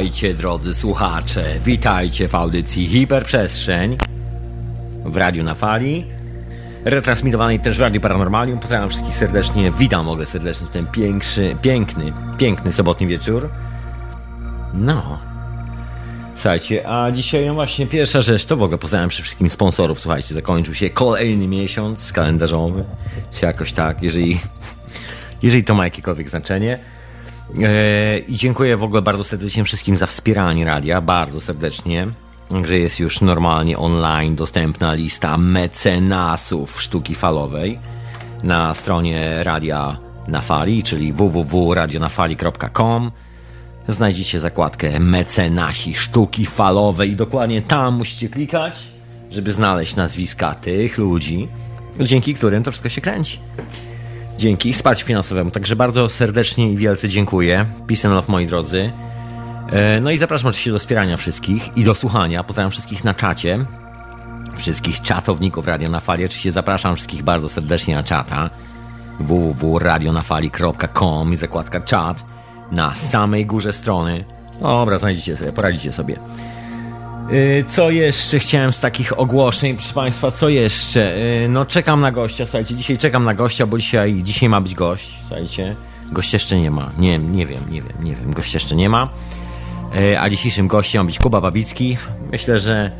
Witajcie 0.00 0.34
drodzy 0.34 0.74
słuchacze, 0.74 1.44
witajcie 1.64 2.28
w 2.28 2.34
audycji 2.34 2.88
Hiperprzestrzeń 2.88 3.96
w 5.04 5.16
Radiu 5.16 5.44
na 5.44 5.54
Fali, 5.54 6.06
retransmitowanej 6.84 7.60
też 7.60 7.76
w 7.76 7.80
Radiu 7.80 8.00
Paranormalium. 8.00 8.58
Pozdrawiam 8.58 8.88
wszystkich 8.88 9.14
serdecznie, 9.14 9.72
witam 9.78 10.06
mogę 10.06 10.26
serdecznie 10.26 10.66
w 10.66 10.70
ten 10.70 10.86
piękny, 10.86 11.56
piękny, 11.62 12.12
piękny 12.38 12.72
sobotni 12.72 13.06
wieczór. 13.06 13.48
No, 14.74 15.18
Słuchajcie, 16.34 16.88
a 16.88 17.10
dzisiaj 17.10 17.46
no 17.46 17.54
właśnie 17.54 17.86
pierwsza 17.86 18.22
rzecz, 18.22 18.44
to 18.44 18.56
w 18.56 18.62
ogóle 18.62 18.78
pozdrawiam 18.78 19.08
przede 19.08 19.22
wszystkim 19.22 19.50
sponsorów. 19.50 20.00
Słuchajcie, 20.00 20.34
zakończył 20.34 20.74
się 20.74 20.90
kolejny 20.90 21.48
miesiąc 21.48 22.12
kalendarzowy, 22.12 22.84
czy 23.32 23.46
jakoś 23.46 23.72
tak, 23.72 24.02
jeżeli, 24.02 24.40
jeżeli 25.42 25.64
to 25.64 25.74
ma 25.74 25.84
jakiekolwiek 25.84 26.28
znaczenie. 26.28 26.78
E, 27.62 28.18
I 28.18 28.36
dziękuję 28.36 28.76
w 28.76 28.82
ogóle 28.82 29.02
bardzo 29.02 29.24
serdecznie 29.24 29.64
wszystkim 29.64 29.96
za 29.96 30.06
wspieranie 30.06 30.64
radia, 30.64 31.00
bardzo 31.00 31.40
serdecznie. 31.40 32.06
Że 32.64 32.78
jest 32.78 33.00
już 33.00 33.20
normalnie 33.20 33.78
online 33.78 34.36
dostępna 34.36 34.94
lista 34.94 35.38
mecenasów 35.38 36.82
sztuki 36.82 37.14
falowej 37.14 37.78
na 38.42 38.74
stronie 38.74 39.44
Radia 39.44 39.98
na 40.28 40.40
Fali, 40.40 40.82
czyli 40.82 41.12
www.radionafali.com. 41.12 43.10
Znajdziecie 43.88 44.40
zakładkę 44.40 45.00
mecenasi 45.00 45.94
sztuki 45.94 46.46
falowej 46.46 47.10
i 47.10 47.16
dokładnie 47.16 47.62
tam 47.62 47.94
musicie 47.94 48.28
klikać, 48.28 48.78
żeby 49.30 49.52
znaleźć 49.52 49.96
nazwiska 49.96 50.54
tych 50.54 50.98
ludzi, 50.98 51.48
dzięki 52.00 52.34
którym 52.34 52.62
to 52.62 52.70
wszystko 52.70 52.88
się 52.88 53.00
kręci 53.00 53.38
dzięki 54.40 54.72
wsparciu 54.72 55.06
finansowemu. 55.06 55.50
Także 55.50 55.76
bardzo 55.76 56.08
serdecznie 56.08 56.72
i 56.72 56.76
wielce 56.76 57.08
dziękuję. 57.08 57.66
Peace 57.86 58.08
and 58.08 58.14
love, 58.14 58.32
moi 58.32 58.46
drodzy. 58.46 58.90
E, 59.70 60.00
no 60.00 60.10
i 60.10 60.18
zapraszam 60.18 60.48
oczywiście 60.48 60.72
do 60.72 60.78
wspierania 60.78 61.16
wszystkich 61.16 61.76
i 61.76 61.84
do 61.84 61.94
słuchania. 61.94 62.44
Pozdrawiam 62.44 62.70
wszystkich 62.70 63.04
na 63.04 63.14
czacie. 63.14 63.64
Wszystkich 64.56 65.02
czatowników 65.02 65.66
Radio 65.66 65.90
na 65.90 66.00
Fali. 66.00 66.24
Oczywiście 66.24 66.52
zapraszam 66.52 66.96
wszystkich 66.96 67.22
bardzo 67.22 67.48
serdecznie 67.48 67.94
na 67.94 68.02
czata 68.02 68.50
www.radionafali.com 69.20 71.32
i 71.32 71.36
zakładka 71.36 71.80
czat 71.80 72.24
na 72.72 72.94
samej 72.94 73.46
górze 73.46 73.72
strony. 73.72 74.24
Dobra, 74.60 74.98
znajdziecie 74.98 75.36
sobie, 75.36 75.52
poradzicie 75.52 75.92
sobie. 75.92 76.16
Y, 77.32 77.64
co 77.68 77.90
jeszcze 77.90 78.38
chciałem 78.38 78.72
z 78.72 78.80
takich 78.80 79.18
ogłoszeń, 79.18 79.76
proszę 79.76 79.94
Państwa, 79.94 80.30
co 80.30 80.48
jeszcze? 80.48 81.16
Y, 81.16 81.48
no 81.48 81.64
czekam 81.64 82.00
na 82.00 82.12
gościa, 82.12 82.46
słuchajcie, 82.46 82.74
dzisiaj 82.74 82.98
czekam 82.98 83.24
na 83.24 83.34
gościa, 83.34 83.66
bo 83.66 83.78
dzisiaj, 83.78 84.18
dzisiaj 84.22 84.48
ma 84.48 84.60
być 84.60 84.74
gość, 84.74 85.18
słuchajcie. 85.20 85.76
Gość 86.12 86.32
jeszcze 86.32 86.60
nie 86.60 86.70
ma, 86.70 86.90
nie, 86.98 87.18
nie 87.18 87.46
wiem, 87.46 87.60
nie 87.70 87.82
wiem, 87.82 87.92
nie 88.00 88.16
wiem, 88.16 88.32
gość 88.32 88.54
jeszcze 88.54 88.76
nie 88.76 88.88
ma. 88.88 89.08
Y, 89.96 90.20
a 90.20 90.30
dzisiejszym 90.30 90.68
gościem 90.68 91.02
ma 91.02 91.06
być 91.06 91.18
Kuba 91.18 91.40
Babicki. 91.40 91.96
Myślę, 92.32 92.58
że 92.58 92.90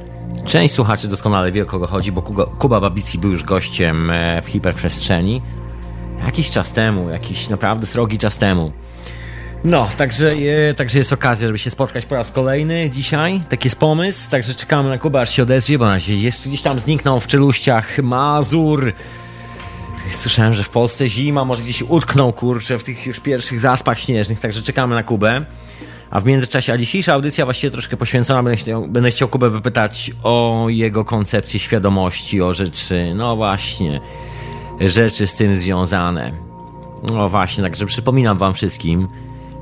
część 0.45 0.75
słuchaczy 0.75 1.09
doskonale 1.09 1.53
wie 1.53 1.63
o 1.63 1.67
kogo 1.67 1.87
chodzi, 1.87 2.13
bo 2.13 2.23
Kuba 2.59 2.81
Babicki 2.81 3.19
był 3.19 3.31
już 3.31 3.45
gościem 3.45 4.11
e, 4.11 4.43
w 4.43 4.47
hiperprzestrzeni. 4.47 5.43
Jakiś 6.25 6.51
czas 6.51 6.73
temu, 6.73 7.11
jakiś 7.11 7.49
naprawdę 7.49 7.87
srogi 7.87 8.19
czas 8.19 8.39
temu. 8.39 8.73
No, 9.65 9.89
także, 9.97 10.33
e, 10.71 10.75
także 10.75 10.99
jest 10.99 11.13
okazja, 11.13 11.47
żeby 11.47 11.59
się 11.59 11.71
spotkać 11.71 12.07
po 12.07 12.15
raz 12.15 12.33
kolejny 12.33 12.91
dzisiaj. 12.91 13.41
Taki 13.49 13.67
jest 13.67 13.79
pomysł, 13.79 14.31
także 14.31 14.55
czekamy 14.55 14.89
na 14.89 14.99
Kubę, 14.99 15.21
aż 15.21 15.31
się 15.31 15.43
odezwie, 15.43 15.79
bo 15.79 15.85
na 15.85 15.91
razie 15.91 16.17
jest 16.17 16.49
gdzieś 16.49 16.63
tam 16.63 16.81
zniknął 16.81 17.21
w 17.21 17.27
czeluściach 17.27 17.99
Mazur. 17.99 18.93
Słyszałem, 20.13 20.53
że 20.53 20.63
w 20.63 20.69
Polsce 20.69 21.09
zima, 21.09 21.45
może 21.45 21.63
gdzieś 21.63 21.83
utknął, 21.83 22.33
kurczę, 22.33 22.79
w 22.79 22.85
tych 22.85 23.07
już 23.07 23.21
pierwszych 23.21 23.61
zaspach 23.61 23.99
śnieżnych, 23.99 24.41
także 24.41 24.63
czekamy 24.63 24.95
na 24.95 25.03
Kubę. 25.03 25.45
A 26.11 26.21
w 26.21 26.25
międzyczasie, 26.25 26.73
a 26.73 26.79
dzisiejsza 26.79 27.15
audycja 27.15 27.45
właściwie 27.45 27.71
troszkę 27.71 27.97
poświęcona, 27.97 28.43
będę 28.43 28.57
chciał, 28.57 28.89
będę 28.89 29.11
chciał 29.11 29.29
Kubę 29.29 29.51
wypytać 29.51 30.11
o 30.23 30.67
jego 30.69 31.05
koncepcję 31.05 31.61
świadomości, 31.61 32.43
o 32.43 32.53
rzeczy, 32.53 33.13
no 33.15 33.37
właśnie, 33.37 34.01
rzeczy 34.81 35.27
z 35.27 35.35
tym 35.35 35.57
związane. 35.57 36.33
No 37.03 37.29
właśnie, 37.29 37.63
także 37.63 37.87
przypominam 37.87 38.39
wam 38.39 38.55
wszystkim, 38.55 39.09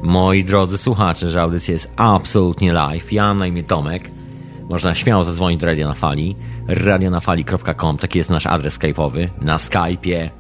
Moi 0.03 0.45
drodzy 0.45 0.79
słuchacze, 0.79 1.31
że 1.31 1.43
audycja 1.43 1.73
jest 1.73 1.93
absolutnie 1.97 2.73
live. 2.73 3.13
Ja 3.13 3.23
mam 3.23 3.37
na 3.37 3.47
imię 3.47 3.63
Tomek. 3.63 4.11
Można 4.69 4.95
śmiało 4.95 5.25
zadzwonić 5.25 5.61
do 5.61 5.67
Radia 5.67 5.89
na 5.89 5.95
Fali. 5.95 6.37
radionafali.com, 6.69 7.99
taki 7.99 8.19
jest 8.19 8.31
nasz 8.31 8.47
adres 8.47 8.79
skype'owy 8.79 9.29
na 9.41 9.57
Skype'ie. 9.57 10.31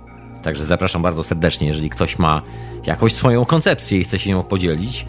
Także 0.42 0.64
zapraszam 0.64 1.02
bardzo 1.02 1.24
serdecznie, 1.24 1.68
jeżeli 1.68 1.90
ktoś 1.90 2.18
ma 2.18 2.42
jakąś 2.86 3.12
swoją 3.12 3.44
koncepcję 3.44 3.98
i 3.98 4.04
chce 4.04 4.18
się 4.18 4.30
nią 4.30 4.42
podzielić. 4.42 5.06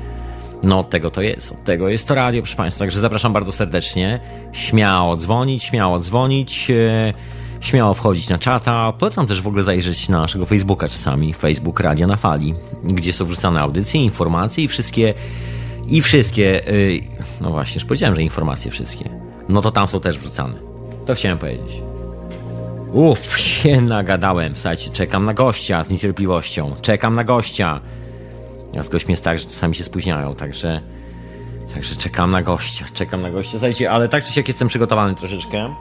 No 0.63 0.79
od 0.79 0.89
tego 0.89 1.11
to 1.11 1.21
jest, 1.21 1.51
od 1.51 1.63
tego 1.63 1.89
jest 1.89 2.07
to 2.07 2.15
radio, 2.15 2.41
proszę 2.41 2.57
Państwa. 2.57 2.79
Także 2.79 2.99
zapraszam 2.99 3.33
bardzo 3.33 3.51
serdecznie. 3.51 4.19
Śmiało 4.51 5.15
dzwonić, 5.15 5.63
śmiało 5.63 5.99
dzwonić. 5.99 6.69
Yy 6.69 7.13
śmiało 7.59 7.93
wchodzić 7.93 8.29
na 8.29 8.37
czata. 8.37 8.93
Polecam 8.99 9.27
też 9.27 9.41
w 9.41 9.47
ogóle 9.47 9.63
zajrzeć 9.63 10.09
na 10.09 10.21
naszego 10.21 10.45
Facebooka 10.45 10.87
czasami, 10.87 11.33
Facebook 11.33 11.79
Radio 11.79 12.07
na 12.07 12.15
Fali, 12.15 12.53
gdzie 12.83 13.13
są 13.13 13.25
wrzucane 13.25 13.61
audycje, 13.61 14.03
informacje 14.03 14.63
i 14.63 14.67
wszystkie, 14.67 15.13
i 15.87 16.01
wszystkie, 16.01 16.61
yy, 16.67 16.99
no 17.41 17.51
właśnie, 17.51 17.73
już 17.75 17.85
powiedziałem, 17.85 18.15
że 18.15 18.23
informacje 18.23 18.71
wszystkie, 18.71 19.09
no 19.49 19.61
to 19.61 19.71
tam 19.71 19.87
są 19.87 19.99
też 19.99 20.17
wrzucane. 20.17 20.53
To 21.05 21.15
chciałem 21.15 21.37
powiedzieć. 21.37 21.81
Uff, 22.91 23.39
się 23.39 23.81
nagadałem. 23.81 24.55
Słuchajcie, 24.55 24.89
czekam 24.89 25.25
na 25.25 25.33
gościa 25.33 25.83
z 25.83 25.89
niecierpliwością. 25.89 26.75
Czekam 26.81 27.15
na 27.15 27.23
gościa. 27.23 27.81
A 28.79 28.83
z 28.83 28.89
gośćmi 28.89 29.11
jest 29.11 29.23
tak, 29.23 29.39
że 29.39 29.45
czasami 29.45 29.75
się 29.75 29.83
spóźniają, 29.83 30.35
także... 30.35 30.81
Także 31.73 31.95
czekam 31.95 32.31
na 32.31 32.41
gościa, 32.41 32.85
czekam 32.93 33.21
na 33.21 33.31
gościa. 33.31 33.51
Słuchajcie, 33.51 33.91
ale 33.91 34.07
tak 34.07 34.23
czy 34.23 34.33
siak 34.33 34.47
jestem 34.47 34.67
przygotowany 34.67 35.15
troszeczkę. 35.15 35.75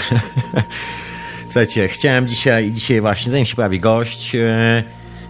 Słuchajcie, 1.44 1.88
chciałem 1.88 2.28
dzisiaj, 2.28 2.72
dzisiaj 2.72 3.00
właśnie, 3.00 3.30
zanim 3.30 3.46
się 3.46 3.56
pojawi 3.56 3.80
gość, 3.80 4.34
yy, 4.34 4.84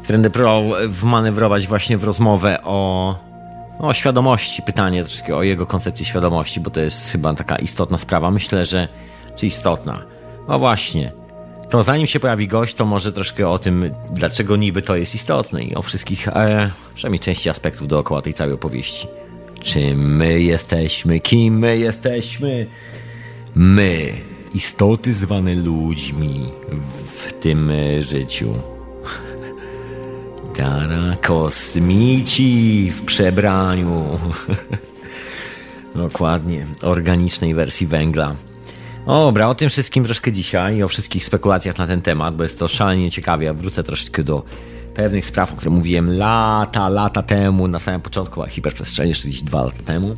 będę 0.09 0.31
próbował 0.31 0.72
wmanewrować 0.88 1.66
właśnie 1.66 1.99
w 1.99 2.04
rozmowę 2.04 2.59
o, 2.65 3.15
o 3.78 3.94
świadomości, 3.94 4.62
pytanie 4.62 5.04
troszkę 5.04 5.37
o 5.37 5.43
jego 5.43 5.66
koncepcji 5.66 6.06
świadomości, 6.06 6.60
bo 6.60 6.71
to 6.71 6.81
jest 6.81 7.12
chyba 7.12 7.34
taka 7.34 7.56
istotna 7.56 7.99
sprawa. 7.99 8.31
Myślę, 8.31 8.65
że, 8.65 8.88
czy 9.37 9.47
istotna. 9.47 10.03
No 10.49 10.59
właśnie. 10.59 11.12
To 11.71 11.83
zanim 11.83 12.06
się 12.06 12.21
pojawi 12.21 12.48
gość, 12.48 12.75
to 12.75 12.84
może 12.84 13.12
troszkę 13.12 13.48
o 13.48 13.59
tym, 13.59 13.91
dlaczego 14.10 14.56
niby 14.56 14.83
to 14.83 14.97
jest 14.97 15.15
istotne 15.15 15.65
i 15.65 15.75
o 15.75 15.83
wszystkich, 15.83 16.28
e, 16.28 16.71
przynajmniej 16.94 17.21
części 17.21 17.48
aspektów 17.48 17.88
dookoła 17.88 18.22
tej 18.22 18.34
całej 18.34 18.54
opowieści. 18.54 19.06
Czym 19.62 20.16
my 20.16 20.41
jesteśmy, 20.41 21.21
kim 21.21 21.59
my 21.59 21.78
jesteśmy? 21.78 22.66
My 23.54 24.12
istoty 24.57 25.15
zwane 25.15 25.55
ludźmi 25.55 26.53
w 27.17 27.33
tym 27.33 27.71
e, 27.71 28.03
życiu. 28.03 28.55
Dara, 30.57 31.17
kosmici 31.23 32.91
w 32.91 33.05
przebraniu. 33.05 34.19
Dokładnie, 35.95 36.67
organicznej 36.83 37.55
wersji 37.55 37.87
węgla. 37.87 38.37
Dobra, 39.07 39.49
o 39.49 39.55
tym 39.55 39.71
wszystkim 39.71 40.05
troszkę 40.05 40.33
dzisiaj, 40.33 40.83
o 40.83 40.89
wszystkich 40.89 41.25
spekulacjach 41.25 41.79
na 41.79 41.87
ten 41.87 42.03
temat, 42.03 42.37
bo 42.37 42.43
jest 42.43 42.59
to 42.59 42.69
szalenie 42.69 43.11
ciekawie. 43.11 43.55
Wrócę 43.55 43.83
troszeczkę 43.83 44.23
do 44.23 44.43
pewnych 44.95 45.27
spraw, 45.27 45.53
o 45.53 45.57
których 45.57 45.75
mówiłem 45.75 46.17
lata, 46.17 46.89
lata 46.89 47.23
temu, 47.23 47.69
na 47.69 47.79
samym 47.79 48.01
początku, 48.01 48.43
a 48.43 48.47
hiperprzestrzeni, 48.47 49.13
gdzieś 49.13 49.43
dwa 49.43 49.65
lata 49.65 49.83
temu. 49.85 50.17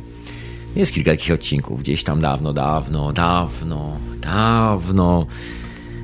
Jest 0.75 0.93
kilka 0.93 1.11
takich 1.11 1.33
odcinków, 1.33 1.79
gdzieś 1.79 2.03
tam 2.03 2.21
dawno, 2.21 2.53
dawno, 2.53 3.13
dawno, 3.13 3.97
dawno. 4.21 5.25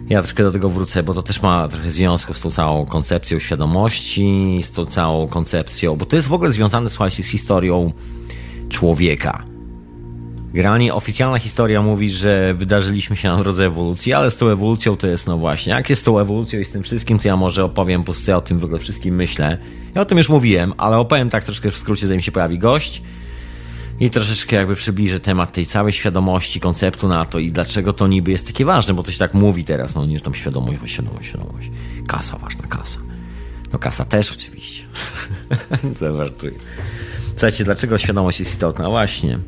Ja 0.09 0.21
troszkę 0.21 0.43
do 0.43 0.51
tego 0.51 0.69
wrócę, 0.69 1.03
bo 1.03 1.13
to 1.13 1.21
też 1.21 1.41
ma 1.41 1.67
trochę 1.67 1.91
związku 1.91 2.33
z 2.33 2.41
tą 2.41 2.51
całą 2.51 2.85
koncepcją 2.85 3.39
świadomości, 3.39 4.59
z 4.61 4.71
tą 4.71 4.85
całą 4.85 5.27
koncepcją, 5.27 5.95
bo 5.95 6.05
to 6.05 6.15
jest 6.15 6.27
w 6.27 6.33
ogóle 6.33 6.51
związane, 6.51 6.89
słuchajcie, 6.89 7.23
z 7.23 7.27
historią 7.27 7.91
człowieka. 8.69 9.43
Generalnie 10.53 10.93
oficjalna 10.93 11.39
historia 11.39 11.81
mówi, 11.81 12.09
że 12.09 12.53
wydarzyliśmy 12.53 13.15
się 13.15 13.29
na 13.29 13.37
drodze 13.37 13.65
ewolucji, 13.65 14.13
ale 14.13 14.31
z 14.31 14.37
tą 14.37 14.47
ewolucją 14.47 14.97
to 14.97 15.07
jest, 15.07 15.27
no 15.27 15.37
właśnie, 15.37 15.73
jak 15.73 15.89
jest 15.89 16.01
z 16.01 16.05
tą 16.05 16.19
ewolucją 16.19 16.59
i 16.59 16.65
z 16.65 16.69
tym 16.69 16.83
wszystkim, 16.83 17.19
to 17.19 17.27
ja 17.27 17.37
może 17.37 17.63
opowiem 17.63 18.03
po 18.03 18.13
co 18.13 18.31
ja 18.31 18.37
o 18.37 18.41
tym 18.41 18.59
w 18.59 18.63
ogóle 18.63 18.79
wszystkim 18.79 19.15
myślę. 19.15 19.57
Ja 19.95 20.01
o 20.01 20.05
tym 20.05 20.17
już 20.17 20.29
mówiłem, 20.29 20.73
ale 20.77 20.97
opowiem 20.97 21.29
tak 21.29 21.43
troszkę 21.43 21.71
w 21.71 21.77
skrócie, 21.77 22.07
zanim 22.07 22.21
się 22.21 22.31
pojawi 22.31 22.59
gość 22.59 23.01
i 23.99 24.09
troszeczkę 24.09 24.55
jakby 24.55 24.75
przybliżę 24.75 25.19
temat 25.19 25.51
tej 25.51 25.65
całej 25.65 25.93
świadomości, 25.93 26.59
konceptu 26.59 27.07
na 27.07 27.25
to 27.25 27.39
i 27.39 27.51
dlaczego 27.51 27.93
to 27.93 28.07
niby 28.07 28.31
jest 28.31 28.47
takie 28.47 28.65
ważne, 28.65 28.93
bo 28.93 29.03
to 29.03 29.11
się 29.11 29.19
tak 29.19 29.33
mówi 29.33 29.63
teraz, 29.63 29.95
no 29.95 30.05
nie, 30.05 30.17
że 30.17 30.23
tam 30.23 30.33
świadomość, 30.33 30.79
świadomość, 30.85 31.27
świadomość. 31.27 31.71
Kasa, 32.07 32.37
ważna 32.37 32.67
kasa. 32.67 32.99
No 33.73 33.79
kasa 33.79 34.05
też 34.05 34.31
oczywiście. 34.31 34.83
Zawartuję. 35.99 36.53
Słuchajcie, 37.31 37.63
dlaczego 37.63 37.97
świadomość 37.97 38.39
jest 38.39 38.51
istotna? 38.51 38.89
Właśnie. 38.89 39.39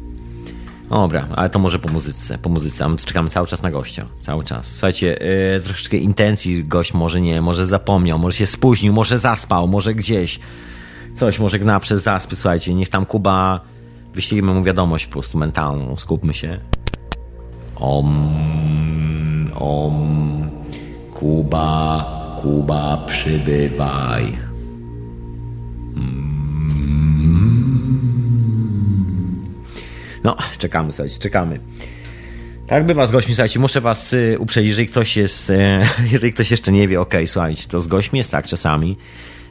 Dobra, 0.90 1.28
ale 1.36 1.50
to 1.50 1.60
może 1.60 1.80
po 1.80 1.90
muzyce, 1.90 2.38
po 2.38 2.50
muzyce, 2.50 2.86
a 2.86 2.90
my 2.90 2.98
czekamy 2.98 3.30
cały 3.30 3.48
czas 3.48 3.62
na 3.62 3.72
gościa, 3.72 4.06
cały 4.16 4.44
czas. 4.44 4.68
Słuchajcie, 4.68 5.20
yy, 5.54 5.62
troszeczkę 5.64 5.98
intencji 5.98 6.64
gość 6.64 6.94
może 6.94 7.22
nie, 7.22 7.42
może 7.42 7.66
zapomniał, 7.66 8.20
może 8.20 8.38
się 8.38 8.46
spóźnił, 8.46 8.94
może 8.94 9.20
zaspał, 9.20 9.68
może 9.68 9.94
gdzieś 9.94 10.40
coś 11.16 11.40
może 11.40 11.60
gna 11.60 11.80
przez 11.80 12.04
zaspy, 12.04 12.36
słuchajcie, 12.36 12.74
niech 12.74 12.90
tam 12.90 13.06
Kuba 13.06 13.62
wyślijmy 14.18 14.54
mu 14.54 14.64
wiadomość 14.64 15.06
po 15.06 15.12
prostu 15.12 15.38
mentalną, 15.38 15.98
skupmy 15.98 16.34
się. 16.34 16.60
Om, 17.76 18.36
om, 19.56 20.50
Kuba, 21.14 22.38
Kuba, 22.42 23.06
przybywaj. 23.08 24.38
No, 30.24 30.36
czekamy, 30.58 30.92
słuchajcie, 30.92 31.20
czekamy. 31.20 31.60
Tak 32.68 32.86
bywa 32.86 33.08
z 33.08 33.12
gośćmi, 33.12 33.36
słuchajcie, 33.36 33.60
muszę 33.60 33.82
was 33.82 34.14
y, 34.14 34.36
uprzedzić, 34.40 34.70
jeżeli 34.70 34.88
ktoś 34.88 35.18
jest, 35.18 35.50
y, 35.50 35.80
jeżeli 36.14 36.34
ktoś 36.34 36.52
jeszcze 36.52 36.72
nie 36.72 36.88
wie, 36.88 37.02
okej, 37.02 37.20
okay, 37.20 37.28
słuchajcie, 37.28 37.68
to 37.70 37.82
z 37.82 37.88
gośćmi 37.88 38.18
jest 38.18 38.32
tak 38.32 38.48
czasami, 38.48 38.98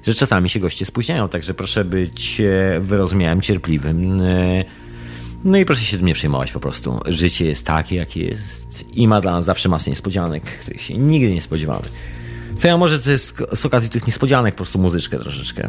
że 0.07 0.15
czasami 0.15 0.49
się 0.49 0.61
goście 0.61 0.87
spóźniają, 0.87 1.29
także 1.29 1.55
proszę 1.55 1.85
być 1.85 2.41
y, 2.41 2.81
wyrozumiałym, 2.81 3.41
cierpliwym. 3.41 4.21
Y, 4.21 4.65
no 5.45 5.59
i 5.59 5.65
proszę 5.65 5.85
się 5.85 5.97
tym 5.97 6.07
nie 6.07 6.15
przejmować 6.15 6.53
po 6.53 6.61
prostu. 6.61 7.01
Życie 7.07 7.47
jest 7.47 7.67
takie, 7.67 7.97
jakie 7.97 8.25
jest 8.25 8.85
i 8.93 9.09
ma 9.09 9.21
dla 9.21 9.33
nas 9.33 9.45
zawsze 9.45 9.69
masę 9.69 9.91
niespodzianek, 9.91 10.43
których 10.43 10.83
się 10.83 10.99
nigdy 10.99 11.35
nie 11.35 11.43
spodziewamy. 11.43 11.85
Co 12.59 12.69
ja 12.69 12.77
może 12.77 12.99
to 12.99 13.11
jest 13.11 13.37
z 13.55 13.67
okazji 13.67 13.91
tych 13.91 14.07
niespodzianek 14.07 14.55
po 14.55 14.57
prostu 14.57 14.79
muzyczkę 14.79 15.19
troszeczkę. 15.19 15.69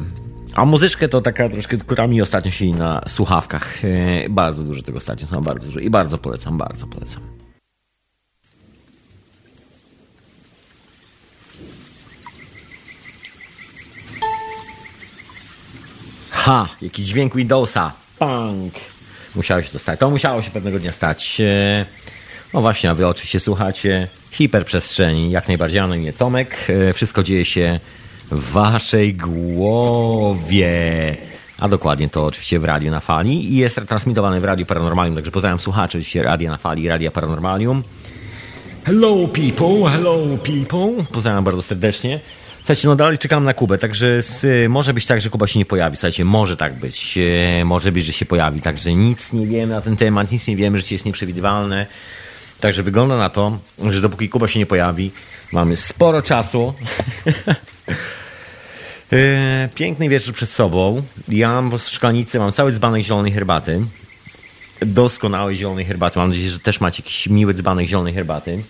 A 0.54 0.66
muzyczkę 0.66 1.10
to 1.10 1.22
taka 1.22 1.50
troszkę, 1.50 1.78
która 1.78 2.08
mi 2.08 2.22
ostatnio 2.22 2.52
siedzi 2.52 2.74
na 2.74 3.02
słuchawkach. 3.08 3.86
E, 3.86 4.30
bardzo 4.30 4.64
dużo 4.64 4.82
tego 4.82 4.98
ostatnio 4.98 5.28
są, 5.28 5.42
bardzo 5.42 5.66
dużo. 5.66 5.80
I 5.80 5.90
bardzo 5.90 6.18
polecam, 6.18 6.58
bardzo 6.58 6.88
polecam. 6.88 7.22
Ha! 16.48 16.68
Jaki 16.82 17.04
dźwięk 17.04 17.36
Windowsa. 17.36 17.92
Punk! 18.20 18.74
Musiało 19.36 19.62
się 19.62 19.70
to 19.70 19.80
stać. 19.80 20.00
To 20.00 20.10
musiało 20.10 20.42
się 20.42 20.52
pewnego 20.52 20.80
dnia 20.80 20.92
stać. 20.92 21.42
E, 21.42 21.86
no 22.54 22.62
właśnie, 22.62 22.90
a 22.90 22.96
wy 22.96 23.08
oczywiście 23.08 23.40
słuchacie 23.40 24.08
hiperprzestrzeni. 24.32 25.32
Jak 25.32 25.48
najbardziej, 25.48 25.82
na 25.82 25.96
imię 25.96 26.14
Tomek. 26.14 26.58
E, 26.90 26.94
wszystko 26.94 27.24
dzieje 27.24 27.46
się 27.46 27.80
w 28.32 28.52
waszej 28.52 29.14
głowie. 29.14 30.72
A 31.60 31.70
dokładnie 31.70 32.10
to 32.10 32.26
oczywiście 32.26 32.60
w 32.60 32.64
Radiu 32.64 32.92
na 32.92 33.00
Fali 33.00 33.54
i 33.54 33.58
jest 33.58 33.82
transmitowane 33.88 34.42
w 34.42 34.44
Radiu 34.44 34.66
Paranormalium, 34.66 35.16
także 35.16 35.32
pozdrawiam 35.32 35.60
słuchaczy 35.60 35.98
oczywiście 35.98 36.24
Radia 36.24 36.52
na 36.52 36.58
Fali 36.58 36.84
i 36.84 36.88
Radia 36.88 37.12
Paranormalium. 37.12 37.84
Hello 38.86 39.28
people, 39.28 39.92
hello 39.92 40.18
people. 40.38 41.06
Pozdrawiam 41.12 41.44
bardzo 41.44 41.62
serdecznie. 41.62 42.20
Słuchajcie, 42.68 42.88
no 42.88 42.96
dalej 42.96 43.18
czekam 43.18 43.44
na 43.44 43.54
Kubę, 43.54 43.78
także 43.78 44.22
z, 44.22 44.70
może 44.72 44.94
być 44.94 45.06
tak, 45.06 45.22
że 45.22 45.30
Kuba 45.30 45.48
się 45.48 45.60
nie 45.60 45.66
pojawi. 45.66 45.96
Słuchajcie, 45.96 46.26
może 46.26 46.58
tak 46.58 46.74
być. 46.74 47.18
E, 47.62 47.66
może 47.66 47.92
być, 47.92 48.06
że 48.06 48.14
się 48.14 48.26
pojawi. 48.26 48.62
Także 48.62 48.94
nic 48.94 49.34
nie 49.34 49.48
wiemy 49.48 49.74
na 49.74 49.82
ten 49.82 49.98
temat, 49.98 50.32
nic 50.32 50.48
nie 50.48 50.56
wiemy, 50.56 50.78
życie 50.78 50.96
jest 50.96 51.06
nieprzewidywalne. 51.06 51.86
Także 52.60 52.84
wygląda 52.84 53.18
na 53.18 53.30
to, 53.30 53.60
że 53.90 54.02
dopóki 54.02 54.30
Kuba 54.30 54.48
się 54.48 54.60
nie 54.60 54.66
pojawi, 54.66 55.12
mamy 55.52 55.76
sporo 55.76 56.22
czasu. 56.22 56.74
E, 59.14 59.70
piękny 59.76 60.10
wieczór 60.10 60.34
przed 60.34 60.50
sobą. 60.50 61.04
Ja 61.28 61.50
mam 61.50 61.80
w 61.80 61.82
szklanicy, 61.82 62.40
mam 62.40 62.52
cały 62.52 62.72
dzbanek 62.72 63.04
zielonej 63.04 63.32
herbaty. 63.32 63.82
Doskonałej 64.82 65.58
zielonej 65.58 65.86
herbaty. 65.86 66.20
Mam 66.20 66.30
nadzieję, 66.30 66.50
że 66.50 66.60
też 66.60 66.82
macie 66.82 67.04
jakiś 67.04 67.28
miły 67.28 67.54
dzbanek 67.54 67.88
zielonej 67.88 68.14
herbaty. 68.14 68.64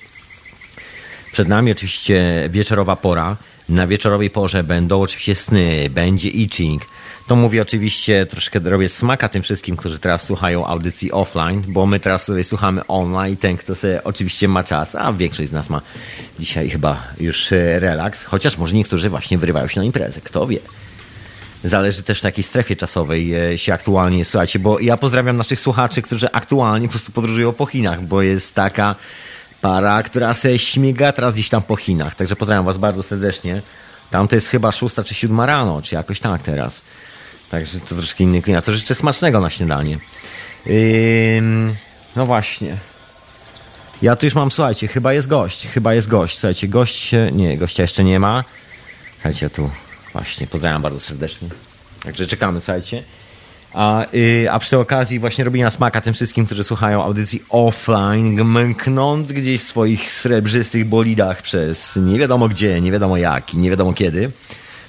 Przed 1.32 1.48
nami 1.48 1.72
oczywiście 1.72 2.50
wieczorowa 2.50 2.96
pora. 2.96 3.38
Na 3.70 3.88
wieczorowej 3.88 4.30
porze 4.30 4.64
będą 4.64 5.02
oczywiście 5.02 5.36
sny, 5.36 5.90
będzie 5.90 6.30
itching. 6.30 6.82
To 7.28 7.36
mówię 7.36 7.62
oczywiście, 7.62 8.26
troszkę 8.26 8.60
robię 8.60 8.90
smaka 8.90 9.30
tym 9.30 9.44
wszystkim, 9.44 9.78
którzy 9.78 10.00
teraz 10.00 10.24
słuchają 10.24 10.66
audycji 10.66 11.12
offline, 11.12 11.64
bo 11.68 11.86
my 11.86 12.00
teraz 12.00 12.26
sobie 12.26 12.44
słuchamy 12.44 12.88
online 12.88 13.38
ten, 13.38 13.58
kto 13.58 13.76
sobie 13.76 14.04
oczywiście 14.04 14.48
ma 14.48 14.64
czas, 14.64 14.96
a 14.96 15.14
większość 15.14 15.50
z 15.50 15.52
nas 15.52 15.70
ma 15.70 15.82
dzisiaj 16.40 16.70
chyba 16.70 17.04
już 17.20 17.52
e, 17.52 17.80
relaks, 17.80 18.24
chociaż 18.24 18.58
może 18.58 18.76
niektórzy 18.76 19.10
właśnie 19.10 19.38
wyrywają 19.38 19.68
się 19.68 19.80
na 19.80 19.86
imprezę, 19.86 20.22
kto 20.22 20.48
wie. 20.48 20.60
Zależy 21.64 22.04
też 22.04 22.22
w 22.22 22.24
jakiej 22.24 22.44
strefie 22.44 22.76
czasowej 22.76 23.36
e, 23.36 23.58
się 23.58 23.74
aktualnie 23.74 24.26
słuchajcie, 24.26 24.60
bo 24.60 24.80
ja 24.80 24.98
pozdrawiam 24.98 25.38
naszych 25.38 25.60
słuchaczy, 25.60 26.02
którzy 26.02 26.32
aktualnie 26.32 26.88
po 26.88 26.92
prostu 26.92 27.12
podróżują 27.12 27.54
po 27.54 27.66
Chinach, 27.66 28.04
bo 28.04 28.22
jest 28.22 28.54
taka 28.54 28.96
para, 29.62 30.04
która 30.04 30.34
se 30.34 30.60
śmiga 30.60 31.12
teraz 31.12 31.34
gdzieś 31.34 31.50
tam 31.50 31.62
po 31.62 31.76
Chinach. 31.76 32.16
Także 32.16 32.36
pozdrawiam 32.36 32.66
was 32.66 32.78
bardzo 32.78 33.04
serdecznie. 33.04 33.62
Tam 34.12 34.28
to 34.28 34.36
jest 34.36 34.48
chyba 34.48 34.72
szósta 34.72 35.04
czy 35.04 35.16
siódma 35.16 35.46
rano, 35.46 35.82
czy 35.82 35.96
jakoś 35.96 36.20
tak 36.20 36.42
teraz. 36.42 36.82
Także 37.52 37.80
to 37.80 37.96
troszkę 37.96 38.24
inny 38.24 38.42
klimat. 38.42 38.66
To 38.66 38.72
życzę 38.72 38.96
smacznego 38.96 39.40
na 39.42 39.50
śniadanie. 39.50 39.98
Yy, 40.66 41.42
no 42.16 42.26
właśnie. 42.26 42.78
Ja 44.02 44.16
tu 44.16 44.26
już 44.26 44.36
mam, 44.36 44.52
słuchajcie, 44.52 44.88
chyba 44.88 45.14
jest 45.14 45.28
gość. 45.28 45.68
Chyba 45.68 45.94
jest 45.94 46.08
gość. 46.08 46.38
Słuchajcie, 46.38 46.68
gość, 46.68 47.12
nie, 47.32 47.58
gościa 47.58 47.84
jeszcze 47.84 48.04
nie 48.04 48.20
ma. 48.20 48.44
Słuchajcie, 49.14 49.50
tu 49.50 49.70
właśnie 50.14 50.48
pozdrawiam 50.48 50.82
bardzo 50.82 51.00
serdecznie. 51.00 51.50
Także 52.04 52.28
czekamy, 52.28 52.62
słuchajcie. 52.62 53.04
A, 53.74 54.06
yy, 54.14 54.52
a 54.52 54.60
przy 54.60 54.78
okazji 54.78 55.20
właśnie 55.20 55.44
robienia 55.44 55.72
smaka 55.72 56.02
tym 56.02 56.14
wszystkim, 56.14 56.46
którzy 56.46 56.64
słuchają 56.64 57.04
audycji 57.04 57.44
offline, 57.50 58.44
męknąc 58.44 59.32
gdzieś 59.32 59.62
w 59.62 59.68
swoich 59.68 60.12
srebrzystych 60.12 60.86
bolidach 60.86 61.42
przez 61.42 61.96
nie 61.96 62.20
wiadomo 62.20 62.50
gdzie, 62.50 62.82
nie 62.82 62.92
wiadomo 62.92 63.18
jak 63.18 63.54
i 63.54 63.58
nie 63.58 63.70
wiadomo 63.70 63.94
kiedy, 63.94 64.32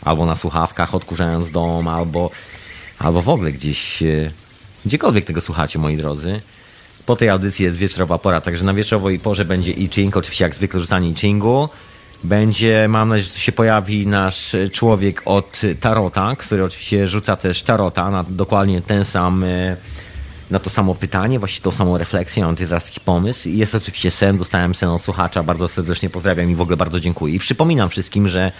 albo 0.02 0.26
na 0.26 0.36
słuchawkach 0.36 0.94
odkurzając 0.94 1.50
dom, 1.50 1.88
albo, 1.88 2.30
albo 2.98 3.22
w 3.22 3.28
ogóle 3.28 3.52
gdzieś, 3.52 4.02
yy, 4.02 4.30
gdziekolwiek 4.86 5.24
tego 5.24 5.40
słuchacie, 5.40 5.78
moi 5.78 5.96
drodzy. 5.96 6.40
Po 7.06 7.16
tej 7.16 7.28
audycji 7.28 7.64
jest 7.64 7.76
wieczorowa 7.76 8.18
pora, 8.18 8.40
także 8.40 8.64
na 8.64 8.74
wieczorowej 8.74 9.18
porze 9.18 9.44
będzie 9.44 9.72
i-ching, 9.72 10.16
oczywiście 10.16 10.44
jak 10.44 10.54
zwykle 10.54 10.80
rzucanie 10.80 11.08
i-chingu. 11.08 11.68
Będzie, 12.24 12.86
mam 12.88 13.08
nadzieję, 13.08 13.30
że 13.34 13.40
się 13.40 13.52
pojawi 13.52 14.06
nasz 14.06 14.56
człowiek 14.72 15.22
od 15.24 15.60
Tarota, 15.80 16.36
który 16.36 16.64
oczywiście 16.64 17.08
rzuca 17.08 17.36
też 17.36 17.62
Tarota 17.62 18.10
na 18.10 18.24
dokładnie 18.28 18.82
ten 18.82 19.04
sam, 19.04 19.44
e, 19.44 19.76
na 20.50 20.58
to 20.58 20.70
samo 20.70 20.94
pytanie, 20.94 21.38
właściwie 21.38 21.64
tą 21.64 21.72
samą 21.72 21.98
refleksję, 21.98 22.44
mam 22.44 22.56
teraz 22.56 22.84
taki 22.84 23.00
pomysł. 23.00 23.48
Jest 23.48 23.74
oczywiście 23.74 24.10
sen, 24.10 24.36
dostałem 24.36 24.74
sen 24.74 24.88
od 24.88 25.02
słuchacza, 25.02 25.42
bardzo 25.42 25.68
serdecznie 25.68 26.10
pozdrawiam 26.10 26.50
i 26.50 26.54
w 26.54 26.60
ogóle 26.60 26.76
bardzo 26.76 27.00
dziękuję. 27.00 27.34
I 27.34 27.38
przypominam 27.38 27.88
wszystkim, 27.88 28.28
że 28.28 28.52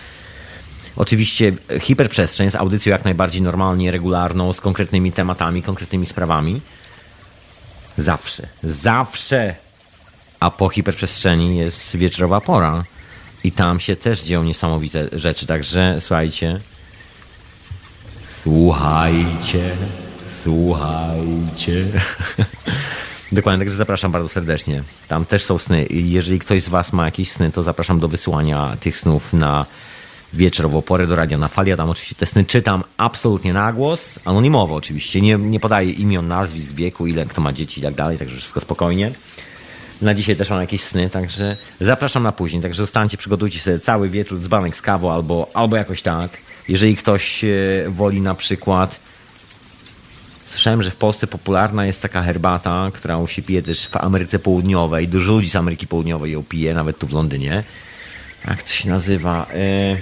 oczywiście 0.96 1.52
hiperprzestrzeń 1.80 2.44
jest 2.44 2.56
audycją 2.56 2.90
jak 2.90 3.04
najbardziej 3.04 3.42
normalnie, 3.42 3.90
regularną, 3.90 4.52
z 4.52 4.60
konkretnymi 4.60 5.12
tematami, 5.12 5.62
konkretnymi 5.62 6.06
sprawami. 6.06 6.60
Zawsze, 7.98 8.48
zawsze. 8.62 9.54
A 10.40 10.50
po 10.50 10.68
hiperprzestrzeni 10.68 11.56
jest 11.56 11.96
wieczorowa 11.96 12.40
pora 12.40 12.84
i 13.44 13.52
tam 13.52 13.80
się 13.80 13.96
też 13.96 14.22
dzieją 14.22 14.44
niesamowite 14.44 15.08
rzeczy, 15.12 15.46
także 15.46 15.96
słuchajcie. 16.00 16.60
Słuchajcie, 18.42 19.76
słuchajcie. 20.42 21.84
Dokładnie, 23.32 23.58
także 23.58 23.76
zapraszam 23.76 24.12
bardzo 24.12 24.28
serdecznie. 24.28 24.82
Tam 25.08 25.24
też 25.24 25.44
są 25.44 25.58
sny. 25.58 25.86
Jeżeli 25.90 26.38
ktoś 26.38 26.62
z 26.62 26.68
Was 26.68 26.92
ma 26.92 27.04
jakieś 27.04 27.32
sny, 27.32 27.52
to 27.52 27.62
zapraszam 27.62 28.00
do 28.00 28.08
wysłania 28.08 28.76
tych 28.80 28.96
snów 28.96 29.32
na 29.32 29.66
wieczorową 30.32 30.82
porę 30.82 31.06
do 31.06 31.16
radia 31.16 31.38
na 31.38 31.48
fali. 31.48 31.70
Ja 31.70 31.76
tam 31.76 31.90
oczywiście 31.90 32.14
te 32.14 32.26
sny 32.26 32.44
czytam 32.44 32.84
absolutnie 32.96 33.52
na 33.52 33.72
głos, 33.72 34.18
anonimowo 34.24 34.74
oczywiście. 34.74 35.20
Nie, 35.20 35.36
nie 35.36 35.60
podaję 35.60 35.92
imion, 35.92 36.28
nazwisk, 36.28 36.72
wieku, 36.72 37.06
ile 37.06 37.26
kto 37.26 37.40
ma 37.40 37.52
dzieci 37.52 37.80
i 37.80 37.82
tak 37.82 37.94
dalej, 37.94 38.18
także 38.18 38.36
wszystko 38.36 38.60
spokojnie. 38.60 39.12
Na 40.02 40.14
dzisiaj 40.14 40.36
też 40.36 40.50
mam 40.50 40.60
jakieś 40.60 40.80
sny, 40.80 41.10
także 41.10 41.56
zapraszam 41.80 42.22
na 42.22 42.32
później. 42.32 42.62
Także 42.62 42.82
zostańcie, 42.82 43.16
przygotujcie 43.16 43.60
sobie 43.60 43.78
cały 43.78 44.08
wieczór 44.08 44.38
dzbanek 44.38 44.76
z 44.76 44.82
kawą 44.82 45.12
albo, 45.12 45.50
albo 45.54 45.76
jakoś 45.76 46.02
tak. 46.02 46.30
Jeżeli 46.68 46.96
ktoś 46.96 47.44
e, 47.44 47.48
woli 47.88 48.20
na 48.20 48.34
przykład 48.34 49.00
Słyszałem, 50.48 50.82
że 50.82 50.90
w 50.90 50.96
Polsce 50.96 51.26
popularna 51.26 51.86
jest 51.86 52.02
taka 52.02 52.22
herbata, 52.22 52.90
którą 52.94 53.26
się 53.26 53.42
pije 53.42 53.62
też 53.62 53.88
w 53.88 53.96
Ameryce 53.96 54.38
Południowej. 54.38 55.08
Dużo 55.08 55.32
ludzi 55.32 55.48
z 55.48 55.56
Ameryki 55.56 55.86
Południowej 55.86 56.32
ją 56.32 56.44
pije, 56.44 56.74
nawet 56.74 56.98
tu 56.98 57.06
w 57.06 57.12
Londynie. 57.12 57.62
Jak 58.48 58.62
to 58.62 58.68
się 58.68 58.88
nazywa? 58.88 59.46
E... 59.54 59.96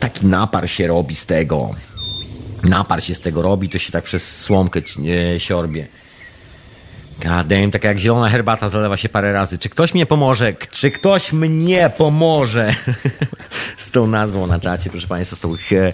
Taki 0.00 0.26
napar 0.26 0.70
się 0.70 0.86
robi 0.86 1.16
z 1.16 1.26
tego. 1.26 1.70
Napar 2.62 3.02
się 3.02 3.14
z 3.14 3.20
tego 3.20 3.42
robi, 3.42 3.68
to 3.68 3.78
się 3.78 3.92
tak 3.92 4.04
przez 4.04 4.40
słomkę 4.40 4.80
e, 5.34 5.40
siorbie. 5.40 5.86
Gadem, 7.18 7.70
taka 7.70 7.88
jak 7.88 7.98
zielona 7.98 8.28
herbata 8.28 8.68
zalewa 8.68 8.96
się 8.96 9.08
parę 9.08 9.32
razy. 9.32 9.58
Czy 9.58 9.68
ktoś 9.68 9.94
mnie 9.94 10.06
pomoże? 10.06 10.54
Czy 10.70 10.90
ktoś 10.90 11.32
mnie 11.32 11.90
pomoże? 11.98 12.74
z 13.78 13.90
tą 13.90 14.06
nazwą 14.06 14.46
na 14.46 14.60
czacie, 14.60 14.90
proszę 14.90 15.06
Państwa, 15.06 15.36
z 15.36 15.40
tą 15.40 15.54
e, 15.72 15.92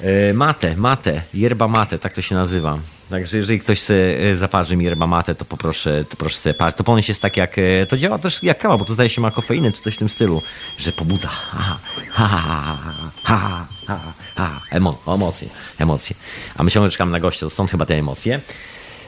e, 0.00 0.32
mate, 0.32 0.76
mate, 0.76 1.22
yerba 1.34 1.68
mate, 1.68 1.98
tak 1.98 2.12
to 2.12 2.22
się 2.22 2.34
nazywa. 2.34 2.78
Także 3.10 3.36
jeżeli 3.36 3.60
ktoś 3.60 3.80
sobie 3.80 4.36
zaparzy 4.36 4.76
mi 4.76 4.96
matę, 4.96 5.34
to 5.34 5.44
poproszę, 5.44 6.04
to 6.10 6.16
proszę 6.16 6.36
sobie 6.36 6.54
parzyć. 6.54 6.76
To 6.76 6.84
ponoć 6.84 7.08
jest 7.08 7.22
tak 7.22 7.36
jak, 7.36 7.56
to 7.88 7.96
działa 7.96 8.18
też 8.18 8.42
jak 8.42 8.58
kawa, 8.58 8.78
bo 8.78 8.84
to 8.84 8.92
zdaje 8.92 9.08
się 9.08 9.20
ma 9.20 9.30
kofeinę 9.30 9.72
czy 9.72 9.82
coś 9.82 9.94
w 9.94 9.98
tym 9.98 10.08
stylu, 10.08 10.42
że 10.78 10.92
pobudza. 10.92 11.28
Ha, 11.28 11.78
ha, 12.10 12.28
ha, 12.28 12.76
ha, 13.24 13.66
ha, 13.86 14.00
ha, 14.36 14.60
Emo, 14.70 14.98
emocje, 15.06 15.48
emocje. 15.78 16.16
A 16.56 16.62
my 16.62 16.70
ciągle 16.70 16.90
czekamy 16.90 17.12
na 17.12 17.20
gościa, 17.20 17.50
stąd 17.50 17.70
chyba 17.70 17.86
te 17.86 17.94
emocje. 17.94 18.40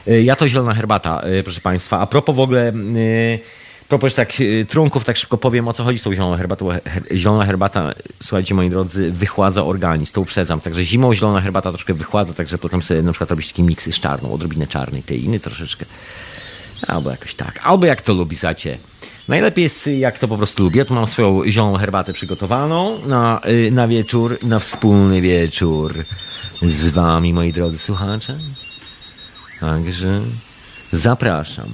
Ja 0.07 0.35
to 0.35 0.47
zielona 0.47 0.73
herbata, 0.73 1.21
proszę 1.43 1.61
Państwa. 1.61 1.99
A 1.99 2.07
propos 2.07 2.35
w 2.35 2.39
ogóle 2.39 2.73
propos 3.89 4.15
tak 4.15 4.33
trunków, 4.69 5.05
tak 5.05 5.17
szybko 5.17 5.37
powiem 5.37 5.67
o 5.67 5.73
co 5.73 5.83
chodzi 5.83 5.99
z 5.99 6.03
tą 6.03 6.13
zieloną 6.13 6.37
herbatą. 6.37 6.69
Zielona 7.15 7.45
herbata, 7.45 7.93
słuchajcie 8.23 8.55
moi 8.55 8.69
drodzy, 8.69 9.11
wychładza 9.11 9.63
organizm, 9.63 10.13
to 10.13 10.21
uprzedzam. 10.21 10.61
Także 10.61 10.85
zimą 10.85 11.13
zielona 11.13 11.41
herbata 11.41 11.71
troszkę 11.71 11.93
wychładza, 11.93 12.33
także 12.33 12.57
potem 12.57 12.83
sobie 12.83 13.01
na 13.01 13.11
przykład 13.11 13.29
robić 13.29 13.47
takie 13.47 13.63
miksy 13.63 13.91
z 13.91 13.99
czarną, 13.99 14.33
odrobinę 14.33 14.67
czarnej, 14.67 15.03
tej 15.03 15.23
inny 15.23 15.39
troszeczkę. 15.39 15.85
Albo 16.87 17.11
jakoś 17.11 17.35
tak. 17.35 17.59
Albo 17.63 17.85
jak 17.85 18.01
to 18.01 18.13
lubi, 18.13 18.35
zacie. 18.35 18.77
Najlepiej 19.27 19.63
jest 19.63 19.87
jak 19.87 20.19
to 20.19 20.27
po 20.27 20.37
prostu 20.37 20.63
lubię. 20.63 20.85
Tu 20.85 20.93
mam 20.93 21.07
swoją 21.07 21.51
zieloną 21.51 21.77
herbatę 21.77 22.13
przygotowaną 22.13 22.99
na, 23.07 23.41
na 23.71 23.87
wieczór, 23.87 24.37
na 24.43 24.59
wspólny 24.59 25.21
wieczór 25.21 25.95
z 26.61 26.89
wami, 26.89 27.33
moi 27.33 27.53
drodzy 27.53 27.77
słuchacze. 27.77 28.37
Także 29.65 30.21
zapraszam. 30.93 31.69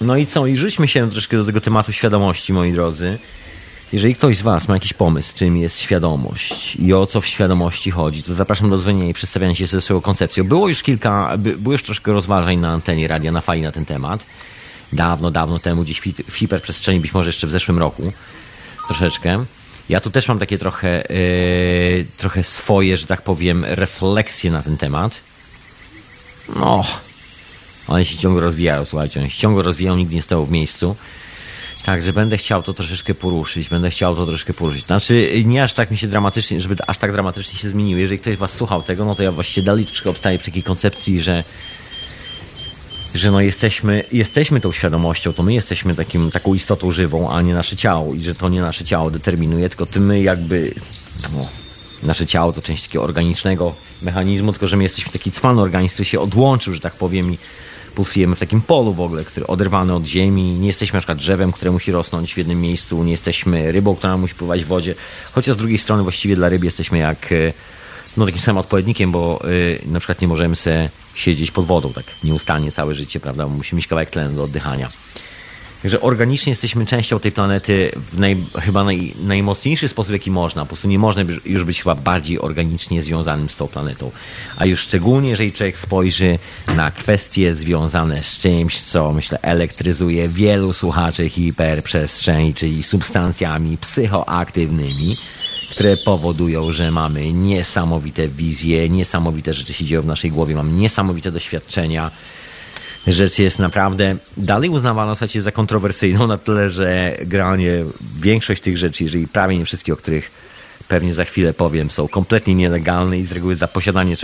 No 0.00 0.16
i 0.16 0.26
co? 0.26 0.46
I 0.46 0.56
rzućmy 0.56 0.88
się 0.88 1.10
troszkę 1.10 1.36
do 1.36 1.44
tego 1.44 1.60
tematu 1.60 1.92
świadomości, 1.92 2.52
moi 2.52 2.72
drodzy. 2.72 3.18
Jeżeli 3.92 4.14
ktoś 4.14 4.36
z 4.36 4.42
Was 4.42 4.68
ma 4.68 4.74
jakiś 4.74 4.92
pomysł, 4.92 5.36
czym 5.36 5.56
jest 5.56 5.80
świadomość 5.80 6.76
i 6.76 6.92
o 6.92 7.06
co 7.06 7.20
w 7.20 7.26
świadomości 7.26 7.90
chodzi, 7.90 8.22
to 8.22 8.34
zapraszam 8.34 8.70
do 8.70 8.78
dzwonienia 8.78 9.08
i 9.08 9.14
przedstawiania 9.14 9.54
się 9.54 9.66
ze 9.66 9.80
swoją 9.80 10.00
koncepcją. 10.00 10.44
Było 10.44 10.68
już 10.68 10.82
kilka, 10.82 11.32
było 11.38 11.72
już 11.72 11.82
troszkę 11.82 12.12
rozważań 12.12 12.56
na 12.56 12.72
antenie 12.72 13.08
radia 13.08 13.32
na 13.32 13.40
fali 13.40 13.62
na 13.62 13.72
ten 13.72 13.84
temat. 13.84 14.26
Dawno, 14.92 15.30
dawno 15.30 15.58
temu, 15.58 15.82
gdzieś 15.82 16.00
w 16.28 16.36
hiperprzestrzeni, 16.36 17.00
być 17.00 17.14
może 17.14 17.28
jeszcze 17.28 17.46
w 17.46 17.50
zeszłym 17.50 17.78
roku. 17.78 18.12
Troszeczkę. 18.88 19.44
Ja 19.88 20.00
tu 20.00 20.10
też 20.10 20.28
mam 20.28 20.38
takie 20.38 20.58
trochę, 20.58 21.04
yy, 21.10 22.06
trochę 22.16 22.42
swoje, 22.42 22.96
że 22.96 23.06
tak 23.06 23.22
powiem, 23.22 23.64
refleksje 23.64 24.50
na 24.50 24.62
ten 24.62 24.76
temat. 24.76 25.20
No, 26.56 26.84
one 27.88 28.04
się 28.04 28.18
ciągle 28.18 28.42
rozwijają, 28.42 28.84
słuchajcie, 28.84 29.20
one 29.20 29.30
się 29.30 29.40
ciągle 29.40 29.62
rozwijają, 29.62 29.96
nigdy 29.96 30.14
nie 30.14 30.22
stało 30.22 30.46
w 30.46 30.50
miejscu. 30.50 30.96
Także 31.84 32.12
będę 32.12 32.36
chciał 32.36 32.62
to 32.62 32.74
troszeczkę 32.74 33.14
poruszyć, 33.14 33.68
będę 33.68 33.90
chciał 33.90 34.16
to 34.16 34.26
troszeczkę 34.26 34.54
poruszyć. 34.54 34.84
Znaczy, 34.84 35.42
nie 35.44 35.62
aż 35.62 35.72
tak 35.72 35.90
mi 35.90 35.96
się 35.98 36.06
dramatycznie, 36.06 36.60
żeby 36.60 36.76
aż 36.86 36.98
tak 36.98 37.12
dramatycznie 37.12 37.58
się 37.58 37.70
zmieniło. 37.70 38.00
Jeżeli 38.00 38.18
ktoś 38.18 38.36
was 38.36 38.52
słuchał 38.52 38.82
tego, 38.82 39.04
no 39.04 39.14
to 39.14 39.22
ja 39.22 39.32
właściwie 39.32 39.64
dalej 39.64 39.86
troszkę 39.86 40.10
obstaję 40.10 40.38
przy 40.38 40.50
takiej 40.50 40.62
koncepcji, 40.62 41.20
że 41.20 41.44
że 43.14 43.30
no 43.30 43.40
jesteśmy, 43.40 44.04
jesteśmy 44.12 44.60
tą 44.60 44.72
świadomością, 44.72 45.32
to 45.32 45.42
my 45.42 45.54
jesteśmy 45.54 45.94
takim, 45.94 46.30
taką 46.30 46.54
istotą 46.54 46.92
żywą, 46.92 47.30
a 47.30 47.42
nie 47.42 47.54
nasze 47.54 47.76
ciało 47.76 48.14
i 48.14 48.20
że 48.20 48.34
to 48.34 48.48
nie 48.48 48.60
nasze 48.60 48.84
ciało 48.84 49.10
determinuje, 49.10 49.68
tylko 49.68 49.86
ty 49.86 50.00
my 50.00 50.22
jakby 50.22 50.74
no, 51.32 51.48
nasze 52.02 52.26
ciało 52.26 52.52
to 52.52 52.62
część 52.62 52.82
takiego 52.82 53.04
organicznego 53.04 53.74
mechanizmu, 54.02 54.52
tylko 54.52 54.66
że 54.66 54.76
my 54.76 54.82
jesteśmy 54.82 55.12
taki 55.12 55.32
cwany 55.32 55.60
organizm, 55.60 55.94
który 55.94 56.06
się 56.06 56.20
odłączył, 56.20 56.74
że 56.74 56.80
tak 56.80 56.94
powiem 56.94 57.32
i 57.32 57.38
pulsujemy 57.94 58.36
w 58.36 58.38
takim 58.38 58.60
polu 58.60 58.92
w 58.92 59.00
ogóle, 59.00 59.24
który 59.24 59.46
oderwany 59.46 59.94
od 59.94 60.04
ziemi. 60.04 60.42
Nie 60.42 60.66
jesteśmy 60.66 60.96
na 60.96 61.00
przykład 61.00 61.18
drzewem, 61.18 61.52
które 61.52 61.70
musi 61.70 61.92
rosnąć 61.92 62.34
w 62.34 62.38
jednym 62.38 62.60
miejscu, 62.60 63.04
nie 63.04 63.12
jesteśmy 63.12 63.72
rybą, 63.72 63.96
która 63.96 64.16
musi 64.16 64.34
pływać 64.34 64.64
w 64.64 64.66
wodzie. 64.66 64.94
Chociaż 65.32 65.54
z 65.54 65.58
drugiej 65.58 65.78
strony 65.78 66.02
właściwie 66.02 66.36
dla 66.36 66.48
ryb 66.48 66.64
jesteśmy 66.64 66.98
jak 66.98 67.32
e, 67.32 67.52
no, 68.16 68.26
takim 68.26 68.40
samym 68.40 68.58
odpowiednikiem, 68.58 69.12
bo 69.12 69.40
y, 69.50 69.82
na 69.86 69.98
przykład 70.00 70.20
nie 70.20 70.28
możemy 70.28 70.56
sobie 70.56 70.90
siedzieć 71.14 71.50
pod 71.50 71.66
wodą 71.66 71.92
tak 71.92 72.04
nieustannie 72.24 72.72
całe 72.72 72.94
życie, 72.94 73.20
prawda? 73.20 73.46
Musimy 73.46 73.76
mieć 73.76 73.86
kawałek 73.86 74.10
tlenu 74.10 74.36
do 74.36 74.44
oddychania. 74.44 74.90
Także 75.86 76.00
organicznie 76.00 76.50
jesteśmy 76.50 76.86
częścią 76.86 77.20
tej 77.20 77.32
planety 77.32 77.90
w 78.12 78.18
naj, 78.18 78.44
chyba 78.60 78.84
naj, 78.84 79.14
najmocniejszy 79.20 79.88
sposób, 79.88 80.12
jaki 80.12 80.30
można. 80.30 80.62
Po 80.62 80.66
prostu 80.66 80.88
nie 80.88 80.98
można 80.98 81.22
już 81.44 81.64
być 81.64 81.82
chyba 81.82 81.94
bardziej 81.94 82.40
organicznie 82.40 83.02
związanym 83.02 83.48
z 83.48 83.56
tą 83.56 83.68
planetą. 83.68 84.10
A 84.56 84.66
już 84.66 84.80
szczególnie, 84.80 85.30
jeżeli 85.30 85.52
człowiek 85.52 85.78
spojrzy 85.78 86.38
na 86.76 86.90
kwestie 86.90 87.54
związane 87.54 88.22
z 88.22 88.38
czymś, 88.38 88.80
co 88.80 89.12
myślę 89.12 89.38
elektryzuje 89.42 90.28
wielu 90.28 90.72
słuchaczy 90.72 91.28
hiperprzestrzeni, 91.28 92.54
czyli 92.54 92.82
substancjami 92.82 93.78
psychoaktywnymi, 93.78 95.16
które 95.70 95.96
powodują, 95.96 96.72
że 96.72 96.90
mamy 96.90 97.32
niesamowite 97.32 98.28
wizje, 98.28 98.88
niesamowite 98.88 99.54
rzeczy 99.54 99.72
się 99.72 99.84
dzieją 99.84 100.02
w 100.02 100.06
naszej 100.06 100.30
głowie, 100.30 100.54
mamy 100.54 100.72
niesamowite 100.72 101.32
doświadczenia 101.32 102.10
rzecz 103.06 103.38
jest 103.38 103.58
naprawdę 103.58 104.16
dalej 104.36 104.70
uznawana 104.70 105.12
w 105.14 105.18
zasadzie 105.18 105.42
za 105.42 105.52
kontrowersyjną 105.52 106.26
na 106.26 106.38
tyle, 106.38 106.70
że 106.70 107.16
granie 107.20 107.84
większość 108.20 108.62
tych 108.62 108.76
rzeczy, 108.76 109.04
jeżeli 109.04 109.28
prawie 109.28 109.58
nie 109.58 109.64
wszystkie, 109.64 109.92
o 109.92 109.96
których 109.96 110.30
pewnie 110.88 111.14
za 111.14 111.24
chwilę 111.24 111.54
powiem, 111.54 111.90
są 111.90 112.08
kompletnie 112.08 112.54
nielegalne 112.54 113.18
i 113.18 113.24
z 113.24 113.32
reguły 113.32 113.56
za 113.56 113.68
posiadanie 113.68 114.16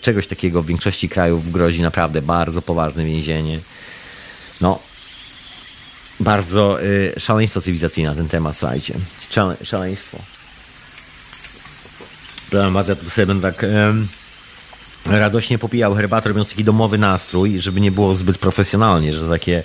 czegoś 0.00 0.26
takiego 0.26 0.62
w 0.62 0.66
większości 0.66 1.08
krajów 1.08 1.52
grozi 1.52 1.82
naprawdę 1.82 2.22
bardzo 2.22 2.62
poważne 2.62 3.04
więzienie. 3.04 3.60
No, 4.60 4.78
bardzo 6.20 6.82
y, 6.82 7.12
szaleństwo 7.18 7.60
cywilizacyjne 7.60 8.10
na 8.10 8.16
ten 8.16 8.28
temat, 8.28 8.56
słuchajcie. 8.56 8.94
Szale, 9.30 9.56
szaleństwo. 9.62 10.18
Bardzo 12.72 12.92
ja 12.92 12.96
tu 12.96 13.10
sobie 13.10 13.26
będę 13.26 13.52
tak... 13.52 13.64
Y, 13.64 14.19
radośnie 15.06 15.58
popijał 15.58 15.94
herbatę, 15.94 16.28
robiąc 16.28 16.48
taki 16.48 16.64
domowy 16.64 16.98
nastrój, 16.98 17.58
żeby 17.58 17.80
nie 17.80 17.90
było 17.90 18.14
zbyt 18.14 18.38
profesjonalnie, 18.38 19.12
że 19.12 19.28
takie, 19.28 19.62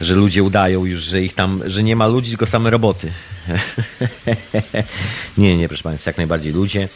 że 0.00 0.14
ludzie 0.14 0.42
udają 0.42 0.84
już, 0.84 1.02
że 1.02 1.22
ich 1.22 1.32
tam, 1.32 1.62
że 1.66 1.82
nie 1.82 1.96
ma 1.96 2.06
ludzi, 2.06 2.30
tylko 2.30 2.46
same 2.46 2.70
roboty. 2.70 3.12
nie, 5.38 5.58
nie, 5.58 5.68
proszę 5.68 5.82
Państwa, 5.82 6.08
jak 6.08 6.16
najbardziej 6.16 6.52
ludzie. 6.52 6.88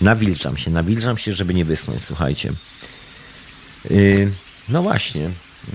Nawilżam 0.00 0.56
się, 0.56 0.70
nawilżam 0.70 1.18
się, 1.18 1.34
żeby 1.34 1.54
nie 1.54 1.64
wysnąć, 1.64 2.04
słuchajcie. 2.04 2.52
Yy, 3.90 4.30
no 4.68 4.82
właśnie. 4.82 5.30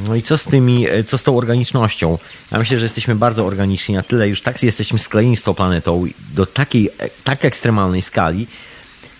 No 0.08 0.16
i 0.16 0.22
co 0.22 0.38
z 0.38 0.44
tymi, 0.44 0.86
co 1.08 1.18
z 1.18 1.24
tą 1.24 1.38
organicznością? 1.38 2.18
Ja 2.52 2.60
myślę, 2.60 2.80
że 2.80 2.86
jesteśmy 2.86 3.16
bardzo 3.16 3.46
organiczni, 3.46 3.96
na 3.96 4.04
tyle 4.04 4.30
już 4.30 4.42
tak 4.42 4.64
jesteśmy 4.64 5.00
sklejeni 5.00 5.38
z 5.38 5.44
tą 5.44 5.54
planetą 5.54 6.06
do 6.34 6.46
takiej, 6.46 6.90
tak 7.24 7.46
ekstremalnej 7.46 8.02
skali, 8.02 8.48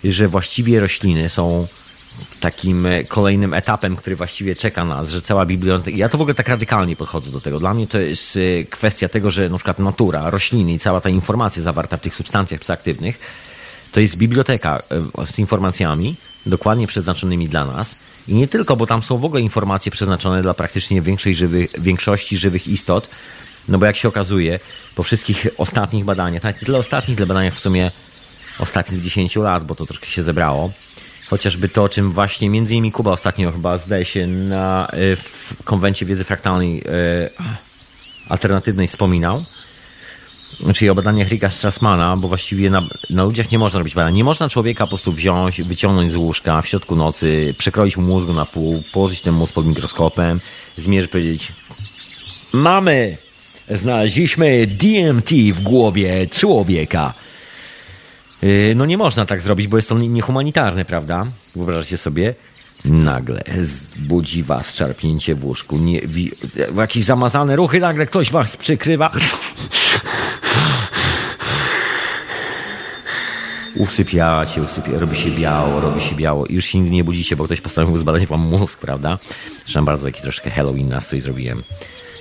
że 0.04 0.28
właściwie 0.28 0.80
rośliny 0.80 1.28
są 1.28 1.66
takim 2.40 2.86
e, 2.86 3.04
kolejnym 3.04 3.54
etapem, 3.54 3.96
który 3.96 4.16
właściwie 4.16 4.56
czeka 4.56 4.84
nas, 4.84 5.10
że 5.10 5.22
cała 5.22 5.46
biblioteka. 5.46 5.96
Ja 5.96 6.08
to 6.08 6.18
w 6.18 6.20
ogóle 6.20 6.34
tak 6.34 6.48
radykalnie 6.48 6.96
podchodzę 6.96 7.30
do 7.30 7.40
tego. 7.40 7.60
Dla 7.60 7.74
mnie 7.74 7.86
to 7.86 7.98
jest 7.98 8.36
e, 8.36 8.64
kwestia 8.64 9.08
tego, 9.08 9.30
że 9.30 9.48
na 9.48 9.56
przykład 9.56 9.78
natura, 9.78 10.30
rośliny 10.30 10.72
i 10.72 10.78
cała 10.78 11.00
ta 11.00 11.08
informacja 11.08 11.62
zawarta 11.62 11.96
w 11.96 12.00
tych 12.00 12.14
substancjach 12.14 12.60
psychoaktywnych 12.60 13.18
to 13.92 14.00
jest 14.00 14.16
biblioteka 14.16 14.82
e, 15.18 15.26
z 15.26 15.38
informacjami 15.38 16.16
dokładnie 16.46 16.86
przeznaczonymi 16.86 17.48
dla 17.48 17.64
nas. 17.64 17.96
I 18.28 18.34
nie 18.34 18.48
tylko, 18.48 18.76
bo 18.76 18.86
tam 18.86 19.02
są 19.02 19.18
w 19.18 19.24
ogóle 19.24 19.40
informacje 19.40 19.92
przeznaczone 19.92 20.42
dla 20.42 20.54
praktycznie 20.54 21.02
większej 21.02 21.36
większości 21.78 22.36
żywych 22.36 22.68
istot. 22.68 23.08
No 23.68 23.78
bo 23.78 23.86
jak 23.86 23.96
się 23.96 24.08
okazuje, 24.08 24.60
po 24.94 25.02
wszystkich 25.02 25.46
ostatnich 25.58 26.04
badaniach, 26.04 26.42
nawet 26.42 26.60
tyle 26.60 26.78
ostatnich, 26.78 27.16
tyle 27.16 27.26
badaniach 27.26 27.54
w 27.54 27.60
sumie 27.60 27.90
ostatnich 28.58 29.00
10 29.00 29.36
lat, 29.36 29.64
bo 29.64 29.74
to 29.74 29.86
troszkę 29.86 30.06
się 30.06 30.22
zebrało, 30.22 30.70
Chociażby 31.30 31.68
to, 31.68 31.82
o 31.82 31.88
czym 31.88 32.12
właśnie 32.12 32.50
między 32.50 32.74
innymi 32.74 32.92
Kuba 32.92 33.10
ostatnio 33.10 33.52
chyba 33.52 33.78
zdaje 33.78 34.04
się 34.04 34.26
na 34.26 34.88
e, 34.88 35.16
w 35.16 35.54
konwencie 35.64 36.06
wiedzy 36.06 36.24
fraktalnej 36.24 36.82
e, 36.86 37.30
alternatywnej 38.28 38.86
wspominał. 38.86 39.44
Czyli 40.74 40.90
o 40.90 40.94
badaniach 40.94 41.28
Ricka 41.28 41.50
Strassmana, 41.50 42.16
bo 42.16 42.28
właściwie 42.28 42.70
na, 42.70 42.82
na, 43.10 43.24
ludziach 43.24 43.50
nie 43.50 43.58
można 43.58 43.78
robić 43.78 43.94
badań. 43.94 44.14
Nie 44.14 44.24
można 44.24 44.48
człowieka 44.48 44.84
po 44.84 44.88
prostu 44.88 45.12
wziąć, 45.12 45.62
wyciągnąć 45.62 46.12
z 46.12 46.16
łóżka 46.16 46.62
w 46.62 46.66
środku 46.66 46.96
nocy, 46.96 47.54
przekroić 47.58 47.96
mu 47.96 48.06
mózgu 48.06 48.32
na 48.32 48.46
pół, 48.46 48.82
położyć 48.92 49.20
ten 49.20 49.34
mózg 49.34 49.54
pod 49.54 49.66
mikroskopem, 49.66 50.40
zmierzyć, 50.78 51.10
powiedzieć 51.10 51.52
mamy, 52.52 53.16
znaleźliśmy 53.70 54.66
DMT 54.66 55.30
w 55.30 55.60
głowie 55.62 56.26
człowieka. 56.26 57.14
Y, 58.42 58.72
no 58.76 58.86
nie 58.86 58.96
można 58.96 59.26
tak 59.26 59.42
zrobić, 59.42 59.66
bo 59.66 59.76
jest 59.76 59.88
to 59.88 59.98
niehumanitarne, 59.98 60.84
prawda? 60.84 61.26
Wyobraźcie 61.56 61.96
sobie. 61.96 62.34
Nagle 62.84 63.42
zbudzi 63.60 64.42
was 64.42 64.72
czarpnięcie 64.72 65.34
w 65.34 65.44
łóżku. 65.44 65.78
Nie, 65.78 66.00
wi, 66.00 66.32
jakieś 66.76 67.04
zamazane 67.04 67.56
ruchy, 67.56 67.80
nagle 67.80 68.06
ktoś 68.06 68.30
was 68.30 68.56
przykrywa. 68.56 69.10
Usypiacie, 73.76 74.62
usypia, 74.62 74.98
robi 74.98 75.16
się 75.16 75.30
biało, 75.30 75.80
robi 75.80 76.00
się 76.00 76.14
biało. 76.14 76.44
Już 76.50 76.64
się 76.64 76.78
nigdy 76.78 76.94
nie 76.94 77.04
budzicie, 77.04 77.36
bo 77.36 77.44
ktoś 77.44 77.60
postanowił 77.60 77.98
zbadać 77.98 78.26
wam 78.26 78.40
mózg, 78.40 78.80
prawda? 78.80 79.18
Zresztą 79.64 79.84
bardzo 79.84 80.04
taki 80.04 80.22
troszkę 80.22 80.50
Halloween 80.50 80.88
nastrój 80.88 81.20
zrobiłem. 81.20 81.62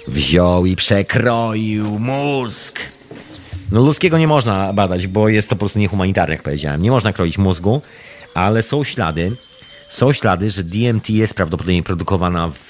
Wziął 0.08 0.66
i 0.66 0.76
przekroił 0.76 2.00
mózg. 2.00 2.80
No 3.72 3.82
ludzkiego 3.82 4.18
nie 4.18 4.28
można 4.28 4.74
badać, 4.74 5.08
bo 5.08 5.30
jest 5.30 5.50
to 5.50 5.56
po 5.56 5.60
prostu 5.60 5.80
niehumanitarne, 5.80 6.34
jak 6.34 6.44
powiedziałem. 6.44 6.82
Nie 6.82 6.92
można 6.92 7.14
kroić 7.14 7.38
mózgu, 7.38 7.82
ale 8.34 8.64
są 8.64 8.84
ślady, 8.84 9.36
są 9.90 10.14
ślady, 10.14 10.50
że 10.50 10.64
DMT 10.64 11.10
jest 11.10 11.34
prawdopodobnie 11.34 11.84
produkowana 11.84 12.50
w, 12.50 12.68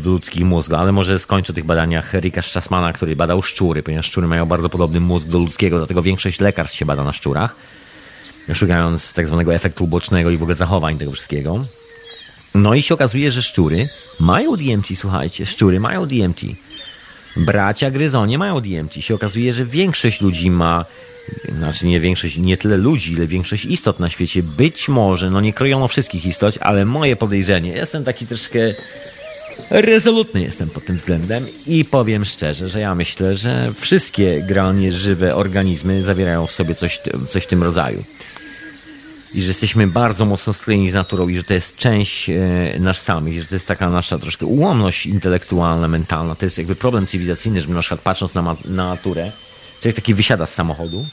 w 0.00 0.06
ludzkim 0.06 0.48
mózgu, 0.48 0.74
ale 0.74 0.92
może 0.92 1.18
skończę 1.18 1.52
o 1.52 1.54
tych 1.54 1.64
badaniach 1.64 2.14
Rika 2.14 2.42
Strassmana, 2.42 2.92
który 2.92 3.16
badał 3.16 3.42
szczury, 3.42 3.82
ponieważ 3.82 4.06
szczury 4.06 4.26
mają 4.26 4.46
bardzo 4.46 4.68
podobny 4.68 5.00
mózg 5.00 5.28
do 5.28 5.38
ludzkiego, 5.38 5.78
dlatego 5.78 6.02
większość 6.02 6.40
lekarstw 6.40 6.76
się 6.76 6.86
bada 6.86 7.04
na 7.04 7.12
szczurach, 7.12 7.56
szukając 8.54 9.12
tak 9.12 9.26
zwanego 9.26 9.54
efektu 9.54 9.84
ubocznego 9.84 10.30
i 10.30 10.36
w 10.36 10.42
ogóle 10.42 10.54
zachowań 10.54 10.98
tego 10.98 11.12
wszystkiego. 11.12 11.64
No 12.54 12.74
i 12.74 12.82
się 12.82 12.94
okazuje, 12.94 13.30
że 13.30 13.42
szczury 13.42 13.88
mają 14.20 14.56
DMT, 14.56 14.86
słuchajcie, 14.94 15.46
szczury 15.46 15.80
mają 15.80 16.06
DMT. 16.06 16.40
Bracia 17.36 17.90
gryzonie 17.90 18.38
mają 18.38 18.60
DMT. 18.60 18.94
Się 18.94 19.14
okazuje, 19.14 19.52
że 19.52 19.64
większość 19.64 20.20
ludzi 20.20 20.50
ma 20.50 20.84
znaczy 21.58 21.86
nie 21.86 22.00
większość, 22.00 22.38
nie 22.38 22.56
tyle 22.56 22.76
ludzi, 22.76 23.12
ile 23.12 23.26
większość 23.26 23.64
istot 23.64 24.00
na 24.00 24.08
świecie, 24.08 24.42
być 24.42 24.88
może, 24.88 25.30
no 25.30 25.40
nie 25.40 25.52
krojono 25.52 25.88
wszystkich 25.88 26.26
istot, 26.26 26.58
ale 26.60 26.84
moje 26.84 27.16
podejrzenie, 27.16 27.72
jestem 27.72 28.04
taki 28.04 28.26
troszkę 28.26 28.74
rezolutny 29.70 30.42
jestem 30.42 30.70
pod 30.70 30.84
tym 30.84 30.96
względem 30.96 31.46
i 31.66 31.84
powiem 31.84 32.24
szczerze, 32.24 32.68
że 32.68 32.80
ja 32.80 32.94
myślę, 32.94 33.36
że 33.36 33.72
wszystkie 33.80 34.42
granie 34.42 34.92
żywe 34.92 35.34
organizmy 35.34 36.02
zawierają 36.02 36.46
w 36.46 36.52
sobie 36.52 36.74
coś, 36.74 37.00
coś 37.28 37.44
w 37.44 37.46
tym 37.46 37.62
rodzaju. 37.62 38.04
I 39.34 39.40
że 39.42 39.48
jesteśmy 39.48 39.86
bardzo 39.86 40.24
mocno 40.24 40.52
sklejeni 40.52 40.90
z 40.90 40.94
naturą 40.94 41.28
i 41.28 41.36
że 41.36 41.44
to 41.44 41.54
jest 41.54 41.76
część 41.76 42.30
e, 42.30 42.36
nas 42.80 43.02
samych, 43.02 43.40
że 43.40 43.46
to 43.46 43.54
jest 43.54 43.68
taka 43.68 43.90
nasza 43.90 44.18
troszkę 44.18 44.46
ułomność 44.46 45.06
intelektualna, 45.06 45.88
mentalna. 45.88 46.34
To 46.34 46.46
jest 46.46 46.58
jakby 46.58 46.74
problem 46.74 47.06
cywilizacyjny, 47.06 47.60
że 47.60 47.68
my 47.68 47.74
na 47.74 47.80
przykład 47.80 48.00
patrząc 48.00 48.34
na, 48.34 48.42
na 48.64 48.88
naturę, 48.88 49.32
Człowiek 49.80 49.96
taki 49.96 50.14
wysiada 50.14 50.46
z 50.46 50.54
samochodu, 50.54 51.06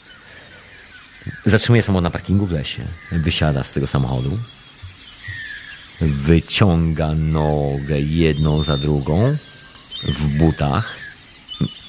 zatrzymuje 1.45 1.83
samochód 1.83 2.03
na 2.03 2.09
parkingu 2.09 2.45
w 2.45 2.51
lesie, 2.51 2.83
wysiada 3.11 3.63
z 3.63 3.71
tego 3.71 3.87
samochodu, 3.87 4.37
wyciąga 6.01 7.13
nogę 7.13 8.01
jedną 8.01 8.63
za 8.63 8.77
drugą 8.77 9.37
w 10.03 10.27
butach, 10.27 10.95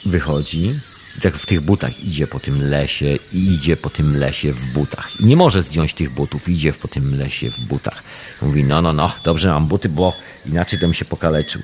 wychodzi 0.06 0.80
i 1.18 1.20
tak 1.20 1.36
w 1.36 1.46
tych 1.46 1.60
butach 1.60 2.04
idzie 2.04 2.26
po 2.26 2.40
tym 2.40 2.62
lesie 2.62 3.18
i 3.32 3.52
idzie 3.54 3.76
po 3.76 3.90
tym 3.90 4.16
lesie 4.16 4.52
w 4.52 4.72
butach. 4.72 5.20
I 5.20 5.24
nie 5.24 5.36
może 5.36 5.62
zdjąć 5.62 5.94
tych 5.94 6.10
butów, 6.10 6.48
idzie 6.48 6.72
po 6.72 6.88
tym 6.88 7.18
lesie 7.18 7.50
w 7.50 7.60
butach. 7.60 8.02
Mówi, 8.42 8.64
no, 8.64 8.82
no, 8.82 8.92
no, 8.92 9.12
dobrze 9.24 9.48
mam 9.48 9.66
buty, 9.66 9.88
bo 9.88 10.16
inaczej 10.46 10.88
mi 10.88 10.94
się 10.94 11.04
pokaleczył. 11.04 11.62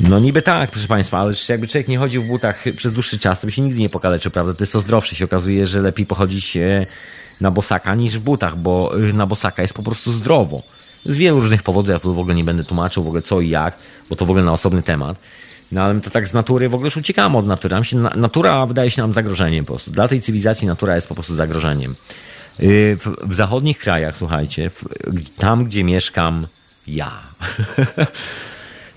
No 0.00 0.18
niby 0.18 0.42
tak, 0.42 0.70
proszę 0.70 0.88
Państwa, 0.88 1.18
ale 1.18 1.34
jakby 1.48 1.68
człowiek 1.68 1.88
nie 1.88 1.98
chodził 1.98 2.22
w 2.22 2.26
butach 2.26 2.64
przez 2.76 2.92
dłuższy 2.92 3.18
czas, 3.18 3.40
to 3.40 3.46
by 3.46 3.52
się 3.52 3.62
nigdy 3.62 3.80
nie 3.80 3.88
pokaleczył, 3.88 4.32
prawda? 4.32 4.54
To 4.54 4.62
jest 4.62 4.72
to 4.72 4.80
zdrowsze. 4.80 5.16
się 5.16 5.24
okazuje, 5.24 5.66
że 5.66 5.82
lepiej 5.82 6.06
pochodzić 6.06 6.58
na 7.40 7.50
bosaka 7.50 7.94
niż 7.94 8.18
w 8.18 8.20
butach, 8.20 8.56
bo 8.56 8.98
y, 8.98 9.12
na 9.12 9.26
bosaka 9.26 9.62
jest 9.62 9.74
po 9.74 9.82
prostu 9.82 10.12
zdrowo. 10.12 10.62
Z 11.04 11.16
wielu 11.16 11.40
różnych 11.40 11.62
powodów, 11.62 11.90
ja 11.90 11.98
tu 11.98 12.14
w 12.14 12.18
ogóle 12.18 12.34
nie 12.34 12.44
będę 12.44 12.64
tłumaczył 12.64 13.04
w 13.04 13.06
ogóle 13.06 13.22
co 13.22 13.40
i 13.40 13.48
jak, 13.48 13.76
bo 14.10 14.16
to 14.16 14.26
w 14.26 14.30
ogóle 14.30 14.44
na 14.44 14.52
osobny 14.52 14.82
temat. 14.82 15.18
No 15.74 15.82
ale 15.82 16.00
to 16.00 16.10
tak 16.10 16.28
z 16.28 16.32
natury 16.32 16.68
w 16.68 16.74
ogóle 16.74 16.86
już 16.86 16.96
uciekamy 16.96 17.38
od 17.38 17.46
natury. 17.46 17.74
Nam 17.74 17.84
się, 17.84 17.96
natura 17.96 18.66
wydaje 18.66 18.90
się 18.90 19.02
nam 19.02 19.12
zagrożeniem 19.12 19.64
po 19.64 19.72
prostu. 19.72 19.90
Dla 19.90 20.08
tej 20.08 20.20
cywilizacji 20.20 20.66
natura 20.66 20.94
jest 20.94 21.08
po 21.08 21.14
prostu 21.14 21.34
zagrożeniem. 21.34 21.94
Y, 22.60 22.96
w, 23.00 23.30
w 23.30 23.34
zachodnich 23.34 23.78
krajach, 23.78 24.16
słuchajcie, 24.16 24.70
w, 24.70 24.84
tam 25.38 25.64
gdzie 25.64 25.84
mieszkam 25.84 26.46
ja, 26.86 27.12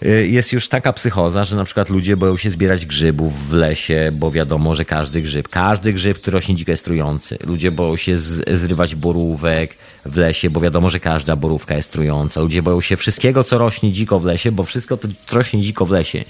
Y, 0.05 0.27
jest 0.27 0.53
już 0.53 0.67
taka 0.67 0.93
psychoza, 0.93 1.43
że 1.43 1.55
na 1.55 1.63
przykład 1.63 1.89
ludzie 1.89 2.17
boją 2.17 2.37
się 2.37 2.49
zbierać 2.49 2.85
grzybów 2.85 3.49
w 3.49 3.53
lesie, 3.53 4.09
bo 4.13 4.31
wiadomo, 4.31 4.73
że 4.73 4.85
każdy 4.85 5.21
grzyb, 5.21 5.47
każdy 5.47 5.93
grzyb, 5.93 6.17
który 6.17 6.35
rośnie 6.35 6.55
dziko 6.55 6.71
jest 6.71 6.85
trujący. 6.85 7.37
Ludzie 7.47 7.71
boją 7.71 7.95
się 7.95 8.17
z, 8.17 8.59
zrywać 8.59 8.95
borówek 8.95 9.75
w 10.05 10.17
lesie, 10.17 10.49
bo 10.49 10.59
wiadomo, 10.59 10.89
że 10.89 10.99
każda 10.99 11.35
borówka 11.35 11.75
jest 11.75 11.91
trująca. 11.91 12.41
Ludzie 12.41 12.61
boją 12.61 12.81
się 12.81 12.97
wszystkiego, 12.97 13.43
co 13.43 13.57
rośnie 13.57 13.91
dziko 13.91 14.19
w 14.19 14.25
lesie, 14.25 14.51
bo 14.51 14.63
wszystko, 14.63 14.97
co 14.97 15.35
rośnie 15.35 15.61
dziko 15.61 15.85
w 15.85 15.91
lesie 15.91 16.23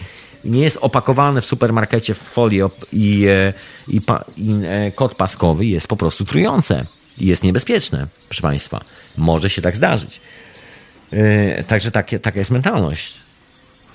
nie 0.46 0.62
jest 0.62 0.78
opakowane 0.82 1.42
w 1.42 1.46
supermarkecie 1.46 2.14
w 2.14 2.18
folię 2.18 2.70
i, 2.94 3.26
e, 3.28 3.54
i, 3.88 3.96
i, 3.96 4.02
i 4.38 4.66
e, 4.66 4.92
kod 4.92 5.16
paskowy 5.16 5.66
jest 5.66 5.88
po 5.88 5.98
prostu 5.98 6.26
trujące 6.26 6.86
i 7.18 7.26
jest 7.26 7.44
niebezpieczne, 7.44 8.08
proszę 8.30 8.42
Państwa. 8.42 8.82
Może 9.18 9.50
się 9.50 9.62
tak 9.62 9.76
zdarzyć. 9.76 10.22
Yy, 11.12 11.64
także 11.68 11.92
taka 11.92 12.40
jest 12.40 12.52
mentalność. 12.52 13.14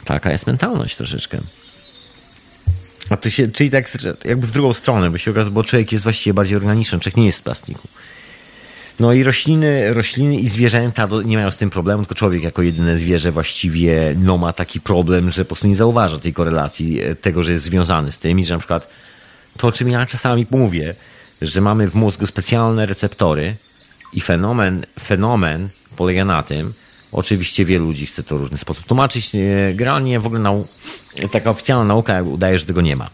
Taka 0.05 0.33
jest 0.33 0.47
mentalność 0.47 0.97
troszeczkę. 0.97 1.39
A 3.11 3.17
to 3.17 3.31
się, 3.31 3.49
czyli 3.49 3.71
tak 3.71 3.89
jakby 4.25 4.47
w 4.47 4.51
drugą 4.51 4.73
stronę, 4.73 5.11
bo 5.11 5.19
się 5.19 5.31
okazało, 5.31 5.55
bo 5.55 5.65
człowiek 5.65 5.93
jest 5.93 6.05
właściwie 6.05 6.35
bardziej 6.35 6.57
organiczny, 6.57 7.01
człowiek 7.01 7.17
nie 7.17 7.27
jest 7.27 7.39
z 7.39 7.43
plastiku. 7.43 7.89
No 9.01 9.13
i 9.13 9.23
rośliny, 9.23 9.95
rośliny 9.95 10.37
i 10.37 10.49
zwierzęta 10.49 11.09
nie 11.25 11.37
mają 11.37 11.51
z 11.51 11.57
tym 11.57 11.71
problemu, 11.71 12.03
tylko 12.03 12.15
człowiek 12.15 12.43
jako 12.43 12.63
jedyne 12.63 12.99
zwierzę 12.99 13.33
właściwie 13.33 14.15
no, 14.19 14.39
ma 14.39 14.53
taki 14.53 14.81
problem, 14.81 15.33
że 15.33 15.45
po 15.45 15.49
prostu 15.49 15.69
nie 15.69 15.77
zauważa 15.77 16.19
tej 16.19 16.33
korelacji, 16.33 17.01
e, 17.01 17.15
tego, 17.15 17.43
że 17.43 17.53
jest 17.53 17.65
związany 17.65 18.13
z 18.13 18.19
tym 18.19 18.41
i 18.41 18.45
że 18.45 18.55
na 18.55 18.59
przykład 18.59 18.89
to, 19.57 19.69
o 19.69 19.73
czym 19.73 19.89
ja 19.89 20.07
czasami 20.07 20.47
mówię, 20.51 20.95
że 21.43 21.61
mamy 21.61 21.91
w 21.91 21.95
mózgu 21.95 22.27
specjalne 22.27 22.87
receptory 22.87 23.57
i 24.13 24.21
fenomen, 24.21 24.87
fenomen 25.01 25.69
polega 25.97 26.25
na 26.25 26.43
tym, 26.43 26.73
Oczywiście 27.13 27.65
wielu 27.65 27.87
ludzi 27.87 28.07
chce 28.07 28.23
to 28.23 28.39
w 28.39 28.41
różny 28.41 28.59
sposób 28.59 28.87
tłumaczyć. 28.87 29.31
Generalnie 29.75 30.21
w 30.21 30.27
ogóle 30.27 30.41
nau 30.41 30.67
taka 31.33 31.51
oficjalna 31.51 31.85
nauka 31.85 32.23
udaje, 32.23 32.59
że 32.59 32.67
tego 32.67 32.81
nie 32.81 32.97
ma. 32.97 33.11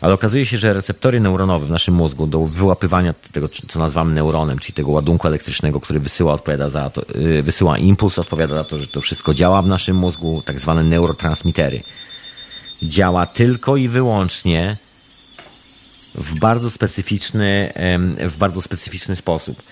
Ale 0.00 0.14
okazuje 0.14 0.46
się, 0.46 0.58
że 0.58 0.72
receptory 0.72 1.20
neuronowe 1.20 1.66
w 1.66 1.70
naszym 1.70 1.94
mózgu 1.94 2.26
do 2.26 2.44
wyłapywania 2.44 3.14
tego, 3.32 3.48
co 3.68 3.78
nazywamy 3.78 4.14
neuronem, 4.14 4.58
czyli 4.58 4.74
tego 4.74 4.90
ładunku 4.90 5.28
elektrycznego, 5.28 5.80
który 5.80 6.00
wysyła, 6.00 6.32
odpowiada 6.32 6.70
za 6.70 6.90
to, 6.90 7.02
y, 7.16 7.42
wysyła 7.42 7.78
impuls, 7.78 8.18
odpowiada 8.18 8.54
za 8.54 8.64
to, 8.64 8.78
że 8.78 8.86
to 8.86 9.00
wszystko 9.00 9.34
działa 9.34 9.62
w 9.62 9.66
naszym 9.66 9.96
mózgu, 9.96 10.42
tak 10.44 10.60
zwane 10.60 10.84
neurotransmitery. 10.84 11.82
Działa 12.82 13.26
tylko 13.26 13.76
i 13.76 13.88
wyłącznie 13.88 14.76
w 16.14 16.38
bardzo 16.38 16.70
specyficzny, 16.70 17.72
w 18.18 18.36
bardzo 18.38 18.62
specyficzny 18.62 19.16
sposób. 19.16 19.62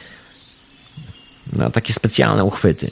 No, 1.53 1.71
takie 1.71 1.93
specjalne 1.93 2.45
uchwyty. 2.45 2.91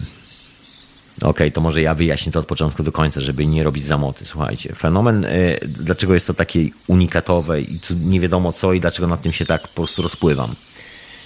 Okej, 1.17 1.31
okay, 1.31 1.51
to 1.51 1.61
może 1.61 1.83
ja 1.83 1.95
wyjaśnię 1.95 2.33
to 2.33 2.41
od 2.41 2.47
początku 2.47 2.83
do 2.83 2.93
końca, 2.93 3.21
żeby 3.21 3.47
nie 3.47 3.63
robić 3.63 3.85
zamoty. 3.85 4.27
Słuchajcie, 4.27 4.75
fenomen, 4.75 5.25
y, 5.25 5.59
dlaczego 5.67 6.15
jest 6.15 6.27
to 6.27 6.35
takie 6.35 6.61
unikatowe 6.87 7.61
i 7.61 7.81
nie 8.01 8.21
wiadomo 8.21 8.53
co 8.53 8.73
i 8.73 8.81
dlaczego 8.81 9.09
nad 9.09 9.23
tym 9.23 9.33
się 9.33 9.47
tak 9.47 9.69
po 9.69 9.75
prostu 9.75 10.03
rozpływam. 10.03 10.55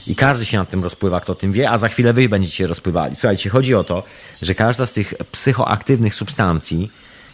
I 0.07 0.17
każdy 0.17 0.45
się 0.45 0.59
nad 0.59 0.71
tym 0.71 0.85
rozpływa, 0.85 1.21
kto 1.21 1.35
tym 1.35 1.53
wie, 1.53 1.71
a 1.71 1.79
za 1.79 1.89
chwilę 1.89 2.13
wy 2.13 2.29
będziecie 2.29 2.57
się 2.57 2.67
rozpływali. 2.67 3.17
Słuchajcie, 3.17 3.51
chodzi 3.51 3.75
o 3.75 3.85
to, 3.85 4.03
że 4.43 4.55
każda 4.55 4.87
z 4.87 4.93
tych 4.93 5.15
psychoaktywnych 5.33 6.15
substancji, 6.15 6.91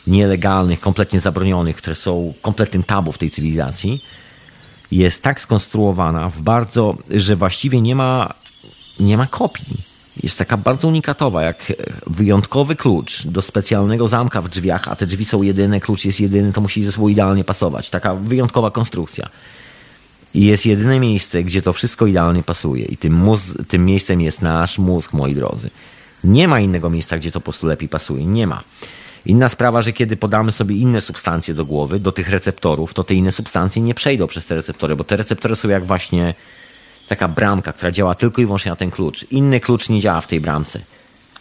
nielegalnych, 0.06 0.80
kompletnie 0.80 1.20
zabronionych, 1.20 1.76
które 1.76 1.96
są 1.96 2.34
kompletnym 2.42 2.82
tabu 2.82 3.12
w 3.12 3.18
tej 3.18 3.30
cywilizacji, 3.30 4.04
jest 4.92 5.22
tak 5.22 5.40
skonstruowana 5.40 6.30
w 6.30 6.42
bardzo, 6.42 6.96
że 7.10 7.36
właściwie 7.36 7.80
nie 7.80 7.96
ma, 7.96 8.34
nie 9.00 9.16
ma 9.16 9.26
kopii 9.26 9.91
jest 10.22 10.38
taka 10.38 10.56
bardzo 10.56 10.88
unikatowa, 10.88 11.42
jak 11.42 11.72
wyjątkowy 12.06 12.76
klucz 12.76 13.26
do 13.26 13.42
specjalnego 13.42 14.08
zamka 14.08 14.42
w 14.42 14.48
drzwiach, 14.48 14.88
a 14.88 14.96
te 14.96 15.06
drzwi 15.06 15.24
są 15.24 15.42
jedyne, 15.42 15.80
klucz 15.80 16.04
jest 16.04 16.20
jedyny, 16.20 16.52
to 16.52 16.60
musi 16.60 16.84
ze 16.84 16.92
sobą 16.92 17.08
idealnie 17.08 17.44
pasować. 17.44 17.90
Taka 17.90 18.14
wyjątkowa 18.14 18.70
konstrukcja. 18.70 19.28
I 20.34 20.44
jest 20.44 20.66
jedyne 20.66 21.00
miejsce, 21.00 21.42
gdzie 21.42 21.62
to 21.62 21.72
wszystko 21.72 22.06
idealnie 22.06 22.42
pasuje. 22.42 22.84
I 22.84 22.96
tym, 22.96 23.14
mózg, 23.14 23.46
tym 23.68 23.84
miejscem 23.84 24.20
jest 24.20 24.42
nasz 24.42 24.78
mózg, 24.78 25.12
moi 25.12 25.34
drodzy. 25.34 25.70
Nie 26.24 26.48
ma 26.48 26.60
innego 26.60 26.90
miejsca, 26.90 27.18
gdzie 27.18 27.32
to 27.32 27.40
po 27.40 27.44
prostu 27.44 27.66
lepiej 27.66 27.88
pasuje. 27.88 28.24
Nie 28.24 28.46
ma. 28.46 28.62
Inna 29.26 29.48
sprawa, 29.48 29.82
że 29.82 29.92
kiedy 29.92 30.16
podamy 30.16 30.52
sobie 30.52 30.76
inne 30.76 31.00
substancje 31.00 31.54
do 31.54 31.64
głowy, 31.64 32.00
do 32.00 32.12
tych 32.12 32.28
receptorów, 32.30 32.94
to 32.94 33.04
te 33.04 33.14
inne 33.14 33.32
substancje 33.32 33.82
nie 33.82 33.94
przejdą 33.94 34.26
przez 34.26 34.46
te 34.46 34.54
receptory, 34.54 34.96
bo 34.96 35.04
te 35.04 35.16
receptory 35.16 35.56
są 35.56 35.68
jak 35.68 35.86
właśnie 35.86 36.34
taka 37.08 37.28
bramka, 37.28 37.72
która 37.72 37.90
działa 37.90 38.14
tylko 38.14 38.42
i 38.42 38.44
wyłącznie 38.44 38.70
na 38.70 38.76
ten 38.76 38.90
klucz. 38.90 39.26
Inny 39.30 39.60
klucz 39.60 39.88
nie 39.88 40.00
działa 40.00 40.20
w 40.20 40.26
tej 40.26 40.40
bramce. 40.40 40.80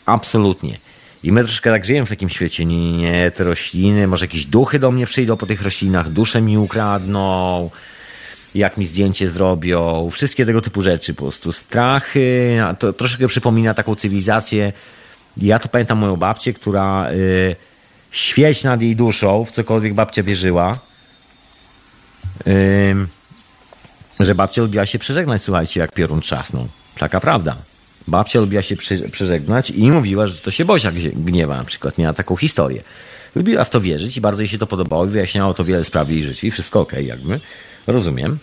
Absolutnie. 0.06 0.78
I 1.24 1.32
my 1.32 1.44
troszkę 1.44 1.72
tak 1.72 1.86
żyjemy 1.86 2.06
w 2.06 2.10
takim 2.10 2.30
świecie. 2.30 2.66
Nie, 2.66 2.98
nie, 2.98 3.32
te 3.32 3.44
rośliny, 3.44 4.08
może 4.08 4.26
jakieś 4.26 4.46
duchy 4.46 4.80
do 4.80 4.92
mnie 4.92 5.06
przyjdą 5.06 5.38
po 5.38 5.46
tych 5.46 5.62
roślinach, 5.62 6.10
dusze 6.10 6.42
mi 6.42 6.58
ukradną, 6.58 7.70
jak 8.56 8.78
mi 8.78 8.86
zdjęcie 8.86 9.30
zrobią, 9.30 10.10
wszystkie 10.12 10.46
tego 10.46 10.62
typu 10.62 10.82
rzeczy, 10.82 11.14
po 11.14 11.22
prostu 11.22 11.54
strachy. 11.54 12.58
To 12.80 12.94
troszkę 12.94 13.28
przypomina 13.28 13.74
taką 13.74 13.96
cywilizację. 13.96 14.74
Ja 15.38 15.60
to 15.60 15.70
pamiętam 15.70 15.98
moją 15.98 16.18
babcię, 16.18 16.54
która 16.54 17.12
y, 17.12 17.56
świeć 18.12 18.64
nad 18.64 18.82
jej 18.82 18.96
duszą, 18.96 19.46
w 19.46 19.52
cokolwiek 19.52 19.94
babcia 19.94 20.24
wierzyła. 20.24 20.80
Y, 22.48 22.96
że 24.26 24.36
babcia 24.36 24.62
lubiła 24.62 24.86
się 24.86 25.00
przeżegnać, 25.00 25.42
słuchajcie, 25.42 25.80
jak 25.80 25.92
piorun 25.92 26.22
trzasnął. 26.22 26.68
Taka 26.98 27.20
prawda. 27.20 27.56
Babcia 28.08 28.40
lubiła 28.40 28.62
się 28.62 28.76
przeżegnać 29.12 29.70
i 29.70 29.92
mówiła, 29.92 30.28
że 30.28 30.36
to 30.36 30.52
się 30.52 30.66
Bosia 30.66 30.92
gniewa 31.14 31.58
na 31.58 31.64
przykład. 31.64 31.98
Miała 31.98 32.14
taką 32.14 32.36
historię. 32.36 32.84
Lubiła 33.36 33.64
w 33.64 33.70
to 33.70 33.82
wierzyć 33.82 34.18
i 34.18 34.22
bardzo 34.22 34.42
jej 34.42 34.48
się 34.48 34.58
to 34.58 34.68
podobało 34.68 35.06
i 35.06 35.10
wyjaśniało 35.10 35.54
to 35.54 35.64
wiele 35.64 35.84
spraw 35.84 36.10
jej 36.10 36.24
życia 36.24 36.48
i 36.48 36.52
wszystko 36.52 36.80
okej, 36.80 37.00
okay, 37.00 37.18
jakby. 37.18 37.40
Rozumiem. 37.88 38.40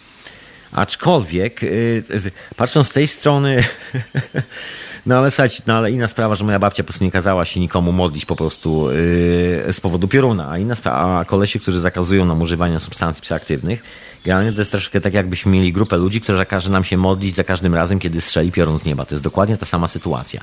Aczkolwiek, 0.72 1.62
yy, 1.62 2.02
patrząc 2.56 2.88
z 2.88 2.90
tej 2.90 3.08
strony, 3.08 3.64
No 5.08 5.18
ale 5.18 5.30
słuchajcie, 5.30 5.62
no 5.66 5.74
ale 5.74 5.90
inna 5.90 6.06
sprawa, 6.06 6.34
że 6.34 6.44
moja 6.44 6.58
babcia 6.58 6.82
po 6.82 6.86
prostu 6.86 7.04
nie 7.04 7.10
kazała 7.10 7.44
się 7.44 7.60
nikomu 7.60 7.92
modlić 7.92 8.24
po 8.24 8.36
prostu 8.36 8.90
yy, 8.90 9.72
z 9.72 9.80
powodu 9.82 10.08
pioruna, 10.08 10.50
a 10.50 10.58
inna 10.58 10.74
sprawa, 10.74 11.18
a 11.18 11.24
kolesie, 11.24 11.58
którzy 11.58 11.80
zakazują 11.80 12.24
nam 12.24 12.42
używania 12.42 12.78
substancji 12.78 13.22
psychoaktywnych, 13.22 13.82
generalnie 14.24 14.52
to 14.52 14.60
jest 14.60 14.70
troszkę 14.70 15.00
tak, 15.00 15.14
jakbyśmy 15.14 15.52
mieli 15.52 15.72
grupę 15.72 15.96
ludzi, 15.96 16.20
która 16.20 16.44
każe 16.44 16.70
nam 16.70 16.84
się 16.84 16.96
modlić 16.96 17.34
za 17.34 17.44
każdym 17.44 17.74
razem, 17.74 17.98
kiedy 17.98 18.20
strzeli 18.20 18.52
piorun 18.52 18.78
z 18.78 18.84
nieba. 18.84 19.04
To 19.04 19.14
jest 19.14 19.24
dokładnie 19.24 19.56
ta 19.56 19.66
sama 19.66 19.88
sytuacja. 19.88 20.40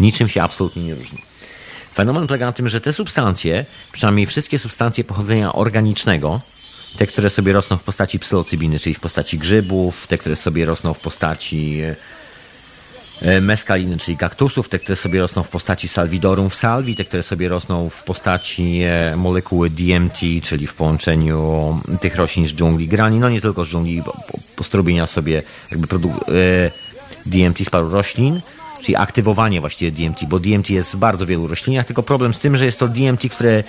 Niczym 0.00 0.28
się 0.28 0.42
absolutnie 0.42 0.82
nie 0.82 0.94
różni. 0.94 1.22
Fenomen 1.94 2.26
polega 2.26 2.46
na 2.46 2.52
tym, 2.52 2.68
że 2.68 2.80
te 2.80 2.92
substancje, 2.92 3.64
przynajmniej 3.92 4.26
wszystkie 4.26 4.58
substancje 4.58 5.04
pochodzenia 5.04 5.52
organicznego, 5.52 6.40
te, 6.96 7.06
które 7.06 7.30
sobie 7.30 7.52
rosną 7.52 7.76
w 7.76 7.82
postaci 7.82 8.18
psylocybiny, 8.18 8.78
czyli 8.78 8.94
w 8.94 9.00
postaci 9.00 9.38
grzybów, 9.38 10.06
te, 10.06 10.18
które 10.18 10.36
sobie 10.36 10.64
rosną 10.64 10.94
w 10.94 11.00
postaci 11.00 11.80
e, 11.80 11.96
meskaliny, 13.40 13.98
czyli 13.98 14.16
kaktusów, 14.16 14.68
te, 14.68 14.78
które 14.78 14.96
sobie 14.96 15.20
rosną 15.20 15.42
w 15.42 15.48
postaci 15.48 15.88
salwidorum 15.88 16.50
w 16.50 16.54
salvi, 16.54 16.96
te, 16.96 17.04
które 17.04 17.22
sobie 17.22 17.48
rosną 17.48 17.88
w 17.88 18.04
postaci 18.04 18.80
e, 18.82 19.16
molekuły 19.16 19.70
DMT, 19.70 20.18
czyli 20.42 20.66
w 20.66 20.74
połączeniu 20.74 21.80
tych 22.00 22.16
roślin 22.16 22.48
z 22.48 22.52
dżungli 22.52 22.88
grani, 22.88 23.18
no 23.18 23.28
nie 23.28 23.40
tylko 23.40 23.64
z 23.64 23.68
dżungli, 23.68 24.02
postrubienia 24.56 25.06
sobie 25.06 25.42
jakby 25.70 25.86
produkt, 25.86 26.28
e, 26.28 26.70
DMT 27.26 27.64
z 27.64 27.70
paru 27.70 27.90
roślin, 27.90 28.40
czyli 28.82 28.96
aktywowanie 28.96 29.60
właściwie 29.60 29.90
DMT, 29.90 30.24
bo 30.28 30.38
DMT 30.40 30.70
jest 30.70 30.92
w 30.92 30.96
bardzo 30.96 31.26
wielu 31.26 31.48
roślinach, 31.48 31.86
tylko 31.86 32.02
problem 32.02 32.34
z 32.34 32.40
tym, 32.40 32.56
że 32.56 32.64
jest 32.64 32.78
to 32.78 32.88
DMT, 32.88 33.28
które 33.30 33.64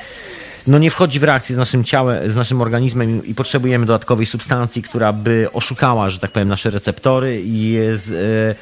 no 0.67 0.79
nie 0.79 0.91
wchodzi 0.91 1.19
w 1.19 1.23
reakcję 1.23 1.55
z 1.55 1.57
naszym 1.57 1.83
ciałem, 1.83 2.31
z 2.31 2.35
naszym 2.35 2.61
organizmem 2.61 3.25
i 3.25 3.35
potrzebujemy 3.35 3.85
dodatkowej 3.85 4.25
substancji, 4.25 4.81
która 4.81 5.13
by 5.13 5.47
oszukała, 5.53 6.09
że 6.09 6.19
tak 6.19 6.31
powiem, 6.31 6.47
nasze 6.47 6.69
receptory 6.69 7.41
i 7.45 7.77
e, 7.77 8.55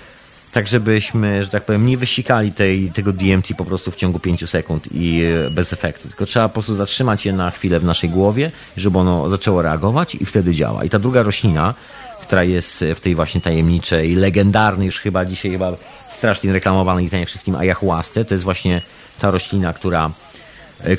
tak 0.52 0.68
żebyśmy, 0.68 1.44
że 1.44 1.50
tak 1.50 1.66
powiem, 1.66 1.86
nie 1.86 1.98
wysikali 1.98 2.52
tej, 2.52 2.92
tego 2.92 3.14
DMT 3.14 3.54
po 3.58 3.66
prostu 3.66 3.92
w 3.92 3.96
ciągu 3.96 4.20
5 4.20 4.50
sekund 4.50 4.88
i 4.92 5.22
e, 5.24 5.52
bez 5.52 5.74
efektu. 5.74 6.08
Tylko 6.08 6.26
trzeba 6.26 6.50
po 6.50 6.54
prostu 6.54 6.76
zatrzymać 6.76 7.26
je 7.26 7.34
na 7.34 7.52
chwilę 7.52 7.80
w 7.80 7.84
naszej 7.84 8.10
głowie, 8.10 8.52
żeby 8.78 8.98
ono 8.98 9.30
zaczęło 9.30 9.62
reagować 9.62 10.16
i 10.16 10.26
wtedy 10.26 10.54
działa. 10.54 10.84
I 10.84 10.90
ta 10.90 11.00
druga 11.00 11.24
roślina, 11.24 11.74
która 12.22 12.44
jest 12.44 12.84
w 12.96 13.00
tej 13.00 13.16
właśnie 13.16 13.42
tajemniczej, 13.42 14.16
legendarnej 14.16 14.86
już 14.86 15.00
chyba 15.00 15.26
dzisiaj 15.26 15.52
chyba 15.52 15.72
strasznie 16.18 16.54
reklamowanej 16.54 17.10
znanie 17.10 17.26
wszystkim 17.26 17.56
ayahuasce, 17.56 18.26
to 18.26 18.34
jest 18.34 18.44
właśnie 18.44 18.82
ta 19.20 19.32
roślina, 19.32 19.74
która 19.74 20.12
E, 20.27 20.27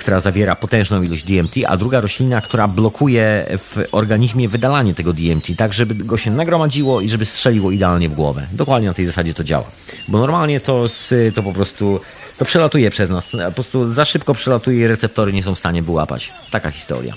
która 0.01 0.21
zawiera 0.21 0.57
potężną 0.57 1.03
ilość 1.03 1.25
DMT, 1.25 1.55
a 1.67 1.77
druga 1.77 2.01
roślina, 2.01 2.41
która 2.41 2.69
blokuje 2.69 3.47
w 3.59 3.85
organizmie 3.93 4.49
wydalanie 4.49 4.95
tego 4.95 5.13
DMT, 5.13 5.47
tak 5.57 5.73
żeby 5.73 5.95
go 5.95 6.17
się 6.17 6.31
nagromadziło 6.31 7.01
i 7.01 7.09
żeby 7.09 7.25
strzeliło 7.25 7.71
idealnie 7.71 8.09
w 8.09 8.15
głowę. 8.15 8.47
Dokładnie 8.53 8.89
na 8.89 8.95
tej 8.95 9.07
zasadzie 9.07 9.35
to 9.35 9.45
działa. 9.45 9.65
Bo 10.09 10.19
normalnie 10.19 10.61
to, 10.61 10.87
to 11.35 11.43
po 11.43 11.53
prostu 11.53 12.01
to 12.39 12.45
przelatuje 12.45 12.91
przez 12.91 13.11
nas. 13.11 13.31
Po 13.31 13.53
prostu 13.53 13.93
za 13.93 14.05
szybko 14.05 14.35
przelatuje 14.35 14.79
i 14.79 14.87
receptory 14.87 15.33
nie 15.33 15.43
są 15.43 15.55
w 15.55 15.59
stanie 15.59 15.83
wyłapać. 15.83 16.33
Taka 16.51 16.71
historia. 16.71 17.15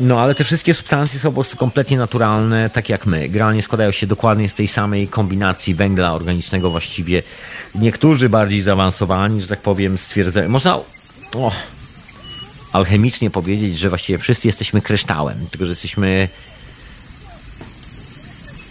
No, 0.00 0.20
ale 0.20 0.34
te 0.34 0.44
wszystkie 0.44 0.74
substancje 0.74 1.20
są 1.20 1.28
po 1.28 1.34
prostu 1.34 1.56
kompletnie 1.56 1.98
naturalne, 1.98 2.70
tak 2.70 2.88
jak 2.88 3.06
my. 3.06 3.28
Generalnie 3.28 3.62
składają 3.62 3.90
się 3.90 4.06
dokładnie 4.06 4.48
z 4.48 4.54
tej 4.54 4.68
samej 4.68 5.08
kombinacji 5.08 5.74
węgla 5.74 6.14
organicznego 6.14 6.70
właściwie. 6.70 7.22
Niektórzy 7.74 8.28
bardziej 8.28 8.62
zaawansowani, 8.62 9.40
że 9.40 9.46
tak 9.46 9.60
powiem, 9.60 9.98
stwierdzają... 9.98 10.48
Można 10.48 10.78
alchemicznie 12.72 13.30
powiedzieć, 13.30 13.78
że 13.78 13.88
właściwie 13.88 14.18
wszyscy 14.18 14.48
jesteśmy 14.48 14.82
kryształem, 14.82 15.46
tylko 15.50 15.66
że 15.66 15.72
jesteśmy 15.72 16.28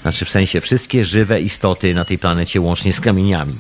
znaczy 0.02 0.26
w 0.26 0.30
sensie 0.30 0.62
wszystkie 0.62 1.06
żywe 1.06 1.42
istoty 1.42 1.94
na 1.94 2.06
tej 2.06 2.18
planecie 2.18 2.62
łącznie 2.62 2.94
z 2.94 3.02
kamieniami. 3.02 3.54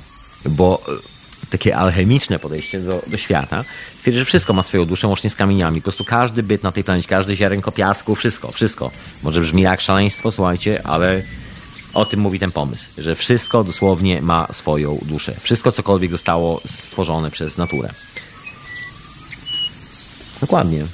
Bo 0.45 0.81
e, 0.87 1.49
takie 1.49 1.77
alchemiczne 1.77 2.39
podejście 2.39 2.79
do, 2.79 3.01
do 3.07 3.17
świata 3.17 3.63
twierdzi, 4.01 4.19
że 4.19 4.25
wszystko 4.25 4.53
ma 4.53 4.63
swoją 4.63 4.85
duszę 4.85 5.07
łącznie 5.07 5.29
z 5.29 5.35
kamieniami. 5.35 5.81
Po 5.81 5.83
prostu 5.83 6.05
każdy 6.05 6.43
byt 6.43 6.63
na 6.63 6.71
tej 6.71 6.83
planecie, 6.83 7.07
każdy 7.07 7.35
ziarenko 7.35 7.71
piasku, 7.71 8.15
wszystko, 8.15 8.51
wszystko. 8.51 8.91
Może 9.23 9.41
brzmi 9.41 9.61
jak 9.61 9.81
szaleństwo, 9.81 10.31
słuchajcie, 10.31 10.87
ale 10.87 11.21
o 11.93 12.05
tym 12.05 12.19
mówi 12.19 12.39
ten 12.39 12.51
pomysł, 12.51 12.85
że 12.97 13.15
wszystko 13.15 13.63
dosłownie 13.63 14.21
ma 14.21 14.47
swoją 14.51 14.99
duszę. 15.01 15.35
Wszystko, 15.41 15.71
cokolwiek 15.71 16.11
zostało 16.11 16.61
stworzone 16.65 17.31
przez 17.31 17.57
naturę. 17.57 17.89
Dokładnie. 20.41 20.85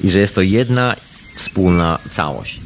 I 0.00 0.10
że 0.10 0.18
jest 0.18 0.34
to 0.34 0.42
jedna 0.42 0.96
wspólna 1.36 1.98
całość. 2.10 2.60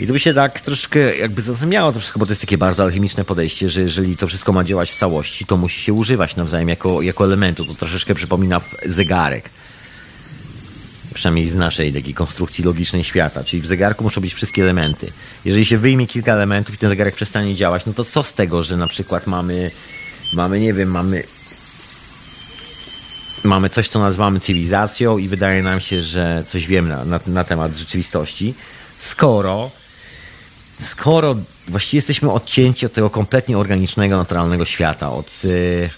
I 0.00 0.06
to 0.06 0.12
by 0.12 0.18
się 0.18 0.34
tak 0.34 0.60
troszkę 0.60 1.16
jakby 1.16 1.42
zazębiało 1.42 1.92
to 1.92 2.00
wszystko, 2.00 2.18
bo 2.18 2.26
to 2.26 2.32
jest 2.32 2.40
takie 2.40 2.58
bardzo 2.58 2.82
alchemiczne 2.82 3.24
podejście, 3.24 3.68
że 3.68 3.80
jeżeli 3.80 4.16
to 4.16 4.26
wszystko 4.26 4.52
ma 4.52 4.64
działać 4.64 4.90
w 4.90 4.96
całości, 4.96 5.46
to 5.46 5.56
musi 5.56 5.80
się 5.80 5.92
używać 5.92 6.36
nawzajem 6.36 6.68
jako, 6.68 7.02
jako 7.02 7.24
elementu. 7.24 7.64
To 7.64 7.74
troszeczkę 7.74 8.14
przypomina 8.14 8.60
zegarek. 8.86 9.50
Przynajmniej 11.14 11.48
z 11.48 11.54
naszej 11.54 11.92
takiej 11.92 12.14
konstrukcji 12.14 12.64
logicznej 12.64 13.04
świata. 13.04 13.44
Czyli 13.44 13.62
w 13.62 13.66
zegarku 13.66 14.04
muszą 14.04 14.20
być 14.20 14.34
wszystkie 14.34 14.62
elementy. 14.62 15.12
Jeżeli 15.44 15.64
się 15.64 15.78
wyjmie 15.78 16.06
kilka 16.06 16.32
elementów 16.32 16.74
i 16.74 16.78
ten 16.78 16.88
zegarek 16.88 17.14
przestanie 17.14 17.54
działać, 17.54 17.86
no 17.86 17.92
to 17.92 18.04
co 18.04 18.22
z 18.22 18.34
tego, 18.34 18.62
że 18.62 18.76
na 18.76 18.86
przykład 18.86 19.26
mamy, 19.26 19.70
mamy 20.32 20.60
nie 20.60 20.74
wiem, 20.74 20.90
mamy 20.90 21.22
mamy 23.44 23.70
coś, 23.70 23.88
co 23.88 23.98
nazywamy 23.98 24.40
cywilizacją 24.40 25.18
i 25.18 25.28
wydaje 25.28 25.62
nam 25.62 25.80
się, 25.80 26.02
że 26.02 26.44
coś 26.48 26.66
wiemy 26.66 26.88
na, 26.88 27.04
na, 27.04 27.20
na 27.26 27.44
temat 27.44 27.76
rzeczywistości, 27.76 28.54
skoro 28.98 29.70
skoro 30.78 31.36
właściwie 31.68 31.98
jesteśmy 31.98 32.30
odcięci 32.30 32.86
od 32.86 32.92
tego 32.92 33.10
kompletnie 33.10 33.58
organicznego, 33.58 34.16
naturalnego 34.16 34.64
świata, 34.64 35.12
od, 35.12 35.44
yy, 35.44 35.90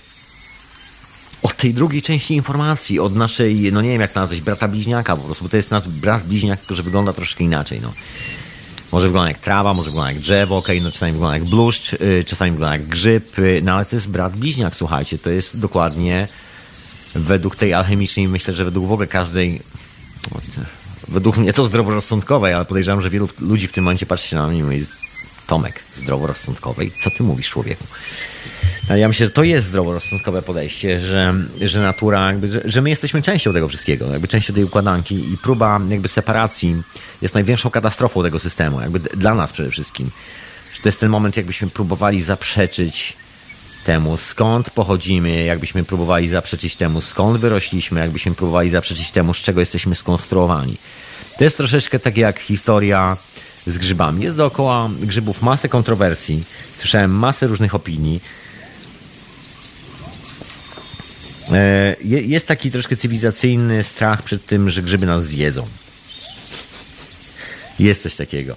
od 1.43 1.57
tej 1.57 1.75
drugiej 1.75 2.03
części 2.03 2.35
informacji, 2.35 3.01
od 3.01 3.15
naszej, 3.15 3.73
no 3.73 3.83
nie 3.83 3.91
wiem 3.91 4.01
jak 4.01 4.15
nazwać, 4.15 4.41
brata 4.41 4.69
bliźniaka 4.69 5.17
po 5.17 5.23
prostu, 5.23 5.45
bo 5.45 5.51
to 5.51 5.57
jest 5.57 5.71
nasz 5.71 5.89
brat 5.89 6.27
bliźniak, 6.27 6.61
który 6.61 6.83
wygląda 6.83 7.13
troszkę 7.13 7.45
inaczej. 7.45 7.81
No. 7.83 7.93
Może 8.93 9.07
wygląda 9.07 9.29
jak 9.29 9.39
trawa, 9.39 9.75
może 9.75 9.91
wygląda 9.91 10.13
jak 10.13 10.21
drzewo, 10.21 10.57
okay, 10.57 10.81
no 10.81 10.93
czasami 10.93 11.13
wygląda 11.13 11.37
jak 11.37 11.45
bluszcz, 11.45 11.93
yy, 11.93 12.25
czasami 12.27 12.51
wygląda 12.51 12.77
jak 12.77 12.87
grzyb, 12.87 13.39
yy, 13.39 13.61
no 13.65 13.73
ale 13.73 13.85
to 13.85 13.97
jest 13.97 14.09
brat 14.09 14.37
bliźniak, 14.37 14.77
słuchajcie, 14.77 15.19
to 15.19 15.31
jest 15.31 15.59
dokładnie 15.59 16.29
według 17.17 17.57
tej 17.57 17.75
alchemicznej, 17.75 18.29
myślę, 18.29 18.55
że 18.55 18.65
według 18.65 18.87
w 18.87 18.93
ogóle 18.93 19.07
każdej, 19.07 19.61
według 21.09 21.37
mnie 21.37 21.53
to 21.53 21.67
zdroworozsądkowej, 21.67 22.55
ale 22.55 22.65
podejrzewam, 22.65 23.03
że 23.03 23.11
wielu 23.11 23.29
ludzi 23.41 23.69
w 23.69 23.73
tym 23.73 23.85
momencie 23.85 24.07
patrzy 24.07 24.35
na 24.35 24.47
mnie 24.47 24.59
i 24.59 24.63
mówi, 24.63 24.87
Tomek, 25.47 25.81
zdroworozsądkowej? 25.97 26.93
Co 27.03 27.11
ty 27.11 27.23
mówisz, 27.23 27.51
człowieku? 27.51 27.85
Ja 28.97 29.09
myślę, 29.09 29.27
że 29.27 29.33
to 29.33 29.43
jest 29.43 29.67
zdroworozsądkowe 29.67 30.43
podejście, 30.43 31.01
że, 31.01 31.35
że 31.61 31.81
natura, 31.81 32.27
jakby, 32.27 32.53
że, 32.53 32.63
że, 32.65 32.83
my 32.83 32.91
jesteśmy 32.91 33.23
częścią 33.23 33.53
tego 33.53 33.69
wszystkiego, 33.69 34.13
jakby 34.13 34.29
częścią 34.29 34.55
tej 34.55 34.65
układanki 34.65 35.33
i 35.33 35.39
próba 35.39 35.81
jakby 35.89 36.09
separacji 36.09 36.83
jest 37.23 37.35
największą 37.35 37.71
katastrofą 37.71 38.23
tego 38.23 38.39
systemu, 38.39 38.81
jakby 38.81 38.99
dla 38.99 39.35
nas 39.35 39.53
przede 39.53 39.71
wszystkim. 39.71 40.11
Że 40.75 40.83
to 40.83 40.89
jest 40.89 41.01
ten 41.01 41.09
moment, 41.09 41.37
jakbyśmy 41.37 41.71
próbowali 41.71 42.23
zaprzeczyć 42.23 43.17
temu, 43.87 44.17
skąd 44.17 44.71
pochodzimy, 44.71 45.45
jakbyśmy 45.45 45.85
próbowali 45.85 46.29
zaprzeczyć 46.29 46.77
temu, 46.77 47.01
skąd 47.01 47.39
wyrośliśmy, 47.39 48.01
jakbyśmy 48.01 48.35
próbowali 48.35 48.71
zaprzeczyć 48.71 49.11
temu, 49.11 49.35
z 49.35 49.37
czego 49.37 49.61
jesteśmy 49.61 49.95
skonstruowani. 49.95 50.77
To 51.39 51.45
jest 51.45 51.57
troszeczkę 51.57 51.99
tak 51.99 52.17
jak 52.17 52.39
historia 52.39 53.17
z 53.67 53.79
grzybami. 53.79 54.25
Jest 54.25 54.37
dookoła 54.37 54.91
grzybów 55.01 55.43
masę 55.43 55.69
kontrowersji. 55.69 56.45
Słyszałem 56.79 57.11
masę 57.11 57.47
różnych 57.47 57.75
opinii. 57.75 58.21
E, 61.53 61.97
jest 62.03 62.47
taki 62.47 62.71
troszkę 62.71 62.97
cywilizacyjny 62.97 63.83
strach 63.83 64.23
przed 64.23 64.47
tym, 64.47 64.71
że 64.71 64.83
grzyby 64.83 65.07
nas 65.07 65.25
zjedzą. 65.25 65.67
Jest 67.79 68.03
coś 68.03 68.17
takiego. 68.17 68.57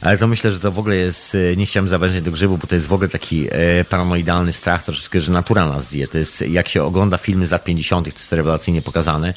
Ale 0.00 0.18
to 0.18 0.26
myślę, 0.26 0.52
że 0.52 0.60
to 0.60 0.72
w 0.72 0.78
ogóle 0.78 0.96
jest, 0.96 1.34
e, 1.34 1.56
nie 1.56 1.66
chciałem 1.66 1.88
zawężyć 1.88 2.20
do 2.24 2.30
grzybu, 2.30 2.58
bo 2.58 2.66
to 2.66 2.74
jest 2.74 2.86
w 2.86 2.92
ogóle 2.92 3.08
taki 3.08 3.48
e, 3.50 3.84
paranoidalny 3.84 4.52
strach 4.52 4.84
troszeczkę, 4.84 5.20
że 5.20 5.32
natura 5.32 5.66
nas 5.66 5.88
zje. 5.88 6.08
To 6.08 6.18
jest, 6.18 6.40
jak 6.40 6.68
się 6.68 6.82
ogląda 6.82 7.18
filmy 7.18 7.46
z 7.46 7.50
lat 7.50 7.64
50., 7.64 8.06
to 8.06 8.18
jest 8.18 8.32
rewelacyjnie 8.32 8.82
pokazane, 8.82 9.34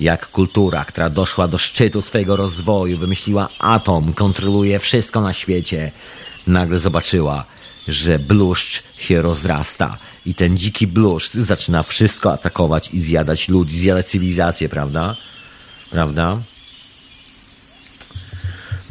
jak 0.00 0.30
kultura, 0.30 0.84
która 0.84 1.10
doszła 1.10 1.48
do 1.48 1.58
szczytu 1.58 2.02
swojego 2.02 2.36
rozwoju, 2.36 2.98
wymyśliła 2.98 3.48
atom, 3.58 4.12
kontroluje 4.12 4.78
wszystko 4.78 5.20
na 5.20 5.32
świecie, 5.32 5.92
nagle 6.46 6.78
zobaczyła, 6.78 7.44
że 7.88 8.18
bluszcz 8.18 8.82
się 8.98 9.22
rozrasta 9.22 9.98
i 10.26 10.34
ten 10.34 10.56
dziki 10.56 10.86
bluszcz 10.86 11.32
zaczyna 11.34 11.82
wszystko 11.82 12.32
atakować 12.32 12.90
i 12.90 13.00
zjadać 13.00 13.48
ludzi, 13.48 13.78
zjadać 13.78 14.06
cywilizację, 14.06 14.68
prawda? 14.68 15.16
Prawda? 15.90 16.38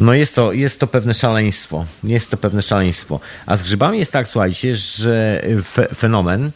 No 0.01 0.13
jest 0.13 0.35
to, 0.35 0.53
jest 0.53 0.79
to 0.79 0.87
pewne 0.87 1.13
szaleństwo. 1.13 1.85
Jest 2.03 2.31
to 2.31 2.37
pewne 2.37 2.61
szaleństwo. 2.61 3.19
A 3.45 3.57
z 3.57 3.63
grzybami 3.63 3.99
jest 3.99 4.11
tak, 4.11 4.27
słuchajcie, 4.27 4.75
że 4.75 5.41
fe, 5.63 5.87
fenomen, 5.95 6.51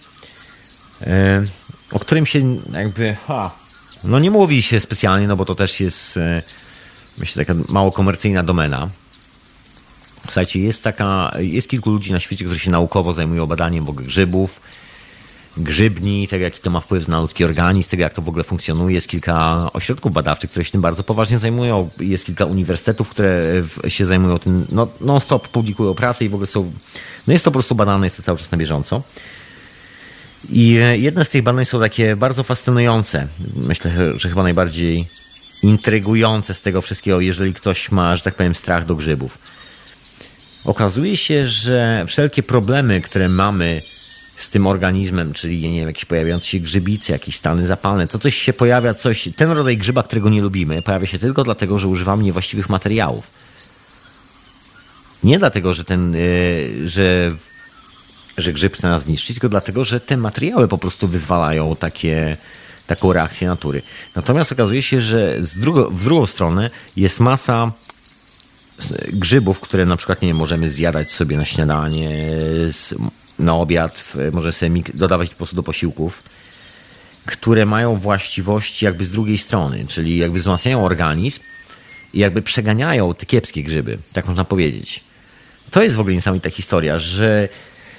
e, 1.01 1.43
o 1.91 1.99
którym 1.99 2.25
się 2.25 2.57
jakby, 2.73 3.15
ha, 3.27 3.51
no 4.03 4.19
nie 4.19 4.31
mówi 4.31 4.61
się 4.61 4.79
specjalnie, 4.79 5.27
no 5.27 5.35
bo 5.35 5.45
to 5.45 5.55
też 5.55 5.79
jest, 5.79 6.17
e, 6.17 6.41
myślę, 7.17 7.45
taka 7.45 7.59
mało 7.69 7.91
komercyjna 7.91 8.43
domena. 8.43 8.89
Słuchajcie, 10.23 10.59
jest 10.59 10.83
taka, 10.83 11.31
jest 11.37 11.69
kilku 11.69 11.89
ludzi 11.89 12.11
na 12.11 12.19
świecie, 12.19 12.45
którzy 12.45 12.59
się 12.59 12.71
naukowo 12.71 13.13
zajmują 13.13 13.45
badaniem 13.45 13.85
grzybów, 13.85 14.61
grzybni, 15.57 16.27
tego 16.27 16.43
jaki 16.43 16.61
to 16.61 16.69
ma 16.69 16.79
wpływ 16.79 17.07
na 17.07 17.21
ludzki 17.21 17.43
organizm, 17.43 17.89
tego 17.89 18.03
jak 18.03 18.13
to 18.13 18.21
w 18.21 18.29
ogóle 18.29 18.43
funkcjonuje. 18.43 18.95
Jest 18.95 19.07
kilka 19.07 19.69
ośrodków 19.73 20.13
badawczych, 20.13 20.49
które 20.49 20.65
się 20.65 20.71
tym 20.71 20.81
bardzo 20.81 21.03
poważnie 21.03 21.39
zajmują. 21.39 21.89
Jest 21.99 22.25
kilka 22.25 22.45
uniwersytetów, 22.45 23.09
które 23.09 23.63
się 23.87 24.05
zajmują 24.05 24.39
tym, 24.39 24.65
no, 24.71 24.87
non-stop 25.01 25.47
publikują 25.47 25.93
pracę 25.93 26.25
i 26.25 26.29
w 26.29 26.33
ogóle 26.33 26.47
są, 26.47 26.71
no 27.27 27.33
jest 27.33 27.45
to 27.45 27.51
po 27.51 27.53
prostu 27.53 27.75
badane, 27.75 28.05
jest 28.05 28.17
to 28.17 28.23
cały 28.23 28.37
czas 28.37 28.51
na 28.51 28.57
bieżąco. 28.57 29.03
I 30.49 30.79
jedne 30.95 31.25
z 31.25 31.29
tych 31.29 31.43
badań 31.43 31.65
są 31.65 31.79
takie 31.79 32.15
bardzo 32.15 32.43
fascynujące. 32.43 33.27
Myślę, 33.55 33.91
że 34.19 34.29
chyba 34.29 34.43
najbardziej 34.43 35.07
intrygujące 35.63 36.53
z 36.53 36.61
tego 36.61 36.81
wszystkiego, 36.81 37.19
jeżeli 37.21 37.53
ktoś 37.53 37.91
ma, 37.91 38.15
że 38.15 38.23
tak 38.23 38.35
powiem, 38.35 38.55
strach 38.55 38.85
do 38.85 38.95
grzybów. 38.95 39.37
Okazuje 40.65 41.17
się, 41.17 41.47
że 41.47 42.05
wszelkie 42.07 42.43
problemy, 42.43 43.01
które 43.01 43.29
mamy 43.29 43.81
z 44.35 44.49
tym 44.49 44.67
organizmem, 44.67 45.33
czyli 45.33 45.69
nie 45.69 45.79
wiem, 45.79 45.87
jakieś 45.87 46.05
pojawiające 46.05 46.47
się 46.47 46.59
grzybice, 46.59 47.13
jakieś 47.13 47.35
stany 47.35 47.65
zapalne, 47.65 48.07
to 48.07 48.19
coś 48.19 48.35
się 48.35 48.53
pojawia, 48.53 48.93
coś, 48.93 49.29
ten 49.35 49.51
rodzaj 49.51 49.77
grzyba, 49.77 50.03
którego 50.03 50.29
nie 50.29 50.41
lubimy, 50.41 50.81
pojawia 50.81 51.07
się 51.07 51.19
tylko 51.19 51.43
dlatego, 51.43 51.79
że 51.79 51.87
używamy 51.87 52.23
niewłaściwych 52.23 52.69
materiałów. 52.69 53.27
Nie 55.23 55.39
dlatego, 55.39 55.73
że 55.73 55.83
ten, 55.83 56.13
yy, 56.13 56.89
że, 56.89 57.31
że 58.37 58.53
grzyb 58.53 58.73
chce 58.73 58.89
nas 58.89 59.03
zniszczyć, 59.03 59.35
tylko 59.35 59.49
dlatego, 59.49 59.85
że 59.85 59.99
te 59.99 60.17
materiały 60.17 60.67
po 60.67 60.77
prostu 60.77 61.07
wyzwalają 61.07 61.75
takie, 61.75 62.37
taką 62.87 63.13
reakcję 63.13 63.47
natury. 63.47 63.81
Natomiast 64.15 64.51
okazuje 64.51 64.81
się, 64.81 65.01
że 65.01 65.43
z 65.43 65.57
drugo, 65.57 65.91
w 65.91 66.03
drugą 66.03 66.25
stronę 66.25 66.69
jest 66.95 67.19
masa 67.19 67.71
grzybów, 69.13 69.59
które 69.59 69.85
na 69.85 69.97
przykład 69.97 70.21
nie 70.21 70.33
możemy 70.33 70.69
zjadać 70.69 71.11
sobie 71.11 71.37
na 71.37 71.45
śniadanie, 71.45 72.27
na 73.39 73.55
obiad, 73.55 74.03
może 74.31 74.51
sobie 74.53 74.81
dodawać 74.93 75.29
po 75.29 75.35
prostu 75.35 75.55
do 75.55 75.63
posiłków, 75.63 76.23
które 77.25 77.65
mają 77.65 77.95
właściwości 77.95 78.85
jakby 78.85 79.05
z 79.05 79.11
drugiej 79.11 79.37
strony, 79.37 79.85
czyli 79.87 80.17
jakby 80.17 80.39
wzmacniają 80.39 80.85
organizm 80.85 81.39
i 82.13 82.19
jakby 82.19 82.41
przeganiają 82.41 83.13
te 83.13 83.25
kiepskie 83.25 83.63
grzyby, 83.63 83.97
tak 84.13 84.27
można 84.27 84.45
powiedzieć. 84.45 85.03
To 85.71 85.83
jest 85.83 85.95
w 85.95 85.99
ogóle 85.99 86.15
niesamowita 86.15 86.49
historia, 86.49 86.99
że 86.99 87.49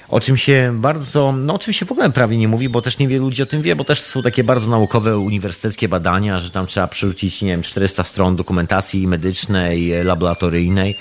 o 0.09 0.19
czym 0.19 0.37
się 0.37 0.71
bardzo, 0.75 1.31
no 1.31 1.53
o 1.53 1.59
czym 1.59 1.73
się 1.73 1.85
w 1.85 1.91
ogóle 1.91 2.09
prawie 2.09 2.37
nie 2.37 2.47
mówi, 2.47 2.69
bo 2.69 2.81
też 2.81 2.97
niewielu 2.97 3.25
ludzi 3.25 3.43
o 3.43 3.45
tym 3.45 3.61
wie, 3.61 3.75
bo 3.75 3.83
też 3.83 4.01
są 4.01 4.21
takie 4.21 4.43
bardzo 4.43 4.69
naukowe, 4.69 5.17
uniwersyteckie 5.17 5.87
badania, 5.87 6.39
że 6.39 6.49
tam 6.49 6.67
trzeba 6.67 6.87
przerzucić, 6.87 7.41
nie 7.41 7.47
wiem, 7.47 7.63
400 7.63 8.03
stron 8.03 8.35
dokumentacji 8.35 9.07
medycznej, 9.07 10.03
laboratoryjnej, 10.03 10.97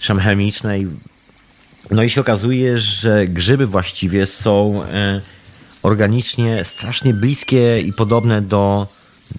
chemicznej. 0.00 0.86
No 1.90 2.02
i 2.02 2.10
się 2.10 2.20
okazuje, 2.20 2.78
że 2.78 3.26
grzyby 3.26 3.66
właściwie 3.66 4.26
są 4.26 4.82
e, 4.84 5.20
organicznie 5.82 6.64
strasznie 6.64 7.14
bliskie 7.14 7.80
i 7.80 7.92
podobne 7.92 8.42
do 8.42 8.86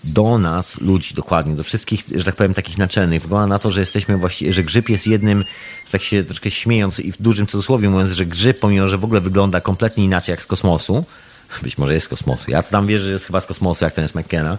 do 0.03 0.37
nas, 0.37 0.81
ludzi, 0.81 1.13
dokładnie, 1.13 1.55
do 1.55 1.63
wszystkich, 1.63 2.03
że 2.15 2.25
tak 2.25 2.35
powiem, 2.35 2.53
takich 2.53 2.77
naczelnych. 2.77 3.21
Wygląda 3.21 3.47
na 3.47 3.59
to, 3.59 3.71
że 3.71 3.79
jesteśmy 3.79 4.17
właściwie, 4.17 4.53
że 4.53 4.63
grzyb 4.63 4.89
jest 4.89 5.07
jednym, 5.07 5.45
tak 5.91 6.03
się 6.03 6.23
troszkę 6.23 6.51
śmiejąc 6.51 6.99
i 6.99 7.11
w 7.11 7.21
dużym 7.21 7.47
cudzysłowie 7.47 7.89
mówiąc, 7.89 8.11
że 8.11 8.25
grzyb, 8.25 8.59
pomimo, 8.59 8.87
że 8.87 8.97
w 8.97 9.03
ogóle 9.03 9.21
wygląda 9.21 9.61
kompletnie 9.61 10.05
inaczej 10.05 10.33
jak 10.33 10.41
z 10.41 10.45
kosmosu, 10.45 11.05
być 11.61 11.77
może 11.77 11.93
jest 11.93 12.05
z 12.05 12.09
kosmosu, 12.09 12.51
ja 12.51 12.63
tam 12.63 12.87
wierzę, 12.87 13.05
że 13.05 13.11
jest 13.11 13.25
chyba 13.25 13.41
z 13.41 13.45
kosmosu, 13.45 13.85
jak 13.85 13.93
ten 13.93 14.03
jest 14.03 14.15
McKenna, 14.15 14.57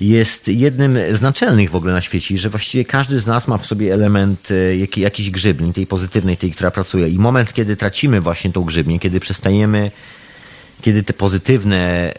jest 0.00 0.48
jednym 0.48 0.98
z 1.12 1.20
naczelnych 1.20 1.70
w 1.70 1.76
ogóle 1.76 1.92
na 1.92 2.00
świecie, 2.00 2.38
że 2.38 2.48
właściwie 2.48 2.84
każdy 2.84 3.20
z 3.20 3.26
nas 3.26 3.48
ma 3.48 3.58
w 3.58 3.66
sobie 3.66 3.94
element 3.94 4.48
e, 4.50 4.76
jakiejś 5.00 5.30
grzybni, 5.30 5.72
tej 5.72 5.86
pozytywnej, 5.86 6.36
tej, 6.36 6.52
która 6.52 6.70
pracuje. 6.70 7.08
I 7.08 7.18
moment, 7.18 7.52
kiedy 7.52 7.76
tracimy 7.76 8.20
właśnie 8.20 8.52
tą 8.52 8.64
grzybnię, 8.64 9.00
kiedy 9.00 9.20
przestajemy 9.20 9.90
kiedy 10.80 11.02
te 11.02 11.12
pozytywne, 11.12 11.78
e, 11.78 12.12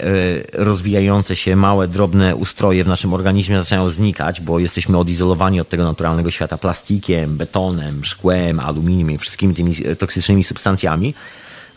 rozwijające 0.53 1.35
się 1.35 1.55
małe, 1.55 1.87
drobne 1.87 2.35
ustroje 2.35 2.83
w 2.83 2.87
naszym 2.87 3.13
organizmie 3.13 3.59
zaczynają 3.59 3.89
znikać, 3.89 4.41
bo 4.41 4.59
jesteśmy 4.59 4.97
odizolowani 4.97 5.61
od 5.61 5.69
tego 5.69 5.83
naturalnego 5.83 6.31
świata 6.31 6.57
plastikiem, 6.57 7.37
betonem, 7.37 8.05
szkłem, 8.05 8.59
aluminium 8.59 9.11
i 9.11 9.17
wszystkimi 9.17 9.55
tymi 9.55 9.75
toksycznymi 9.99 10.43
substancjami, 10.43 11.13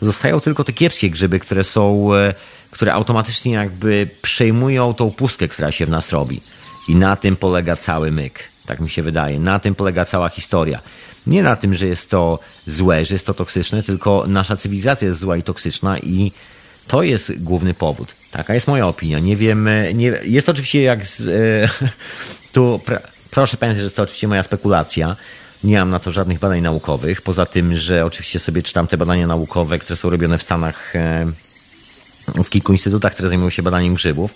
zostają 0.01 0.39
tylko 0.39 0.63
te 0.63 0.73
kiepskie 0.73 1.09
grzyby, 1.09 1.39
które 1.39 1.63
są, 1.63 2.15
e, 2.15 2.33
które 2.75 2.93
automatycznie 2.93 3.53
jakby 3.53 4.09
przejmują 4.21 4.93
tą 4.93 5.11
pustkę, 5.11 5.47
która 5.47 5.71
się 5.71 5.85
w 5.85 5.89
nas 5.89 6.11
robi. 6.11 6.41
I 6.87 6.95
na 6.95 7.15
tym 7.15 7.35
polega 7.35 7.75
cały 7.75 8.11
myk. 8.11 8.39
Tak 8.65 8.79
mi 8.79 8.89
się 8.89 9.03
wydaje. 9.03 9.39
Na 9.39 9.59
tym 9.59 9.75
polega 9.75 10.05
cała 10.05 10.29
historia. 10.29 10.79
Nie 11.27 11.43
na 11.43 11.55
tym, 11.55 11.73
że 11.73 11.87
jest 11.87 12.09
to 12.09 12.39
złe, 12.67 13.05
że 13.05 13.15
jest 13.15 13.25
to 13.25 13.33
toksyczne, 13.33 13.83
tylko 13.83 14.25
nasza 14.27 14.57
cywilizacja 14.57 15.07
jest 15.07 15.19
zła 15.19 15.37
i 15.37 15.43
toksyczna 15.43 15.99
i 15.99 16.31
to 16.87 17.03
jest 17.03 17.43
główny 17.43 17.73
powód. 17.73 18.15
Taka 18.31 18.53
jest 18.53 18.67
moja 18.67 18.87
opinia. 18.87 19.19
Nie 19.19 19.35
wiem, 19.35 19.69
nie, 19.93 20.13
jest 20.23 20.49
oczywiście 20.49 20.81
jak. 20.81 21.05
Z, 21.05 21.21
e, 21.21 21.87
tu 22.53 22.79
pra, 22.85 22.99
proszę 23.31 23.57
pamiętać, 23.57 23.83
że 23.83 23.91
to 23.91 24.03
oczywiście 24.03 24.27
moja 24.27 24.43
spekulacja. 24.43 25.15
Nie 25.63 25.79
mam 25.79 25.89
na 25.89 25.99
to 25.99 26.11
żadnych 26.11 26.39
badań 26.39 26.61
naukowych. 26.61 27.21
Poza 27.21 27.45
tym, 27.45 27.75
że 27.75 28.05
oczywiście 28.05 28.39
sobie 28.39 28.63
czytam 28.63 28.87
te 28.87 28.97
badania 28.97 29.27
naukowe, 29.27 29.79
które 29.79 29.97
są 29.97 30.09
robione 30.09 30.37
w 30.37 30.43
Stanach, 30.43 30.95
e, 30.95 31.25
w 32.27 32.49
kilku 32.49 32.71
instytutach, 32.71 33.13
które 33.13 33.29
zajmują 33.29 33.49
się 33.49 33.63
badaniem 33.63 33.93
grzybów. 33.93 34.35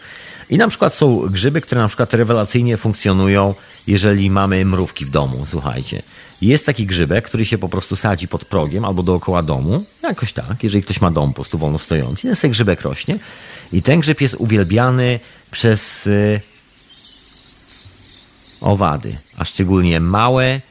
I 0.49 0.57
na 0.57 0.67
przykład 0.67 0.93
są 0.93 1.19
grzyby, 1.19 1.61
które 1.61 1.81
na 1.81 1.87
przykład 1.87 2.13
rewelacyjnie 2.13 2.77
funkcjonują, 2.77 3.53
jeżeli 3.87 4.29
mamy 4.29 4.65
mrówki 4.65 5.05
w 5.05 5.09
domu. 5.09 5.45
Słuchajcie. 5.49 6.01
Jest 6.41 6.65
taki 6.65 6.85
grzybek, 6.85 7.25
który 7.25 7.45
się 7.45 7.57
po 7.57 7.69
prostu 7.69 7.95
sadzi 7.95 8.27
pod 8.27 8.45
progiem 8.45 8.85
albo 8.85 9.03
dookoła 9.03 9.43
domu. 9.43 9.83
Jakoś 10.03 10.33
tak, 10.33 10.63
jeżeli 10.63 10.83
ktoś 10.83 11.01
ma 11.01 11.11
dom 11.11 11.29
po 11.29 11.35
prostu 11.35 11.57
wolno 11.57 11.77
stojący. 11.77 12.21
Ten 12.21 12.35
sobie 12.35 12.51
grzybek 12.51 12.81
rośnie. 12.81 13.19
I 13.73 13.81
ten 13.81 13.99
grzyb 13.99 14.21
jest 14.21 14.35
uwielbiany 14.35 15.19
przez 15.51 16.07
y, 16.07 16.41
owady, 18.61 19.17
a 19.37 19.45
szczególnie 19.45 19.99
małe 19.99 20.61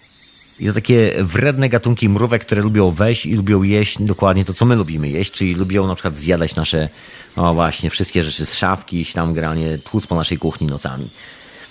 i 0.61 0.67
to 0.67 0.73
takie 0.73 1.15
wredne 1.25 1.69
gatunki 1.69 2.09
mrówek, 2.09 2.45
które 2.45 2.63
lubią 2.63 2.91
wejść 2.91 3.27
i 3.27 3.35
lubią 3.35 3.63
jeść 3.63 4.03
dokładnie 4.03 4.45
to, 4.45 4.55
co 4.55 4.65
my 4.65 4.77
lubimy 4.77 5.09
jeść, 5.09 5.33
czyli 5.33 5.55
lubią 5.55 5.87
na 5.87 5.95
przykład 5.95 6.17
zjadać 6.17 6.55
nasze, 6.57 6.89
o 7.37 7.55
właśnie, 7.55 7.91
wszystkie 7.91 8.25
rzeczy 8.25 8.47
z 8.47 8.55
szafki, 8.55 9.07
tam 9.07 9.35
granie, 9.35 9.79
tłuc 9.79 10.07
po 10.07 10.15
naszej 10.15 10.39
kuchni 10.39 10.67
nocami. 10.67 11.09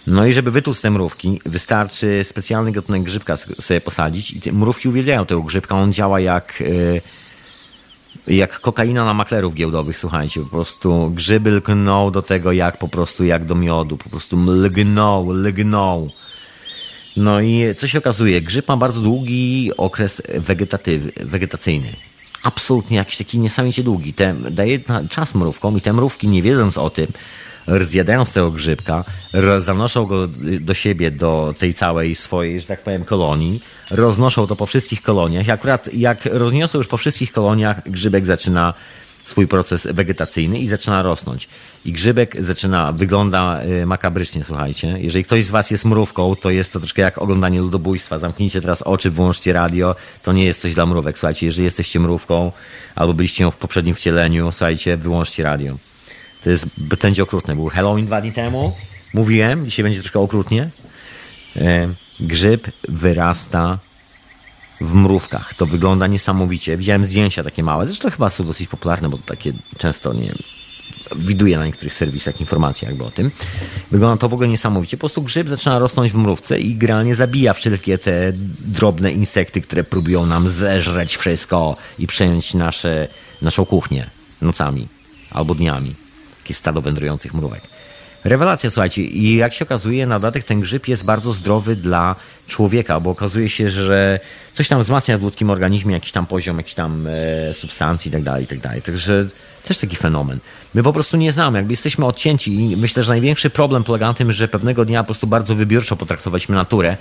No 0.07 0.25
i 0.25 0.33
żeby 0.33 0.51
wytłuc 0.51 0.81
te 0.81 0.91
mrówki, 0.91 1.41
wystarczy 1.45 2.23
specjalny 2.23 2.71
gatunek 2.71 3.03
grzybka 3.03 3.37
sobie 3.37 3.81
posadzić 3.81 4.31
i 4.31 4.41
te 4.41 4.51
mrówki 4.51 4.89
uwielbiają 4.89 5.25
tego 5.25 5.41
grzybka. 5.41 5.75
On 5.75 5.93
działa 5.93 6.19
jak, 6.19 6.63
e, 8.27 8.33
jak 8.33 8.59
kokaina 8.59 9.05
na 9.05 9.13
maklerów 9.13 9.53
giełdowych, 9.53 9.97
słuchajcie. 9.97 10.39
Po 10.39 10.45
prostu 10.45 11.11
grzyby 11.15 11.51
lgną 11.51 12.11
do 12.11 12.21
tego 12.21 12.51
jak 12.51 12.77
po 12.77 12.87
prostu 12.87 13.23
jak 13.25 13.45
do 13.45 13.55
miodu. 13.55 13.97
Po 13.97 14.09
prostu 14.09 14.37
lgną, 14.37 15.31
lgną. 15.31 16.09
No 17.17 17.41
i 17.41 17.75
co 17.77 17.87
się 17.87 17.97
okazuje? 17.97 18.41
Grzyb 18.41 18.67
ma 18.67 18.77
bardzo 18.77 19.01
długi 19.01 19.71
okres 19.77 20.21
wegetacyjny. 21.17 21.93
Absolutnie 22.43 22.97
jakiś 22.97 23.17
taki 23.17 23.39
niesamowicie 23.39 23.83
długi. 23.83 24.13
Te, 24.13 24.35
daje 24.51 24.79
czas 25.09 25.35
mrówkom 25.35 25.77
i 25.77 25.81
te 25.81 25.93
mrówki 25.93 26.27
nie 26.27 26.41
wiedząc 26.41 26.77
o 26.77 26.89
tym, 26.89 27.07
zjadając 27.85 28.33
tego 28.33 28.51
grzybka, 28.51 29.03
zanoszą 29.59 30.05
go 30.05 30.27
do 30.61 30.73
siebie, 30.73 31.11
do 31.11 31.55
tej 31.57 31.73
całej 31.73 32.15
swojej, 32.15 32.61
że 32.61 32.67
tak 32.67 32.83
powiem, 32.83 33.05
kolonii, 33.05 33.59
roznoszą 33.91 34.47
to 34.47 34.55
po 34.55 34.65
wszystkich 34.65 35.01
koloniach 35.01 35.49
akurat 35.49 35.93
jak 35.93 36.25
rozniosą 36.25 36.77
już 36.77 36.87
po 36.87 36.97
wszystkich 36.97 37.31
koloniach, 37.31 37.89
grzybek 37.89 38.25
zaczyna 38.25 38.73
swój 39.23 39.47
proces 39.47 39.87
wegetacyjny 39.91 40.59
i 40.59 40.67
zaczyna 40.67 41.03
rosnąć. 41.03 41.49
I 41.87 41.91
grzybek 41.91 42.43
zaczyna, 42.43 42.91
wygląda 42.91 43.63
y, 43.63 43.85
makabrycznie, 43.85 44.43
słuchajcie. 44.43 44.95
Jeżeli 44.99 45.23
ktoś 45.25 45.45
z 45.45 45.51
was 45.51 45.71
jest 45.71 45.85
mrówką, 45.85 46.35
to 46.35 46.49
jest 46.49 46.73
to 46.73 46.79
troszkę 46.79 47.01
jak 47.01 47.17
oglądanie 47.17 47.59
ludobójstwa. 47.61 48.19
Zamknijcie 48.19 48.61
teraz 48.61 48.81
oczy, 48.81 49.11
włączcie 49.11 49.53
radio. 49.53 49.95
To 50.23 50.33
nie 50.33 50.45
jest 50.45 50.61
coś 50.61 50.73
dla 50.73 50.85
mrówek. 50.85 51.17
Słuchajcie, 51.17 51.45
jeżeli 51.45 51.65
jesteście 51.65 51.99
mrówką 51.99 52.51
albo 52.95 53.13
byliście 53.13 53.51
w 53.51 53.55
poprzednim 53.55 53.95
wcieleniu, 53.95 54.51
słuchajcie, 54.51 54.97
wyłączcie 54.97 55.43
radio. 55.43 55.75
To 56.43 56.49
jest, 56.49 56.65
będzie 56.77 57.23
okrutne. 57.23 57.55
Był 57.55 57.67
Halloween 57.67 58.05
dwa 58.05 58.21
dni 58.21 58.31
temu. 58.31 58.73
Mówiłem, 59.13 59.65
dzisiaj 59.65 59.83
będzie 59.83 59.99
troszkę 59.99 60.19
okrutnie. 60.19 60.69
E, 61.55 61.87
grzyb 62.19 62.67
wyrasta 62.89 63.79
w 64.81 64.93
mrówkach. 64.93 65.53
To 65.53 65.65
wygląda 65.65 66.07
niesamowicie. 66.07 66.77
Widziałem 66.77 67.05
zdjęcia 67.05 67.43
takie 67.43 67.63
małe. 67.63 67.87
Zresztą 67.87 68.09
chyba 68.09 68.29
są 68.29 68.43
dosyć 68.43 68.67
popularne, 68.67 69.09
bo 69.09 69.17
takie 69.17 69.53
często, 69.77 70.13
nie 70.13 70.27
wiem, 70.27 70.37
widuję 71.15 71.57
na 71.57 71.65
niektórych 71.65 71.93
serwisach 71.93 72.41
informacje 72.41 72.87
jakby 72.87 73.03
o 73.03 73.11
tym. 73.11 73.31
Wygląda 73.91 74.21
to 74.21 74.29
w 74.29 74.33
ogóle 74.33 74.47
niesamowicie. 74.47 74.97
Po 74.97 75.01
prostu 75.01 75.21
grzyb 75.21 75.47
zaczyna 75.47 75.79
rosnąć 75.79 76.11
w 76.11 76.15
mrówce 76.15 76.59
i 76.59 76.75
generalnie 76.75 77.15
zabija 77.15 77.53
wszelkie 77.53 77.97
te 77.97 78.33
drobne 78.59 79.11
insekty, 79.11 79.61
które 79.61 79.83
próbują 79.83 80.25
nam 80.25 80.49
zeżreć 80.49 81.17
wszystko 81.17 81.77
i 81.99 82.07
przejąć 82.07 82.53
nasze, 82.53 83.07
naszą 83.41 83.65
kuchnię 83.65 84.09
nocami 84.41 84.87
albo 85.31 85.55
dniami 85.55 85.95
takie 86.43 86.53
stado 86.53 86.81
wędrujących 86.81 87.33
mrówek. 87.33 87.61
Rewelacja, 88.23 88.69
słuchajcie. 88.69 89.01
I 89.01 89.35
jak 89.35 89.53
się 89.53 89.65
okazuje, 89.65 90.05
na 90.05 90.19
dodatek 90.19 90.43
ten 90.43 90.59
grzyb 90.59 90.87
jest 90.87 91.03
bardzo 91.03 91.33
zdrowy 91.33 91.75
dla 91.75 92.15
człowieka, 92.47 92.99
bo 92.99 93.09
okazuje 93.09 93.49
się, 93.49 93.69
że 93.69 94.19
coś 94.53 94.67
tam 94.67 94.81
wzmacnia 94.81 95.17
w 95.17 95.21
ludzkim 95.21 95.49
organizmie, 95.49 95.93
jakiś 95.93 96.11
tam 96.11 96.25
poziom, 96.25 96.57
jakiś 96.57 96.73
tam 96.73 97.07
e, 97.07 97.53
substancji 97.53 98.11
itd., 98.11 98.31
tak 98.31 98.41
itd. 98.41 98.61
Tak 98.61 98.81
Także 98.81 99.25
też 99.67 99.77
taki 99.77 99.95
fenomen. 99.95 100.39
My 100.73 100.83
po 100.83 100.93
prostu 100.93 101.17
nie 101.17 101.31
znamy, 101.31 101.59
jakby 101.59 101.73
jesteśmy 101.73 102.05
odcięci 102.05 102.55
i 102.55 102.77
myślę, 102.77 103.03
że 103.03 103.11
największy 103.11 103.49
problem 103.49 103.83
polega 103.83 104.07
na 104.07 104.13
tym, 104.13 104.31
że 104.31 104.47
pewnego 104.47 104.85
dnia 104.85 105.03
po 105.03 105.05
prostu 105.05 105.27
bardzo 105.27 105.55
wybiórczo 105.55 105.95
potraktowaliśmy 105.95 106.55
naturę 106.55 106.97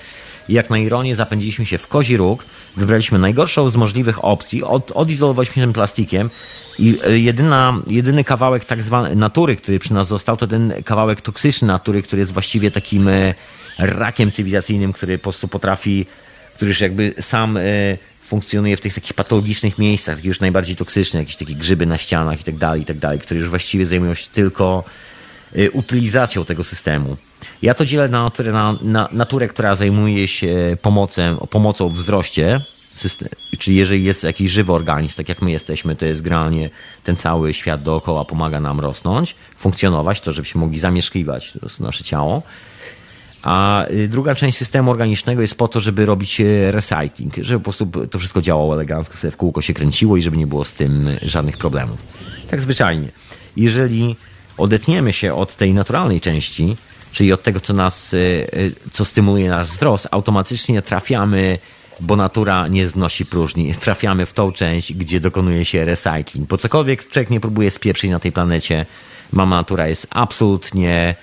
i 0.49 0.53
jak 0.53 0.71
na 0.71 0.79
ironię 0.79 1.17
zapędziliśmy 1.17 1.67
się 1.67 1.79
w 1.79 1.87
kozi 1.87 2.17
róg, 2.17 2.45
wybraliśmy 2.77 3.19
najgorszą 3.19 3.69
z 3.69 3.77
możliwych 3.77 4.25
opcji, 4.25 4.63
od, 4.63 4.93
odizolowaliśmy 4.95 5.63
się 5.63 5.73
plastikiem 5.73 6.31
i 6.79 6.99
e, 7.05 7.19
jedyna, 7.19 7.75
jedyny 7.87 8.25
kawałek 8.25 8.65
tak 8.65 8.83
zwany 8.83 9.17
natury, 9.17 9.57
który 9.57 9.79
przy 9.79 9.95
nas 9.95 10.09
został, 10.09 10.37
to 10.37 10.47
ten 10.47 10.73
kawałek 10.85 11.21
toksyczny 11.21 11.69
natury, 11.69 12.03
który 12.03 12.21
jest 12.21 12.33
właściwie 12.33 12.71
takim 12.71 13.09
e, 13.09 13.35
rakiem 13.79 14.33
cywilizacyjnym, 14.33 14.93
który 14.93 15.19
po 15.19 15.23
prostu 15.23 15.49
potrafi, 15.49 16.07
który 16.55 16.69
już 16.69 16.81
jakby 16.81 17.15
sam 17.21 17.57
e, 17.57 17.63
funkcjonuje 18.27 18.77
w 18.77 18.81
tych 18.81 18.95
takich 18.95 19.15
patologicznych 19.15 19.79
miejscach, 19.79 20.17
takich 20.17 20.29
już 20.29 20.41
najbardziej 20.41 20.77
toksycznych, 20.77 21.21
jakieś 21.21 21.37
takie 21.37 21.55
grzyby 21.55 21.87
na 21.87 21.99
ścianach 21.99 22.41
i 22.41 22.45
tak 22.45 22.57
dalej, 22.57 22.83
i 22.83 22.85
tak 22.85 22.99
dalej, 22.99 23.21
które 23.21 23.41
już 23.41 23.49
właściwie 23.49 23.87
zajmują 23.87 24.15
się 24.15 24.29
tylko 24.33 24.85
utylizacją 25.73 26.45
tego 26.45 26.65
systemu. 26.65 27.17
Ja 27.63 27.75
to 27.75 27.85
dzielę 27.85 28.09
na 28.09 28.23
naturę, 28.23 28.53
na, 28.53 28.77
na 28.83 29.09
naturę 29.13 29.49
która 29.49 29.75
zajmuje 29.75 30.29
się 30.29 30.77
pomocą, 30.83 31.47
pomocą 31.51 31.89
w 31.89 31.95
wzroście, 31.95 32.61
system, 32.95 33.29
czyli 33.59 33.77
jeżeli 33.77 34.05
jest 34.05 34.25
jakiś 34.25 34.51
żywy 34.51 34.73
organizm, 34.73 35.17
tak 35.17 35.29
jak 35.29 35.43
my 35.43 35.51
jesteśmy, 35.51 35.97
to 35.97 36.07
jest 36.07 36.23
generalnie 36.23 36.71
ten 37.05 37.17
cały 37.17 37.55
świat 37.55 37.83
dookoła 37.83 38.25
pomaga 38.25 38.61
nam 38.61 38.81
rosnąć, 38.81 39.35
funkcjonować, 39.57 40.21
to 40.21 40.33
żebyśmy 40.33 40.61
mogli 40.61 40.79
zamieszkiwać 40.79 41.53
nasze 41.81 42.05
ciało. 42.05 42.43
A 43.47 43.87
y, 43.91 44.09
druga 44.09 44.35
część 44.35 44.59
systemu 44.59 44.91
organicznego 44.91 45.41
jest 45.41 45.59
po 45.59 45.69
to, 45.69 45.81
żeby 45.81 46.07
robić 46.07 46.41
e, 46.41 46.73
recycling, 46.73 47.35
żeby 47.37 47.61
po 47.61 47.65
prostu 47.65 47.87
to 48.11 48.19
wszystko 48.19 48.41
działało 48.43 48.75
elegancko, 48.75 49.17
sobie 49.17 49.31
w 49.31 49.37
kółko 49.37 49.63
się 49.63 49.75
kręciło 49.75 50.17
i 50.17 50.23
żeby 50.23 50.37
nie 50.37 50.47
było 50.47 50.65
z 50.65 50.75
tym 50.75 51.11
żadnych 51.23 51.57
problemów. 51.57 51.99
Tak 52.51 52.61
zwyczajnie. 52.61 53.09
Jeżeli 53.57 54.17
odetniemy 54.59 55.13
się 55.13 55.35
od 55.35 55.57
tej 55.57 55.75
naturalnej 55.75 56.21
części, 56.21 56.77
czyli 57.13 57.33
od 57.33 57.43
tego, 57.43 57.61
co 57.61 57.75
nas, 57.75 58.15
co 58.93 59.05
stymuluje 59.05 59.49
nasz 59.49 59.69
wzrost, 59.69 60.09
automatycznie 60.11 60.83
trafiamy, 60.83 61.59
bo 62.01 62.17
natura 62.17 62.69
nie 62.69 62.89
znosi 62.89 63.27
próżni, 63.27 63.75
trafiamy 63.85 64.27
w 64.27 64.33
tą 64.33 64.53
część, 64.53 64.93
gdzie 64.93 65.21
dokonuje 65.21 65.65
się 65.65 65.85
recycling. 65.85 66.49
Po 66.49 66.59
cokolwiek 66.59 67.09
człowiek 67.09 67.31
nie 67.31 67.41
próbuje 67.41 67.71
spieprzyć 67.71 68.11
na 68.11 68.21
tej 68.21 68.33
planecie, 68.33 68.87
mama 69.33 69.57
natura 69.57 69.89
jest 69.89 70.07
absolutnie 70.11 71.15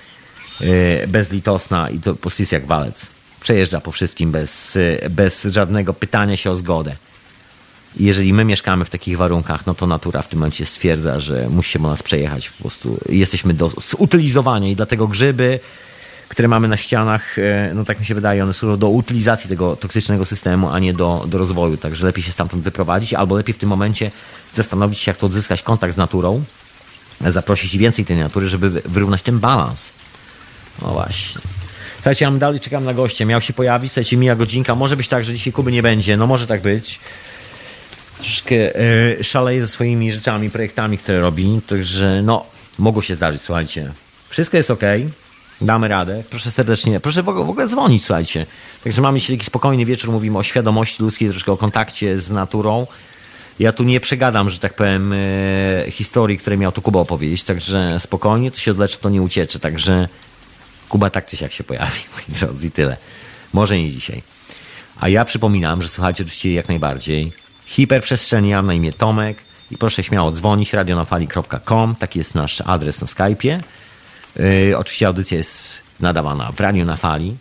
bezlitosna 1.08 1.90
i 1.90 2.00
to 2.00 2.16
jest 2.40 2.52
jak 2.52 2.66
walec. 2.66 3.08
Przejeżdża 3.42 3.82
po 3.82 3.92
wszystkim 3.92 4.32
bez, 4.32 4.78
bez 5.10 5.44
żadnego 5.44 5.94
pytania 5.94 6.38
się 6.38 6.52
o 6.52 6.56
zgodę. 6.56 6.96
Jeżeli 8.00 8.34
my 8.34 8.46
mieszkamy 8.46 8.86
w 8.86 8.90
takich 8.90 9.18
warunkach, 9.18 9.66
no 9.66 9.74
to 9.74 9.88
natura 9.88 10.22
w 10.22 10.28
tym 10.28 10.40
momencie 10.40 10.66
stwierdza, 10.66 11.20
że 11.20 11.50
musi 11.50 11.72
się 11.72 11.80
po 11.80 11.88
nas 11.88 12.04
przejechać. 12.04 12.50
Po 12.50 12.62
prostu 12.62 12.98
jesteśmy 13.10 13.54
do 13.54 13.70
zutylizowani 13.70 14.72
i 14.72 14.76
dlatego 14.76 15.08
grzyby, 15.08 15.60
które 16.30 16.48
mamy 16.48 16.68
na 16.68 16.78
ścianach, 16.78 17.40
e, 17.40 17.72
no 17.74 17.86
tak 17.86 18.00
mi 18.00 18.06
się 18.06 18.16
wydaje, 18.16 18.44
one 18.44 18.54
służą 18.54 18.78
do 18.78 18.90
utylizacji 18.90 19.50
tego 19.50 19.76
toksycznego 19.76 20.26
systemu, 20.26 20.70
a 20.70 20.80
nie 20.80 20.94
do, 20.94 21.26
do 21.28 21.38
rozwoju. 21.38 21.78
Także 21.78 22.06
lepiej 22.06 22.24
się 22.24 22.32
stamtąd 22.32 22.64
wyprowadzić, 22.64 23.14
albo 23.14 23.36
lepiej 23.36 23.54
w 23.56 23.58
tym 23.58 23.70
momencie 23.70 24.12
zastanowić 24.56 25.00
się, 25.00 25.12
jak 25.12 25.18
to 25.18 25.26
odzyskać 25.26 25.64
kontakt 25.64 25.94
z 25.94 25.98
naturą, 25.98 26.44
zaprosić 27.22 27.78
więcej 27.78 28.06
tej 28.06 28.18
natury, 28.18 28.48
żeby 28.48 28.70
wyrównać 28.70 29.22
ten 29.22 29.40
balans. 29.40 29.92
No 30.82 30.88
właśnie. 30.88 31.42
Słuchajcie, 31.96 32.26
ja 32.26 32.32
dalej 32.32 32.60
czekam 32.60 32.86
na 32.86 32.94
goście. 32.94 33.26
Miał 33.26 33.42
się 33.42 33.54
pojawić, 33.54 33.92
słuchajcie, 33.92 34.18
mija 34.18 34.36
godzinka. 34.36 34.76
Może 34.76 34.98
być 34.98 35.08
tak, 35.08 35.26
że 35.26 35.34
dzisiaj 35.34 35.54
Kuby 35.54 35.72
nie 35.72 35.84
będzie. 35.84 36.18
No 36.18 36.28
może 36.28 36.48
tak 36.48 36.62
być 36.62 37.00
troszkę 38.24 38.56
e, 38.76 39.24
szaleje 39.24 39.62
ze 39.62 39.68
swoimi 39.68 40.12
rzeczami, 40.12 40.50
projektami, 40.50 40.98
które 40.98 41.22
robi, 41.22 41.62
także 41.68 42.22
no, 42.24 42.46
mogło 42.80 43.02
się 43.02 43.16
zdarzyć, 43.16 43.42
słuchajcie. 43.42 43.92
Wszystko 44.30 44.58
jest 44.58 44.72
ok, 44.72 44.82
damy 45.62 45.88
radę. 45.88 46.24
Proszę 46.30 46.52
serdecznie, 46.52 47.00
proszę 47.00 47.24
w 47.24 47.30
ogóle, 47.30 47.68
dzwonić, 47.68 48.06
słuchajcie. 48.06 48.46
Także 48.84 49.02
mamy 49.02 49.20
dzisiaj 49.20 49.38
taki 49.38 49.46
spokojny 49.46 49.86
wieczór, 49.86 50.12
mówimy 50.12 50.38
o 50.38 50.44
świadomości 50.44 51.04
ludzkiej, 51.04 51.30
troszkę 51.30 51.52
o 51.52 51.58
kontakcie 51.58 52.20
z 52.20 52.30
naturą. 52.32 52.88
Ja 53.60 53.74
tu 53.74 53.84
nie 53.84 54.00
przegadam, 54.00 54.50
że 54.50 54.60
tak 54.60 54.74
powiem, 54.74 55.14
e, 55.14 55.92
historii, 55.92 56.38
które 56.38 56.58
miał 56.58 56.72
tu 56.72 56.82
Kuba 56.82 57.00
opowiedzieć, 57.00 57.44
także 57.44 58.00
spokojnie, 58.00 58.52
to 58.52 58.58
się 58.58 58.72
odleczy, 58.72 58.98
to 58.98 59.10
nie 59.10 59.22
uciecze, 59.22 59.60
także 59.60 60.08
Kuba 60.94 61.10
tak 61.10 61.26
czy 61.26 61.38
siak 61.38 61.52
się 61.52 61.64
pojawi, 61.64 62.00
moi 62.14 62.40
drodzy, 62.40 62.72
tyle. 62.72 62.98
Może 63.54 63.78
nie 63.78 63.92
dzisiaj. 63.92 64.22
A 65.00 65.10
ja 65.10 65.26
przypominam, 65.26 65.82
że 65.82 65.88
słuchajcie 65.88 66.24
oczywiście 66.24 66.54
jak 66.54 66.68
najbardziej 66.68 67.32
hiperprzestrzeni. 67.66 68.50
Ja 68.50 68.58
mam 68.58 68.66
na 68.66 68.74
imię 68.74 68.94
Tomek 68.94 69.38
i 69.72 69.78
proszę 69.78 70.04
śmiało 70.04 70.32
dzwonić 70.32 70.74
radionafali.com, 70.74 71.96
taki 71.96 72.20
jest 72.20 72.36
nasz 72.36 72.62
adres 72.62 73.02
na 73.02 73.08
Skype'ie. 73.08 73.60
Yy, 74.36 74.78
oczywiście 74.78 75.08
audycja 75.08 75.38
jest 75.38 75.82
nadawana 76.00 76.52
w 76.52 76.60
Radio 76.60 76.86
na 76.86 76.96
Fali. 76.96 77.38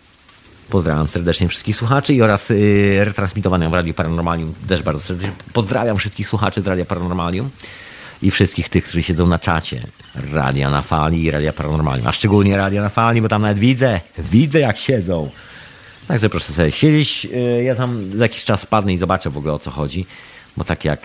Pozdrawiam 0.70 1.08
serdecznie 1.08 1.48
wszystkich 1.48 1.76
słuchaczy 1.76 2.14
i 2.14 2.22
oraz 2.22 2.48
yy, 2.48 3.04
retransmitowana 3.04 3.70
w 3.70 3.74
Radiu 3.74 3.94
Paranormalium. 3.94 4.54
Też 4.68 4.82
bardzo 4.82 5.02
serdecznie 5.02 5.32
pozdrawiam 5.52 5.98
wszystkich 5.98 6.28
słuchaczy 6.28 6.62
z 6.62 6.66
Radia 6.66 6.84
Paranormalium 6.84 7.50
i 8.22 8.30
wszystkich 8.30 8.68
tych, 8.68 8.84
którzy 8.84 9.02
siedzą 9.02 9.26
na 9.26 9.38
czacie 9.38 9.86
Radia 10.32 10.70
na 10.70 10.82
Fali 10.82 11.24
i 11.24 11.30
Radia 11.30 11.52
Paranormalium. 11.52 12.06
A 12.06 12.12
szczególnie 12.12 12.56
Radia 12.56 12.82
na 12.82 12.88
Fali, 12.88 13.22
bo 13.22 13.28
tam 13.28 13.42
nawet 13.42 13.58
widzę, 13.58 14.00
widzę 14.18 14.60
jak 14.60 14.76
siedzą. 14.76 15.30
Także 16.08 16.28
proszę 16.28 16.52
sobie 16.52 16.72
siedzieć. 16.72 17.26
Y, 17.58 17.62
ja 17.62 17.74
tam 17.74 18.10
za 18.16 18.24
jakiś 18.24 18.44
czas 18.44 18.66
padnę 18.66 18.92
i 18.92 18.98
zobaczę 18.98 19.30
w 19.30 19.36
ogóle 19.38 19.52
o 19.52 19.58
co 19.58 19.70
chodzi. 19.70 20.06
Bo 20.56 20.64
tak 20.64 20.84
jak, 20.84 21.00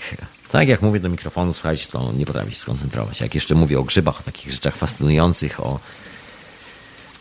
tak 0.52 0.68
jak 0.68 0.82
mówię 0.82 1.00
do 1.00 1.10
mikrofonu, 1.10 1.54
słuchajcie, 1.54 1.88
to 1.92 2.12
nie 2.18 2.26
potrafię 2.26 2.52
się 2.52 2.58
skoncentrować. 2.58 3.22
Jak 3.22 3.36
jeszcze 3.36 3.56
mówię 3.56 3.80
o 3.80 3.84
grzybach, 3.84 4.20
o 4.20 4.24
takich 4.24 4.52
rzeczach 4.52 4.76
fascynujących, 4.76 5.66
o. 5.66 5.80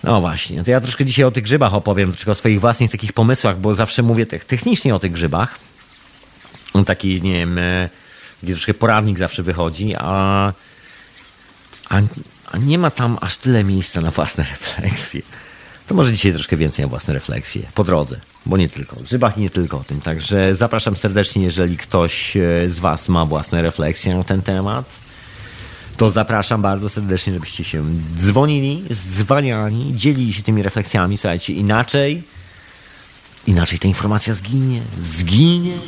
No 0.04 0.20
właśnie, 0.20 0.64
to 0.64 0.70
ja 0.70 0.80
troszkę 0.80 1.04
dzisiaj 1.04 1.24
o 1.24 1.30
tych 1.30 1.44
grzybach 1.44 1.74
opowiem, 1.74 2.12
troszkę 2.12 2.30
o 2.30 2.34
swoich 2.34 2.60
własnych 2.60 2.90
takich 2.90 3.12
pomysłach, 3.12 3.58
bo 3.58 3.74
zawsze 3.74 4.02
mówię 4.02 4.26
technicznie 4.26 4.94
o 4.94 4.98
tych 4.98 5.12
grzybach. 5.12 5.58
Taki, 6.86 7.22
nie 7.22 7.32
wiem, 7.32 7.58
gdzie 8.46 8.54
troszkę 8.54 8.74
poradnik 8.74 9.18
zawsze 9.18 9.42
wychodzi, 9.42 9.94
a, 9.98 10.52
a, 11.88 12.00
a 12.52 12.58
nie 12.58 12.78
ma 12.78 12.90
tam 12.90 13.18
aż 13.20 13.36
tyle 13.36 13.64
miejsca 13.64 14.00
na 14.00 14.10
własne 14.10 14.44
refleksje 14.52 15.22
to 15.86 15.94
może 15.94 16.12
dzisiaj 16.12 16.32
troszkę 16.32 16.56
więcej 16.56 16.84
na 16.84 16.88
własne 16.88 17.14
refleksje 17.14 17.62
po 17.74 17.84
drodze, 17.84 18.20
bo 18.46 18.56
nie 18.56 18.68
tylko 18.68 18.96
o 18.96 19.00
grzybach 19.00 19.38
i 19.38 19.40
nie 19.40 19.50
tylko 19.50 19.78
o 19.78 19.84
tym. 19.84 20.00
Także 20.00 20.56
zapraszam 20.56 20.96
serdecznie, 20.96 21.42
jeżeli 21.44 21.76
ktoś 21.76 22.36
e, 22.36 22.68
z 22.68 22.78
Was 22.78 23.08
ma 23.08 23.26
własne 23.26 23.62
refleksje 23.62 24.16
na 24.16 24.24
ten 24.24 24.42
temat, 24.42 24.84
to 25.96 26.10
zapraszam 26.10 26.62
bardzo 26.62 26.88
serdecznie, 26.88 27.32
żebyście 27.32 27.64
się 27.64 27.84
dzwonili, 28.18 28.84
zwaniali, 28.90 29.92
dzielili 29.94 30.32
się 30.32 30.42
tymi 30.42 30.62
refleksjami. 30.62 31.18
Słuchajcie, 31.18 31.52
inaczej, 31.52 32.22
inaczej 33.46 33.78
ta 33.78 33.88
informacja 33.88 34.34
zginie, 34.34 34.80
zginie 35.00 35.78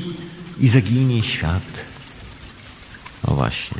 i 0.60 0.68
zaginie 0.68 1.22
świat. 1.22 1.84
No 3.28 3.34
właśnie. 3.34 3.78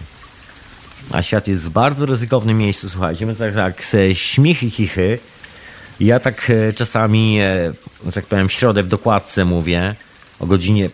A 1.13 1.23
świat 1.23 1.49
jest 1.49 1.63
w 1.63 1.69
bardzo 1.69 2.07
ryzykownym 2.07 2.59
miejscu, 2.59 2.91
słuchajcie. 2.91 3.27
My 3.27 3.35
tak, 3.35 3.55
tak, 3.55 3.83
śmichy, 4.15 4.71
chichy, 4.71 5.19
ja 6.01 6.21
tak 6.21 6.51
e, 6.51 6.73
czasami, 6.73 7.41
e, 7.41 7.73
tak 8.15 8.27
powiem, 8.27 8.49
w 8.49 8.53
środę 8.53 8.83
w 8.83 8.89
dokładce 8.89 9.45
mówię 9.45 9.95
o 10.41 10.47
godzinie 10.47 10.91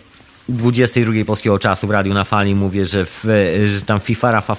22 0.48 1.24
polskiego 1.26 1.58
czasu 1.58 1.86
w 1.86 1.90
radiu 1.90 2.14
na 2.14 2.24
fali 2.24 2.54
mówię, 2.54 2.86
że, 2.86 3.04
w, 3.04 3.24
e, 3.24 3.68
że 3.68 3.82
tam 3.82 4.00
FIFA 4.00 4.30
Rafa 4.30 4.56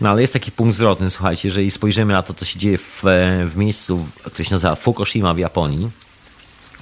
No 0.00 0.10
ale 0.10 0.20
jest 0.20 0.32
taki 0.32 0.52
punkt 0.52 0.76
zwrotny, 0.76 1.10
słuchajcie, 1.10 1.48
jeżeli 1.48 1.70
spojrzymy 1.70 2.12
na 2.12 2.22
to, 2.22 2.34
co 2.34 2.44
się 2.44 2.58
dzieje 2.58 2.78
w, 2.78 3.02
w 3.52 3.56
miejscu, 3.56 4.06
które 4.24 4.44
się 4.44 4.54
nazywa 4.54 4.74
Fukushima 4.74 5.34
w 5.34 5.38
Japonii, 5.38 5.90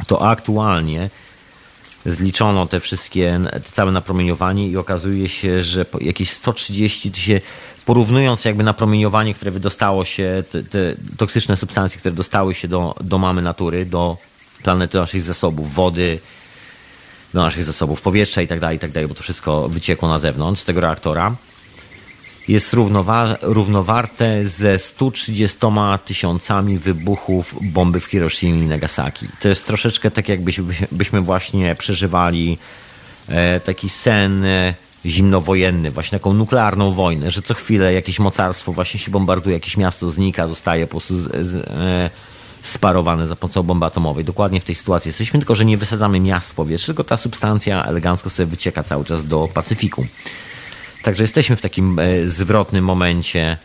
to 0.06 0.28
aktualnie 0.28 1.10
zliczono 2.06 2.66
te 2.66 2.80
wszystkie, 2.80 3.40
te 3.52 3.72
całe 3.72 3.92
napromieniowanie 3.92 4.68
i 4.68 4.76
okazuje 4.76 5.28
się, 5.28 5.62
że 5.62 5.86
jakieś 6.00 6.30
130 6.30 7.10
tysięcy, 7.10 7.46
porównując 7.84 8.44
jakby 8.44 8.64
napromieniowanie, 8.64 9.34
które 9.34 9.50
wydostało 9.50 10.04
się, 10.04 10.44
te, 10.50 10.62
te, 10.62 10.78
toksyczne 11.16 11.56
substancje, 11.56 11.98
które 11.98 12.14
dostały 12.14 12.54
się 12.54 12.68
do, 12.68 12.94
do 13.00 13.18
mamy 13.18 13.42
natury, 13.42 13.86
do 13.86 14.16
planety 14.62 14.98
naszych 14.98 15.22
zasobów, 15.22 15.74
wody, 15.74 16.18
do 17.34 17.42
naszych 17.42 17.64
zasobów 17.64 18.02
powietrza 18.02 18.42
i 18.42 18.48
tak 18.48 18.60
dalej, 18.60 18.76
i 18.76 18.80
tak 18.80 18.90
dalej, 18.90 19.08
bo 19.08 19.14
to 19.14 19.22
wszystko 19.22 19.68
wyciekło 19.68 20.08
na 20.08 20.18
zewnątrz 20.18 20.62
z 20.62 20.64
tego 20.64 20.80
reaktora, 20.80 21.36
jest 22.48 22.72
równowa 22.72 23.36
równowarte 23.42 24.48
ze 24.48 24.78
130 24.78 25.58
tysiącami 26.04 26.78
wybuchów 26.78 27.54
bomby 27.62 28.00
w 28.00 28.04
Hiroshima 28.04 28.64
i 28.64 28.66
Nagasaki. 28.66 29.28
To 29.40 29.48
jest 29.48 29.66
troszeczkę 29.66 30.10
tak, 30.10 30.28
jakbyśmy 30.28 31.20
właśnie 31.20 31.74
przeżywali 31.74 32.58
e, 33.28 33.60
taki 33.60 33.88
sen 33.88 34.44
e, 34.44 34.74
zimnowojenny, 35.06 35.90
właśnie 35.90 36.18
taką 36.18 36.32
nuklearną 36.32 36.92
wojnę, 36.92 37.30
że 37.30 37.42
co 37.42 37.54
chwilę 37.54 37.92
jakieś 37.92 38.18
mocarstwo 38.18 38.72
właśnie 38.72 39.00
się 39.00 39.10
bombarduje, 39.10 39.56
jakieś 39.56 39.76
miasto 39.76 40.10
znika, 40.10 40.48
zostaje 40.48 40.86
po 40.86 40.90
prostu 40.90 41.16
z, 41.16 41.46
z, 41.46 41.54
e, 41.54 42.10
sparowane 42.62 43.26
za 43.26 43.36
pomocą 43.36 43.62
bomby 43.62 43.86
atomowej. 43.86 44.24
Dokładnie 44.24 44.60
w 44.60 44.64
tej 44.64 44.74
sytuacji 44.74 45.08
jesteśmy, 45.08 45.40
tylko 45.40 45.54
że 45.54 45.64
nie 45.64 45.76
wysadzamy 45.76 46.20
miast 46.20 46.50
w 46.50 46.54
powietrze, 46.54 46.86
tylko 46.86 47.04
ta 47.04 47.16
substancja 47.16 47.84
elegancko 47.84 48.30
sobie 48.30 48.46
wycieka 48.46 48.82
cały 48.82 49.04
czas 49.04 49.26
do 49.26 49.48
Pacyfiku. 49.54 50.06
Także 51.06 51.24
jesteśmy 51.24 51.56
w 51.56 51.60
takim 51.60 51.98
e, 51.98 52.26
zwrotnym 52.26 52.84
momencie 52.84 53.56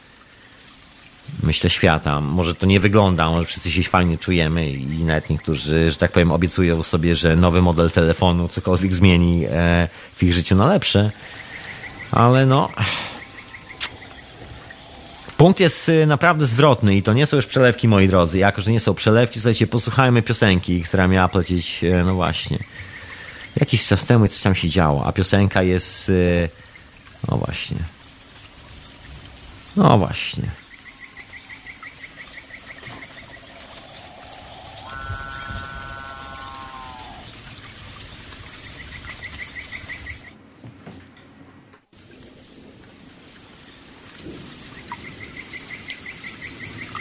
myślę, 1.43 1.69
świata. 1.69 2.21
Może 2.21 2.55
to 2.55 2.65
nie 2.65 2.79
wygląda, 2.79 3.29
może 3.29 3.45
wszyscy 3.45 3.71
się 3.71 3.83
fajnie 3.83 4.17
czujemy 4.17 4.69
i 4.69 5.03
nawet 5.03 5.29
niektórzy, 5.29 5.91
że 5.91 5.97
tak 5.97 6.11
powiem, 6.11 6.31
obiecują 6.31 6.83
sobie, 6.83 7.15
że 7.15 7.35
nowy 7.35 7.61
model 7.61 7.91
telefonu 7.91 8.47
cokolwiek 8.47 8.93
zmieni 8.93 9.45
e, 9.45 9.87
w 10.17 10.23
ich 10.23 10.33
życiu 10.33 10.55
na 10.55 10.67
lepsze. 10.67 11.11
Ale 12.11 12.45
no... 12.45 12.69
Punkt 15.37 15.59
jest 15.59 15.89
y, 15.89 16.05
naprawdę 16.05 16.45
zwrotny 16.45 16.95
i 16.95 17.03
to 17.03 17.13
nie 17.13 17.25
są 17.25 17.35
już 17.37 17.45
przelewki, 17.45 17.87
moi 17.87 18.07
drodzy. 18.07 18.37
Jako, 18.37 18.61
że 18.61 18.71
nie 18.71 18.79
są 18.79 18.93
przelewki, 18.93 19.39
słuchajcie, 19.39 19.67
posłuchajmy 19.67 20.21
piosenki, 20.21 20.81
która 20.81 21.07
miała 21.07 21.27
plecieć, 21.27 21.83
e, 21.83 22.03
no 22.03 22.13
właśnie, 22.13 22.57
jakiś 23.59 23.87
czas 23.87 24.05
temu 24.05 24.27
coś 24.27 24.41
tam 24.41 24.55
się 24.55 24.69
działo, 24.69 25.05
a 25.05 25.11
piosenka 25.11 25.63
jest, 25.63 26.11
no 27.27 27.37
właśnie, 27.37 27.77
no 29.75 29.97
właśnie. 29.97 30.61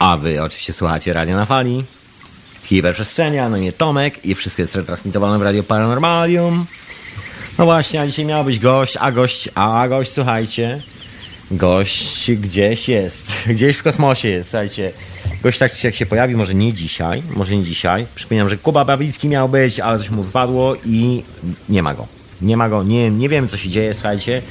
A 0.01 0.17
wy 0.17 0.43
oczywiście 0.43 0.73
słuchacie 0.73 1.13
Radio 1.13 1.35
na 1.35 1.45
Fali, 1.45 1.83
Hiperprzestrzenia, 2.63 3.49
no 3.49 3.57
nie 3.57 3.71
Tomek 3.71 4.25
i 4.25 4.35
wszystko 4.35 4.61
jest 4.61 4.75
retransmitowane 4.75 5.39
w 5.39 5.41
Radio 5.41 5.63
Paranormalium. 5.63 6.65
No 7.61 7.65
właśnie, 7.65 8.01
a 8.01 8.07
dzisiaj 8.07 8.25
miał 8.25 8.43
być 8.43 8.59
gość, 8.59 8.97
a 8.99 9.11
gość, 9.11 9.49
a 9.55 9.87
gość, 9.87 10.11
słuchajcie, 10.11 10.81
gość 11.51 12.31
gdzieś 12.31 12.89
jest, 12.89 13.27
gdzieś 13.53 13.77
w 13.77 13.83
kosmosie 13.83 14.27
jest, 14.27 14.49
słuchajcie. 14.49 14.91
Gość 15.43 15.59
tak 15.59 15.83
jak 15.83 15.95
się 15.95 16.05
pojawi, 16.05 16.35
może 16.35 16.53
nie 16.53 16.73
dzisiaj, 16.73 17.23
może 17.35 17.55
nie 17.55 17.63
dzisiaj. 17.63 18.05
Przypominam, 18.15 18.49
że 18.49 18.57
Kuba 18.57 18.85
Bawicki 18.85 19.27
miał 19.27 19.49
być, 19.49 19.79
ale 19.79 19.99
coś 19.99 20.09
mu 20.09 20.23
wypadło 20.23 20.75
i 20.85 21.23
nie 21.69 21.83
ma 21.83 21.93
go. 21.93 22.07
Nie 22.41 22.57
ma 22.57 22.69
go, 22.69 22.83
nie, 22.83 23.11
nie 23.11 23.29
wiem 23.29 23.47
co 23.47 23.57
się 23.57 23.69
dzieje, 23.69 23.93
słuchajcie. 23.93 24.41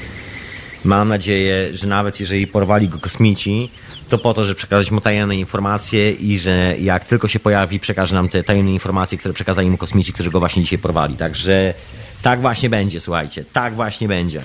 Mam 0.84 1.08
nadzieję, 1.08 1.68
że 1.74 1.86
nawet 1.86 2.20
jeżeli 2.20 2.46
porwali 2.46 2.88
go 2.88 2.98
kosmici, 2.98 3.70
to 4.08 4.18
po 4.18 4.34
to, 4.34 4.44
żeby 4.44 4.54
przekazać 4.54 4.90
mu 4.90 5.00
tajemne 5.00 5.36
informacje 5.36 6.12
i 6.12 6.38
że 6.38 6.74
jak 6.80 7.04
tylko 7.04 7.28
się 7.28 7.40
pojawi, 7.40 7.80
przekaże 7.80 8.14
nam 8.14 8.28
te 8.28 8.44
tajemne 8.44 8.72
informacje, 8.72 9.18
które 9.18 9.34
przekazali 9.34 9.70
mu 9.70 9.76
kosmici, 9.76 10.12
którzy 10.12 10.30
go 10.30 10.38
właśnie 10.38 10.62
dzisiaj 10.62 10.78
porwali. 10.78 11.16
Także 11.16 11.74
tak 12.22 12.40
właśnie 12.40 12.70
będzie, 12.70 13.00
słuchajcie, 13.00 13.44
tak 13.52 13.74
właśnie 13.74 14.08
będzie. 14.08 14.42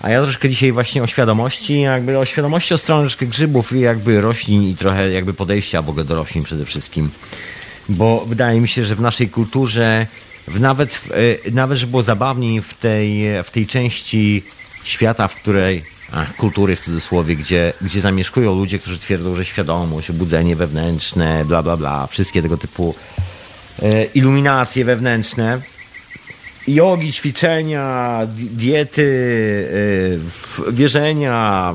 A 0.00 0.10
ja 0.10 0.22
troszkę 0.22 0.48
dzisiaj 0.48 0.72
właśnie 0.72 1.02
o 1.02 1.06
świadomości, 1.06 1.80
jakby 1.80 2.18
o 2.18 2.24
świadomości 2.24 2.74
o 2.74 2.78
stronę 2.78 3.08
grzybów 3.20 3.72
i 3.72 3.80
jakby 3.80 4.20
roślin 4.20 4.62
i 4.62 4.76
trochę 4.76 5.10
jakby 5.10 5.34
podejścia 5.34 5.82
w 5.82 5.88
ogóle 5.88 6.04
do 6.04 6.14
roślin 6.14 6.44
przede 6.44 6.64
wszystkim. 6.64 7.10
Bo 7.88 8.24
wydaje 8.26 8.60
mi 8.60 8.68
się, 8.68 8.84
że 8.84 8.94
w 8.94 9.00
naszej 9.00 9.28
kulturze, 9.28 10.06
w 10.48 10.60
nawet, 10.60 11.00
e, 11.46 11.50
nawet 11.50 11.78
że 11.78 11.86
było 11.86 12.02
zabawniej 12.02 12.62
w 12.62 12.74
tej, 12.74 13.24
w 13.44 13.50
tej 13.50 13.66
części 13.66 14.42
świata, 14.84 15.28
w 15.28 15.34
której 15.34 15.84
kultury 16.36 16.76
w 16.76 16.80
cudzysłowie, 16.80 17.36
gdzie, 17.36 17.72
gdzie 17.80 18.00
zamieszkują 18.00 18.54
ludzie, 18.54 18.78
którzy 18.78 18.98
twierdzą, 18.98 19.34
że 19.34 19.44
świadomość, 19.44 20.10
obudzenie 20.10 20.56
wewnętrzne, 20.56 21.44
bla, 21.44 21.62
bla, 21.62 21.76
bla, 21.76 22.06
wszystkie 22.06 22.42
tego 22.42 22.56
typu 22.56 22.94
e, 23.82 24.04
iluminacje 24.04 24.84
wewnętrzne, 24.84 25.62
jogi, 26.68 27.12
ćwiczenia, 27.12 28.20
diety, 28.36 29.68
e, 30.68 30.72
wierzenia, 30.72 31.74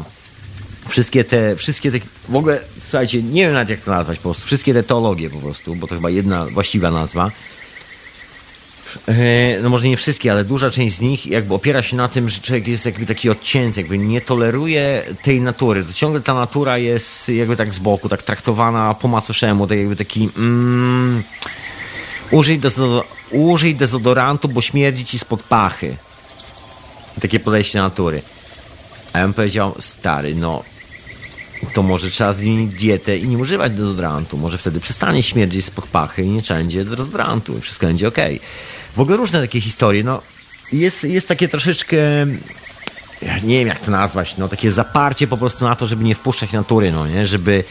wszystkie 0.89 1.23
te, 1.23 1.55
wszystkie 1.55 1.91
te, 1.91 1.99
w 2.29 2.35
ogóle, 2.35 2.59
słuchajcie, 2.83 3.23
nie 3.23 3.41
wiem 3.41 3.53
nawet 3.53 3.69
jak 3.69 3.81
to 3.81 3.91
nazwać 3.91 4.17
po 4.17 4.23
prostu, 4.23 4.45
wszystkie 4.45 4.73
te 4.73 4.83
teologie 4.83 5.29
po 5.29 5.39
prostu, 5.39 5.75
bo 5.75 5.87
to 5.87 5.95
chyba 5.95 6.09
jedna 6.09 6.45
właściwa 6.45 6.91
nazwa, 6.91 7.31
E, 9.07 9.59
no 9.61 9.69
może 9.69 9.87
nie 9.87 9.97
wszystkie, 9.97 10.31
ale 10.31 10.43
duża 10.43 10.71
część 10.71 10.95
z 10.95 11.01
nich 11.01 11.27
jakby 11.27 11.53
opiera 11.53 11.81
się 11.81 11.97
na 11.97 12.07
tym, 12.07 12.29
że 12.29 12.39
człowiek 12.39 12.67
jest 12.67 12.85
jakby 12.85 13.05
taki 13.05 13.29
odcięty, 13.29 13.81
jakby 13.81 13.97
nie 13.97 14.21
toleruje 14.21 15.03
tej 15.23 15.41
natury. 15.41 15.83
To 15.83 15.93
ciągle 15.93 16.21
ta 16.21 16.33
natura 16.33 16.77
jest 16.77 17.29
jakby 17.29 17.55
tak 17.55 17.73
z 17.73 17.79
boku, 17.79 18.09
tak 18.09 18.23
traktowana 18.23 18.93
po 18.93 19.07
macoszemu, 19.07 19.67
tak 19.67 19.77
jakby 19.77 19.95
taki 19.95 20.29
mm, 20.37 21.23
użyj, 22.31 22.59
dezodor 22.59 23.05
użyj 23.31 23.75
dezodorantu, 23.75 24.47
bo 24.47 24.61
śmierdzi 24.61 25.05
ci 25.05 25.19
spod 25.19 25.43
pachy. 25.43 25.95
Takie 27.21 27.39
podejście 27.39 27.79
natury. 27.79 28.21
A 29.13 29.19
ja 29.19 29.25
bym 29.25 29.33
powiedział, 29.33 29.75
stary, 29.79 30.35
no 30.35 30.63
to 31.73 31.83
może 31.83 32.09
trzeba 32.09 32.33
zmienić 32.33 32.73
dietę 32.73 33.17
i 33.17 33.27
nie 33.27 33.37
używać 33.37 33.73
dezodorantu. 33.73 34.37
Może 34.37 34.57
wtedy 34.57 34.79
przestanie 34.79 35.23
śmierdzić 35.23 35.65
spod 35.65 35.87
pachy 35.87 36.23
i 36.23 36.27
nie 36.27 36.41
będzie 36.49 36.85
dezodorantu 36.85 37.57
i 37.57 37.61
wszystko 37.61 37.87
będzie 37.87 38.07
ok. 38.07 38.17
W 38.95 38.99
ogóle 38.99 39.17
różne 39.17 39.41
takie 39.41 39.61
historie. 39.61 40.03
No, 40.03 40.21
jest, 40.73 41.03
jest 41.03 41.27
takie 41.27 41.47
troszeczkę 41.47 41.97
ja 43.21 43.39
nie 43.39 43.59
wiem 43.59 43.67
jak 43.67 43.79
to 43.79 43.91
nazwać, 43.91 44.37
no 44.37 44.49
takie 44.49 44.71
zaparcie 44.71 45.27
po 45.27 45.37
prostu 45.37 45.65
na 45.65 45.75
to, 45.75 45.87
żeby 45.87 46.03
nie 46.03 46.15
wpuszczać 46.15 46.51
natury, 46.51 46.91
no 46.91 47.07
nie, 47.07 47.25
żeby 47.25 47.63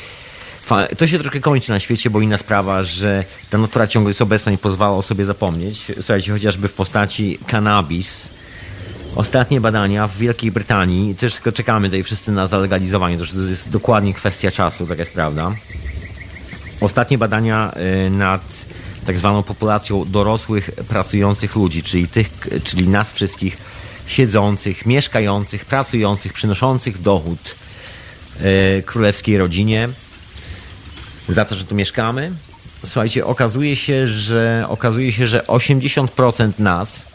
to 0.96 1.06
się 1.06 1.18
troszkę 1.18 1.40
kończy 1.40 1.70
na 1.70 1.80
świecie, 1.80 2.10
bo 2.10 2.20
inna 2.20 2.38
sprawa, 2.38 2.82
że 2.82 3.24
ta 3.50 3.58
natura 3.58 3.86
ciągle 3.86 4.10
jest 4.10 4.22
obecna 4.22 4.52
i 4.52 4.58
pozwala 4.58 4.96
o 4.96 5.02
sobie 5.02 5.24
zapomnieć. 5.24 5.92
Słuchajcie, 5.96 6.32
chociażby 6.32 6.68
w 6.68 6.72
postaci 6.72 7.38
cannabis. 7.50 8.28
Ostatnie 9.16 9.60
badania 9.60 10.08
w 10.08 10.16
Wielkiej 10.16 10.50
Brytanii, 10.50 11.14
też 11.14 11.34
tylko 11.34 11.52
czekamy 11.52 11.88
tutaj 11.88 12.02
wszyscy 12.02 12.32
na 12.32 12.46
zalegalizowanie, 12.46 13.18
to 13.18 13.24
jest 13.40 13.70
dokładnie 13.70 14.14
kwestia 14.14 14.50
czasu, 14.50 14.86
taka 14.86 15.02
jest 15.02 15.12
prawda. 15.12 15.52
Ostatnie 16.80 17.18
badania 17.18 17.72
y, 18.06 18.10
nad 18.10 18.42
tak 19.06 19.18
zwaną 19.18 19.42
populacją 19.42 20.04
dorosłych, 20.04 20.70
pracujących 20.88 21.56
ludzi, 21.56 21.82
czyli 21.82 22.08
tych, 22.08 22.28
czyli 22.64 22.88
nas 22.88 23.12
wszystkich 23.12 23.56
siedzących, 24.06 24.86
mieszkających, 24.86 25.64
pracujących, 25.64 26.32
przynoszących 26.32 27.02
dochód 27.02 27.54
e, 28.40 28.82
królewskiej 28.82 29.38
rodzinie 29.38 29.88
za 31.28 31.44
to, 31.44 31.54
że 31.54 31.64
tu 31.64 31.74
mieszkamy. 31.74 32.32
Słuchajcie, 32.84 33.26
okazuje 33.26 33.76
się, 33.76 34.06
że 34.06 34.64
okazuje 34.68 35.12
się, 35.12 35.26
że 35.26 35.40
80% 35.40 36.50
nas 36.58 37.06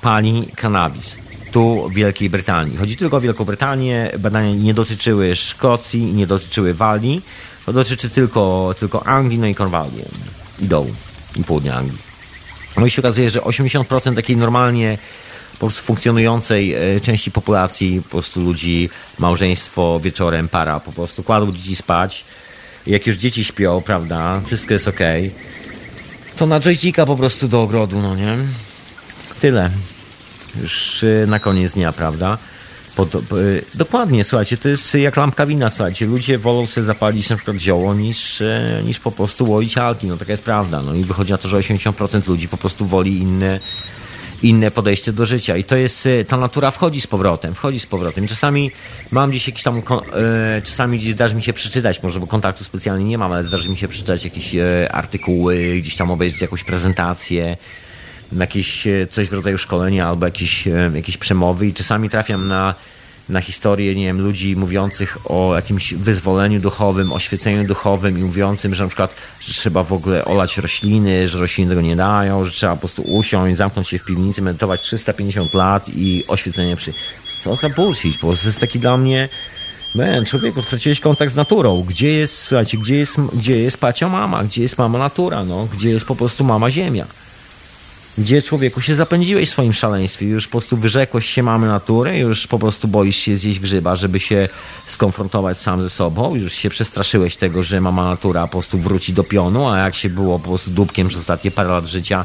pali 0.00 0.48
kanabis 0.56 1.16
tu 1.52 1.88
w 1.88 1.94
Wielkiej 1.94 2.30
Brytanii. 2.30 2.76
Chodzi 2.76 2.96
tylko 2.96 3.16
o 3.16 3.20
Wielką 3.20 3.44
Brytanię. 3.44 4.10
Badania 4.18 4.54
nie 4.54 4.74
dotyczyły 4.74 5.36
Szkocji, 5.36 6.02
nie 6.02 6.26
dotyczyły 6.26 6.74
Walii. 6.74 7.22
To 7.66 7.72
dotyczy 7.72 8.10
tylko, 8.10 8.74
tylko 8.78 9.06
Anglii, 9.06 9.38
no 9.38 9.46
i 9.46 9.54
Korwalii 9.54 10.04
i 10.60 10.68
dołu 10.68 10.94
i 11.36 11.44
południa 11.44 11.74
Anglii. 11.74 11.98
No 12.76 12.86
i 12.86 12.90
się 12.90 13.02
okazuje, 13.02 13.30
że 13.30 13.40
80% 13.40 14.14
takiej 14.14 14.36
normalnie 14.36 14.98
po 15.52 15.58
prostu 15.58 15.82
funkcjonującej 15.82 16.74
e, 16.74 17.00
części 17.00 17.30
populacji, 17.30 18.02
po 18.02 18.08
prostu 18.08 18.40
ludzi, 18.40 18.90
małżeństwo 19.18 20.00
wieczorem, 20.00 20.48
para, 20.48 20.80
po 20.80 20.92
prostu 20.92 21.22
kładł 21.22 21.52
dzieci 21.52 21.76
spać. 21.76 22.24
Jak 22.86 23.06
już 23.06 23.16
dzieci 23.16 23.44
śpią, 23.44 23.82
prawda, 23.82 24.40
wszystko 24.46 24.74
jest 24.74 24.88
ok, 24.88 25.00
to 26.36 26.46
na 26.46 26.60
joycika 26.60 27.06
po 27.06 27.16
prostu 27.16 27.48
do 27.48 27.62
ogrodu, 27.62 28.02
no 28.02 28.16
nie? 28.16 28.36
Tyle. 29.40 29.70
Już 30.62 31.04
e, 31.04 31.26
na 31.26 31.38
koniec 31.38 31.72
dnia, 31.72 31.92
prawda? 31.92 32.38
Pod, 32.96 33.14
y, 33.14 33.64
dokładnie, 33.74 34.24
słuchajcie, 34.24 34.56
to 34.56 34.68
jest 34.68 34.94
jak 34.94 35.16
lampka 35.16 35.46
wina, 35.46 35.70
słuchajcie. 35.70 36.06
Ludzie 36.06 36.38
wolą 36.38 36.66
sobie 36.66 36.84
zapalić 36.84 37.30
na 37.30 37.36
przykład 37.36 37.56
zioło 37.56 37.94
niż, 37.94 38.40
e, 38.40 38.82
niż 38.84 39.00
po 39.00 39.10
prostu 39.12 39.50
łoić 39.50 39.78
alki. 39.78 40.06
No 40.06 40.16
taka 40.16 40.32
jest 40.32 40.44
prawda. 40.44 40.82
No 40.82 40.94
i 40.94 41.04
wychodzi 41.04 41.32
na 41.32 41.38
to, 41.38 41.48
że 41.48 41.56
80% 41.56 42.28
ludzi 42.28 42.48
po 42.48 42.56
prostu 42.56 42.86
woli 42.86 43.18
inne, 43.18 43.60
inne 44.42 44.70
podejście 44.70 45.12
do 45.12 45.26
życia. 45.26 45.56
I 45.56 45.64
to 45.64 45.76
jest, 45.76 46.06
e, 46.06 46.24
ta 46.24 46.36
natura 46.36 46.70
wchodzi 46.70 47.00
z 47.00 47.06
powrotem, 47.06 47.54
wchodzi 47.54 47.80
z 47.80 47.86
powrotem. 47.86 48.26
Czasami 48.26 48.70
mam 49.10 49.30
gdzieś 49.30 49.46
jakiś 49.46 49.62
tam, 49.62 49.78
e, 49.78 50.62
czasami 50.62 50.98
gdzieś 50.98 51.12
zdarzy 51.12 51.34
mi 51.34 51.42
się 51.42 51.52
przeczytać, 51.52 52.02
może 52.02 52.20
bo 52.20 52.26
kontaktu 52.26 52.64
specjalnie 52.64 53.04
nie 53.04 53.18
mam, 53.18 53.32
ale 53.32 53.44
zdarzy 53.44 53.68
mi 53.68 53.76
się 53.76 53.88
przeczytać 53.88 54.24
jakieś 54.24 54.54
artykuły, 54.90 55.74
gdzieś 55.78 55.96
tam 55.96 56.10
obejrzeć 56.10 56.40
jakąś 56.40 56.64
prezentację 56.64 57.56
jakieś 58.38 58.84
coś 59.10 59.28
w 59.28 59.32
rodzaju 59.32 59.58
szkolenia 59.58 60.08
albo 60.08 60.26
jakieś, 60.26 60.68
jakieś 60.94 61.16
przemowy 61.16 61.66
i 61.66 61.72
czasami 61.72 62.10
trafiam 62.10 62.48
na, 62.48 62.74
na 63.32 63.40
historię, 63.40 63.94
nie 63.94 64.04
wiem, 64.04 64.20
ludzi 64.20 64.56
mówiących 64.56 65.18
o 65.24 65.52
jakimś 65.54 65.94
wyzwoleniu 65.94 66.60
duchowym, 66.60 67.12
oświeceniu 67.12 67.66
duchowym 67.66 68.18
i 68.18 68.22
mówiącym, 68.22 68.74
że 68.74 68.82
na 68.82 68.88
przykład 68.88 69.14
że 69.40 69.52
trzeba 69.52 69.82
w 69.82 69.92
ogóle 69.92 70.24
olać 70.24 70.58
rośliny, 70.58 71.28
że 71.28 71.38
rośliny 71.38 71.70
tego 71.70 71.80
nie 71.80 71.96
dają, 71.96 72.44
że 72.44 72.52
trzeba 72.52 72.72
po 72.72 72.78
prostu 72.78 73.02
usiąść, 73.02 73.56
zamknąć 73.56 73.88
się 73.88 73.98
w 73.98 74.04
piwnicy, 74.04 74.42
medytować 74.42 74.80
350 74.80 75.54
lat 75.54 75.88
i 75.88 76.24
oświecenie 76.28 76.76
przy... 76.76 76.92
Co 77.42 77.56
za 77.56 77.68
bullshit, 77.68 78.18
po 78.18 78.26
prostu 78.26 78.46
jest 78.46 78.60
taki 78.60 78.78
dla 78.78 78.96
mnie... 78.96 79.28
Man, 79.94 80.24
człowieku, 80.24 80.62
straciłeś 80.62 81.00
kontakt 81.00 81.32
z 81.32 81.36
naturą. 81.36 81.82
Gdzie 81.82 82.12
jest, 82.12 82.38
słuchajcie, 82.38 82.78
gdzie 82.78 82.96
jest, 82.96 83.16
gdzie 83.32 83.58
jest 83.58 83.78
pacia 83.78 84.08
mama? 84.08 84.44
Gdzie 84.44 84.62
jest 84.62 84.78
mama 84.78 84.98
natura, 84.98 85.44
no? 85.44 85.68
Gdzie 85.72 85.90
jest 85.90 86.04
po 86.04 86.14
prostu 86.14 86.44
mama 86.44 86.70
ziemia? 86.70 87.06
Gdzie 88.18 88.42
człowieku 88.42 88.80
się 88.80 88.94
zapędziłeś 88.94 89.48
w 89.48 89.52
swoim 89.52 89.72
szaleństwie, 89.72 90.26
już 90.26 90.46
po 90.46 90.50
prostu 90.50 90.76
wyrzekłeś 90.76 91.26
się 91.26 91.42
mamy 91.42 91.66
natury, 91.66 92.18
już 92.18 92.46
po 92.46 92.58
prostu 92.58 92.88
boisz 92.88 93.16
się 93.16 93.36
zjeść 93.36 93.60
grzyba, 93.60 93.96
żeby 93.96 94.20
się 94.20 94.48
skonfrontować 94.86 95.58
sam 95.58 95.82
ze 95.82 95.90
sobą, 95.90 96.34
już 96.34 96.52
się 96.52 96.70
przestraszyłeś 96.70 97.36
tego, 97.36 97.62
że 97.62 97.80
mama 97.80 98.04
natura 98.04 98.46
po 98.46 98.50
prostu 98.50 98.78
wróci 98.78 99.12
do 99.12 99.24
pionu, 99.24 99.68
a 99.68 99.78
jak 99.78 99.94
się 99.94 100.10
było 100.10 100.38
po 100.38 100.48
prostu 100.48 100.70
dupkiem 100.70 101.08
przez 101.08 101.20
ostatnie 101.20 101.50
parę 101.50 101.68
lat 101.68 101.86
życia, 101.86 102.24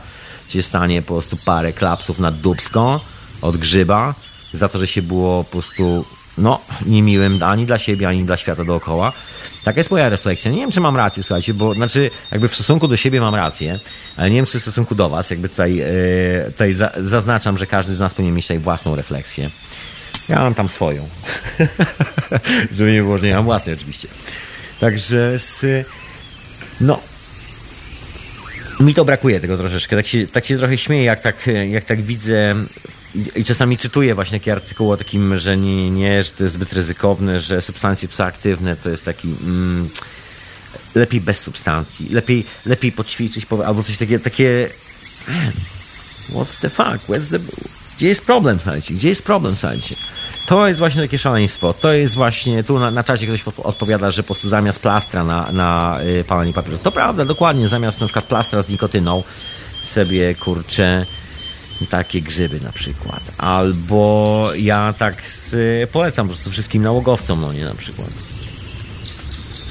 się 0.50 0.64
stanie 0.64 1.02
po 1.02 1.14
prostu 1.14 1.38
parę 1.46 1.74
klapsów 1.74 2.20
nad 2.20 2.40
dubską 2.40 3.00
od 3.42 3.58
grzyba, 3.58 4.16
za 4.54 4.70
to, 4.70 4.80
że 4.80 4.88
się 4.88 5.02
było 5.02 5.44
po 5.44 5.52
prostu 5.52 6.06
no, 6.38 6.60
niemiłym 6.86 7.44
ani 7.44 7.66
dla 7.66 7.78
siebie, 7.78 8.08
ani 8.08 8.24
dla 8.24 8.38
świata 8.38 8.64
dookoła. 8.64 9.14
Taka 9.64 9.80
jest 9.80 9.92
moja 9.92 10.10
refleksja. 10.10 10.52
Nie 10.52 10.58
wiem, 10.58 10.72
czy 10.72 10.82
mam 10.82 10.96
rację, 10.96 11.24
słuchajcie, 11.24 11.54
bo 11.54 11.74
znaczy, 11.74 12.12
jakby 12.32 12.48
w 12.48 12.56
stosunku 12.56 12.88
do 12.88 12.98
siebie 12.98 13.22
mam 13.22 13.36
rację, 13.36 13.80
ale 14.18 14.30
nie 14.30 14.36
wiem, 14.36 14.46
czy 14.46 14.60
w 14.60 14.62
stosunku 14.62 14.96
do 14.96 15.10
Was, 15.10 15.30
jakby 15.30 15.50
tutaj, 15.50 15.80
e, 15.80 16.52
tutaj 16.52 16.74
za, 16.74 16.92
zaznaczam, 17.04 17.58
że 17.58 17.68
każdy 17.68 17.96
z 17.96 18.00
nas 18.00 18.14
powinien 18.14 18.36
mieć 18.36 18.46
tutaj 18.46 18.60
własną 18.60 18.96
refleksję. 18.96 19.50
Ja 20.30 20.40
mam 20.40 20.54
tam 20.54 20.70
swoją. 20.70 21.08
Żeby 22.76 22.92
nie 22.92 23.02
było, 23.02 23.18
że 23.18 23.28
nie 23.28 23.34
mam 23.34 23.46
własnej 23.46 23.76
oczywiście. 23.76 24.08
Także 24.80 25.40
z, 25.40 25.86
no, 26.82 27.00
mi 28.80 28.94
to 28.94 29.06
brakuje 29.06 29.40
tego 29.40 29.58
troszeczkę. 29.58 29.96
Tak 29.96 30.08
się, 30.08 30.28
tak 30.28 30.46
się 30.46 30.58
trochę 30.58 30.78
śmieję, 30.78 31.04
jak 31.04 31.22
tak, 31.22 31.50
jak 31.70 31.84
tak 31.84 32.02
widzę 32.02 32.56
i, 33.36 33.44
czasami 33.44 33.78
czytuję 33.78 34.16
właśnie 34.16 34.40
takie 34.40 34.52
artykuły 34.52 34.94
o 34.94 34.98
takim, 34.98 35.40
że 35.40 35.58
nie, 35.58 35.92
nie, 35.92 36.24
że 36.24 36.30
to 36.30 36.44
jest 36.44 36.56
zbyt 36.56 36.74
ryzykowne, 36.74 37.42
że 37.42 37.62
substancje 37.62 38.08
psychoaktywne 38.08 38.76
to 38.76 38.90
jest 38.90 39.06
taki... 39.06 39.28
Mm, 39.28 39.90
lepiej 40.96 41.22
bez 41.22 41.40
substancji, 41.40 42.10
lepiej, 42.10 42.46
lepiej 42.66 42.92
poćwiczyć, 42.92 43.46
albo 43.66 43.84
coś 43.84 43.98
takie, 43.98 44.20
takie 44.20 44.70
what's 46.30 46.60
the 46.62 46.70
fuck, 46.70 47.10
where's 47.10 47.30
the, 47.30 47.40
gdzie 47.98 48.08
jest 48.08 48.26
problem, 48.26 48.60
słuchajcie, 48.64 48.94
gdzie 48.94 49.10
jest 49.10 49.24
problem, 49.24 49.56
słuchajcie. 49.56 49.96
To 50.46 50.68
jest 50.68 50.80
właśnie 50.80 51.02
takie 51.02 51.18
szaleństwo, 51.18 51.74
to 51.74 51.94
jest 51.94 52.16
właśnie, 52.16 52.64
tu 52.64 52.80
na, 52.80 52.92
na 52.92 53.04
czacie 53.04 53.28
ktoś 53.28 53.44
odpowiada, 53.58 54.12
że 54.12 54.24
po 54.24 54.28
prostu 54.28 54.50
zamiast 54.50 54.80
plastra 54.80 55.24
na, 55.24 55.52
na 55.52 56.00
y, 56.20 56.24
palenie 56.24 56.54
papieru, 56.54 56.78
to 56.78 56.92
prawda, 56.92 57.26
dokładnie, 57.26 57.68
zamiast 57.68 58.02
na 58.02 58.08
przykład 58.08 58.26
plastra 58.26 58.64
z 58.64 58.70
nikotyną 58.70 59.24
sobie, 59.84 60.36
kurczę, 60.36 61.06
takie 61.86 62.22
grzyby 62.22 62.60
na 62.60 62.72
przykład. 62.72 63.22
Albo 63.38 64.50
ja 64.56 64.94
tak 64.98 65.24
polecam 65.92 66.28
po 66.28 66.34
prostu 66.34 66.52
wszystkim 66.52 66.84
nałogowcom, 66.84 67.42
no 67.42 67.54
nie 67.54 67.66
na 67.66 67.76
przykład. 67.76 68.10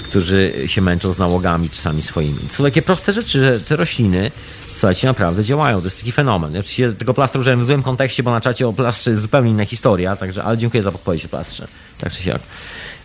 Którzy 0.09 0.53
się 0.67 0.81
męczą 0.81 1.13
z 1.13 1.19
nałogami 1.19 1.71
czasami 1.71 2.03
swoimi. 2.03 2.39
To 2.49 2.55
są 2.55 2.65
takie 2.65 2.83
proste 2.83 3.13
rzeczy, 3.13 3.41
że 3.41 3.61
te 3.61 3.77
rośliny, 3.77 4.31
słuchajcie, 4.73 5.07
naprawdę 5.07 5.45
działają. 5.45 5.81
To 5.81 5.87
jest 5.87 5.99
taki 5.99 6.13
fenomen. 6.13 6.57
Oczywiście 6.57 6.93
tego 6.93 7.15
plastra 7.15 7.41
użyłem 7.41 7.61
w 7.61 7.67
złym 7.67 7.83
kontekście, 7.83 8.23
bo 8.23 8.31
na 8.31 8.41
czacie 8.41 8.69
o 8.69 8.73
plastrze 8.73 9.11
jest 9.11 9.23
zupełnie 9.23 9.51
inna 9.51 9.65
historia, 9.65 10.17
także, 10.17 10.45
ale 10.45 10.59
dziękuję 10.59 10.83
za 10.83 10.93
podpowiedź 10.93 11.25
o 11.25 11.29
plastrze. 11.29 11.69
Tak 11.99 12.13
czy 12.13 12.23
siak. 12.23 12.43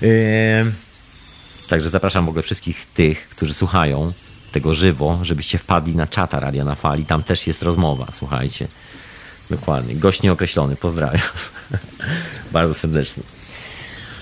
Yy, 0.01 0.09
także 1.69 1.89
zapraszam 1.89 2.25
w 2.25 2.29
ogóle 2.29 2.43
wszystkich 2.43 2.85
tych, 2.85 3.29
którzy 3.29 3.53
słuchają 3.53 4.13
tego 4.51 4.73
żywo, 4.73 5.19
żebyście 5.21 5.57
wpadli 5.57 5.95
na 5.95 6.07
czata 6.07 6.39
Radia 6.39 6.65
na 6.65 6.75
Fali. 6.75 7.05
Tam 7.05 7.23
też 7.23 7.47
jest 7.47 7.63
rozmowa, 7.63 8.07
słuchajcie. 8.13 8.67
Dokładnie. 9.51 9.95
Gość 9.95 10.21
nieokreślony. 10.21 10.75
Pozdrawiam. 10.75 11.21
Bardzo 12.51 12.73
serdecznie. 12.73 13.23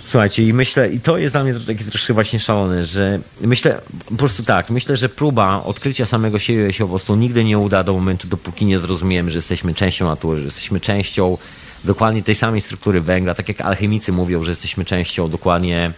Słuchajcie, 0.03 0.43
i 0.43 0.53
myślę, 0.53 0.89
i 0.89 0.99
to 0.99 1.17
jest 1.17 1.33
dla 1.33 1.43
mnie 1.43 1.53
taki 1.53 1.83
troszkę 1.83 2.13
właśnie 2.13 2.39
szalone, 2.39 2.85
że 2.85 3.19
myślę, 3.41 3.81
po 4.05 4.15
prostu 4.15 4.43
tak, 4.43 4.69
myślę, 4.69 4.97
że 4.97 5.09
próba 5.09 5.63
odkrycia 5.63 6.05
samego 6.05 6.39
siebie 6.39 6.73
się 6.73 6.83
po 6.83 6.89
prostu 6.89 7.15
nigdy 7.15 7.43
nie 7.43 7.57
uda 7.57 7.83
do 7.83 7.93
momentu, 7.93 8.27
dopóki 8.27 8.65
nie 8.65 8.79
zrozumiemy, 8.79 9.31
że 9.31 9.37
jesteśmy 9.37 9.73
częścią 9.73 10.07
natury, 10.07 10.39
że 10.39 10.45
jesteśmy 10.45 10.79
częścią 10.79 11.37
dokładnie 11.83 12.23
tej 12.23 12.35
samej 12.35 12.61
struktury 12.61 13.01
węgla, 13.01 13.35
tak 13.35 13.47
jak 13.47 13.61
alchemicy 13.61 14.11
mówią, 14.11 14.43
że 14.43 14.51
jesteśmy 14.51 14.85
częścią 14.85 15.29
dokładnie, 15.29 15.91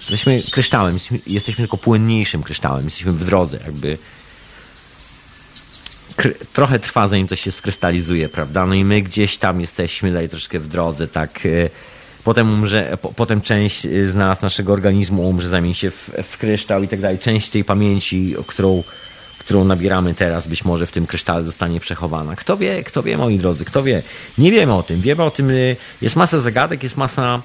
że 0.00 0.12
jesteśmy 0.12 0.42
kryształem, 0.50 0.98
jesteśmy 1.26 1.62
tylko 1.62 1.76
płynniejszym 1.76 2.42
kryształem, 2.42 2.84
jesteśmy 2.84 3.12
w 3.12 3.24
drodze, 3.24 3.58
jakby 3.66 3.98
trochę 6.52 6.78
trwa, 6.78 7.08
zanim 7.08 7.28
coś 7.28 7.40
się 7.40 7.52
skrystalizuje, 7.52 8.28
prawda? 8.28 8.66
No 8.66 8.74
i 8.74 8.84
my 8.84 9.02
gdzieś 9.02 9.38
tam 9.38 9.60
jesteśmy 9.60 10.12
dalej 10.12 10.28
troszkę 10.28 10.58
w 10.58 10.68
drodze, 10.68 11.08
tak. 11.08 11.46
E, 11.46 11.70
potem 12.24 12.52
umrze, 12.52 12.98
po, 13.02 13.12
potem 13.12 13.40
część 13.40 13.82
z 13.82 14.14
nas, 14.14 14.42
naszego 14.42 14.72
organizmu 14.72 15.28
umrze, 15.28 15.48
zamieni 15.48 15.74
się 15.74 15.90
w, 15.90 16.10
w 16.30 16.38
kryształ 16.38 16.82
i 16.82 16.88
tak 16.88 17.00
dalej. 17.00 17.18
Część 17.18 17.50
tej 17.50 17.64
pamięci, 17.64 18.34
którą, 18.46 18.82
którą 19.38 19.64
nabieramy 19.64 20.14
teraz, 20.14 20.46
być 20.46 20.64
może 20.64 20.86
w 20.86 20.92
tym 20.92 21.06
krysztale 21.06 21.44
zostanie 21.44 21.80
przechowana. 21.80 22.36
Kto 22.36 22.56
wie, 22.56 22.84
kto 22.84 23.02
wie, 23.02 23.16
moi 23.16 23.38
drodzy, 23.38 23.64
kto 23.64 23.82
wie? 23.82 24.02
Nie 24.38 24.52
wiemy 24.52 24.74
o 24.74 24.82
tym. 24.82 25.00
Wiemy 25.00 25.22
o 25.22 25.30
tym, 25.30 25.50
y, 25.50 25.76
jest 26.02 26.16
masa 26.16 26.40
zagadek, 26.40 26.82
jest 26.82 26.96
masa 26.96 27.42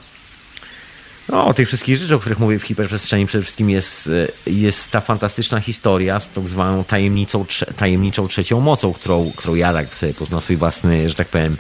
no, 1.30 1.48
o 1.48 1.54
tych 1.54 1.68
wszystkich 1.68 1.98
rzeczach, 1.98 2.18
o 2.18 2.20
których 2.20 2.40
mówię 2.40 2.60
w 2.60 2.64
hiperprzestrzeni, 2.64 3.26
przede 3.26 3.44
wszystkim 3.44 3.70
jest, 3.70 4.10
e, 4.48 4.52
jest 4.52 4.92
ta 4.92 5.02
fantastyczna 5.02 5.60
historia 5.60 6.20
z 6.20 6.30
tak 6.30 6.50
zwaną 6.50 6.84
tajemnicą, 6.84 7.46
tajemniczą 7.78 8.28
trzecią 8.28 8.60
mocą, 8.60 8.94
którą, 8.94 9.32
którą 9.36 9.56
ja 9.56 9.74
tak 9.74 9.94
sobie 9.94 10.14
na 10.32 10.42
swój 10.42 10.58
własny, 10.58 11.10
że 11.10 11.16
tak 11.16 11.28
powiem, 11.28 11.58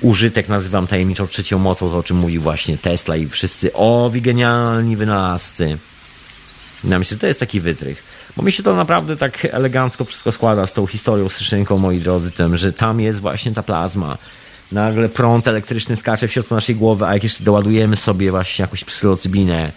użytek 0.00 0.48
nazywam 0.48 0.86
tajemniczą 0.86 1.26
trzecią 1.26 1.58
mocą, 1.58 1.90
to 1.90 1.98
o 1.98 2.02
czym 2.02 2.16
mówił 2.16 2.42
właśnie 2.42 2.78
Tesla 2.78 3.16
i 3.16 3.26
wszyscy 3.26 3.72
owi 3.72 4.22
genialni 4.22 4.96
wynalazcy. 4.96 5.78
Ja 6.84 6.98
myślę, 6.98 7.14
że 7.14 7.20
to 7.20 7.26
jest 7.26 7.40
taki 7.40 7.60
wytrych. 7.60 8.02
Bo 8.36 8.42
mi 8.42 8.52
się 8.52 8.62
to 8.62 8.74
naprawdę 8.74 9.16
tak 9.16 9.44
elegancko 9.44 10.04
wszystko 10.04 10.32
składa 10.32 10.66
z 10.66 10.72
tą 10.72 10.86
historią 10.86 11.28
z 11.28 11.38
Szynką, 11.40 11.78
moi 11.78 11.98
drodzy, 11.98 12.30
tym, 12.30 12.56
że 12.56 12.72
tam 12.72 13.00
jest 13.00 13.20
właśnie 13.20 13.52
ta 13.52 13.62
plazma, 13.62 14.18
nagle 14.72 15.08
prąd 15.08 15.48
elektryczny 15.48 15.96
skacze 15.96 16.28
w 16.28 16.32
środku 16.32 16.54
naszej 16.54 16.76
głowy, 16.76 17.06
a 17.06 17.14
jak 17.14 17.22
jeszcze 17.22 17.44
doładujemy 17.44 17.96
sobie 17.96 18.30
właśnie 18.30 18.62
jakąś 18.62 18.84
psylocybinę. 18.84 19.72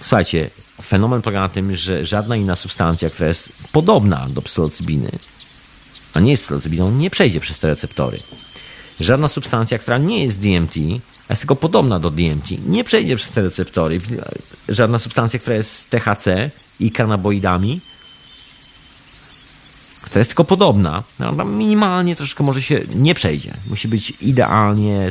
Słuchajcie, 0.00 0.50
fenomen 0.82 1.22
polega 1.22 1.40
na 1.40 1.48
tym, 1.48 1.76
że 1.76 2.06
żadna 2.06 2.36
inna 2.36 2.56
substancja, 2.56 3.10
która 3.10 3.28
jest 3.28 3.52
podobna 3.72 4.26
do 4.30 4.42
psylocybiny, 4.42 5.10
a 6.14 6.20
nie 6.20 6.30
jest 6.30 6.44
psylocybiną, 6.44 6.90
nie 6.90 7.10
przejdzie 7.10 7.40
przez 7.40 7.58
te 7.58 7.68
receptory. 7.68 8.18
Żadna 9.00 9.28
substancja, 9.28 9.78
która 9.78 9.98
nie 9.98 10.24
jest 10.24 10.38
DMT, 10.38 10.76
a 11.28 11.32
jest 11.32 11.42
tylko 11.42 11.56
podobna 11.56 12.00
do 12.00 12.10
DMT, 12.10 12.50
nie 12.66 12.84
przejdzie 12.84 13.16
przez 13.16 13.30
te 13.30 13.42
receptory. 13.42 14.00
Żadna 14.68 14.98
substancja, 14.98 15.38
która 15.38 15.56
jest 15.56 15.90
THC 15.90 16.50
i 16.80 16.90
kanaboidami, 16.90 17.80
która 20.02 20.18
jest 20.18 20.30
tylko 20.30 20.44
podobna, 20.44 21.02
no, 21.18 21.44
minimalnie 21.44 22.16
troszkę 22.16 22.44
może 22.44 22.62
się 22.62 22.80
nie 22.94 23.14
przejdzie. 23.14 23.54
Musi 23.70 23.88
być 23.88 24.12
idealnie 24.20 25.08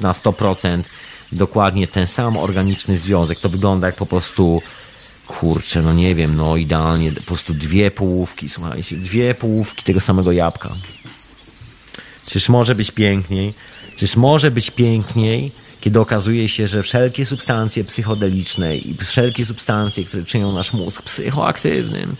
na 0.00 0.12
100% 0.12 0.82
dokładnie 1.32 1.88
ten 1.88 2.06
sam 2.06 2.36
organiczny 2.36 2.98
związek. 2.98 3.40
To 3.40 3.48
wygląda 3.48 3.86
jak 3.86 3.96
po 3.96 4.06
prostu 4.06 4.62
kurczę, 5.26 5.82
no 5.82 5.92
nie 5.92 6.14
wiem, 6.14 6.36
no 6.36 6.56
idealnie 6.56 7.12
po 7.12 7.22
prostu 7.22 7.54
dwie 7.54 7.90
połówki, 7.90 8.48
słuchajcie, 8.48 8.96
dwie 8.96 9.34
połówki 9.34 9.82
tego 9.82 10.00
samego 10.00 10.32
jabłka. 10.32 10.70
Czyż 12.26 12.48
może 12.48 12.74
być 12.74 12.90
piękniej? 12.90 13.54
Czyż 13.96 14.16
może 14.16 14.50
być 14.50 14.70
piękniej, 14.70 15.52
kiedy 15.80 16.00
okazuje 16.00 16.48
się, 16.48 16.68
że 16.68 16.82
wszelkie 16.82 17.26
substancje 17.26 17.84
psychodeliczne 17.84 18.76
i 18.76 18.94
wszelkie 18.94 19.44
substancje, 19.44 20.04
które 20.04 20.24
czynią 20.24 20.52
nasz 20.52 20.72
mózg 20.72 21.02
psychoaktywnym, 21.02 22.16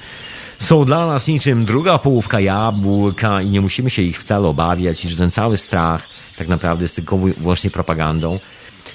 są 0.59 0.85
dla 0.85 1.07
nas 1.07 1.27
niczym 1.27 1.65
druga 1.65 1.99
połówka 1.99 2.41
jabłka 2.41 3.43
i 3.43 3.49
nie 3.51 3.61
musimy 3.61 3.91
się 3.91 4.03
ich 4.03 4.19
wcale 4.19 4.49
obawiać 4.49 5.05
i 5.05 5.09
że 5.09 5.17
ten 5.17 5.31
cały 5.31 5.59
strach 5.59 6.03
tak 6.37 6.49
naprawdę 6.49 6.85
jest 6.85 6.97
tylko 6.97 7.19
właśnie 7.19 7.71
propagandą. 7.71 8.39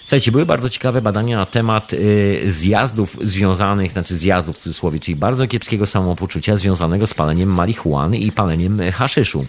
Słuchajcie, 0.10 0.32
były 0.32 0.46
bardzo 0.46 0.70
ciekawe 0.70 1.02
badania 1.02 1.38
na 1.38 1.46
temat 1.46 1.94
y, 1.94 2.42
zjazdów 2.48 3.18
związanych, 3.22 3.92
znaczy 3.92 4.18
zjazdów 4.18 4.58
w 4.58 4.60
cudzysłowie, 4.60 5.00
czyli 5.00 5.16
bardzo 5.16 5.48
kiepskiego 5.48 5.86
samopoczucia 5.86 6.58
związanego 6.58 7.08
z 7.08 7.14
paleniem 7.14 7.54
marihuany 7.54 8.18
i 8.18 8.32
paleniem 8.32 8.82
haszyszu, 8.92 9.46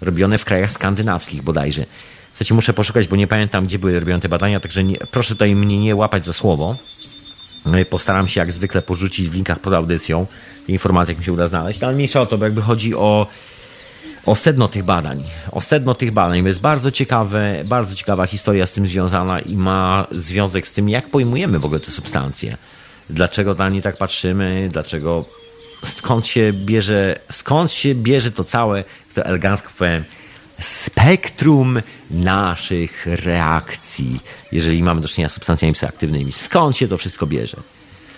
robione 0.00 0.38
w 0.38 0.44
krajach 0.44 0.72
skandynawskich 0.72 1.42
bodajże. 1.42 1.86
Słuchajcie, 2.30 2.54
muszę 2.54 2.72
poszukać, 2.72 3.08
bo 3.08 3.16
nie 3.16 3.26
pamiętam, 3.26 3.66
gdzie 3.66 3.78
były 3.78 4.00
robione 4.00 4.20
te 4.20 4.28
badania, 4.28 4.60
także 4.60 4.84
nie, 4.84 4.96
proszę 5.10 5.34
tutaj 5.34 5.54
mnie 5.54 5.78
nie 5.78 5.96
łapać 5.96 6.24
za 6.24 6.32
słowo. 6.32 6.76
Y, 7.80 7.84
postaram 7.84 8.28
się 8.28 8.40
jak 8.40 8.52
zwykle 8.52 8.82
porzucić 8.82 9.28
w 9.28 9.34
linkach 9.34 9.58
pod 9.58 9.74
audycją 9.74 10.26
informacji, 10.68 11.12
jak 11.12 11.18
mi 11.18 11.24
się 11.24 11.32
uda 11.32 11.48
znaleźć. 11.48 11.82
Ale 11.82 11.94
mniejsza 11.94 12.20
o 12.20 12.26
to, 12.26 12.38
bo 12.38 12.44
jakby 12.44 12.62
chodzi 12.62 12.94
o 12.94 13.26
o 14.26 14.34
sedno 14.34 14.68
tych 14.68 14.84
badań. 14.84 15.24
O 15.50 15.60
sedno 15.60 15.94
tych 15.94 16.12
badań. 16.12 16.46
Jest 16.46 16.60
bardzo 16.60 16.90
ciekawe, 16.90 17.62
bardzo 17.64 17.94
ciekawa 17.94 18.26
historia 18.26 18.66
z 18.66 18.72
tym 18.72 18.86
związana 18.86 19.40
i 19.40 19.56
ma 19.56 20.06
związek 20.10 20.66
z 20.66 20.72
tym, 20.72 20.88
jak 20.88 21.10
pojmujemy 21.10 21.58
w 21.58 21.64
ogóle 21.64 21.80
te 21.80 21.90
substancje. 21.90 22.56
Dlaczego 23.10 23.54
na 23.54 23.68
nie 23.68 23.82
tak 23.82 23.96
patrzymy, 23.96 24.68
dlaczego, 24.72 25.24
skąd 25.84 26.26
się 26.26 26.52
bierze, 26.52 27.18
skąd 27.32 27.72
się 27.72 27.94
bierze 27.94 28.30
to 28.30 28.44
całe, 28.44 28.84
to 29.14 29.24
elegancko 29.24 29.68
powiem, 29.78 30.04
spektrum 30.60 31.80
naszych 32.10 33.06
reakcji, 33.06 34.20
jeżeli 34.52 34.82
mamy 34.82 35.00
do 35.00 35.08
czynienia 35.08 35.28
z 35.28 35.32
substancjami 35.32 35.74
psychoaktywnymi. 35.74 36.32
Skąd 36.32 36.76
się 36.76 36.88
to 36.88 36.98
wszystko 36.98 37.26
bierze? 37.26 37.56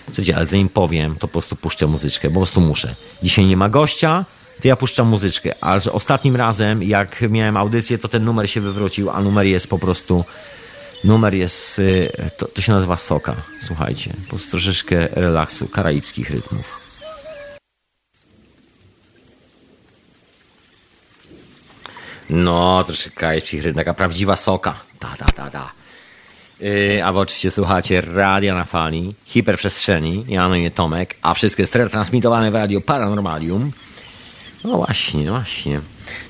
Słuchajcie, 0.05 0.35
ale 0.35 0.45
zanim 0.45 0.69
powiem, 0.69 1.15
to 1.15 1.19
po 1.19 1.27
prostu 1.27 1.55
puszczę 1.55 1.87
muzyczkę, 1.87 2.29
po 2.29 2.35
prostu 2.35 2.61
muszę. 2.61 2.95
Dzisiaj 3.23 3.45
nie 3.45 3.57
ma 3.57 3.69
gościa, 3.69 4.25
to 4.61 4.67
ja 4.67 4.75
puszczam 4.75 5.07
muzyczkę. 5.07 5.55
Ale 5.61 5.81
ostatnim 5.91 6.35
razem, 6.35 6.83
jak 6.83 7.21
miałem 7.29 7.57
audycję, 7.57 7.97
to 7.97 8.07
ten 8.07 8.23
numer 8.23 8.49
się 8.49 8.61
wywrócił, 8.61 9.09
a 9.09 9.21
numer 9.21 9.45
jest 9.45 9.67
po 9.67 9.79
prostu. 9.79 10.23
Numer 11.03 11.33
jest. 11.33 11.79
Y, 11.79 12.11
to, 12.37 12.47
to 12.47 12.61
się 12.61 12.71
nazywa 12.71 12.97
Soka. 12.97 13.35
Słuchajcie, 13.61 14.13
po 14.23 14.29
prostu 14.29 14.51
troszeczkę 14.51 15.07
relaksu, 15.07 15.67
karaibskich 15.67 16.29
rytmów. 16.29 16.79
No, 22.29 22.83
troszeczkę 22.83 23.19
karaibskich 23.19 23.63
rytmów, 23.63 23.85
taka 23.85 23.93
prawdziwa 23.93 24.35
soka. 24.35 24.79
Ta, 24.99 25.15
ta, 25.17 25.25
ta, 25.25 25.49
ta. 25.49 25.84
Yy, 26.59 27.05
a 27.05 27.13
wy 27.13 27.19
oczywiście 27.19 27.51
słuchacie 27.51 28.01
radia 28.01 28.55
na 28.55 28.65
fali, 28.65 29.13
hiperprzestrzeni. 29.25 30.25
Ja 30.27 30.49
na 30.49 30.57
imię 30.57 30.71
Tomek, 30.71 31.15
a 31.21 31.33
wszystko 31.33 31.61
jest 31.61 31.73
transmitowane 31.73 32.51
w 32.51 32.55
radio 32.55 32.81
Paranormalium. 32.81 33.71
No 34.63 34.77
właśnie, 34.77 35.29
właśnie. 35.29 35.79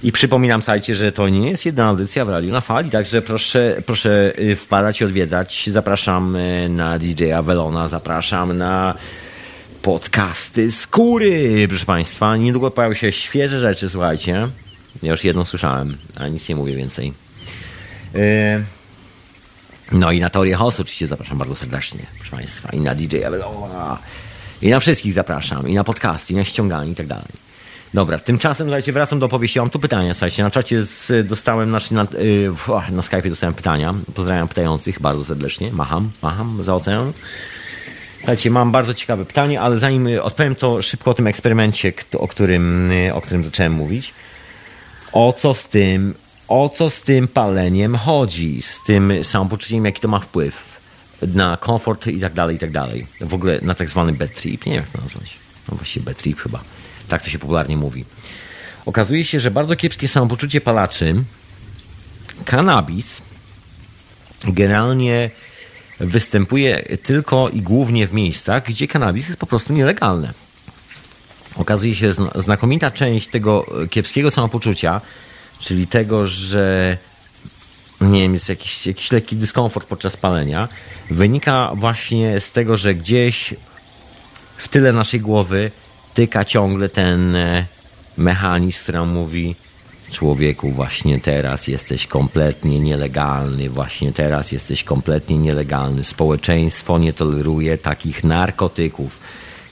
I 0.04 0.12
przypominam 0.12 0.62
słuchajcie, 0.62 0.96
że 0.96 1.12
to 1.12 1.30
nie 1.30 1.50
jest 1.50 1.66
jedna 1.66 1.86
audycja 1.86 2.26
w 2.26 2.30
Radiu 2.30 2.52
na 2.52 2.62
Fali, 2.62 2.90
także 2.90 3.22
proszę, 3.22 3.82
proszę 3.86 4.34
y, 4.40 4.56
wpadać 4.56 5.02
i 5.02 5.06
odwiedzać. 5.06 5.70
Zapraszam 5.72 6.36
y, 6.36 6.70
na 6.70 7.00
DJ-a 7.00 7.42
Welona, 7.42 7.90
zapraszam 7.90 8.58
na 8.58 8.96
podcasty 9.82 10.72
Skóry, 10.72 11.68
proszę 11.68 11.86
Państwa. 11.86 12.38
Niedługo 12.38 12.72
pojawią 12.72 12.94
się 12.94 13.12
świeże 13.12 13.60
rzeczy, 13.60 13.90
słuchajcie. 13.90 14.48
Ja 15.04 15.12
już 15.12 15.24
jedną 15.24 15.46
słyszałem, 15.46 15.98
a 16.16 16.28
nic 16.28 16.50
nie 16.50 16.56
mówię 16.56 16.76
więcej. 16.76 17.14
Y, 18.16 18.64
no 19.92 20.12
i 20.12 20.20
na 20.20 20.30
teorię 20.30 20.56
chaosu 20.56 20.82
oczywiście 20.82 21.08
zapraszam 21.08 21.38
bardzo 21.38 21.56
serdecznie, 21.56 22.00
proszę 22.16 22.32
Państwa. 22.32 22.70
I 22.70 22.80
na 22.80 22.96
DJ-a 22.96 23.32
Welona. 23.32 23.98
I 24.62 24.70
na 24.70 24.80
wszystkich 24.80 25.14
zapraszam. 25.14 25.68
I 25.68 25.74
na 25.74 25.84
podcasty, 25.84 26.34
i 26.34 26.36
na 26.36 26.44
ściąganie 26.44 26.92
i 26.92 26.96
tak 26.96 27.08
dalej. 27.08 27.46
Dobra, 27.94 28.20
tymczasem, 28.20 28.68
słuchajcie, 28.68 28.92
wracam 28.94 29.20
do 29.20 29.26
opowieści. 29.26 29.60
Mam 29.60 29.70
tu 29.70 29.80
pytania, 29.80 30.14
słuchajcie, 30.14 30.44
na 30.44 30.52
czacie 30.52 30.82
z, 30.82 31.28
dostałem, 31.28 31.70
znaczy 31.70 31.94
na, 31.94 32.08
yy, 32.20 32.54
na 32.92 33.30
dostałem 33.30 33.54
pytania. 33.54 33.94
Pozdrawiam 34.16 34.48
pytających 34.48 35.02
bardzo 35.02 35.26
serdecznie. 35.26 35.72
Macham, 35.72 36.12
macham 36.22 36.64
za 36.64 36.76
ocean. 36.76 37.14
Słuchajcie, 38.18 38.52
mam 38.52 38.72
bardzo 38.72 38.94
ciekawe 38.94 39.26
pytanie, 39.26 39.62
ale 39.62 39.78
zanim 39.78 40.08
odpowiem, 40.22 40.56
to 40.56 40.82
szybko 40.82 41.12
o 41.12 41.14
tym 41.14 41.28
eksperymencie, 41.28 41.94
o 42.18 42.28
którym, 42.28 42.92
o 43.14 43.22
którym 43.22 43.46
zacząłem 43.46 43.74
mówić. 43.74 44.14
O 45.12 45.34
co 45.34 45.54
z 45.54 45.70
tym, 45.70 46.14
o 46.48 46.70
co 46.70 46.90
z 46.90 47.02
tym 47.02 47.28
paleniem 47.28 47.96
chodzi? 47.96 48.62
Z 48.62 48.84
tym 48.84 49.24
samopoczuciem, 49.24 49.86
jaki 49.86 50.02
to 50.02 50.08
ma 50.08 50.20
wpływ 50.20 50.82
na 51.22 51.58
komfort 51.58 52.08
i 52.08 52.20
tak 52.20 52.34
dalej, 52.34 52.56
i 52.56 52.60
tak 52.60 52.72
dalej. 52.72 53.08
W 53.22 53.34
ogóle 53.34 53.60
na 53.62 53.76
tak 53.76 53.90
zwany 53.90 54.14
bad 54.14 54.34
trip. 54.34 54.66
Nie 54.66 54.74
wiem, 54.74 54.82
jak 54.82 54.92
to 54.92 55.02
nazwać. 55.02 55.38
No 55.70 55.78
właściwie 55.78 56.06
bad 56.06 56.18
trip 56.18 56.40
chyba. 56.40 56.64
Tak 57.08 57.24
to 57.24 57.30
się 57.30 57.40
popularnie 57.40 57.78
mówi. 57.78 58.06
Okazuje 58.86 59.24
się, 59.24 59.40
że 59.40 59.52
bardzo 59.52 59.76
kiepskie 59.76 60.08
samopoczucie 60.08 60.62
palaczy, 60.62 61.16
kanabis 62.46 63.22
generalnie 64.44 65.30
występuje 66.00 66.98
tylko 67.04 67.50
i 67.50 67.62
głównie 67.62 68.08
w 68.08 68.14
miejscach, 68.14 68.64
gdzie 68.64 68.88
kanabis 68.88 69.28
jest 69.28 69.40
po 69.40 69.46
prostu 69.46 69.74
nielegalny. 69.74 70.34
Okazuje 71.56 71.96
się, 71.96 72.14
że 72.14 72.22
znakomita 72.36 72.92
część 72.92 73.28
tego 73.28 73.66
kiepskiego 73.90 74.32
samopoczucia, 74.32 75.02
czyli 75.60 75.88
tego, 75.88 76.28
że 76.28 76.98
nie 78.02 78.22
wiem, 78.22 78.34
jest 78.34 78.50
jakiś, 78.50 78.88
jakiś 78.88 79.12
lekki 79.12 79.36
dyskomfort 79.36 79.88
podczas 79.88 80.18
palenia, 80.18 80.68
wynika 81.12 81.72
właśnie 81.76 82.40
z 82.40 82.52
tego, 82.52 82.78
że 82.78 82.96
gdzieś 82.96 83.54
w 84.58 84.68
tyle 84.68 84.94
naszej 84.94 85.20
głowy 85.20 85.72
tyka 86.14 86.46
ciągle 86.46 86.90
ten 86.90 87.36
e, 87.36 87.66
mechanizm, 88.18 88.84
który 88.84 89.06
mówi 89.06 89.56
człowieku, 90.12 90.72
właśnie 90.72 91.20
teraz 91.20 91.68
jesteś 91.68 92.08
kompletnie 92.08 92.80
nielegalny, 92.80 93.70
właśnie 93.70 94.14
teraz 94.14 94.52
jesteś 94.52 94.84
kompletnie 94.84 95.38
nielegalny. 95.38 96.04
Społeczeństwo 96.04 97.00
nie 97.00 97.14
toleruje 97.14 97.78
takich 97.78 98.24
narkotyków. 98.24 99.20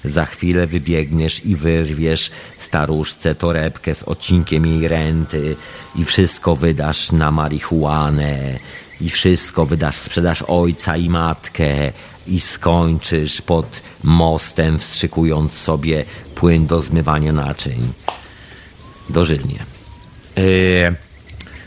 Za 0.05 0.25
chwilę 0.25 0.67
wybiegniesz 0.67 1.45
i 1.45 1.55
wyrwiesz 1.55 2.31
staruszce 2.59 3.35
torebkę 3.35 3.95
z 3.95 4.03
odcinkiem 4.03 4.65
jej 4.65 4.87
renty 4.87 5.55
i 5.95 6.05
wszystko 6.05 6.55
wydasz 6.55 7.11
na 7.11 7.31
marihuanę 7.31 8.59
i 9.01 9.09
wszystko 9.09 9.65
wydasz, 9.65 9.95
sprzedasz 9.95 10.43
ojca 10.47 10.97
i 10.97 11.09
matkę 11.09 11.91
i 12.27 12.39
skończysz 12.39 13.41
pod 13.41 13.81
mostem, 14.03 14.79
wstrzykując 14.79 15.53
sobie 15.53 16.05
płyn 16.35 16.67
do 16.67 16.81
zmywania 16.81 17.33
naczyń. 17.33 17.93
Dożylnie. 19.09 19.65
Yy, 20.35 20.95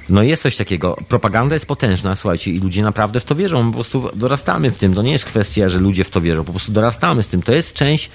no 0.08 0.22
jest 0.22 0.42
coś 0.42 0.56
takiego. 0.56 0.96
Propaganda 1.08 1.54
jest 1.54 1.66
potężna, 1.66 2.16
słuchajcie, 2.16 2.50
i 2.50 2.60
ludzie 2.60 2.82
naprawdę 2.82 3.20
w 3.20 3.24
to 3.24 3.34
wierzą. 3.34 3.66
Po 3.66 3.74
prostu 3.74 4.10
dorastamy 4.14 4.70
w 4.70 4.78
tym. 4.78 4.94
To 4.94 5.02
nie 5.02 5.12
jest 5.12 5.24
kwestia, 5.24 5.68
że 5.68 5.78
ludzie 5.78 6.04
w 6.04 6.10
to 6.10 6.20
wierzą. 6.20 6.44
Po 6.44 6.52
prostu 6.52 6.72
dorastamy 6.72 7.22
z 7.22 7.28
tym. 7.28 7.42
To 7.42 7.52
jest 7.52 7.74
część 7.74 8.10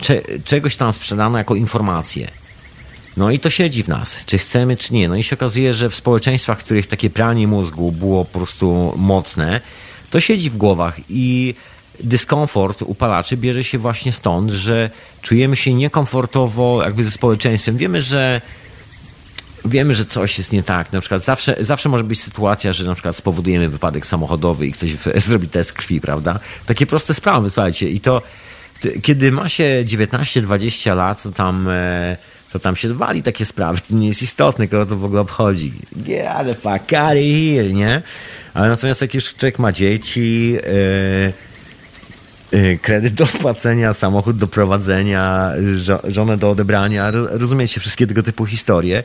cze 0.00 0.22
czegoś 0.44 0.76
tam 0.76 0.92
sprzedano 0.92 1.38
jako 1.38 1.54
informację. 1.54 2.28
No 3.16 3.30
i 3.30 3.38
to 3.38 3.50
siedzi 3.50 3.82
w 3.82 3.88
nas, 3.88 4.24
czy 4.24 4.38
chcemy, 4.38 4.76
czy 4.76 4.94
nie. 4.94 5.08
No 5.08 5.16
i 5.16 5.22
się 5.22 5.36
okazuje, 5.36 5.74
że 5.74 5.90
w 5.90 5.96
społeczeństwach, 5.96 6.60
w 6.60 6.64
których 6.64 6.86
takie 6.86 7.10
pranie 7.10 7.46
mózgu 7.46 7.92
było 7.92 8.24
po 8.24 8.38
prostu 8.38 8.94
mocne, 8.96 9.60
to 10.10 10.20
siedzi 10.20 10.50
w 10.50 10.56
głowach 10.56 10.96
i 11.08 11.54
dyskomfort 12.00 12.82
upalaczy 12.82 13.36
bierze 13.36 13.64
się 13.64 13.78
właśnie 13.78 14.12
stąd, 14.12 14.50
że 14.50 14.90
czujemy 15.22 15.56
się 15.56 15.74
niekomfortowo 15.74 16.82
jakby 16.82 17.04
ze 17.04 17.10
społeczeństwem. 17.10 17.76
Wiemy, 17.76 18.02
że 18.02 18.40
wiemy, 19.64 19.94
że 19.94 20.04
coś 20.04 20.38
jest 20.38 20.52
nie 20.52 20.62
tak. 20.62 20.92
Na 20.92 21.00
przykład 21.00 21.24
zawsze, 21.24 21.56
zawsze 21.60 21.88
może 21.88 22.04
być 22.04 22.22
sytuacja, 22.22 22.72
że 22.72 22.84
na 22.84 22.94
przykład 22.94 23.16
spowodujemy 23.16 23.68
wypadek 23.68 24.06
samochodowy 24.06 24.66
i 24.66 24.72
ktoś 24.72 24.90
zrobi 25.26 25.48
test 25.48 25.72
krwi, 25.72 26.00
prawda? 26.00 26.38
Takie 26.66 26.86
proste 26.86 27.14
sprawy, 27.14 27.50
słuchajcie. 27.50 27.90
I 27.90 28.00
to 28.00 28.22
kiedy 29.02 29.32
ma 29.32 29.48
się 29.48 29.84
19-20 29.84 30.96
lat, 30.96 31.22
to 31.22 31.32
tam, 31.32 31.68
e, 31.68 32.16
to 32.52 32.58
tam 32.58 32.76
się 32.76 32.94
wali 32.94 33.22
takie 33.22 33.44
sprawy. 33.44 33.80
To 33.88 33.94
nie 33.94 34.08
jest 34.08 34.22
istotne, 34.22 34.68
kogo 34.68 34.86
to 34.86 34.96
w 34.96 35.04
ogóle 35.04 35.20
obchodzi. 35.20 35.72
Get 35.96 36.46
the 36.46 36.54
fuck 36.54 36.92
out 36.92 37.12
here, 37.12 37.72
nie? 37.72 38.02
Ale 38.54 38.68
natomiast 38.68 39.00
jak 39.00 39.14
już 39.14 39.34
człowiek 39.34 39.58
ma 39.58 39.72
dzieci, 39.72 40.56
yy, 42.52 42.78
kredyt 42.82 43.14
do 43.14 43.26
spłacenia, 43.26 43.92
samochód 43.92 44.36
do 44.36 44.46
prowadzenia, 44.46 45.52
żonę 46.08 46.36
do 46.36 46.50
odebrania, 46.50 47.10
rozumiecie, 47.10 47.80
wszystkie 47.80 48.06
tego 48.06 48.22
typu 48.22 48.46
historie, 48.46 49.04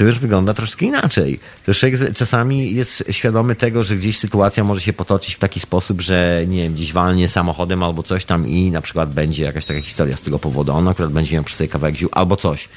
to 0.00 0.04
już 0.04 0.18
wygląda 0.18 0.54
troszkę 0.54 0.86
inaczej. 0.86 1.40
To 1.66 1.74
człowiek 1.74 2.14
czasami 2.14 2.74
jest 2.74 3.04
świadomy 3.10 3.56
tego, 3.56 3.84
że 3.84 3.96
gdzieś 3.96 4.18
sytuacja 4.18 4.64
może 4.64 4.80
się 4.80 4.92
potoczyć 4.92 5.34
w 5.34 5.38
taki 5.38 5.60
sposób, 5.60 6.00
że 6.00 6.44
nie 6.46 6.62
wiem, 6.62 6.74
gdzieś 6.74 6.92
walnie 6.92 7.28
samochodem 7.28 7.82
albo 7.82 8.02
coś 8.02 8.24
tam 8.24 8.48
i 8.48 8.70
na 8.70 8.80
przykład 8.80 9.14
będzie 9.14 9.44
jakaś 9.44 9.64
taka 9.64 9.80
historia 9.80 10.16
z 10.16 10.20
tego 10.20 10.38
powodu, 10.38 10.72
on 10.72 10.88
akurat 10.88 11.12
będzie 11.12 11.34
miał 11.34 11.44
przy 11.44 11.56
sobie 11.56 11.68
kawałek 11.68 11.96
ziół 11.96 12.08
albo 12.12 12.36
coś. 12.36 12.68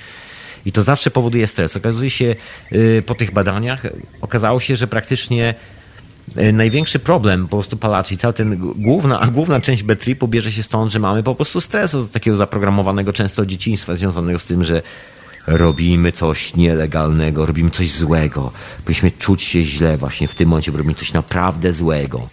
I 0.66 0.72
to 0.72 0.84
zawsze 0.84 1.12
powoduje 1.12 1.48
stres. 1.48 1.78
Okazuje 1.78 2.10
się 2.10 2.36
y, 2.72 3.04
po 3.06 3.16
tych 3.16 3.32
badaniach, 3.32 3.84
okazało 4.22 4.60
się, 4.60 4.76
że 4.76 4.88
praktycznie 4.88 5.56
E, 6.36 6.52
największy 6.52 7.00
problem 7.00 7.48
po 7.48 7.58
prostu 7.58 7.78
palaczy 7.78 8.14
i 8.14 8.18
cała 8.18 8.34
ten 8.34 8.74
główna, 8.76 9.20
a 9.20 9.28
główna 9.28 9.62
część 9.62 9.84
B-tripu 9.84 10.28
bierze 10.28 10.52
się 10.52 10.64
stąd, 10.64 10.92
że 10.92 11.00
mamy 11.00 11.24
po 11.24 11.36
prostu 11.36 11.62
stres 11.62 11.96
takiego 12.12 12.38
zaprogramowanego 12.38 13.14
często 13.14 13.42
od 13.42 13.48
dzieciństwa, 13.48 13.96
związanego 13.96 14.40
z 14.40 14.46
tym, 14.46 14.64
że 14.64 14.82
robimy 15.48 16.12
coś 16.12 16.56
nielegalnego, 16.56 17.46
robimy 17.46 17.72
coś 17.72 17.92
złego. 17.92 18.52
Powinniśmy 18.78 19.12
czuć 19.12 19.44
się 19.44 19.64
źle 19.64 19.98
właśnie 19.98 20.28
w 20.28 20.36
tym 20.36 20.50
momencie, 20.50 20.72
bo 20.72 20.78
robimy 20.78 20.96
coś 20.96 21.14
naprawdę 21.14 21.74
złego. 21.74 22.30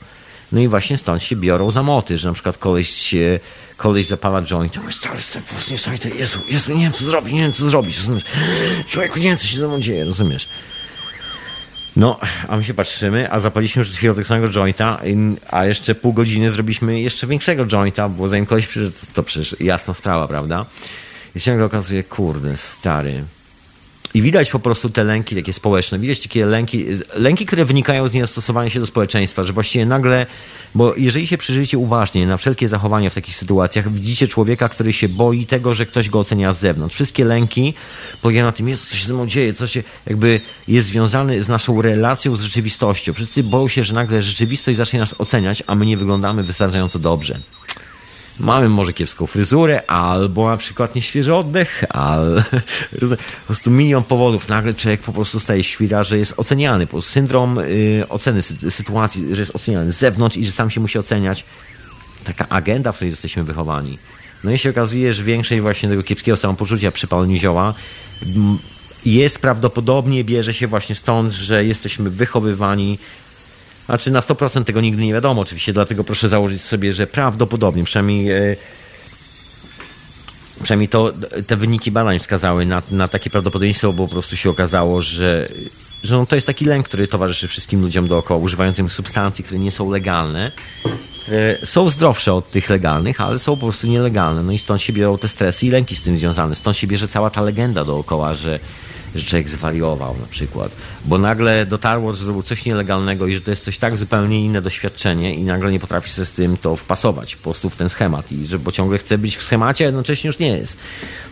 No 0.53 0.61
i 0.61 0.69
właśnie 0.69 0.99
stąd 0.99 1.23
się 1.23 1.37
biorą 1.37 1.71
zamoty, 1.71 2.19
że 2.19 2.29
na 2.29 2.35
przykład 2.35 2.59
koleś, 2.59 3.15
koleś 3.77 4.07
zapala 4.07 4.43
joint, 4.43 4.73
to 4.73 4.81
stary, 4.91 5.19
po 5.49 5.55
prostu 5.55 5.73
niesamowite, 5.73 6.11
Jezu, 6.11 6.39
Jezu, 6.49 6.75
nie 6.75 6.83
wiem 6.83 6.93
co 6.93 7.05
zrobić, 7.05 7.33
nie 7.33 7.41
wiem 7.41 7.53
co 7.53 7.71
zrobić, 7.71 7.97
rozumiesz? 7.97 8.25
Człowieku, 8.87 9.19
nie 9.19 9.25
wiem 9.25 9.37
co 9.37 9.47
się 9.47 9.59
ze 9.59 9.69
mną 9.69 9.81
dzieje, 9.81 10.05
rozumiesz? 10.05 10.49
No, 11.97 12.21
a 12.49 12.57
my 12.57 12.65
się 12.65 12.75
patrzymy, 12.75 13.33
a 13.33 13.41
zapaliśmy 13.41 13.81
już 13.81 13.89
chwilę 13.89 14.15
tego 14.15 14.29
samego 14.29 14.49
jointa, 14.49 15.01
a 15.51 15.67
jeszcze 15.67 15.95
pół 15.95 16.13
godziny 16.13 16.53
zrobiliśmy 16.53 17.01
jeszcze 17.01 17.27
większego 17.27 17.67
jointa, 17.67 18.09
bo 18.09 18.29
zanim 18.29 18.47
koleś 18.47 18.67
przyszedł, 18.67 18.97
to 19.15 19.23
przecież 19.23 19.57
jasna 19.61 19.95
sprawa, 19.95 20.29
prawda? 20.29 20.67
I 21.37 21.41
się 21.41 21.65
okazuje, 21.65 22.05
kurde, 22.05 22.57
stary, 22.57 23.25
I 24.15 24.23
widać 24.23 24.51
po 24.51 24.59
prostu 24.59 24.91
te 24.91 25.05
lęki 25.05 25.37
takie 25.37 25.53
społeczne, 25.53 25.99
widać 25.99 26.21
takie 26.21 26.47
lęki, 26.47 26.87
lęki, 27.17 27.47
które 27.47 27.65
wynikają 27.65 28.09
z 28.09 28.13
niestosowania 28.13 28.71
się 28.71 28.81
do 28.81 28.87
społeczeństwa, 28.87 29.45
że 29.45 29.53
właściwie 29.53 29.87
nagle, 29.87 30.27
bo 30.75 30.95
jeżeli 30.97 31.27
się 31.27 31.39
przyjrzycie 31.39 31.79
uważnie 31.79 32.27
na 32.27 32.37
wszelkie 32.37 32.69
zachowania 32.69 33.11
w 33.11 33.15
takich 33.15 33.37
sytuacjach, 33.37 33.93
widzicie 33.93 34.29
człowieka, 34.29 34.69
który 34.69 34.93
się 34.93 35.09
boi 35.09 35.47
tego, 35.47 35.75
że 35.75 35.87
ktoś 35.87 36.11
go 36.11 36.19
ocenia 36.19 36.53
z 36.53 36.59
zewnątrz. 36.59 36.95
Wszystkie 36.95 37.25
lęki 37.25 37.75
polegają 38.23 38.47
na 38.47 38.53
tym, 38.53 38.69
jest 38.69 38.89
co 38.89 38.97
się 38.97 39.07
ze 39.07 39.15
mną 39.15 39.27
dzieje, 39.27 39.55
co 39.55 39.67
się 39.67 39.83
jakby 40.07 40.41
jest 40.69 40.87
związane 40.87 41.43
z 41.43 41.49
naszą 41.49 41.83
relacją 41.83 42.37
z 42.37 42.41
rzeczywistością. 42.41 43.13
Wszyscy 43.13 43.43
boją 43.43 43.69
się, 43.69 43.85
że 43.85 43.95
nagle 43.95 44.23
rzeczywistość 44.23 44.77
zacznie 44.77 44.99
nas 44.99 45.15
oceniać, 45.19 45.63
a 45.67 45.75
my 45.75 45.87
nie 45.87 45.97
wyglądamy 45.97 46.43
wystarczająco 46.43 46.99
dobrze 46.99 47.41
mamy 48.41 48.69
może 48.69 48.93
kiepską 48.93 49.27
fryzurę, 49.27 49.91
albo 49.91 50.49
na 50.49 50.57
przykład 50.57 50.95
nieświeży 50.95 51.35
oddech, 51.35 51.85
albo 51.89 52.43
po 53.41 53.47
prostu 53.47 53.71
milion 53.71 54.05
powodów. 54.05 54.49
Nagle 54.49 54.75
człowiek 54.75 55.01
po 55.01 55.13
prostu 55.13 55.41
staje 55.41 55.65
świra, 55.65 56.03
że 56.03 56.19
jest 56.19 56.35
oceniany. 56.37 56.87
Po 56.87 56.93
prostu 56.93 57.11
syndrom 57.11 57.59
y, 57.59 58.05
oceny 58.09 58.43
sy 58.43 58.71
sytuacji, 58.71 59.35
że 59.35 59.41
jest 59.43 59.57
oceniany 59.57 59.93
z 59.93 59.99
zewnątrz 59.99 60.37
i 60.37 60.45
że 60.45 60.53
sam 60.53 60.71
się 60.71 60.81
musi 60.81 60.99
oceniać. 60.99 61.45
Taka 62.25 62.49
agenda, 62.49 62.93
w 62.93 62.95
której 62.95 63.11
jesteśmy 63.11 63.45
wychowani. 63.45 63.99
No 64.45 64.51
i 64.51 64.59
się 64.59 64.71
okazuje, 64.71 65.13
że 65.15 65.25
większość 65.25 65.61
właśnie 65.61 65.89
tego 65.89 66.03
kiepskiego 66.03 66.37
samopoczucia 66.37 66.91
przy 66.91 67.07
paleniu 67.07 67.37
zioła 67.37 67.75
jest 69.05 69.39
prawdopodobnie, 69.39 70.25
bierze 70.25 70.55
się 70.55 70.67
właśnie 70.67 70.95
stąd, 70.95 71.33
że 71.33 71.65
jesteśmy 71.65 72.11
wychowywani 72.11 72.99
znaczy 73.91 74.11
na 74.11 74.21
100% 74.21 74.65
tego 74.65 74.81
nigdy 74.81 75.03
nie 75.03 75.13
wiadomo 75.13 75.43
oczywiście, 75.43 75.73
dlatego 75.73 76.05
proszę 76.05 76.29
założyć 76.29 76.63
sobie, 76.63 76.93
że 76.93 77.07
prawdopodobnie, 77.07 77.85
przynajmniej 77.85 78.31
e, 78.31 78.57
przynajmniej 80.63 80.89
to, 80.89 81.13
te 81.47 81.57
wyniki 81.57 81.91
badań 81.91 82.19
wskazały 82.19 82.67
na, 82.67 82.83
na 82.91 83.09
takie 83.09 83.31
prawdopodobieństwo, 83.31 83.93
bo 83.93 84.07
po 84.07 84.13
prostu 84.13 84.37
się 84.37 84.51
okazało, 84.51 85.01
że, 85.01 85.49
że 86.03 86.17
no 86.17 86.27
to 86.27 86.35
jest 86.35 86.47
taki 86.47 86.65
lęk, 86.65 86.89
który 86.89 87.09
towarzyszy 87.09 87.49
wszystkim 87.49 87.81
ludziom 87.81 88.09
dookoła, 88.09 88.41
używającym 88.41 88.91
substancji, 88.91 89.45
które 89.45 89.61
nie 89.61 89.71
są 89.71 89.91
legalne. 89.91 90.53
Są 91.65 91.91
zdrowsze 91.91 92.35
od 92.35 92.51
tych 92.51 92.71
legalnych, 92.71 93.21
ale 93.21 93.39
są 93.39 93.57
po 93.57 93.67
prostu 93.67 93.87
nielegalne. 93.87 94.43
No 94.43 94.53
i 94.53 94.59
stąd 94.59 94.83
się 94.83 94.93
biorą 94.93 95.19
te 95.19 95.29
stresy 95.29 95.67
i 95.67 95.71
lęki 95.71 95.97
z 95.97 96.03
tym 96.03 96.17
związane. 96.17 96.55
Stąd 96.55 96.77
się 96.77 96.87
bierze 96.87 97.09
cała 97.09 97.31
ta 97.31 97.41
legenda 97.41 97.85
dookoła, 97.85 98.35
że 98.35 98.61
że 99.15 99.27
człowiek 99.27 99.49
zwariował 99.49 100.17
na 100.21 100.27
przykład, 100.27 100.73
bo 101.05 101.19
nagle 101.19 101.67
dotarło, 101.67 102.13
że 102.13 102.19
zrobił 102.19 102.43
coś 102.43 102.65
nielegalnego 102.65 103.27
i 103.27 103.35
że 103.35 103.41
to 103.41 103.51
jest 103.51 103.65
coś 103.65 103.79
tak 103.79 103.97
zupełnie 103.97 104.45
inne 104.45 104.63
doświadczenie 104.63 105.35
i 105.35 105.43
nagle 105.43 105.73
nie 105.73 105.81
potrafi 105.81 106.11
sobie 106.11 106.27
z 106.27 106.33
tym 106.33 106.57
to 106.57 106.77
wpasować 106.77 107.37
po 107.37 107.43
prostu 107.43 107.71
w 107.71 107.77
ten 107.77 107.89
schemat 107.89 108.33
i 108.33 108.47
że 108.47 108.59
bo 108.59 108.73
ciągle 108.73 108.99
chce 108.99 109.19
być 109.19 109.37
w 109.37 109.43
schemacie, 109.43 109.85
a 109.85 109.87
jednocześnie 109.87 110.29
już 110.29 110.39
nie 110.39 110.49
jest. 110.49 110.77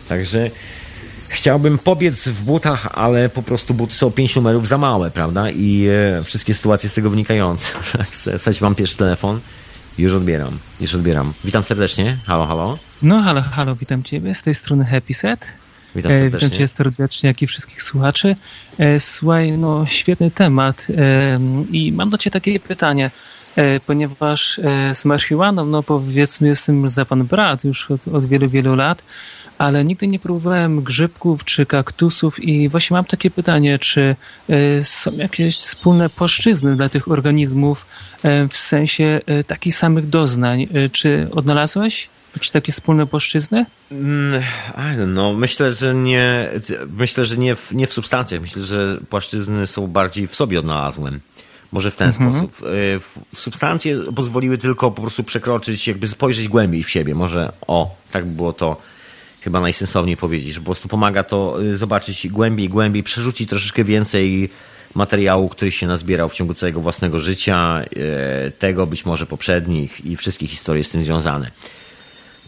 Także 0.09 0.51
chciałbym 1.27 1.77
pobiec 1.77 2.27
w 2.27 2.41
butach, 2.41 2.87
ale 2.93 3.29
po 3.29 3.43
prostu 3.43 3.73
buty 3.73 3.93
są 3.93 4.11
pięć 4.11 4.35
numerów 4.35 4.67
za 4.67 4.77
małe, 4.77 5.11
prawda? 5.11 5.49
I 5.49 5.87
e, 6.19 6.23
wszystkie 6.23 6.53
sytuacje 6.53 6.89
z 6.89 6.93
tego 6.93 7.09
wynikające. 7.09 7.67
Także 8.45 8.65
mam 8.65 8.75
pierwszy 8.75 8.97
telefon. 8.97 9.39
Już 9.97 10.13
odbieram, 10.13 10.59
już 10.81 10.95
odbieram. 10.95 11.33
Witam 11.43 11.63
serdecznie. 11.63 12.17
Halo, 12.25 12.45
halo. 12.45 12.77
No, 13.01 13.21
halo, 13.21 13.41
halo, 13.41 13.75
witam 13.75 14.03
Ciebie. 14.03 14.35
Z 14.35 14.43
tej 14.43 14.55
strony 14.55 14.85
Happy 14.85 15.13
Set. 15.13 15.39
Witam 15.95 16.11
e, 16.11 16.19
serdecznie. 16.19 16.47
Witam 16.47 16.57
Cię 16.59 16.67
serdecznie, 16.67 17.27
jak 17.27 17.41
i 17.41 17.47
wszystkich 17.47 17.83
słuchaczy. 17.83 18.35
E, 18.77 18.99
słuchaj, 18.99 19.51
no 19.51 19.85
świetny 19.85 20.31
temat 20.31 20.87
e, 20.97 21.39
i 21.71 21.91
mam 21.91 22.09
do 22.09 22.17
Ciebie 22.17 22.31
takie 22.31 22.59
pytanie, 22.59 23.11
ponieważ 23.87 24.59
z 24.93 25.05
marihuaną, 25.05 25.65
no 25.65 25.83
powiedzmy 25.83 26.47
jestem 26.47 26.89
za 26.89 27.05
Pan 27.05 27.23
brat 27.23 27.63
już 27.63 27.91
od, 27.91 28.07
od 28.07 28.25
wielu, 28.25 28.49
wielu 28.49 28.75
lat, 28.75 29.03
ale 29.57 29.85
nigdy 29.85 30.07
nie 30.07 30.19
próbowałem 30.19 30.83
grzybków 30.83 31.45
czy 31.45 31.65
kaktusów 31.65 32.39
i 32.39 32.69
właśnie 32.69 32.95
mam 32.95 33.05
takie 33.05 33.31
pytanie, 33.31 33.79
czy 33.79 34.15
są 34.83 35.11
jakieś 35.11 35.57
wspólne 35.57 36.09
płaszczyzny 36.09 36.75
dla 36.75 36.89
tych 36.89 37.11
organizmów 37.11 37.85
w 38.49 38.57
sensie 38.57 39.21
takich 39.47 39.75
samych 39.75 40.05
doznań? 40.05 40.67
Czy 40.91 41.27
odnalazłeś? 41.31 42.09
Jakieś 42.35 42.51
takie 42.51 42.71
wspólne 42.71 43.07
płaszczyzny? 43.07 43.65
No, 45.07 45.33
myślę, 45.33 45.71
że 45.71 45.95
nie. 45.95 46.49
Myślę, 46.87 47.25
że 47.25 47.37
nie 47.37 47.55
w, 47.55 47.71
nie 47.71 47.87
w 47.87 47.93
substancjach. 47.93 48.41
Myślę, 48.41 48.61
że 48.61 48.97
płaszczyzny 49.09 49.67
są 49.67 49.87
bardziej 49.87 50.27
w 50.27 50.35
sobie 50.35 50.59
odnalazłem. 50.59 51.19
Może 51.71 51.91
w 51.91 51.95
ten 51.95 52.07
mhm. 52.07 52.33
sposób. 52.33 52.67
E, 52.67 52.99
w, 52.99 53.19
substancje 53.35 53.99
pozwoliły 54.15 54.57
tylko 54.57 54.91
po 54.91 55.01
prostu 55.01 55.23
przekroczyć, 55.23 55.87
jakby 55.87 56.07
spojrzeć 56.07 56.47
głębiej 56.47 56.83
w 56.83 56.89
siebie. 56.89 57.15
Może 57.15 57.51
o, 57.67 57.95
tak 58.11 58.25
by 58.25 58.35
było 58.35 58.53
to 58.53 58.81
chyba 59.41 59.61
najsensowniej 59.61 60.17
powiedzieć, 60.17 60.53
że 60.53 60.59
po 60.59 60.65
prostu 60.65 60.87
pomaga 60.87 61.23
to 61.23 61.57
e, 61.61 61.75
zobaczyć 61.75 62.27
głębiej, 62.27 62.69
głębiej, 62.69 63.03
przerzucić 63.03 63.49
troszeczkę 63.49 63.83
więcej 63.83 64.49
materiału, 64.95 65.49
który 65.49 65.71
się 65.71 65.87
nazbierał 65.87 66.29
w 66.29 66.33
ciągu 66.33 66.53
całego 66.53 66.81
własnego 66.81 67.19
życia, 67.19 67.81
e, 68.45 68.51
tego 68.51 68.87
być 68.87 69.05
może 69.05 69.25
poprzednich 69.25 70.05
i 70.05 70.17
wszystkich 70.17 70.49
historii 70.49 70.83
z 70.83 70.89
tym 70.89 71.03
związane. 71.03 71.51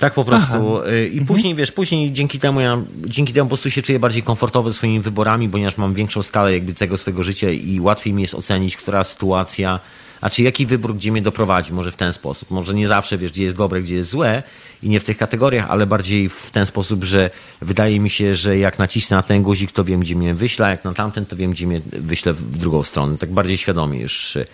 Tak 0.02 0.14
po 0.14 0.26
prostu. 0.26 0.78
Aha. 0.78 0.92
Y, 0.92 1.08
I 1.08 1.20
mhm. 1.20 1.26
później, 1.26 1.56
wiesz, 1.56 1.72
później 1.72 2.12
dzięki 2.12 2.40
temu 2.40 2.60
ja, 2.60 2.82
dzięki 3.06 3.34
temu 3.34 3.46
po 3.46 3.50
prostu 3.50 3.72
się 3.72 3.82
czuję 3.82 4.00
bardziej 4.00 4.24
komfortowy 4.24 4.74
swoimi 4.74 5.00
wyborami, 5.00 5.50
ponieważ 5.50 5.78
mam 5.78 5.94
większą 5.94 6.24
skalę 6.24 6.54
jakby 6.54 6.74
tego 6.74 6.98
swojego 6.98 7.24
życia 7.24 7.50
i 7.50 7.80
łatwiej 7.80 8.14
mi 8.14 8.22
jest 8.22 8.36
ocenić, 8.36 8.78
która 8.78 9.04
sytuacja, 9.04 9.80
a 10.22 10.30
czy 10.30 10.44
jaki 10.44 10.66
wybór, 10.66 10.96
gdzie 10.96 11.12
mnie 11.12 11.22
doprowadzi, 11.22 11.74
może 11.74 11.92
w 11.92 11.96
ten 11.96 12.14
sposób. 12.14 12.52
Może 12.52 12.74
nie 12.74 12.88
zawsze, 12.88 13.18
wiesz, 13.18 13.32
gdzie 13.32 13.44
jest 13.44 13.58
dobre, 13.58 13.82
gdzie 13.82 13.96
jest 13.96 14.10
złe 14.10 14.44
i 14.84 14.90
nie 14.90 15.00
w 15.00 15.04
tych 15.04 15.18
kategoriach, 15.18 15.66
ale 15.70 15.86
bardziej 15.86 16.30
w 16.30 16.50
ten 16.52 16.66
sposób, 16.66 17.04
że 17.04 17.30
wydaje 17.62 18.00
mi 18.00 18.10
się, 18.10 18.36
że 18.36 18.58
jak 18.58 18.80
nacisnę 18.80 19.18
na 19.18 19.24
ten 19.24 19.44
guzik, 19.44 19.72
to 19.72 19.84
wiem, 19.84 20.00
gdzie 20.00 20.16
mnie 20.16 20.34
wyśle, 20.34 20.66
a 20.66 20.70
jak 20.70 20.84
na 20.86 20.94
tamten, 20.94 21.26
to 21.26 21.36
wiem, 21.36 21.52
gdzie 21.52 21.68
mnie 21.68 21.82
wyśle 21.86 22.34
w 22.34 22.58
drugą 22.58 22.84
stronę. 22.84 23.18
Tak 23.18 23.32
bardziej 23.32 23.58
świadomie 23.58 24.00
już 24.00 24.36
y, 24.36 24.46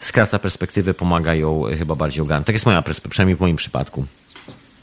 skraca 0.00 0.38
perspektywę, 0.38 0.94
pomaga 0.94 1.34
ją 1.34 1.62
chyba 1.78 1.94
bardziej 1.94 2.22
ogarnąć. 2.22 2.46
Tak 2.46 2.54
jest 2.54 2.66
moja 2.66 2.82
perspektywa, 2.82 3.10
przynajmniej 3.10 3.36
w 3.36 3.40
moim 3.40 3.56
przypadku. 3.56 4.06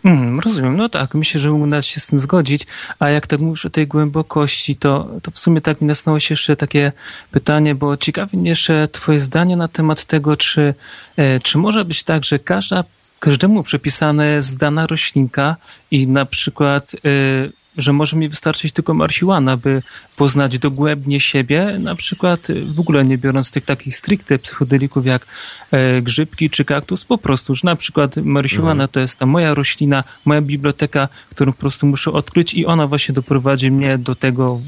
Mm, 0.04 0.40
rozumiem, 0.40 0.78
no 0.78 0.90
tak, 0.90 1.16
myślę, 1.16 1.40
że 1.42 1.52
nas 1.52 1.86
się 1.86 2.00
z 2.00 2.08
tym 2.08 2.20
zgodzić, 2.20 2.68
a 3.00 3.10
jak 3.10 3.28
tak 3.28 3.40
mówisz 3.40 3.66
o 3.66 3.70
tej 3.70 3.88
głębokości, 3.88 4.76
to, 4.76 5.10
to 5.22 5.32
w 5.32 5.40
sumie 5.40 5.62
tak 5.62 5.82
mi 5.82 5.88
nasnęło 5.88 6.20
się 6.20 6.34
jeszcze 6.34 6.56
takie 6.56 6.92
pytanie, 7.32 7.76
bo 7.76 7.98
ciekawi 7.98 8.38
mnie 8.38 8.50
jeszcze 8.50 8.88
twoje 8.88 9.20
zdanie 9.20 9.58
na 9.58 9.68
temat 9.68 10.06
tego, 10.06 10.36
czy, 10.36 10.74
e, 11.18 11.40
czy 11.40 11.58
może 11.58 11.86
być 11.86 12.04
tak, 12.04 12.24
że 12.24 12.40
każda, 12.40 12.84
każdemu 13.24 13.64
przypisana 13.64 14.26
jest 14.26 14.58
dana 14.58 14.88
roślinka 14.88 15.56
i 15.92 16.08
na 16.08 16.26
przykład 16.26 16.94
y, 16.94 17.52
że 17.78 17.94
może 17.94 18.18
mi 18.18 18.30
wystarczyć 18.30 18.72
tylko 18.72 18.94
marihuana, 18.94 19.58
by 19.58 19.82
poznać 20.16 20.60
dogłębnie 20.60 21.20
siebie, 21.20 21.80
na 21.80 21.96
przykład 21.96 22.48
w 22.66 22.80
ogóle 22.80 23.06
nie 23.06 23.18
biorąc 23.18 23.52
tych 23.52 23.66
takich 23.66 23.98
stricte 23.98 24.40
psychodelików 24.40 25.06
jak 25.06 25.26
e, 25.72 26.02
grzybki 26.02 26.50
czy 26.50 26.66
kaktus, 26.66 27.06
po 27.06 27.18
prostu, 27.18 27.56
że 27.56 27.62
na 27.64 27.76
przykład 27.76 28.18
marihuana 28.18 28.72
mhm. 28.72 28.90
to 28.90 29.00
jest 29.00 29.20
ta 29.20 29.26
moja 29.26 29.54
roślina, 29.54 30.04
moja 30.26 30.42
biblioteka, 30.42 31.08
którą 31.30 31.54
po 31.54 31.60
prostu 31.60 31.88
muszę 31.88 32.12
odkryć 32.12 32.54
i 32.54 32.66
ona 32.66 32.88
właśnie 32.88 33.16
doprowadzi 33.16 33.72
mnie 33.72 33.98
do 33.98 34.16
tego 34.16 34.62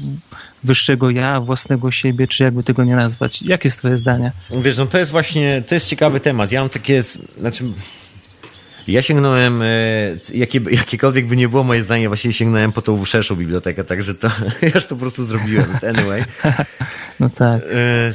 wyższego 0.64 1.10
ja, 1.10 1.40
własnego 1.40 1.90
siebie, 1.90 2.26
czy 2.26 2.44
jakby 2.44 2.62
tego 2.62 2.84
nie 2.84 2.96
nazwać. 2.96 3.42
Jakie 3.42 3.68
jest 3.68 3.78
twoje 3.78 3.96
zdanie? 3.96 4.32
Wiesz, 4.50 4.76
no 4.76 4.86
to 4.86 4.98
jest 4.98 5.10
właśnie, 5.10 5.62
to 5.68 5.74
jest 5.74 5.88
ciekawy 5.88 6.20
temat. 6.20 6.52
Ja 6.52 6.60
mam 6.60 6.70
takie, 6.70 7.02
znaczy 7.38 7.64
ja 8.88 9.02
sięgnąłem, 9.02 9.62
e, 9.62 9.66
jakie, 10.34 10.60
jakiekolwiek 10.70 11.26
by 11.26 11.36
nie 11.36 11.48
było 11.48 11.64
moje 11.64 11.82
zdanie, 11.82 12.08
właściwie 12.08 12.34
sięgnąłem 12.34 12.72
po 12.72 12.82
tą 12.82 13.04
szerszą 13.04 13.36
bibliotekę, 13.36 13.84
także 13.84 14.14
to 14.14 14.30
ja 14.62 14.68
już 14.74 14.86
to 14.86 14.88
po 14.88 15.00
prostu 15.00 15.24
zrobiłem. 15.24 15.66
Anyway. 15.88 16.24
No 17.20 17.28
tak. 17.28 17.62
E, 17.72 18.12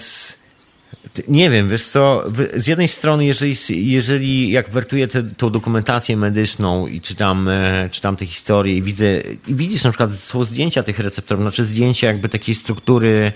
nie 1.28 1.49
wiem, 1.49 1.69
wiesz 1.69 1.84
co, 1.84 2.24
z 2.55 2.67
jednej 2.67 2.88
strony, 2.88 3.26
jeżeli, 3.26 3.55
jeżeli 3.91 4.51
jak 4.51 4.69
wertuję 4.69 5.07
tę 5.07 5.24
tą 5.38 5.49
dokumentację 5.49 6.17
medyczną 6.17 6.88
i 6.88 7.01
czytam, 7.01 7.49
e, 7.49 7.89
czytam 7.91 8.15
te 8.15 8.26
historie 8.26 8.76
i 8.76 8.82
widzę, 8.82 9.22
i 9.47 9.55
widzisz 9.55 9.84
na 9.84 9.89
przykład, 9.89 10.13
są 10.13 10.43
zdjęcia 10.43 10.84
tych 10.84 10.99
receptorów, 10.99 11.43
znaczy 11.43 11.65
zdjęcia 11.65 12.07
jakby 12.07 12.30
takiej 12.30 12.55
struktury, 12.55 13.32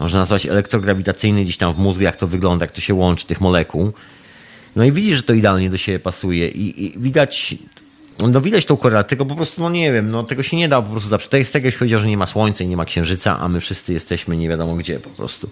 można 0.00 0.18
nazwać 0.18 0.46
elektrograwitacyjnej 0.46 1.44
gdzieś 1.44 1.56
tam 1.56 1.74
w 1.74 1.78
mózgu, 1.78 2.02
jak 2.02 2.16
to 2.16 2.26
wygląda, 2.26 2.64
jak 2.64 2.72
to 2.72 2.80
się 2.80 2.94
łączy, 2.94 3.26
tych 3.26 3.40
molekuł, 3.40 3.92
no 4.76 4.84
i 4.84 4.92
widzisz, 4.92 5.16
że 5.16 5.22
to 5.22 5.34
idealnie 5.34 5.70
do 5.70 5.76
siebie 5.76 5.98
pasuje 5.98 6.48
i, 6.48 6.84
i 6.84 6.98
widać 6.98 7.54
no 8.18 8.40
widać 8.40 8.64
tą 8.64 8.76
korelację, 8.76 9.08
tego 9.08 9.26
po 9.26 9.36
prostu, 9.36 9.62
no 9.62 9.70
nie 9.70 9.92
wiem, 9.92 10.10
no 10.10 10.22
tego 10.22 10.42
się 10.42 10.56
nie 10.56 10.68
da 10.68 10.82
po 10.82 10.90
prostu 10.90 11.08
zawsze. 11.08 11.28
Tak 11.28 11.38
jest 11.38 11.52
tego, 11.52 11.66
jeśli 11.66 11.78
chodzi 11.78 11.96
o, 11.96 11.98
że 11.98 12.08
nie 12.08 12.16
ma 12.16 12.26
słońca 12.26 12.64
i 12.64 12.68
nie 12.68 12.76
ma 12.76 12.84
księżyca, 12.84 13.38
a 13.40 13.48
my 13.48 13.60
wszyscy 13.60 13.92
jesteśmy 13.92 14.36
nie 14.36 14.48
wiadomo 14.48 14.74
gdzie 14.74 15.00
po 15.00 15.10
prostu. 15.10 15.48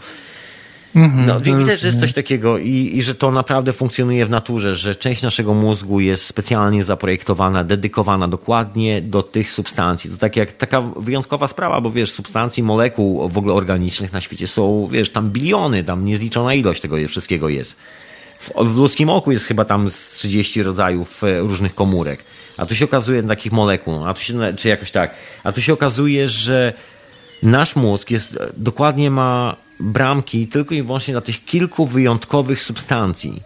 Mm-hmm, 0.95 1.27
no, 1.27 1.41
widać, 1.41 1.81
że 1.81 1.87
jest 1.87 2.01
coś 2.01 2.13
takiego 2.13 2.59
i, 2.59 2.91
i 2.95 3.03
że 3.03 3.15
to 3.15 3.31
naprawdę 3.31 3.73
funkcjonuje 3.73 4.27
w 4.27 4.31
naturze, 4.31 4.75
że 4.75 4.95
część 4.95 5.23
naszego 5.23 5.55
mózgu 5.55 6.01
jest 6.01 6.27
specjalnie 6.27 6.85
zaprojektowana, 6.85 7.65
dedykowana 7.65 8.29
dokładnie 8.29 9.01
do 9.01 9.23
tych 9.23 9.51
substancji. 9.51 10.11
To 10.11 10.17
tak 10.17 10.37
jak 10.37 10.53
taka 10.53 10.81
wyjątkowa 10.81 11.49
sprawa, 11.49 11.81
bo 11.81 11.91
wiesz, 11.91 12.13
substancji, 12.13 12.63
molekuł 12.63 13.29
w 13.29 13.39
ogóle 13.39 13.55
organicznych 13.55 14.13
na 14.13 14.21
świecie 14.21 14.49
są, 14.49 14.89
wiesz, 14.93 15.11
tam 15.11 15.31
biliony, 15.31 15.85
tam 15.85 16.05
niezliczona 16.05 16.55
ilość 16.55 16.81
tego 16.81 16.97
wszystkiego 17.09 17.49
jest 17.49 17.77
w, 18.43 18.77
ludzkim 18.77 19.11
oku 19.11 19.33
jest 19.33 19.45
chyba 19.45 19.65
tam 19.65 19.91
z 19.91 20.11
30 20.11 20.63
rodzajów 20.63 21.25
e, 21.25 21.41
różnych 21.41 21.75
komórek. 21.75 22.25
A 22.57 22.67
tu 22.67 22.75
się 22.75 22.85
okazuje 22.85 23.23
takich 23.23 23.53
molekuł, 23.53 24.05
a 24.05 24.15
tu 24.15 24.21
się, 24.21 24.35
czy 24.57 24.69
jakoś 24.69 24.91
tak. 24.91 25.15
A 25.45 25.53
tu 25.53 25.61
się 25.61 25.73
okazuje, 25.73 26.29
że 26.29 26.73
nasz 27.43 27.77
mózg 27.77 28.11
jest, 28.11 28.39
dokładnie 28.57 29.11
ma 29.11 29.57
bramki 29.81 30.47
tylko 30.47 30.75
i 30.75 30.83
wyłącznie 30.83 31.15
dla 31.15 31.21
tych 31.21 31.45
kilku 31.45 31.87
wyjątkowych 31.87 32.63
substancji. 32.63 33.43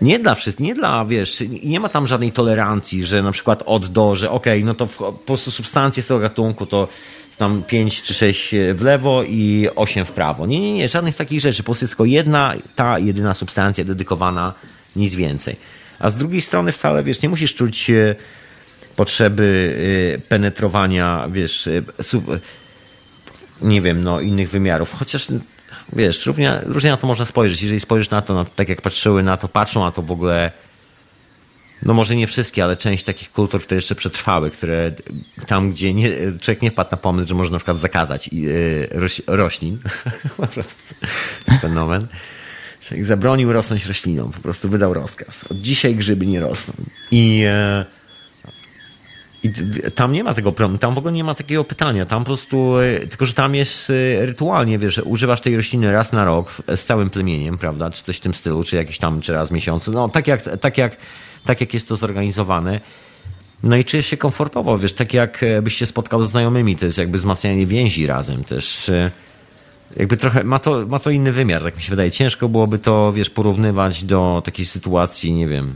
Nie 0.00 0.18
dla 0.18 0.34
wszystkich, 0.34 0.66
nie 0.66 0.74
dla, 0.74 1.04
wiesz, 1.04 1.42
nie 1.64 1.80
ma 1.80 1.88
tam 1.88 2.06
żadnej 2.06 2.32
tolerancji, 2.32 3.04
że 3.04 3.22
na 3.22 3.32
przykład 3.32 3.62
od 3.66 3.86
do, 3.86 4.14
że 4.14 4.30
okej, 4.30 4.58
okay, 4.58 4.66
no 4.66 4.74
to 4.74 4.86
w, 4.86 4.96
po 4.96 5.12
prostu 5.12 5.50
substancje 5.50 6.02
z 6.02 6.06
tego 6.06 6.20
gatunku 6.20 6.66
to 6.66 6.88
tam 7.38 7.62
5 7.62 8.02
czy 8.02 8.14
6 8.14 8.54
w 8.74 8.82
lewo 8.82 9.22
i 9.22 9.68
8 9.76 10.04
w 10.04 10.12
prawo. 10.12 10.46
Nie, 10.46 10.60
nie, 10.60 10.74
nie, 10.74 10.88
żadnych 10.88 11.16
takich 11.16 11.40
rzeczy. 11.40 11.62
Po 11.62 11.66
prostu 11.66 11.84
jest 11.84 11.92
tylko 11.92 12.04
jedna, 12.04 12.54
ta 12.74 12.98
jedyna 12.98 13.34
substancja 13.34 13.84
dedykowana, 13.84 14.54
nic 14.96 15.14
więcej. 15.14 15.56
A 15.98 16.10
z 16.10 16.16
drugiej 16.16 16.40
strony 16.40 16.72
wcale, 16.72 17.02
wiesz, 17.02 17.22
nie 17.22 17.28
musisz 17.28 17.54
czuć 17.54 17.90
e, 17.90 18.14
potrzeby 18.96 19.76
e, 20.14 20.18
penetrowania, 20.18 21.28
wiesz, 21.32 21.66
e, 21.66 21.82
nie 23.62 23.82
wiem, 23.82 24.04
no 24.04 24.20
innych 24.20 24.50
wymiarów. 24.50 24.94
Chociaż 24.98 25.28
wiesz, 25.92 26.26
różnie, 26.26 26.60
różnie 26.64 26.90
na 26.90 26.96
to 26.96 27.06
można 27.06 27.24
spojrzeć. 27.24 27.62
Jeżeli 27.62 27.80
spojrzysz 27.80 28.10
na 28.10 28.22
to, 28.22 28.34
no, 28.34 28.44
tak 28.44 28.68
jak 28.68 28.82
patrzyły 28.82 29.22
na 29.22 29.36
to, 29.36 29.48
patrzą 29.48 29.84
na 29.84 29.92
to 29.92 30.02
w 30.02 30.12
ogóle, 30.12 30.52
no 31.82 31.94
może 31.94 32.16
nie 32.16 32.26
wszystkie, 32.26 32.64
ale 32.64 32.76
część 32.76 33.04
takich 33.04 33.32
kultur, 33.32 33.62
które 33.62 33.76
jeszcze 33.76 33.94
przetrwały, 33.94 34.50
które 34.50 34.92
tam, 35.46 35.70
gdzie 35.70 35.94
nie, 35.94 36.10
człowiek 36.40 36.62
nie 36.62 36.70
wpadł 36.70 36.90
na 36.90 36.96
pomysł, 36.96 37.28
że 37.28 37.34
może 37.34 37.50
na 37.50 37.58
przykład 37.58 37.78
zakazać 37.78 38.30
roś, 38.90 39.22
roślin, 39.26 39.78
po 40.36 40.46
prostu 40.46 40.94
fenomen. 41.60 42.06
Człowiek 42.80 43.04
zabronił 43.04 43.52
rosnąć 43.52 43.86
roślinom, 43.86 44.32
po 44.32 44.40
prostu 44.40 44.68
wydał 44.68 44.94
rozkaz. 44.94 45.44
Od 45.50 45.60
dzisiaj 45.60 45.94
grzyby 45.94 46.26
nie 46.26 46.40
rosną. 46.40 46.74
I... 47.10 47.38
Yy, 47.38 47.98
i 49.42 49.52
tam 49.94 50.12
nie 50.12 50.24
ma 50.24 50.34
tego 50.34 50.52
problemu, 50.52 50.78
tam 50.78 50.94
w 50.94 50.98
ogóle 50.98 51.12
nie 51.12 51.24
ma 51.24 51.34
takiego 51.34 51.64
pytania, 51.64 52.06
tam 52.06 52.22
po 52.22 52.26
prostu, 52.26 52.78
e, 52.78 53.06
tylko 53.06 53.26
że 53.26 53.34
tam 53.34 53.54
jest 53.54 53.90
e, 53.90 54.26
rytualnie, 54.26 54.78
wiesz, 54.78 55.00
używasz 55.04 55.40
tej 55.40 55.56
rośliny 55.56 55.92
raz 55.92 56.12
na 56.12 56.24
rok 56.24 56.52
z 56.76 56.84
całym 56.84 57.10
plemieniem, 57.10 57.58
prawda, 57.58 57.90
czy 57.90 58.02
coś 58.02 58.16
w 58.16 58.20
tym 58.20 58.34
stylu, 58.34 58.64
czy 58.64 58.76
jakiś 58.76 58.98
tam, 58.98 59.20
czy 59.20 59.32
raz 59.32 59.48
w 59.48 59.52
miesiącu, 59.52 59.92
no 59.92 60.08
tak 60.08 60.26
jak, 60.26 60.42
tak 60.60 60.78
jak, 60.78 60.96
tak 61.44 61.60
jak 61.60 61.74
jest 61.74 61.88
to 61.88 61.96
zorganizowane. 61.96 62.80
No 63.62 63.76
i 63.76 63.84
czujesz 63.84 64.06
się 64.06 64.16
komfortowo, 64.16 64.78
wiesz, 64.78 64.92
tak 64.92 65.14
jak 65.14 65.42
e, 65.66 65.70
się 65.70 65.86
spotkał 65.86 66.20
ze 66.20 66.26
znajomymi, 66.26 66.76
to 66.76 66.86
jest 66.86 66.98
jakby 66.98 67.18
wzmacnianie 67.18 67.66
więzi 67.66 68.06
razem 68.06 68.44
też. 68.44 68.90
Jakby 69.96 70.16
trochę, 70.16 70.44
ma 70.44 70.58
to, 70.58 70.86
ma 70.86 70.98
to 70.98 71.10
inny 71.10 71.32
wymiar, 71.32 71.62
tak 71.62 71.76
mi 71.76 71.82
się 71.82 71.90
wydaje. 71.90 72.10
Ciężko 72.10 72.48
byłoby 72.48 72.78
to, 72.78 73.12
wiesz, 73.12 73.30
porównywać 73.30 74.04
do 74.04 74.42
takiej 74.44 74.66
sytuacji, 74.66 75.32
nie 75.32 75.48
wiem, 75.48 75.74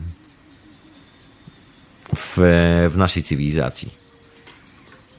w, 2.16 2.36
w 2.90 2.96
naszej 2.96 3.22
cywilizacji. 3.22 4.02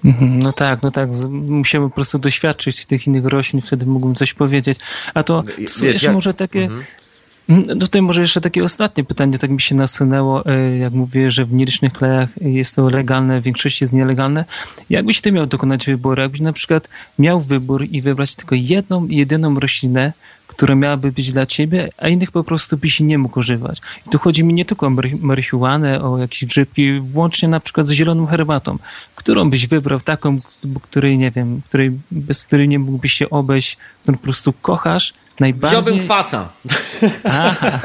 Mhm, 0.06 0.40
no 0.40 0.52
tak, 0.52 0.82
no 0.82 0.92
tak. 0.92 1.10
Musimy 1.30 1.90
po 1.90 1.96
prostu 1.96 2.20
doświadczyć 2.20 2.86
tych 2.86 3.08
innych 3.08 3.26
roślin, 3.26 3.62
wtedy 3.62 3.86
mógłbym 3.86 4.16
coś 4.16 4.34
powiedzieć. 4.34 4.78
A 5.14 5.24
to, 5.24 5.44
to 5.44 5.50
są 5.68 5.86
Wiesz, 5.86 6.04
jak... 6.04 6.14
może 6.14 6.34
takie. 6.34 6.64
Mhm. 6.64 6.84
Mm, 7.50 7.80
tutaj 7.80 8.02
może 8.02 8.22
jeszcze 8.22 8.42
takie 8.42 8.64
ostatnie 8.64 9.04
pytanie, 9.04 9.40
tak 9.40 9.50
mi 9.50 9.62
się 9.62 9.76
nasunęło, 9.76 10.46
e, 10.46 10.78
jak 10.78 10.94
mówię, 10.94 11.32
że 11.32 11.46
w 11.46 11.54
nielicznych 11.54 11.94
krajach 11.94 12.30
jest 12.42 12.76
to 12.76 12.90
legalne, 12.90 13.42
w 13.42 13.44
większości 13.44 13.84
jest 13.84 13.94
nielegalne. 13.94 14.46
Jakbyś 14.90 15.22
ty 15.22 15.32
miał 15.32 15.46
dokonać 15.46 15.86
wyboru? 15.86 16.22
Jakbyś 16.22 16.42
na 16.42 16.54
przykład 16.54 16.90
miał 17.20 17.40
wybór 17.40 17.86
i 17.92 18.02
wybrać 18.02 18.36
tylko 18.36 18.56
jedną, 18.56 19.08
jedyną 19.08 19.60
roślinę, 19.60 20.14
która 20.48 20.76
miałaby 20.76 21.12
być 21.12 21.32
dla 21.32 21.46
ciebie, 21.46 21.90
a 21.98 22.10
innych 22.10 22.32
po 22.32 22.44
prostu 22.44 22.78
byś 22.78 23.00
nie 23.00 23.18
mógł 23.18 23.40
używać. 23.40 23.82
I 24.08 24.10
tu 24.10 24.20
chodzi 24.20 24.44
mi 24.44 24.54
nie 24.54 24.66
tylko 24.66 24.88
o 24.88 24.92
marihuanę, 25.20 26.02
o 26.02 26.18
jakieś 26.18 26.46
grzybki, 26.46 27.00
włącznie 27.00 27.50
na 27.50 27.60
przykład 27.60 27.88
z 27.88 27.92
zieloną 27.92 28.26
herbatą. 28.26 28.78
Którą 29.16 29.50
byś 29.50 29.68
wybrał? 29.68 30.00
Taką, 30.00 30.40
której, 30.82 31.18
nie 31.18 31.32
wiem, 31.32 31.62
której, 31.62 31.92
bez 32.12 32.46
której 32.46 32.68
nie 32.68 32.80
mógłbyś 32.80 33.14
się 33.14 33.30
obejść, 33.30 33.78
którą 34.02 34.18
po 34.18 34.24
prostu 34.24 34.54
kochasz, 34.62 35.14
najbardziej... 35.40 35.82
Wziąłbym 35.82 36.06
kwasa. 36.06 36.50
Aha. 37.24 37.80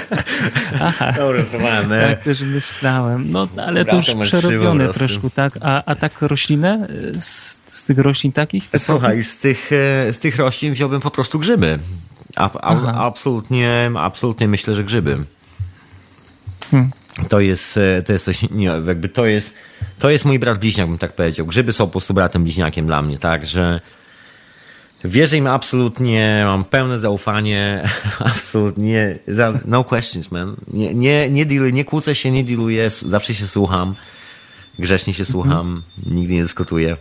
Aha. 0.80 1.12
Dobra, 1.16 2.00
Tak 2.00 2.18
też 2.18 2.40
myślałem. 2.40 3.30
No, 3.30 3.48
ale 3.66 3.84
to 3.84 3.96
już 3.96 4.06
przerobione 4.22 4.88
troszkę, 4.88 5.30
tak? 5.30 5.52
A, 5.60 5.84
a 5.84 5.94
tak 5.94 6.22
roślinę? 6.22 6.88
Z, 7.18 7.62
z 7.66 7.84
tych 7.84 7.98
roślin 7.98 8.32
takich? 8.32 8.68
Słuchaj, 8.78 9.22
z 9.22 9.38
tych, 9.38 9.70
e, 9.72 10.12
z 10.12 10.18
tych 10.18 10.36
roślin 10.36 10.72
wziąłbym 10.72 11.00
po 11.00 11.10
prostu 11.10 11.38
grzyby. 11.38 11.78
A, 12.36 12.50
a, 12.60 13.06
absolutnie, 13.06 13.90
absolutnie 13.96 14.48
myślę, 14.48 14.74
że 14.74 14.84
grzyby. 14.84 15.18
Hmm. 16.70 16.90
To 17.28 17.40
jest, 17.40 17.76
e, 17.76 18.02
to 18.02 18.12
jest 18.12 18.24
coś, 18.24 18.50
nie, 18.50 18.66
jakby 18.66 19.08
to 19.08 19.26
jest, 19.26 19.54
to 19.98 20.10
jest 20.10 20.24
mój 20.24 20.38
brat 20.38 20.58
bliźniak, 20.58 20.88
bym 20.88 20.98
tak 20.98 21.12
powiedział. 21.12 21.46
Grzyby 21.46 21.72
są 21.72 21.86
po 21.86 21.90
prostu 21.90 22.14
bratem 22.14 22.42
bliźniakiem 22.42 22.86
dla 22.86 23.02
mnie, 23.02 23.18
tak, 23.18 23.46
że 23.46 23.80
Wierzę 25.04 25.36
im 25.36 25.46
absolutnie, 25.46 26.42
mam 26.46 26.64
pełne 26.64 26.98
zaufanie, 26.98 27.88
absolutnie, 28.18 29.18
no 29.64 29.84
questions, 29.84 30.30
man. 30.30 30.56
Nie, 30.72 30.94
nie, 30.94 31.30
nie, 31.30 31.44
nie 31.72 31.84
kłócę 31.84 32.14
się, 32.14 32.30
nie 32.30 32.44
dealuję, 32.44 32.90
zawsze 32.90 33.34
się 33.34 33.48
słucham, 33.48 33.94
grzecznie 34.78 35.14
się 35.14 35.24
słucham, 35.24 35.60
mm 35.60 35.82
-hmm. 35.82 36.12
nigdy 36.12 36.34
nie 36.34 36.42
dyskutuję. 36.42 36.96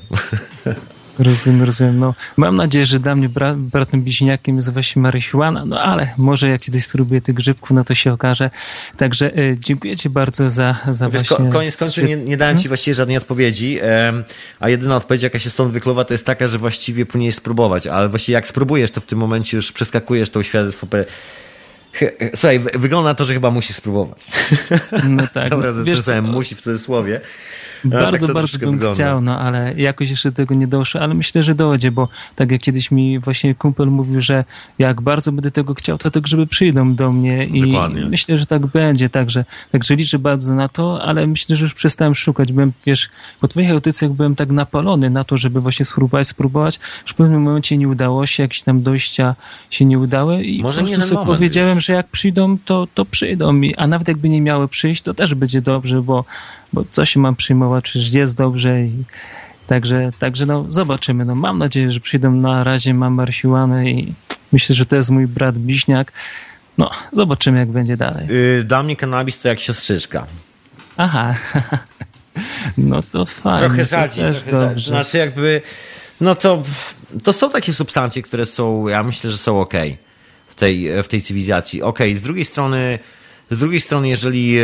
Rozumiem, 1.21 1.63
rozumiem. 1.63 1.99
No, 1.99 2.13
mam 2.37 2.55
nadzieję, 2.55 2.85
że 2.85 2.99
dla 2.99 3.15
mnie 3.15 3.29
bra 3.29 3.53
bratem 3.57 4.01
bliźniakiem 4.01 4.55
nazywa 4.55 4.83
się 4.83 4.99
Marysiłana, 4.99 5.65
no 5.65 5.81
ale 5.81 6.13
może 6.17 6.49
jak 6.49 6.61
kiedyś 6.61 6.83
spróbuję 6.83 7.21
tych 7.21 7.35
grzybków, 7.35 7.71
no 7.71 7.83
to 7.83 7.93
się 7.93 8.13
okaże. 8.13 8.49
Także 8.97 9.37
e, 9.37 9.57
dziękuję 9.57 9.97
Ci 9.97 10.09
bardzo 10.09 10.49
za, 10.49 10.75
za 10.89 11.09
Wiesz, 11.09 11.27
właśnie... 11.27 11.51
Koniec 11.51 11.77
końców 11.77 12.03
nie, 12.03 12.15
nie 12.15 12.37
dałem 12.37 12.57
Ci 12.57 12.63
hmm? 12.63 12.69
właściwie 12.69 12.95
żadnej 12.95 13.17
odpowiedzi, 13.17 13.79
e, 13.81 14.13
a 14.59 14.69
jedyna 14.69 14.95
odpowiedź, 14.95 15.23
jaka 15.23 15.39
się 15.39 15.49
stąd 15.49 15.73
wykluwa, 15.73 16.05
to 16.05 16.13
jest 16.13 16.25
taka, 16.25 16.47
że 16.47 16.57
właściwie 16.57 17.05
powinieneś 17.05 17.35
spróbować, 17.35 17.87
ale 17.87 18.09
właściwie 18.09 18.33
jak 18.33 18.47
spróbujesz, 18.47 18.91
to 18.91 19.01
w 19.01 19.05
tym 19.05 19.19
momencie 19.19 19.57
już 19.57 19.71
przeskakujesz 19.71 20.29
tą 20.29 20.43
świadectwo 20.43 20.87
Słuchaj, 22.35 22.59
wygląda 22.59 23.09
na 23.09 23.15
to, 23.15 23.25
że 23.25 23.33
chyba 23.33 23.51
musisz 23.51 23.75
spróbować. 23.75 24.27
No 25.03 25.27
tak. 25.33 25.49
Dobra, 25.55 25.71
no, 25.71 25.83
wiesz, 25.83 25.99
musi 26.21 26.55
w 26.55 26.61
cudzysłowie. 26.61 27.21
Bardzo, 27.85 28.27
tak 28.27 28.35
bardzo 28.35 28.59
bym 28.59 28.71
wygląda. 28.71 28.93
chciał, 28.93 29.21
no 29.21 29.39
ale 29.39 29.73
jakoś 29.77 30.09
jeszcze 30.09 30.31
tego 30.31 30.55
nie 30.55 30.67
doszło, 30.67 31.01
ale 31.01 31.13
myślę, 31.13 31.43
że 31.43 31.55
dojdzie, 31.55 31.91
bo 31.91 32.07
tak 32.35 32.51
jak 32.51 32.61
kiedyś 32.61 32.91
mi 32.91 33.19
właśnie 33.19 33.55
kumpel 33.55 33.87
mówił, 33.87 34.21
że 34.21 34.45
jak 34.79 35.01
bardzo 35.01 35.31
będę 35.31 35.51
tego 35.51 35.73
chciał, 35.73 35.97
to 35.97 36.11
te 36.11 36.21
grzyby 36.21 36.47
przyjdą 36.47 36.95
do 36.95 37.11
mnie 37.11 37.45
i 37.45 37.61
Dokładnie. 37.61 38.05
myślę, 38.05 38.37
że 38.37 38.45
tak 38.45 38.67
będzie, 38.67 39.09
także, 39.09 39.45
także 39.71 39.95
liczę 39.95 40.19
bardzo 40.19 40.55
na 40.55 40.67
to, 40.67 41.03
ale 41.03 41.27
myślę, 41.27 41.55
że 41.55 41.65
już 41.65 41.73
przestałem 41.73 42.15
szukać, 42.15 42.53
byłem, 42.53 42.71
wiesz, 42.85 43.09
po 43.39 43.47
twoich 43.47 43.71
audycjach 43.71 44.11
byłem 44.11 44.35
tak 44.35 44.49
napalony 44.49 45.09
na 45.09 45.23
to, 45.23 45.37
żeby 45.37 45.61
właśnie 45.61 45.85
spróbować, 45.85 46.27
spróbować, 46.27 46.79
że 47.05 47.13
w 47.13 47.17
pewnym 47.17 47.41
momencie 47.41 47.77
nie 47.77 47.87
udało 47.87 48.25
się, 48.25 48.43
jakieś 48.43 48.61
tam 48.61 48.81
dojścia 48.81 49.35
się 49.69 49.85
nie 49.85 49.99
udały 49.99 50.43
i 50.43 50.61
Może 50.61 50.81
po 50.81 50.87
prostu 50.87 51.01
sobie 51.01 51.13
moment, 51.13 51.37
powiedziałem, 51.37 51.79
że 51.79 51.93
jak 51.93 52.07
przyjdą, 52.07 52.57
to, 52.65 52.87
to 52.93 53.05
przyjdą 53.05 53.53
mi, 53.53 53.75
a 53.75 53.87
nawet 53.87 54.07
jakby 54.07 54.29
nie 54.29 54.41
miały 54.41 54.67
przyjść, 54.67 55.01
to 55.01 55.13
też 55.13 55.35
będzie 55.35 55.61
dobrze, 55.61 56.01
bo 56.01 56.25
bo 56.73 56.83
co 56.91 57.05
się 57.05 57.19
mam 57.19 57.35
przyjmować, 57.35 57.70
przecież 57.81 58.13
jest 58.13 58.37
dobrze 58.37 58.81
i 58.81 59.03
także, 59.67 60.11
także 60.19 60.45
no 60.45 60.65
zobaczymy. 60.69 61.25
No, 61.25 61.35
mam 61.35 61.57
nadzieję, 61.57 61.91
że 61.91 61.99
przyjdą 61.99 62.31
na 62.31 62.63
razie 62.63 62.93
mam 62.93 63.13
marihuanę 63.13 63.91
i 63.91 64.13
myślę, 64.51 64.75
że 64.75 64.85
to 64.85 64.95
jest 64.95 65.09
mój 65.09 65.27
brat 65.27 65.57
Biśniak. 65.57 66.11
No, 66.77 66.91
zobaczymy 67.11 67.59
jak 67.59 67.69
będzie 67.69 67.97
dalej. 67.97 68.27
Yy, 68.27 68.63
dla 68.63 68.83
mnie 68.83 68.95
kanabis 68.95 69.39
to 69.39 69.47
jak 69.47 69.59
siostrzyczka. 69.59 70.27
Aha. 70.97 71.33
No 72.77 73.03
to 73.03 73.25
fajnie. 73.25 73.59
Trochę 73.59 73.85
rzadziej, 73.85 74.25
trochę 74.25 74.59
rzadziej. 74.59 74.83
Znaczy 74.83 75.17
jakby, 75.17 75.61
no 76.21 76.35
to, 76.35 76.63
to 77.23 77.33
są 77.33 77.49
takie 77.49 77.73
substancje, 77.73 78.21
które 78.21 78.45
są, 78.45 78.87
ja 78.87 79.03
myślę, 79.03 79.31
że 79.31 79.37
są 79.37 79.61
ok 79.61 79.73
w 80.47 80.55
tej, 80.55 81.03
w 81.03 81.07
tej 81.07 81.21
cywilizacji. 81.21 81.81
Ok, 81.81 81.99
z 82.15 82.21
drugiej 82.21 82.45
strony, 82.45 82.99
z 83.51 83.59
drugiej 83.59 83.81
strony, 83.81 84.09
jeżeli 84.09 84.59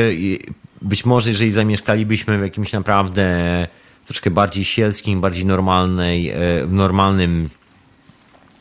być 0.81 1.05
może 1.05 1.29
jeżeli 1.29 1.51
zamieszkalibyśmy 1.51 2.37
w 2.37 2.41
jakimś 2.41 2.73
naprawdę 2.73 3.67
troszkę 4.05 4.31
bardziej 4.31 4.65
sielskim, 4.65 5.21
bardziej 5.21 5.45
normalnej, 5.45 6.29
e, 6.29 6.35
w 6.65 6.71
normalnym 6.71 7.49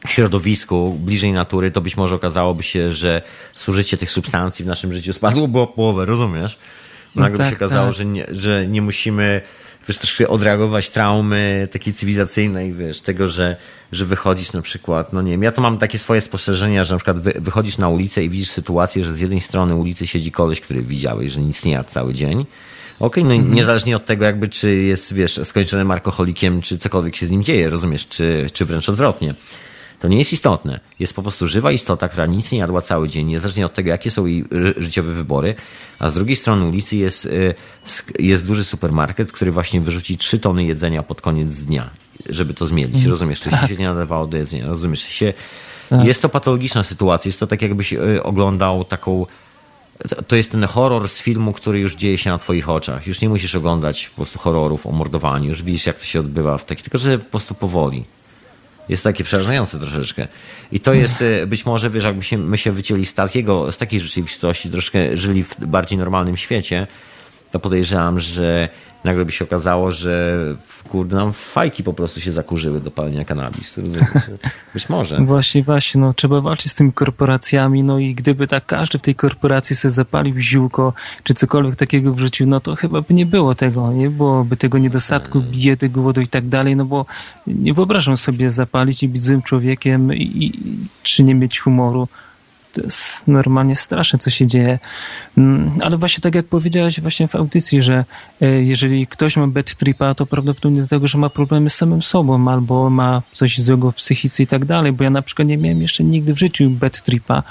środowisku, 0.06 0.98
bliżej 1.00 1.32
natury, 1.32 1.70
to 1.70 1.80
być 1.80 1.96
może 1.96 2.14
okazałoby 2.14 2.62
się, 2.62 2.92
że 2.92 3.22
zużycie 3.56 3.96
tych 3.96 4.10
substancji 4.10 4.64
w 4.64 4.68
naszym 4.68 4.92
życiu 4.92 5.12
spadłoby 5.12 5.60
o 5.60 5.66
połowę, 5.66 6.04
rozumiesz? 6.04 6.58
Nagle 7.14 7.30
no 7.30 7.38
tak, 7.38 7.46
by 7.46 7.50
się 7.50 7.56
okazało, 7.56 7.86
tak. 7.86 7.96
że, 7.96 8.04
nie, 8.04 8.26
że 8.30 8.68
nie 8.68 8.82
musimy 8.82 9.40
wiesz, 9.88 9.98
troszkę 9.98 10.28
odreagować 10.28 10.90
traumy 10.90 11.68
takiej 11.72 11.94
cywilizacyjnej, 11.94 12.72
wiesz, 12.72 13.00
tego, 13.00 13.28
że, 13.28 13.56
że 13.92 14.04
wychodzisz 14.04 14.52
na 14.52 14.62
przykład, 14.62 15.12
no 15.12 15.22
nie 15.22 15.32
wiem, 15.32 15.42
ja 15.42 15.52
to 15.52 15.62
mam 15.62 15.78
takie 15.78 15.98
swoje 15.98 16.20
spostrzeżenia, 16.20 16.84
że 16.84 16.94
na 16.94 16.98
przykład 16.98 17.20
wy, 17.20 17.32
wychodzisz 17.40 17.78
na 17.78 17.88
ulicę 17.88 18.24
i 18.24 18.28
widzisz 18.28 18.50
sytuację, 18.50 19.04
że 19.04 19.14
z 19.14 19.20
jednej 19.20 19.40
strony 19.40 19.74
ulicy 19.74 20.06
siedzi 20.06 20.32
koleś, 20.32 20.60
który 20.60 20.82
widziałeś, 20.82 21.32
że 21.32 21.40
nic 21.40 21.64
nie 21.64 21.72
jadł 21.72 21.88
cały 21.88 22.14
dzień, 22.14 22.46
Okej, 23.00 23.22
okay, 23.22 23.24
no 23.24 23.34
mhm. 23.34 23.54
niezależnie 23.54 23.96
od 23.96 24.04
tego 24.04 24.24
jakby, 24.24 24.48
czy 24.48 24.74
jest, 24.74 25.14
wiesz, 25.14 25.40
skończonym 25.44 25.90
alkoholikiem, 25.90 26.62
czy 26.62 26.78
cokolwiek 26.78 27.16
się 27.16 27.26
z 27.26 27.30
nim 27.30 27.44
dzieje, 27.44 27.70
rozumiesz, 27.70 28.08
czy, 28.08 28.46
czy 28.52 28.64
wręcz 28.64 28.88
odwrotnie. 28.88 29.34
To 30.00 30.08
nie 30.08 30.18
jest 30.18 30.32
istotne. 30.32 30.80
Jest 30.98 31.14
po 31.14 31.22
prostu 31.22 31.46
żywa 31.46 31.72
istota, 31.72 32.08
która 32.08 32.26
nic 32.26 32.52
nie 32.52 32.58
jadła 32.58 32.82
cały 32.82 33.08
dzień, 33.08 33.26
niezależnie 33.26 33.66
od 33.66 33.74
tego, 33.74 33.90
jakie 33.90 34.10
są 34.10 34.26
jej 34.26 34.44
życiowe 34.76 35.12
wybory. 35.12 35.54
A 35.98 36.10
z 36.10 36.14
drugiej 36.14 36.36
strony 36.36 36.64
ulicy 36.64 36.96
jest, 36.96 37.26
y, 37.26 37.54
jest 38.18 38.46
duży 38.46 38.64
supermarket, 38.64 39.32
który 39.32 39.52
właśnie 39.52 39.80
wyrzuci 39.80 40.18
3 40.18 40.38
tony 40.38 40.64
jedzenia 40.64 41.02
pod 41.02 41.20
koniec 41.20 41.54
dnia. 41.54 41.90
żeby 42.30 42.54
to 42.54 42.66
zmielić. 42.66 42.94
Mhm. 42.94 43.10
Rozumiesz, 43.10 43.40
to 43.40 43.66
się 43.66 43.76
nie 43.76 43.84
nadawało 43.84 44.26
do 44.26 44.36
jedzenia. 44.36 44.66
Rozumiesz, 44.66 45.00
się... 45.00 45.32
Tak. 45.88 46.06
Jest 46.06 46.22
to 46.22 46.28
patologiczna 46.28 46.84
sytuacja. 46.84 47.28
Jest 47.28 47.40
to 47.40 47.46
tak, 47.46 47.62
jakbyś 47.62 47.92
y, 47.92 48.22
oglądał 48.22 48.84
taką 48.84 49.26
to 50.28 50.36
jest 50.36 50.50
ten 50.50 50.64
horror 50.64 51.08
z 51.08 51.18
filmu, 51.20 51.52
który 51.52 51.80
już 51.80 51.94
dzieje 51.94 52.18
się 52.18 52.30
na 52.30 52.38
twoich 52.38 52.68
oczach. 52.68 53.06
Już 53.06 53.20
nie 53.20 53.28
musisz 53.28 53.54
oglądać 53.54 54.08
po 54.08 54.16
prostu 54.16 54.38
horrorów 54.38 54.86
o 54.86 54.92
mordowaniu. 54.92 55.48
Już 55.48 55.62
widzisz, 55.62 55.86
jak 55.86 55.98
to 55.98 56.04
się 56.04 56.20
odbywa 56.20 56.58
w 56.58 56.64
taki, 56.64 56.82
tylko 56.82 56.98
że 56.98 57.18
po 57.18 57.30
prostu 57.30 57.54
powoli. 57.54 58.04
Jest 58.88 59.04
takie 59.04 59.24
przerażające 59.24 59.78
troszeczkę. 59.78 60.28
I 60.72 60.80
to 60.80 60.94
jest 60.94 61.22
e, 61.22 61.46
być 61.46 61.66
może, 61.66 61.90
wiesz, 61.90 62.04
jakby 62.04 62.22
się, 62.22 62.38
my 62.38 62.58
się 62.58 62.72
wycięli 62.72 63.06
z 63.06 63.14
takiego, 63.14 63.72
z 63.72 63.76
takiej 63.76 64.00
rzeczywistości, 64.00 64.70
troszkę 64.70 65.16
żyli 65.16 65.42
w 65.42 65.54
bardziej 65.60 65.98
normalnym 65.98 66.36
świecie, 66.36 66.86
to 67.52 67.58
podejrzewam, 67.58 68.20
że 68.20 68.68
nagle 69.04 69.24
by 69.24 69.32
się 69.32 69.44
okazało, 69.44 69.90
że 69.90 70.38
kurde, 70.86 71.16
nam 71.16 71.32
fajki 71.32 71.82
po 71.82 71.92
prostu 71.92 72.20
się 72.20 72.32
zakurzyły 72.32 72.80
do 72.80 72.90
palenia 72.90 73.24
kanabis. 73.24 73.74
Być 74.74 74.88
może. 74.88 75.20
Właśnie, 75.20 75.62
właśnie, 75.62 76.00
no 76.00 76.14
trzeba 76.14 76.40
walczyć 76.40 76.72
z 76.72 76.74
tymi 76.74 76.92
korporacjami, 76.92 77.82
no 77.82 77.98
i 77.98 78.14
gdyby 78.14 78.46
tak 78.46 78.66
każdy 78.66 78.98
w 78.98 79.02
tej 79.02 79.14
korporacji 79.14 79.76
sobie 79.76 79.92
zapalił 79.92 80.38
ziółko, 80.38 80.92
czy 81.22 81.34
cokolwiek 81.34 81.76
takiego 81.76 82.14
wrzucił, 82.14 82.46
no 82.46 82.60
to 82.60 82.76
chyba 82.76 83.00
by 83.00 83.14
nie 83.14 83.26
było 83.26 83.54
tego, 83.54 83.92
nie 83.92 84.10
byłoby 84.10 84.56
tego 84.56 84.78
niedostatku, 84.78 85.38
hmm. 85.38 85.52
biedy, 85.52 85.88
głodu 85.88 86.20
i 86.20 86.28
tak 86.28 86.48
dalej, 86.48 86.76
no 86.76 86.84
bo 86.84 87.06
nie 87.46 87.74
wyobrażam 87.74 88.16
sobie 88.16 88.50
zapalić 88.50 89.02
i 89.02 89.08
być 89.08 89.22
złym 89.22 89.42
człowiekiem 89.42 90.14
i, 90.14 90.22
i 90.22 90.52
czy 91.02 91.22
nie 91.22 91.34
mieć 91.34 91.60
humoru 91.60 92.08
jest 92.82 93.28
normalnie 93.28 93.76
straszne, 93.76 94.18
co 94.18 94.30
się 94.30 94.46
dzieje. 94.46 94.78
Mm, 95.38 95.70
ale 95.82 95.96
właśnie 95.96 96.20
tak 96.20 96.34
jak 96.34 96.46
powiedziałeś 96.46 97.00
właśnie 97.00 97.28
w 97.28 97.36
audycji, 97.36 97.82
że 97.82 98.04
e, 98.40 98.46
jeżeli 98.62 99.06
ktoś 99.06 99.36
ma 99.36 99.46
bad 99.46 99.74
tripa, 99.74 100.14
to 100.14 100.26
prawdopodobnie 100.26 100.78
dlatego, 100.78 101.08
że 101.08 101.18
ma 101.18 101.30
problemy 101.30 101.70
z 101.70 101.74
samym 101.74 102.02
sobą 102.02 102.50
albo 102.50 102.90
ma 102.90 103.22
coś 103.32 103.58
złego 103.58 103.90
w 103.90 103.94
psychice 103.94 104.42
i 104.42 104.46
tak 104.46 104.64
dalej, 104.64 104.92
bo 104.92 105.04
ja 105.04 105.10
na 105.10 105.22
przykład 105.22 105.48
nie 105.48 105.56
miałem 105.56 105.82
jeszcze 105.82 106.04
nigdy 106.04 106.34
w 106.34 106.38
życiu 106.38 106.70
bad 106.70 107.02
tripa. 107.02 107.42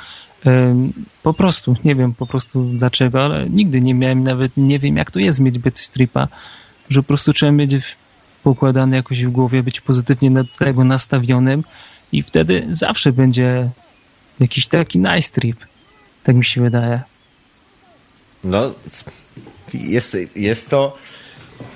Po 1.23 1.34
prostu, 1.34 1.76
nie 1.84 1.95
wiem 1.95 2.13
po 2.13 2.26
prostu 2.26 2.65
dlaczego, 2.65 3.26
ale 3.26 3.49
nigdy 3.49 3.82
nie 3.82 3.93
miałem, 3.93 4.21
nawet 4.21 4.51
nie 4.57 4.80
wiem 4.80 4.97
jak 4.97 5.11
to 5.11 5.19
jest 5.19 5.39
mieć 5.39 5.59
bad 5.59 5.89
tripa, 5.89 6.28
że 6.89 7.03
po 7.03 7.07
prostu 7.07 7.34
trzeba 7.34 7.51
mieć 7.51 7.97
pokładane 8.43 8.95
jakoś 8.95 9.26
w 9.26 9.30
głowie, 9.30 9.63
być 9.63 9.82
pozytywnie 9.82 10.32
do 10.32 10.43
tego 10.43 10.84
nastawionym 10.84 11.63
i 12.11 12.23
wtedy 12.23 12.67
zawsze 12.69 13.11
będzie 13.11 13.69
Jakiś 14.39 14.67
taki 14.67 14.99
nice 14.99 15.31
trip. 15.31 15.57
Tak 16.23 16.36
mi 16.36 16.45
się 16.45 16.61
wydaje. 16.61 17.01
No, 18.43 18.73
jest, 19.73 20.17
jest 20.36 20.69
to... 20.69 20.97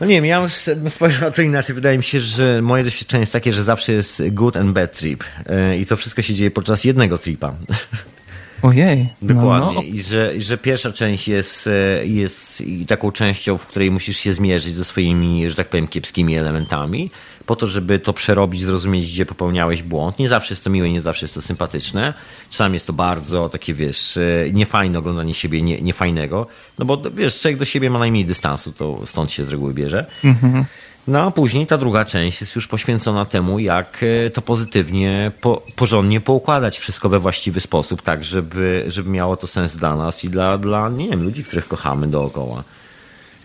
No 0.02 0.08
nie 0.08 0.16
wiem, 0.16 0.26
ja 0.26 0.48
bym 0.76 0.90
spojrzał 0.90 1.22
na 1.22 1.32
to 1.32 1.42
inaczej. 1.42 1.76
Wydaje 1.76 1.98
mi 1.98 2.04
się, 2.04 2.20
że 2.20 2.62
moje 2.62 2.84
doświadczenie 2.84 3.22
jest 3.22 3.34
takie, 3.34 3.54
że 3.54 3.64
zawsze 3.64 3.94
jest 3.94 4.24
good 4.30 4.58
and 4.58 4.72
bad 4.72 4.98
trip. 4.98 5.24
E, 5.46 5.78
I 5.78 5.86
to 5.86 5.96
wszystko 5.96 6.22
się 6.22 6.34
dzieje 6.34 6.52
podczas 6.52 6.84
jednego 6.84 7.18
tripa. 7.18 7.54
Ojej. 8.62 9.08
Dokładnie. 9.22 9.66
No, 9.66 9.74
no. 9.74 9.82
I, 9.82 10.02
że, 10.02 10.36
I 10.36 10.42
że 10.42 10.58
pierwsza 10.58 10.92
część 10.92 11.28
jest, 11.28 11.68
e, 11.68 12.06
jest 12.06 12.64
taką 12.88 13.12
częścią, 13.12 13.58
w 13.58 13.68
której 13.68 13.92
musisz 13.92 14.18
się 14.18 14.34
zmierzyć 14.34 14.76
ze 14.76 14.86
swoimi, 14.86 15.50
że 15.50 15.56
tak 15.56 15.68
powiem, 15.68 15.88
kiepskimi 15.88 16.36
elementami 16.36 17.10
po 17.50 17.56
to, 17.56 17.68
żeby 17.68 18.00
to 18.00 18.14
przerobić, 18.14 18.62
zrozumieć, 18.62 19.08
gdzie 19.08 19.26
popełniałeś 19.26 19.84
błąd. 19.84 20.20
Nie 20.20 20.30
zawsze 20.30 20.54
jest 20.54 20.64
to 20.64 20.70
miłe, 20.70 20.90
nie 20.90 21.02
zawsze 21.02 21.26
jest 21.26 21.36
to 21.36 21.42
sympatyczne. 21.42 22.14
Czasami 22.50 22.74
jest 22.74 22.88
to 22.88 22.94
bardzo 22.94 23.50
takie, 23.50 23.74
wiesz, 23.74 24.18
e, 24.18 24.52
niefajne 24.54 25.00
oglądanie 25.00 25.34
siebie, 25.34 25.62
nie, 25.62 25.82
niefajnego. 25.82 26.48
No 26.80 26.86
bo, 26.86 27.02
wiesz, 27.16 27.40
człowiek 27.40 27.60
do 27.60 27.66
siebie 27.66 27.90
ma 27.90 28.00
najmniej 28.00 28.26
dystansu, 28.26 28.72
to 28.72 29.00
stąd 29.06 29.32
się 29.32 29.46
z 29.46 29.50
reguły 29.50 29.74
bierze. 29.74 30.06
Mhm. 30.24 30.66
No 31.08 31.22
a 31.22 31.32
później 31.32 31.68
ta 31.68 31.78
druga 31.78 32.06
część 32.06 32.42
jest 32.42 32.56
już 32.56 32.68
poświęcona 32.68 33.26
temu, 33.26 33.60
jak 33.60 34.04
e, 34.26 34.30
to 34.30 34.42
pozytywnie, 34.42 35.32
po, 35.42 35.62
porządnie 35.76 36.22
poukładać 36.22 36.80
wszystko 36.80 37.10
we 37.10 37.20
właściwy 37.20 37.60
sposób, 37.60 38.02
tak, 38.02 38.24
żeby, 38.24 38.86
żeby 38.88 39.10
miało 39.10 39.38
to 39.38 39.48
sens 39.48 39.76
dla 39.76 39.96
nas 39.96 40.24
i 40.24 40.30
dla, 40.30 40.58
dla 40.58 40.90
nie 40.90 41.10
wiem, 41.10 41.24
ludzi, 41.24 41.44
których 41.44 41.68
kochamy 41.68 42.08
dookoła. 42.08 42.64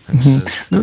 Mhm. 0.09 0.41
No, 0.71 0.81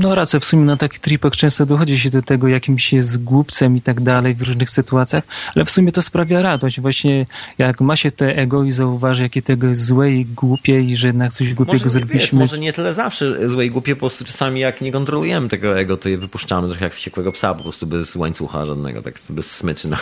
no 0.00 0.14
racja, 0.14 0.40
w 0.40 0.44
sumie 0.44 0.64
na 0.64 0.76
takich 0.76 0.98
tripach 0.98 1.36
często 1.36 1.66
dochodzi 1.66 1.98
się 1.98 2.10
do 2.10 2.22
tego, 2.22 2.48
jakimś 2.48 2.92
jest 2.92 3.24
głupcem 3.24 3.76
i 3.76 3.80
tak 3.80 4.00
dalej 4.00 4.34
w 4.34 4.42
różnych 4.42 4.70
sytuacjach, 4.70 5.24
ale 5.56 5.64
w 5.64 5.70
sumie 5.70 5.92
to 5.92 6.02
sprawia 6.02 6.42
radość. 6.42 6.80
Właśnie 6.80 7.26
jak 7.58 7.80
ma 7.80 7.96
się 7.96 8.10
te 8.10 8.36
ego 8.36 8.64
i 8.64 8.72
zauważy, 8.72 9.22
jakie 9.22 9.42
tego 9.42 9.66
jest 9.66 9.84
złe 9.84 10.12
i 10.12 10.24
głupie 10.24 10.80
i 10.80 10.96
że 10.96 11.06
jednak 11.06 11.32
coś 11.32 11.54
głupiego 11.54 11.78
może 11.78 11.90
zrobiliśmy. 11.90 12.40
Wiesz, 12.40 12.50
może 12.50 12.58
nie 12.58 12.72
tyle 12.72 12.94
zawsze 12.94 13.48
złe 13.48 13.66
i 13.66 13.70
głupie, 13.70 13.96
po 13.96 14.00
prostu 14.00 14.24
czasami 14.24 14.60
jak 14.60 14.80
nie 14.80 14.92
kontrolujemy 14.92 15.48
tego 15.48 15.78
ego, 15.78 15.96
to 15.96 16.08
je 16.08 16.18
wypuszczamy 16.18 16.68
trochę 16.68 16.84
jak 16.84 16.94
wściekłego 16.94 17.32
psa, 17.32 17.54
po 17.54 17.62
prostu 17.62 17.86
bez 17.86 18.16
łańcucha 18.16 18.66
żadnego, 18.66 19.02
tak 19.02 19.14
bez 19.30 19.50
smyczy 19.50 19.88
na, 19.88 19.98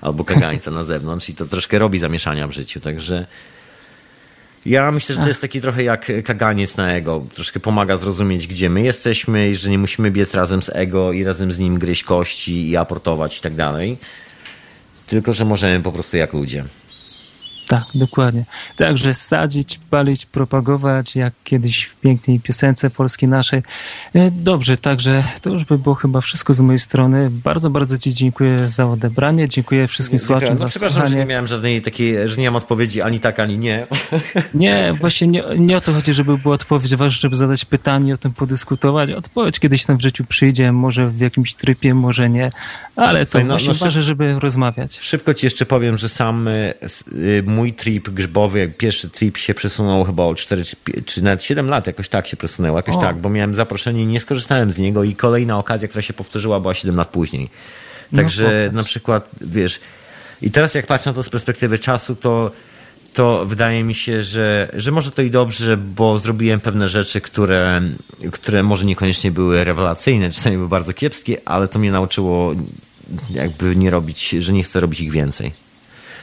albo 0.00 0.24
kagańca 0.24 0.70
na 0.70 0.84
zewnątrz 0.84 1.28
i 1.28 1.34
to 1.34 1.46
troszkę 1.46 1.78
robi 1.78 1.98
zamieszania 1.98 2.48
w 2.48 2.52
życiu, 2.52 2.80
także 2.80 3.26
ja 4.66 4.90
myślę, 4.90 5.14
że 5.14 5.20
to 5.20 5.28
jest 5.28 5.40
taki 5.40 5.60
trochę 5.60 5.82
jak 5.82 6.12
kaganiec 6.24 6.76
na 6.76 6.92
ego. 6.92 7.26
Troszkę 7.34 7.60
pomaga 7.60 7.96
zrozumieć, 7.96 8.46
gdzie 8.46 8.70
my 8.70 8.82
jesteśmy 8.82 9.50
i 9.50 9.54
że 9.54 9.70
nie 9.70 9.78
musimy 9.78 10.10
biec 10.10 10.34
razem 10.34 10.62
z 10.62 10.68
ego 10.68 11.12
i 11.12 11.24
razem 11.24 11.52
z 11.52 11.58
nim 11.58 11.78
gryźć 11.78 12.04
kości 12.04 12.70
i 12.70 12.76
aportować 12.76 13.38
i 13.38 13.40
tak 13.40 13.54
dalej. 13.54 13.98
Tylko, 15.06 15.32
że 15.32 15.44
możemy 15.44 15.82
po 15.82 15.92
prostu 15.92 16.16
jak 16.16 16.32
ludzie. 16.32 16.64
Tak, 17.66 17.84
dokładnie. 17.94 18.44
Także 18.76 19.14
sadzić, 19.14 19.80
palić, 19.90 20.26
propagować, 20.26 21.16
jak 21.16 21.34
kiedyś 21.44 21.84
w 21.84 21.96
pięknej 21.96 22.40
piosence 22.40 22.90
polskiej 22.90 23.28
naszej. 23.28 23.62
E, 24.14 24.30
dobrze, 24.30 24.76
także 24.76 25.24
to 25.42 25.50
już 25.50 25.64
by 25.64 25.78
było 25.78 25.94
chyba 25.94 26.20
wszystko 26.20 26.54
z 26.54 26.60
mojej 26.60 26.78
strony. 26.78 27.30
Bardzo, 27.30 27.70
bardzo 27.70 27.98
Ci 27.98 28.14
dziękuję 28.14 28.68
za 28.68 28.90
odebranie. 28.90 29.48
Dziękuję 29.48 29.88
wszystkim 29.88 30.18
słuchaczom 30.18 30.54
no, 30.54 30.60
za 30.60 30.66
Przepraszam, 30.66 30.94
słuchanie. 30.94 31.12
że 31.12 31.18
nie 31.18 31.26
miałem 31.26 31.46
żadnej 31.46 31.82
takiej, 31.82 32.28
że 32.28 32.36
nie 32.36 32.50
mam 32.50 32.56
odpowiedzi 32.56 33.02
ani 33.02 33.20
tak, 33.20 33.40
ani 33.40 33.58
nie. 33.58 33.86
Nie, 34.54 34.94
właśnie 35.00 35.26
nie, 35.26 35.44
nie 35.58 35.76
o 35.76 35.80
to 35.80 35.92
chodzi, 35.92 36.12
żeby 36.12 36.38
była 36.38 36.54
odpowiedź 36.54 36.96
ważna, 36.96 37.18
żeby 37.20 37.36
zadać 37.36 37.64
pytanie, 37.64 38.14
o 38.14 38.16
tym 38.16 38.32
podyskutować. 38.32 39.10
Odpowiedź 39.10 39.58
kiedyś 39.58 39.86
tam 39.86 39.96
w 39.96 40.02
życiu 40.02 40.24
przyjdzie, 40.24 40.72
może 40.72 41.08
w 41.08 41.20
jakimś 41.20 41.54
trybie, 41.54 41.94
może 41.94 42.30
nie, 42.30 42.50
ale 42.96 43.26
to 43.26 43.38
no, 43.38 43.44
właśnie 43.44 43.68
no, 43.68 43.74
ważne, 43.74 44.02
żeby 44.02 44.36
rozmawiać. 44.40 44.98
Szybko 45.00 45.34
Ci 45.34 45.46
jeszcze 45.46 45.66
powiem, 45.66 45.98
że 45.98 46.08
sam 46.08 46.48
y, 46.48 46.74
y, 47.12 47.42
mój 47.46 47.72
trip 47.72 48.10
grzybowy, 48.10 48.72
pierwszy 48.78 49.10
trip 49.10 49.36
się 49.36 49.54
przesunął 49.54 50.04
chyba 50.04 50.22
o 50.22 50.34
4 50.34 50.64
czy, 50.64 50.76
czy 51.06 51.22
nawet 51.22 51.42
7 51.42 51.68
lat, 51.68 51.86
jakoś 51.86 52.08
tak 52.08 52.26
się 52.26 52.36
przesunęło, 52.36 52.78
jakoś 52.78 52.94
o. 52.94 53.00
tak, 53.00 53.18
bo 53.18 53.30
miałem 53.30 53.54
zaproszenie 53.54 54.02
i 54.02 54.06
nie 54.06 54.20
skorzystałem 54.20 54.72
z 54.72 54.78
niego 54.78 55.04
i 55.04 55.14
kolejna 55.14 55.58
okazja, 55.58 55.88
która 55.88 56.02
się 56.02 56.12
powtórzyła, 56.12 56.60
była 56.60 56.74
7 56.74 56.96
lat 56.96 57.08
później. 57.08 57.50
Także 58.16 58.70
no, 58.72 58.80
na 58.80 58.84
przykład, 58.84 59.28
wiesz, 59.40 59.80
i 60.42 60.50
teraz 60.50 60.74
jak 60.74 60.86
patrzę 60.86 61.10
na 61.10 61.14
to 61.14 61.22
z 61.22 61.28
perspektywy 61.28 61.78
czasu, 61.78 62.14
to 62.14 62.50
to 63.14 63.46
wydaje 63.46 63.84
mi 63.84 63.94
się, 63.94 64.22
że, 64.22 64.68
że 64.72 64.90
może 64.90 65.10
to 65.10 65.22
i 65.22 65.30
dobrze, 65.30 65.76
bo 65.76 66.18
zrobiłem 66.18 66.60
pewne 66.60 66.88
rzeczy, 66.88 67.20
które, 67.20 67.82
które 68.32 68.62
może 68.62 68.84
niekoniecznie 68.84 69.30
były 69.30 69.64
rewelacyjne, 69.64 70.30
czasami 70.30 70.56
były 70.56 70.68
bardzo 70.68 70.92
kiepskie, 70.92 71.36
ale 71.44 71.68
to 71.68 71.78
mnie 71.78 71.92
nauczyło 71.92 72.54
jakby 73.30 73.76
nie 73.76 73.90
robić, 73.90 74.28
że 74.30 74.52
nie 74.52 74.62
chcę 74.62 74.80
robić 74.80 75.00
ich 75.00 75.10
więcej. 75.10 75.52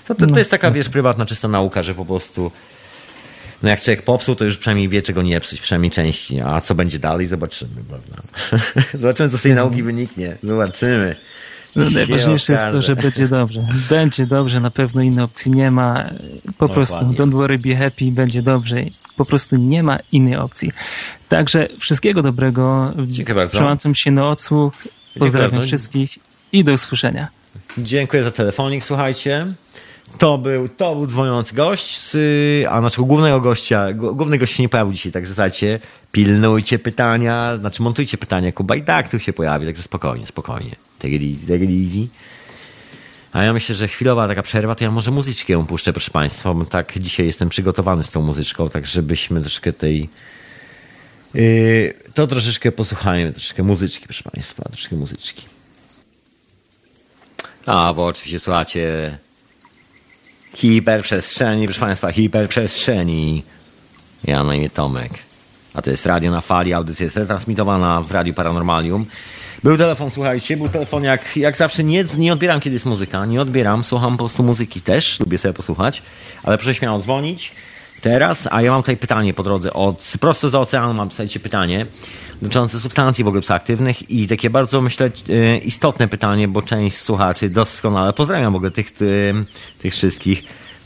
To, 0.07 0.15
to, 0.15 0.27
to 0.27 0.39
jest 0.39 0.51
taka, 0.51 0.71
wiesz, 0.71 0.89
prywatna, 0.89 1.25
czysta 1.25 1.47
nauka, 1.47 1.81
że 1.81 1.95
po 1.95 2.05
prostu 2.05 2.51
no 3.63 3.69
jak 3.69 3.81
człowiek 3.81 4.03
popsuł, 4.03 4.35
to 4.35 4.45
już 4.45 4.57
przynajmniej 4.57 4.89
wie, 4.89 5.01
czego 5.01 5.21
nie 5.21 5.39
psuć, 5.39 5.61
przynajmniej 5.61 5.91
części. 5.91 6.41
A 6.41 6.61
co 6.61 6.75
będzie 6.75 6.99
dalej, 6.99 7.27
zobaczymy, 7.27 7.71
zobaczymy, 8.93 9.29
co 9.29 9.37
z 9.37 9.41
tej 9.41 9.53
nauki 9.53 9.83
wyniknie. 9.83 10.37
Zobaczymy. 10.43 11.15
No, 11.75 11.89
najważniejsze 11.89 12.53
jest 12.53 12.65
to, 12.65 12.81
że 12.81 12.95
będzie 12.95 13.27
dobrze. 13.27 13.67
Będzie 13.89 14.25
dobrze, 14.25 14.59
na 14.59 14.71
pewno 14.71 15.01
innej 15.01 15.23
opcji 15.23 15.51
nie 15.51 15.71
ma. 15.71 16.09
Po 16.57 16.67
no, 16.67 16.73
prostu 16.73 16.95
dokładnie. 16.95 17.17
don't 17.17 17.33
worry, 17.33 17.59
be 17.59 17.75
happy, 17.75 18.11
będzie 18.11 18.41
dobrze. 18.41 18.75
Po 19.15 19.25
prostu 19.25 19.55
nie 19.55 19.83
ma 19.83 19.97
innej 20.11 20.35
opcji. 20.35 20.71
Także 21.27 21.67
wszystkiego 21.79 22.21
dobrego. 22.21 22.93
Dziękuję. 23.07 23.47
Przełączam 23.47 23.95
się 23.95 24.11
na 24.11 24.29
odsłuch. 24.29 24.73
Pozdrawiam 25.19 25.63
wszystkich 25.63 26.17
i 26.51 26.63
do 26.63 26.71
usłyszenia. 26.71 27.27
Dziękuję 27.77 28.23
za 28.23 28.31
telefonik, 28.31 28.83
słuchajcie. 28.83 29.53
To 30.17 30.37
był, 30.37 30.69
to 30.69 30.95
był 30.95 31.07
dzwoniący 31.07 31.55
gość, 31.55 31.99
z, 31.99 32.17
a 32.69 32.81
naszego 32.81 33.05
głównego 33.05 33.41
gościa, 33.41 33.93
główny 33.93 34.37
gość 34.37 34.55
się 34.55 34.63
nie 34.63 34.69
pojawił 34.69 34.93
dzisiaj, 34.93 35.11
także 35.11 35.33
słuchajcie, 35.33 35.79
pilnujcie 36.11 36.79
pytania, 36.79 37.57
znaczy 37.57 37.83
montujcie 37.83 38.17
pytania, 38.17 38.51
Kuba 38.51 38.75
i 38.75 38.83
tak 38.83 39.09
tu 39.09 39.19
się 39.19 39.33
pojawi, 39.33 39.65
także 39.65 39.83
spokojnie, 39.83 40.25
spokojnie. 40.25 40.75
It 41.07 41.21
easy. 41.21 42.07
A 43.31 43.43
ja 43.43 43.53
myślę, 43.53 43.75
że 43.75 43.87
chwilowa 43.87 44.27
taka 44.27 44.43
przerwa, 44.43 44.75
to 44.75 44.83
ja 44.83 44.91
może 44.91 45.11
muzyczkę 45.11 45.65
puszczę, 45.67 45.93
proszę 45.93 46.11
Państwa, 46.11 46.53
bo 46.53 46.65
tak 46.65 46.99
dzisiaj 46.99 47.25
jestem 47.25 47.49
przygotowany 47.49 48.03
z 48.03 48.09
tą 48.09 48.21
muzyczką, 48.21 48.69
tak 48.69 48.85
żebyśmy 48.85 49.41
troszkę 49.41 49.73
tej... 49.73 50.09
Yy, 51.33 51.93
to 52.13 52.27
troszeczkę 52.27 52.71
posłuchajmy, 52.71 53.33
troszeczkę 53.33 53.63
muzyczki, 53.63 54.05
proszę 54.05 54.23
Państwa, 54.31 54.63
troszeczkę 54.63 54.95
muzyczki. 54.95 55.45
A, 57.65 57.93
bo 57.93 58.05
oczywiście 58.05 58.39
słuchacie 58.39 59.17
hiperprzestrzeni, 60.53 61.65
proszę 61.65 61.79
Państwa, 61.79 62.11
hiperprzestrzeni. 62.11 63.43
Ja 64.23 64.43
na 64.43 64.55
imię 64.55 64.69
Tomek. 64.69 65.11
A 65.73 65.81
to 65.81 65.91
jest 65.91 66.05
Radio 66.05 66.31
na 66.31 66.41
Fali, 66.41 66.73
audycja 66.73 67.03
jest 67.03 67.17
retransmitowana 67.17 68.01
w 68.01 68.11
Radiu 68.11 68.33
Paranormalium. 68.33 69.05
Był 69.63 69.77
telefon, 69.77 70.09
słuchajcie, 70.09 70.57
był 70.57 70.69
telefon 70.69 71.03
jak, 71.03 71.37
jak 71.37 71.57
zawsze. 71.57 71.83
Nie, 71.83 72.05
nie 72.17 72.33
odbieram, 72.33 72.59
kiedy 72.59 72.73
jest 72.73 72.85
muzyka. 72.85 73.25
Nie 73.25 73.41
odbieram, 73.41 73.83
słucham 73.83 74.11
po 74.11 74.17
prostu 74.17 74.43
muzyki 74.43 74.81
też. 74.81 75.19
Lubię 75.19 75.37
sobie 75.37 75.53
posłuchać. 75.53 76.01
Ale 76.43 76.57
proszę 76.57 76.75
śmiało 76.75 76.99
dzwonić 76.99 77.51
teraz. 78.01 78.47
A 78.51 78.61
ja 78.61 78.71
mam 78.71 78.81
tutaj 78.81 78.97
pytanie 78.97 79.33
po 79.33 79.43
drodze. 79.43 79.73
Od, 79.73 80.13
prosto 80.19 80.49
z 80.49 80.55
oceanu 80.55 80.93
mam, 80.93 81.09
słuchajcie, 81.09 81.39
pytanie 81.39 81.85
dotyczące 82.41 82.79
substancji 82.79 83.23
w 83.23 83.27
ogóle 83.27 83.41
psychoaktywnych 83.41 84.11
i 84.11 84.27
takie 84.27 84.49
bardzo, 84.49 84.81
myślę, 84.81 85.09
e, 85.29 85.57
istotne 85.57 86.07
pytanie, 86.07 86.47
bo 86.47 86.61
część 86.61 86.97
słuchaczy 86.97 87.49
doskonale, 87.49 88.13
pozdrawiam 88.13 88.53
w 88.53 88.55
ogóle 88.55 88.71
tych, 88.71 88.91
tych 89.79 89.93
wszystkich, 89.93 90.43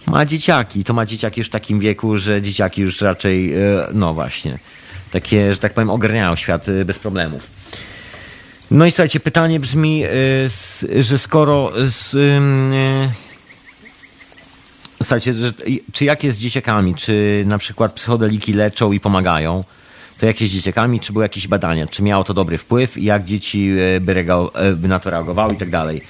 ma 0.07 0.25
dzieciaki. 0.25 0.83
To 0.83 0.93
ma 0.93 1.05
dzieciaki 1.05 1.39
już 1.39 1.47
w 1.47 1.51
takim 1.51 1.79
wieku, 1.79 2.17
że 2.17 2.41
dzieciaki 2.41 2.81
już 2.81 3.01
raczej, 3.01 3.53
e, 3.53 3.57
no 3.93 4.13
właśnie, 4.13 4.59
takie, 5.11 5.53
że 5.53 5.59
tak 5.59 5.73
powiem, 5.73 5.89
ogarniają 5.89 6.35
świat 6.35 6.69
e, 6.69 6.85
bez 6.85 6.99
problemów. 6.99 7.49
No 8.71 8.85
i 8.85 8.91
słuchajcie, 8.91 9.19
pytanie 9.19 9.59
brzmi, 9.59 10.03
że 10.99 11.17
skoro... 11.17 11.71
Słuchajcie, 15.03 15.33
czy 15.93 16.05
jak 16.05 16.23
jest 16.23 16.37
z 16.37 16.41
dzieciakami? 16.41 16.95
Czy 16.95 17.43
na 17.47 17.57
przykład 17.57 17.93
psychodeliki 17.93 18.53
leczą 18.53 18.91
i 18.91 18.99
pomagają? 18.99 19.63
to 20.17 20.25
jak 20.25 20.37
się 20.37 20.47
z 20.47 20.49
dzieciakami, 20.49 20.99
czy 20.99 21.13
były 21.13 21.25
jakieś 21.25 21.47
badania, 21.47 21.87
czy 21.87 22.03
miało 22.03 22.23
to 22.23 22.33
dobry 22.33 22.57
wpływ, 22.57 22.97
jak 22.97 23.25
dzieci 23.25 23.71
e, 23.95 24.01
by, 24.01 24.25
e, 24.53 24.71
by 24.75 24.87
na 24.87 24.99
to 24.99 25.09
reagowały 25.09 25.53
i 25.53 25.57
tak 25.57 25.69
dalej. 25.69 26.01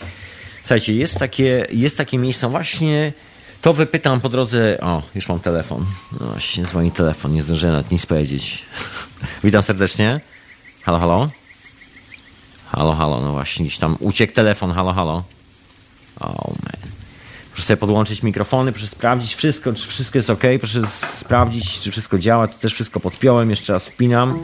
Słuchajcie, 0.61 0.93
jest 0.93 1.19
takie, 1.19 1.65
jest 1.71 1.97
takie 1.97 2.17
miejsce, 2.17 2.49
właśnie 2.49 3.13
to 3.61 3.73
wypytam 3.73 4.21
po 4.21 4.29
drodze, 4.29 4.77
o, 4.81 5.01
już 5.15 5.29
mam 5.29 5.39
telefon, 5.39 5.85
no 6.19 6.27
właśnie, 6.27 6.65
dzwoni 6.65 6.91
telefon, 6.91 7.33
nie 7.33 7.43
zdążyłem 7.43 7.75
nawet 7.75 7.91
nic 7.91 8.05
powiedzieć. 8.05 8.63
Witam 9.43 9.63
serdecznie. 9.63 10.19
Halo, 10.83 10.99
halo? 10.99 11.29
Halo, 12.75 12.93
halo, 12.93 13.21
no 13.21 13.31
właśnie, 13.31 13.65
gdzieś 13.65 13.77
tam 13.77 13.97
uciekł 13.99 14.33
telefon, 14.33 14.71
halo, 14.71 14.93
halo. 14.93 15.23
Oh 16.19 16.47
man. 16.47 16.91
Proszę 17.51 17.67
sobie 17.67 17.77
podłączyć 17.77 18.23
mikrofony, 18.23 18.71
proszę 18.71 18.87
sprawdzić 18.87 19.35
wszystko, 19.35 19.73
czy 19.73 19.87
wszystko 19.87 20.17
jest 20.17 20.29
ok, 20.29 20.43
proszę 20.59 20.87
sprawdzić, 20.87 21.79
czy 21.79 21.91
wszystko 21.91 22.19
działa. 22.19 22.47
To 22.47 22.57
też 22.57 22.73
wszystko 22.73 22.99
podpiąłem, 22.99 23.49
jeszcze 23.49 23.73
raz 23.73 23.87
wpinam, 23.87 24.41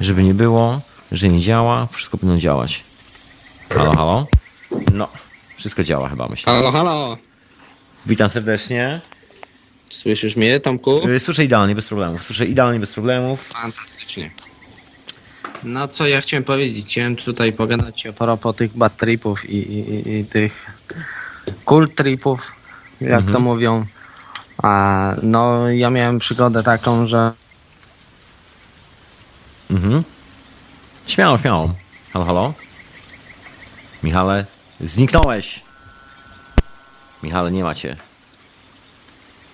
żeby 0.00 0.22
nie 0.22 0.34
było, 0.34 0.80
że 1.12 1.28
nie 1.28 1.40
działa. 1.40 1.86
Wszystko 1.92 2.18
powinno 2.18 2.38
działać. 2.38 2.84
Halo, 3.68 3.96
halo? 3.96 4.26
No, 4.92 5.08
wszystko 5.56 5.84
działa 5.84 6.08
chyba, 6.08 6.28
myślę. 6.28 6.52
Halo, 6.52 6.72
halo. 6.72 7.16
Witam 8.06 8.28
serdecznie. 8.28 9.00
Słyszysz 9.90 10.36
mnie, 10.36 10.60
Tomku? 10.60 11.08
Y, 11.08 11.20
słyszę 11.20 11.44
idealnie, 11.44 11.74
bez 11.74 11.86
problemów. 11.86 12.24
Słyszę 12.24 12.46
idealnie, 12.46 12.80
bez 12.80 12.92
problemów. 12.92 13.48
Fantastycznie. 13.48 14.30
No 15.64 15.88
co 15.88 16.06
ja 16.06 16.20
chciałem 16.20 16.44
powiedzieć? 16.44 16.86
Chciałem 16.86 17.16
tutaj 17.16 17.52
pogadać 17.52 18.06
o 18.06 18.12
propos 18.12 18.56
tych 18.56 18.76
bad 18.76 18.96
tripów 18.96 19.50
i, 19.50 19.56
i, 19.56 20.18
i 20.18 20.24
tych 20.24 20.66
cool 21.64 21.88
tripów, 21.88 22.52
jak 23.00 23.12
mhm. 23.12 23.32
to 23.32 23.40
mówią. 23.40 23.86
A, 24.62 25.14
no, 25.22 25.70
ja 25.70 25.90
miałem 25.90 26.18
przygodę 26.18 26.62
taką, 26.62 27.06
że. 27.06 27.32
Mhm. 29.70 30.02
Śmiało, 31.06 31.38
śmiało. 31.38 31.74
Halo, 32.12 32.24
halo? 32.24 32.54
Michale, 34.02 34.46
zniknąłeś. 34.80 35.60
Michale, 37.22 37.50
nie 37.50 37.64
macie. 37.64 37.96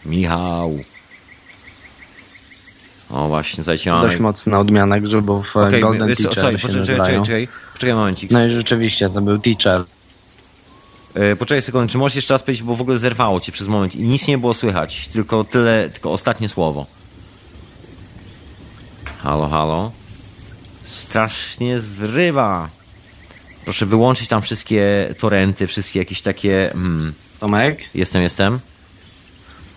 Michał. 0.04 0.78
O 3.10 3.28
właśnie, 3.28 3.64
zajcie 3.64 3.90
mamy... 3.90 4.08
Dość 4.08 4.20
mocna 4.20 4.58
odmiana 4.58 5.00
grzybów 5.00 5.56
okay, 5.56 5.80
Golden 5.80 6.16
Teacher 6.16 6.34
sorry, 6.34 6.58
poczekaj, 6.58 6.86
czekaj, 6.86 7.22
czekaj, 7.22 7.48
poczekaj 7.72 7.94
momencik. 7.94 8.30
No 8.30 8.46
i 8.46 8.50
rzeczywiście, 8.50 9.10
to 9.10 9.20
był 9.20 9.38
Teacher. 9.38 9.84
E, 11.14 11.36
poczekaj 11.36 11.62
sekundę, 11.62 11.92
czy 11.92 11.98
możesz 11.98 12.16
jeszcze 12.16 12.34
raz 12.34 12.42
powiedzieć, 12.42 12.62
bo 12.62 12.76
w 12.76 12.80
ogóle 12.80 12.98
zerwało 12.98 13.40
cię 13.40 13.52
przez 13.52 13.68
moment 13.68 13.96
i 13.96 14.00
nic 14.00 14.28
nie 14.28 14.38
było 14.38 14.54
słychać, 14.54 15.08
tylko 15.08 15.44
tyle, 15.44 15.90
tylko 15.90 16.12
ostatnie 16.12 16.48
słowo. 16.48 16.86
Halo, 19.22 19.48
halo. 19.48 19.90
Strasznie 20.84 21.80
zrywa. 21.80 22.68
Proszę 23.64 23.86
wyłączyć 23.86 24.28
tam 24.28 24.42
wszystkie 24.42 25.14
torenty, 25.18 25.66
wszystkie 25.66 25.98
jakieś 25.98 26.22
takie... 26.22 26.70
Hmm. 26.72 27.12
Tomek? 27.40 27.84
Jestem, 27.94 28.22
jestem. 28.22 28.60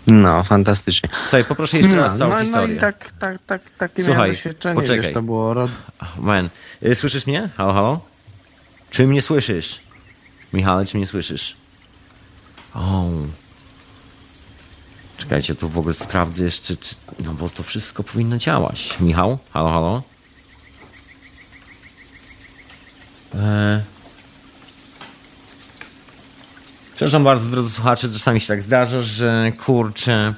No, 0.06 0.44
fantastycznie. 0.44 1.08
Słuchaj, 1.22 1.44
poproszę 1.44 1.76
jeszcze 1.78 1.96
raz 1.96 2.12
no, 2.12 2.18
całą 2.18 2.32
no, 2.32 2.40
historię. 2.40 2.68
No 2.68 2.74
i 2.74 2.80
tak, 2.80 3.12
tak, 3.18 3.38
tak, 3.46 3.62
takie 3.78 4.04
Słuchaj, 4.04 4.30
doświadczenie, 4.30 4.74
poczekaj. 4.74 5.02
Wiesz, 5.02 5.12
to 5.12 5.22
było 5.22 5.54
rod... 5.54 5.70
Man, 6.18 6.50
y, 6.82 6.94
słyszysz 6.94 7.26
mnie? 7.26 7.48
Halo, 7.56 7.72
halo? 7.72 8.00
Czy 8.90 9.06
mnie 9.06 9.22
słyszysz? 9.22 9.80
Michale, 10.52 10.84
czy 10.86 10.96
mnie 10.96 11.06
słyszysz? 11.06 11.56
O. 12.74 13.08
Czekajcie, 15.16 15.54
tu 15.54 15.68
w 15.68 15.78
ogóle 15.78 15.94
sprawdzę 15.94 16.44
jeszcze, 16.44 16.76
czy... 16.76 16.94
No 17.18 17.34
bo 17.34 17.48
to 17.48 17.62
wszystko 17.62 18.02
powinno 18.02 18.38
działać. 18.38 18.96
Michał? 19.00 19.38
Halo, 19.52 19.68
halo? 19.68 20.02
Eee... 23.34 23.80
Przepraszam 27.02 27.24
bardzo, 27.24 27.46
drodzy 27.46 27.70
słuchacze, 27.70 28.08
czasami 28.08 28.40
się 28.40 28.46
tak 28.46 28.62
zdarza, 28.62 29.02
że 29.02 29.52
kurczę... 29.64 30.34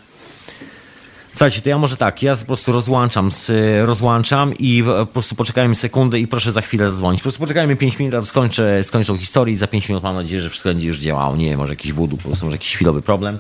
Słuchajcie, 1.31 1.61
to 1.61 1.69
ja 1.69 1.79
może 1.79 1.97
tak, 1.97 2.23
ja 2.23 2.37
po 2.37 2.45
prostu 2.45 2.73
rozłączam, 2.73 3.33
z, 3.33 3.51
rozłączam 3.87 4.55
i 4.59 4.83
po 4.87 5.07
prostu 5.07 5.35
poczekajmy 5.35 5.75
sekundę 5.75 6.21
i 6.21 6.27
proszę 6.27 6.53
za 6.53 6.61
chwilę 6.61 6.91
zadzwonić. 6.91 7.21
Po 7.21 7.23
prostu 7.23 7.41
poczekajmy 7.41 7.77
5 7.77 7.99
minut, 7.99 8.15
a 8.15 8.23
skończę, 8.23 8.83
skończą 8.83 9.19
historię 9.19 9.55
i 9.55 9.57
za 9.57 9.67
5 9.67 9.89
minut 9.89 10.03
mam 10.03 10.17
nadzieję, 10.17 10.43
że 10.43 10.51
wszystko 10.51 10.69
będzie 10.69 10.87
już 10.87 10.99
działało. 10.99 11.37
Nie 11.37 11.51
wiem, 11.51 11.59
może 11.59 11.73
jakiś 11.73 11.93
wódu, 11.93 12.17
po 12.17 12.23
prostu 12.23 12.47
może 12.47 12.55
jakiś 12.55 12.75
chwilowy 12.75 13.03
problem. 13.03 13.39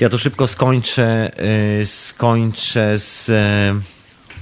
Ja 0.00 0.08
to 0.08 0.18
szybko 0.18 0.46
skończę, 0.46 1.32
yy, 1.78 1.86
skończę 1.86 2.98
z, 2.98 3.28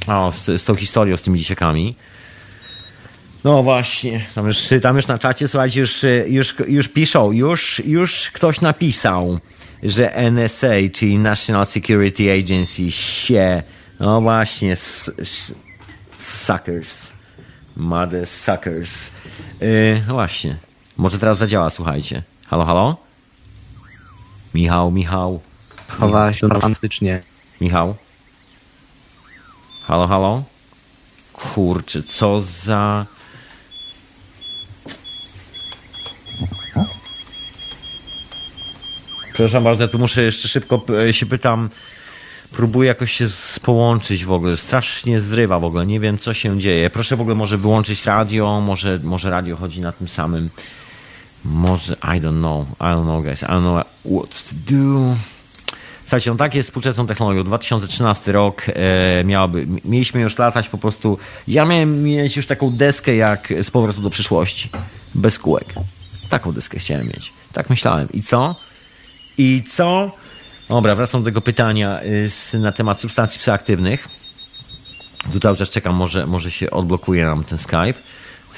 yy, 0.06 0.14
o, 0.14 0.32
z, 0.32 0.62
z 0.62 0.64
tą 0.64 0.74
historią, 0.74 1.16
z 1.16 1.22
tymi 1.22 1.38
dzieciakami. 1.38 1.94
No 3.44 3.62
właśnie, 3.62 4.26
tam 4.34 4.46
już, 4.46 4.58
tam 4.82 4.96
już 4.96 5.06
na 5.06 5.18
czacie, 5.18 5.48
słuchajcie, 5.48 5.80
już, 5.80 6.04
już, 6.26 6.54
już 6.68 6.88
piszą, 6.88 7.32
już, 7.32 7.82
już 7.84 8.30
ktoś 8.30 8.60
napisał 8.60 9.40
że 9.82 10.14
NSA, 10.14 10.68
czyli 10.92 11.18
National 11.18 11.66
Security 11.66 12.32
Agency, 12.32 12.90
się, 12.90 13.62
no 14.00 14.20
właśnie, 14.20 14.76
suckers, 16.18 17.12
mother 17.76 18.26
suckers. 18.26 19.10
Yy, 19.60 20.02
właśnie, 20.08 20.56
może 20.96 21.18
teraz 21.18 21.38
zadziała, 21.38 21.70
słuchajcie. 21.70 22.22
Halo, 22.48 22.64
halo? 22.64 22.96
Michał, 24.54 24.90
Michał. 24.90 25.40
Chowała 25.88 26.32
się 26.32 26.48
fantastycznie. 26.48 27.22
Michał? 27.60 27.94
Halo, 29.86 30.06
halo? 30.06 30.42
Kurczę, 31.32 32.02
co 32.02 32.40
za... 32.40 33.06
Przepraszam 39.32 39.64
bardzo, 39.64 39.88
tu 39.88 39.98
muszę 39.98 40.22
jeszcze 40.22 40.48
szybko 40.48 40.82
e, 41.08 41.12
się 41.12 41.26
pytam. 41.26 41.70
Próbuję 42.52 42.88
jakoś 42.88 43.12
się 43.12 43.26
połączyć 43.62 44.24
w 44.24 44.32
ogóle. 44.32 44.56
Strasznie 44.56 45.20
zrywa 45.20 45.58
w 45.58 45.64
ogóle. 45.64 45.86
Nie 45.86 46.00
wiem, 46.00 46.18
co 46.18 46.34
się 46.34 46.58
dzieje. 46.58 46.90
Proszę 46.90 47.16
w 47.16 47.20
ogóle 47.20 47.36
może 47.36 47.58
wyłączyć 47.58 48.06
radio. 48.06 48.60
Może, 48.60 48.98
może 49.02 49.30
radio 49.30 49.56
chodzi 49.56 49.80
na 49.80 49.92
tym 49.92 50.08
samym. 50.08 50.50
Może, 51.44 51.94
I 51.94 52.20
don't 52.20 52.38
know. 52.38 52.66
I 52.80 52.82
don't 52.82 53.02
know, 53.02 53.24
guys. 53.24 53.42
I 53.42 53.46
don't 53.46 53.60
know 53.60 53.86
what 54.04 54.44
to 54.44 54.72
do. 54.74 55.16
Słuchajcie, 56.00 56.30
on 56.30 56.36
tak 56.36 56.54
jest 56.54 56.68
współczesną 56.68 57.06
technologią. 57.06 57.44
2013 57.44 58.32
rok 58.32 58.62
e, 58.68 59.24
miałaby, 59.24 59.66
mieliśmy 59.84 60.20
już 60.20 60.38
latać 60.38 60.68
po 60.68 60.78
prostu. 60.78 61.18
Ja 61.48 61.64
miałem 61.64 62.02
mieć 62.02 62.36
już 62.36 62.46
taką 62.46 62.70
deskę 62.70 63.16
jak 63.16 63.48
z 63.62 63.70
powrotu 63.70 64.00
do 64.02 64.10
przyszłości. 64.10 64.70
Bez 65.14 65.38
kółek. 65.38 65.74
Taką 66.30 66.52
deskę 66.52 66.78
chciałem 66.78 67.06
mieć. 67.06 67.32
Tak 67.52 67.70
myślałem. 67.70 68.08
I 68.12 68.22
co? 68.22 68.54
I 69.40 69.62
co? 69.62 70.10
Dobra, 70.68 70.94
wracam 70.94 71.20
do 71.22 71.24
tego 71.24 71.40
pytania 71.40 72.00
y, 72.54 72.58
na 72.58 72.72
temat 72.72 73.00
substancji 73.00 73.38
psychoaktywnych. 73.38 74.08
Tu 75.32 75.40
cały 75.40 75.56
czas 75.56 75.70
czekam, 75.70 75.94
może, 75.94 76.26
może 76.26 76.50
się 76.50 76.70
odblokuje 76.70 77.24
nam 77.24 77.44
ten 77.44 77.58
Skype. 77.58 77.94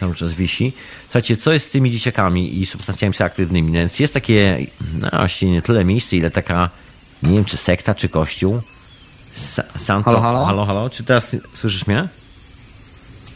Cały 0.01 0.15
czas 0.15 0.33
wisi. 0.33 0.73
Słuchajcie, 1.03 1.37
co 1.37 1.53
jest 1.53 1.67
z 1.67 1.71
tymi 1.71 1.91
dzieciakami 1.91 2.61
i 2.61 2.67
substancjami 2.67 3.13
psychoaktywnymi? 3.13 3.73
Więc 3.73 4.01
jest 4.01 4.15
takie, 4.15 4.67
no 5.01 5.09
właściwie 5.11 5.53
nie 5.53 5.63
tyle 5.63 5.85
miejsce, 5.85 6.17
ile 6.17 6.31
taka, 6.31 6.71
nie 7.23 7.31
wiem, 7.31 7.45
czy 7.45 7.57
sekta, 7.57 7.95
czy 7.95 8.09
kościół. 8.09 8.61
Santo. 9.77 10.11
Halo, 10.11 10.21
halo? 10.21 10.47
Halo, 10.47 10.67
halo? 10.67 10.91
Czy 10.91 11.05
teraz 11.05 11.37
słyszysz 11.55 11.87
mnie? 11.87 12.09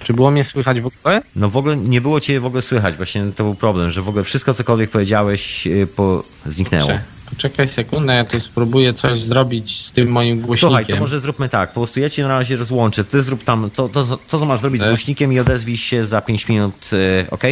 Czy 0.04 0.14
było 0.14 0.30
mnie 0.30 0.44
słychać 0.44 0.80
w 0.80 0.86
ogóle? 0.86 1.22
No 1.36 1.48
w 1.48 1.56
ogóle 1.56 1.76
nie 1.76 2.00
było 2.00 2.20
cię 2.20 2.40
w 2.40 2.46
ogóle 2.46 2.62
słychać. 2.62 2.96
Właśnie 2.96 3.24
to 3.36 3.44
był 3.44 3.54
problem, 3.54 3.90
że 3.90 4.02
w 4.02 4.08
ogóle 4.08 4.24
wszystko, 4.24 4.54
cokolwiek 4.54 4.90
powiedziałeś, 4.90 5.66
y, 5.66 5.86
po... 5.96 6.22
zniknęło. 6.46 6.90
Poczekaj 7.30 7.68
sekundę, 7.68 8.14
ja 8.14 8.24
tu 8.24 8.40
spróbuję 8.40 8.94
coś 8.94 9.20
zrobić 9.20 9.86
z 9.86 9.92
tym 9.92 10.08
moim 10.08 10.40
głośnikiem. 10.40 10.68
Słuchaj, 10.70 10.86
to 10.86 10.96
może 10.96 11.20
zróbmy 11.20 11.48
tak. 11.48 11.68
Po 11.72 11.80
prostu 11.80 12.00
ja 12.00 12.10
ci 12.10 12.22
na 12.22 12.28
razie 12.28 12.56
rozłączę. 12.56 13.04
Ty 13.04 13.20
zrób 13.22 13.44
tam, 13.44 13.70
co, 13.74 13.88
to, 13.88 14.18
co 14.28 14.44
masz 14.46 14.60
zrobić 14.60 14.80
z 14.80 14.84
Tak. 14.84 14.90
głośnikiem 14.90 15.32
i 15.32 15.38
odezwij 15.40 15.76
się 15.76 16.04
za 16.04 16.20
5 16.20 16.48
minut, 16.48 16.90
e, 16.92 17.30
ok? 17.30 17.42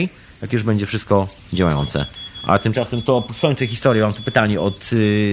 Jak 0.42 0.52
już 0.52 0.62
będzie 0.62 0.86
wszystko 0.86 1.28
działające. 1.52 2.06
A 2.46 2.58
tymczasem 2.58 3.02
to 3.02 3.28
skończę 3.32 3.66
historię. 3.66 4.02
Mam 4.02 4.12
tu 4.12 4.22
pytanie 4.22 4.60
od, 4.60 4.84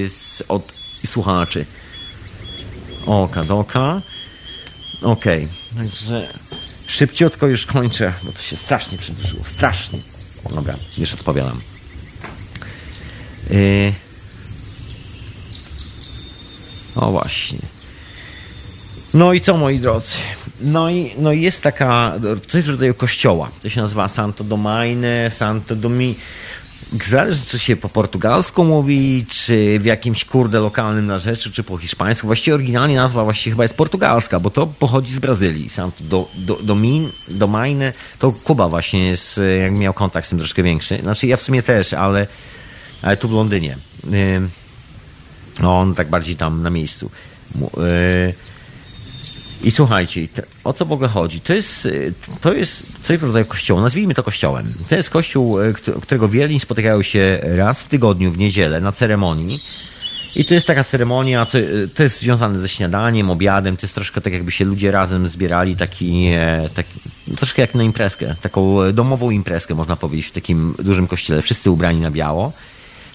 z- 0.07 0.43
od 0.47 0.71
słuchaczy. 1.05 1.65
Oka, 3.05 3.43
doka. 3.43 4.01
Okej, 5.01 5.47
także 5.77 6.29
szybciutko 6.87 7.47
już 7.47 7.65
kończę, 7.65 8.13
bo 8.23 8.31
to 8.31 8.41
się 8.41 8.55
strasznie 8.57 8.97
przedłużyło. 8.97 9.43
Strasznie. 9.45 9.99
Dobra, 10.55 10.75
już 10.97 11.13
odpowiadam. 11.13 11.59
Yy... 13.49 13.93
O 16.95 17.11
właśnie. 17.11 17.59
No 19.13 19.33
i 19.33 19.41
co 19.41 19.57
moi 19.57 19.79
drodzy? 19.79 20.15
No 20.61 20.89
i 20.89 21.11
no 21.17 21.31
jest 21.31 21.61
taka, 21.61 22.13
coś 22.47 22.63
w 22.63 22.69
rodzaju 22.69 22.93
kościoła. 22.93 23.51
To 23.61 23.69
się 23.69 23.81
nazywa 23.81 24.07
Santo 24.07 24.43
Domaine, 24.43 25.29
Santo 25.29 25.75
Domi... 25.75 26.15
Zależy, 27.09 27.45
czy 27.45 27.59
się 27.59 27.75
po 27.75 27.89
portugalsku 27.89 28.63
mówi, 28.63 29.25
czy 29.29 29.79
w 29.79 29.85
jakimś 29.85 30.25
kurde 30.25 30.59
lokalnym 30.59 31.07
na 31.07 31.19
rzeczy, 31.19 31.51
czy 31.51 31.63
po 31.63 31.77
hiszpańsku. 31.77 32.27
Właściwie 32.27 32.55
oryginalnie 32.55 32.95
nazwa 32.95 33.23
właściwie 33.23 33.51
chyba 33.51 33.63
jest 33.63 33.73
portugalska, 33.73 34.39
bo 34.39 34.49
to 34.49 34.67
pochodzi 34.67 35.13
z 35.13 35.19
Brazylii. 35.19 35.69
Santo 35.69 36.03
do, 36.03 36.27
do, 36.35 36.55
Domin, 36.55 37.09
Domaine, 37.27 37.93
to 38.19 38.31
Kuba 38.31 38.69
właśnie 38.69 39.07
jest, 39.07 39.39
jak 39.61 39.71
miał 39.71 39.93
kontakt 39.93 40.27
z 40.27 40.29
tym 40.29 40.39
troszkę 40.39 40.63
większy. 40.63 40.99
Znaczy 41.01 41.27
ja 41.27 41.37
w 41.37 41.41
sumie 41.41 41.63
też, 41.63 41.93
ale, 41.93 42.27
ale 43.01 43.17
tu 43.17 43.29
w 43.29 43.31
Londynie. 43.31 43.77
Ym, 44.13 44.49
no, 45.59 45.79
on 45.79 45.95
tak 45.95 46.09
bardziej 46.09 46.35
tam 46.35 46.61
na 46.63 46.69
miejscu. 46.69 47.11
Yy, 47.55 48.33
I 49.63 49.71
słuchajcie, 49.71 50.27
o 50.63 50.73
co 50.73 50.85
w 50.85 50.91
ogóle 50.91 51.09
chodzi? 51.09 51.41
To 51.41 51.53
jest, 51.53 51.85
yy, 51.85 52.13
to 52.41 52.53
jest 52.53 52.83
coś 53.03 53.17
w 53.17 53.23
rodzaju 53.23 53.45
kościoła, 53.45 53.81
nazwijmy 53.81 54.13
to 54.13 54.23
kościołem. 54.23 54.73
To 54.89 54.95
jest 54.95 55.09
kościół, 55.09 55.57
któ- 55.75 56.01
którego 56.01 56.29
wierni 56.29 56.59
spotykają 56.59 57.01
się 57.01 57.39
raz 57.43 57.81
w 57.83 57.87
tygodniu, 57.87 58.31
w 58.31 58.37
niedzielę, 58.37 58.81
na 58.81 58.91
ceremonii. 58.91 59.63
I 60.35 60.45
to 60.45 60.53
jest 60.53 60.67
taka 60.67 60.83
ceremonia, 60.83 61.47
to 61.95 62.03
jest 62.03 62.19
związane 62.19 62.61
ze 62.61 62.69
śniadaniem, 62.69 63.29
obiadem, 63.29 63.77
to 63.77 63.85
jest 63.85 63.95
troszkę 63.95 64.21
tak 64.21 64.33
jakby 64.33 64.51
się 64.51 64.65
ludzie 64.65 64.91
razem 64.91 65.27
zbierali, 65.27 65.75
taki, 65.75 66.27
e, 66.33 66.69
taki 66.75 66.99
troszkę 67.37 67.61
jak 67.61 67.75
na 67.75 67.83
imprezkę, 67.83 68.35
taką 68.41 68.81
e, 68.81 68.93
domową 68.93 69.29
imprezkę 69.29 69.75
można 69.75 69.95
powiedzieć 69.95 70.25
w 70.27 70.31
takim 70.31 70.75
dużym 70.79 71.07
kościele, 71.07 71.41
wszyscy 71.41 71.71
ubrani 71.71 72.01
na 72.01 72.11
biało. 72.11 72.53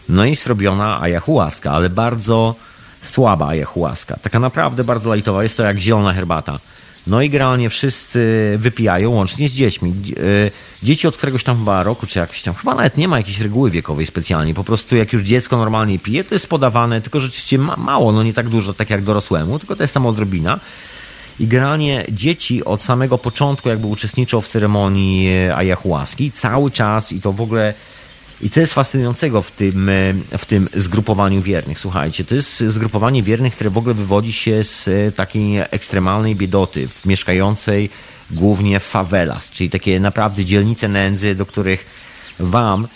No 0.09 0.25
i 0.25 0.31
jest 0.31 0.47
robiona 0.47 1.01
ayahuasca, 1.01 1.73
ale 1.73 1.91
bardzo 1.91 2.55
słaba 3.03 3.49
ayahuasca. 3.49 4.17
Taka 4.23 4.39
naprawdę 4.39 4.85
bardzo 4.85 5.09
lajtowa. 5.09 5.43
Jest 5.43 5.57
to 5.57 5.63
jak 5.63 5.79
zielona 5.79 6.13
herbata. 6.15 6.59
No 7.07 7.23
i 7.23 7.31
generalnie 7.31 7.71
wszyscy 7.71 8.55
wypijają, 8.59 9.11
łącznie 9.11 9.49
z 9.49 9.53
dziećmi. 9.53 9.93
Dzie- 10.03 10.15
e, 10.17 10.51
Dzieci 10.83 11.09
od 11.09 11.17
któregoś 11.17 11.45
tam 11.45 11.59
chyba 11.59 11.83
roku, 11.83 12.07
czy 12.07 12.19
jakiś 12.19 12.43
tam, 12.43 12.55
chyba 12.55 12.75
nawet 12.75 12.97
nie 12.97 13.09
ma 13.09 13.17
jakiejś 13.17 13.41
reguły 13.41 13.71
wiekowej 13.71 14.07
specjalnie. 14.07 14.55
Po 14.55 14.65
prostu 14.65 14.97
jak 14.97 15.13
już 15.13 15.23
dziecko 15.23 15.57
normalnie 15.57 15.99
pije, 15.99 16.25
to 16.25 16.35
jest 16.35 16.47
podawane, 16.49 17.01
tylko 17.01 17.21
rzeczywiście 17.21 17.59
ma, 17.59 17.77
mało, 17.77 18.13
no 18.13 18.23
nie 18.23 18.33
tak 18.33 18.49
dużo, 18.49 18.75
tak 18.75 18.91
jak 18.91 19.03
dorosłemu, 19.03 19.59
tylko 19.59 19.77
to 19.77 19.83
jest 19.85 19.95
tam 19.95 20.07
odrobina. 20.07 20.61
I 21.41 21.47
generalnie 21.47 22.05
dzieci 22.09 22.65
od 22.65 22.83
samego 22.83 23.19
początku 23.19 23.69
jakby 23.69 23.87
uczestniczą 23.87 24.41
w 24.41 24.49
ceremonii 24.49 25.29
ayahuaski 25.57 26.33
cały 26.33 26.71
czas 26.71 27.13
i 27.13 27.21
to 27.21 27.33
w 27.33 27.41
ogóle 27.41 27.75
i 28.41 28.51
co 28.51 28.61
jest 28.61 28.75
fascynującego 28.75 29.43
w 29.43 29.51
tym, 29.51 29.89
e, 29.89 30.39
w 30.39 30.47
tym 30.47 30.69
zgrupowaniu 30.75 31.43
wiernych? 31.43 31.79
Słuchajcie, 31.79 32.25
to 32.25 32.35
jest 32.35 32.59
zgrupowanie 32.59 33.23
wiernych, 33.23 33.55
które 33.55 33.71
w 33.71 33.79
ogóle 33.79 33.95
wywodzi 33.95 34.33
się 34.33 34.65
z 34.65 34.89
e, 34.89 35.13
takiej 35.13 35.59
ekstremalnej 35.71 36.37
biedoty, 36.37 36.89
mieszkającej 37.05 37.91
głównie 38.31 38.81
favelas, 38.81 39.51
czyli 39.51 39.71
takie 39.71 40.01
naprawdę 40.01 40.45
dzielnice 40.45 40.89
nędzy, 40.89 41.35
do 41.35 41.47
których 41.47 41.87
wam 42.39 42.89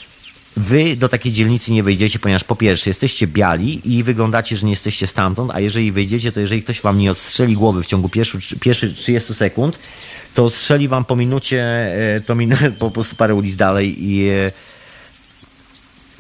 Wy 0.57 0.97
do 0.97 1.09
takiej 1.09 1.33
dzielnicy 1.33 1.73
nie 1.73 1.83
wejdziecie, 1.83 2.19
ponieważ 2.19 2.45
po 2.45 2.57
pierwsze 2.57 2.91
jesteście 2.91 3.27
biali 3.27 3.97
i 3.97 4.03
wyglądacie, 4.03 4.57
że 4.57 4.67
nie 4.67 4.73
jesteście 4.73 5.07
stamtąd, 5.07 5.51
a 5.55 5.61
jeżeli 5.61 5.93
wejdziecie, 5.93 6.33
to 6.33 6.41
jeżeli 6.41 6.63
ktoś 6.63 6.81
wam 6.81 6.99
nie 6.99 7.11
odstrzeli 7.11 7.55
głowy 7.55 7.83
w 7.83 7.87
ciągu 7.87 8.09
pierwszych 8.09 8.41
pierwszy 8.61 8.95
30 8.95 9.35
sekund, 9.35 9.79
to 10.35 10.51
strzeli 10.51 10.89
wam 10.89 11.05
po 11.05 11.17
minucie, 11.17 11.63
e, 12.17 12.21
to 12.21 12.37
po 12.79 12.91
prostu 12.91 13.17
parę 13.17 13.35
ulic 13.35 13.57
dalej 13.57 13.97
i 13.99 14.31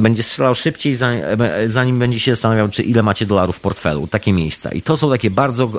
będzie 0.01 0.22
strzelał 0.22 0.55
szybciej, 0.55 0.94
zanim, 0.94 1.22
zanim 1.66 1.98
będzie 1.98 2.20
się 2.20 2.32
zastanawiał, 2.32 2.68
czy 2.68 2.82
ile 2.82 3.02
macie 3.02 3.27
dolarów 3.27 3.56
w 3.56 3.60
portfelu. 3.60 4.06
Takie 4.06 4.32
miejsca. 4.32 4.72
I 4.72 4.82
to 4.82 4.97
są 4.97 5.10
takie 5.10 5.31
bardzo, 5.31 5.70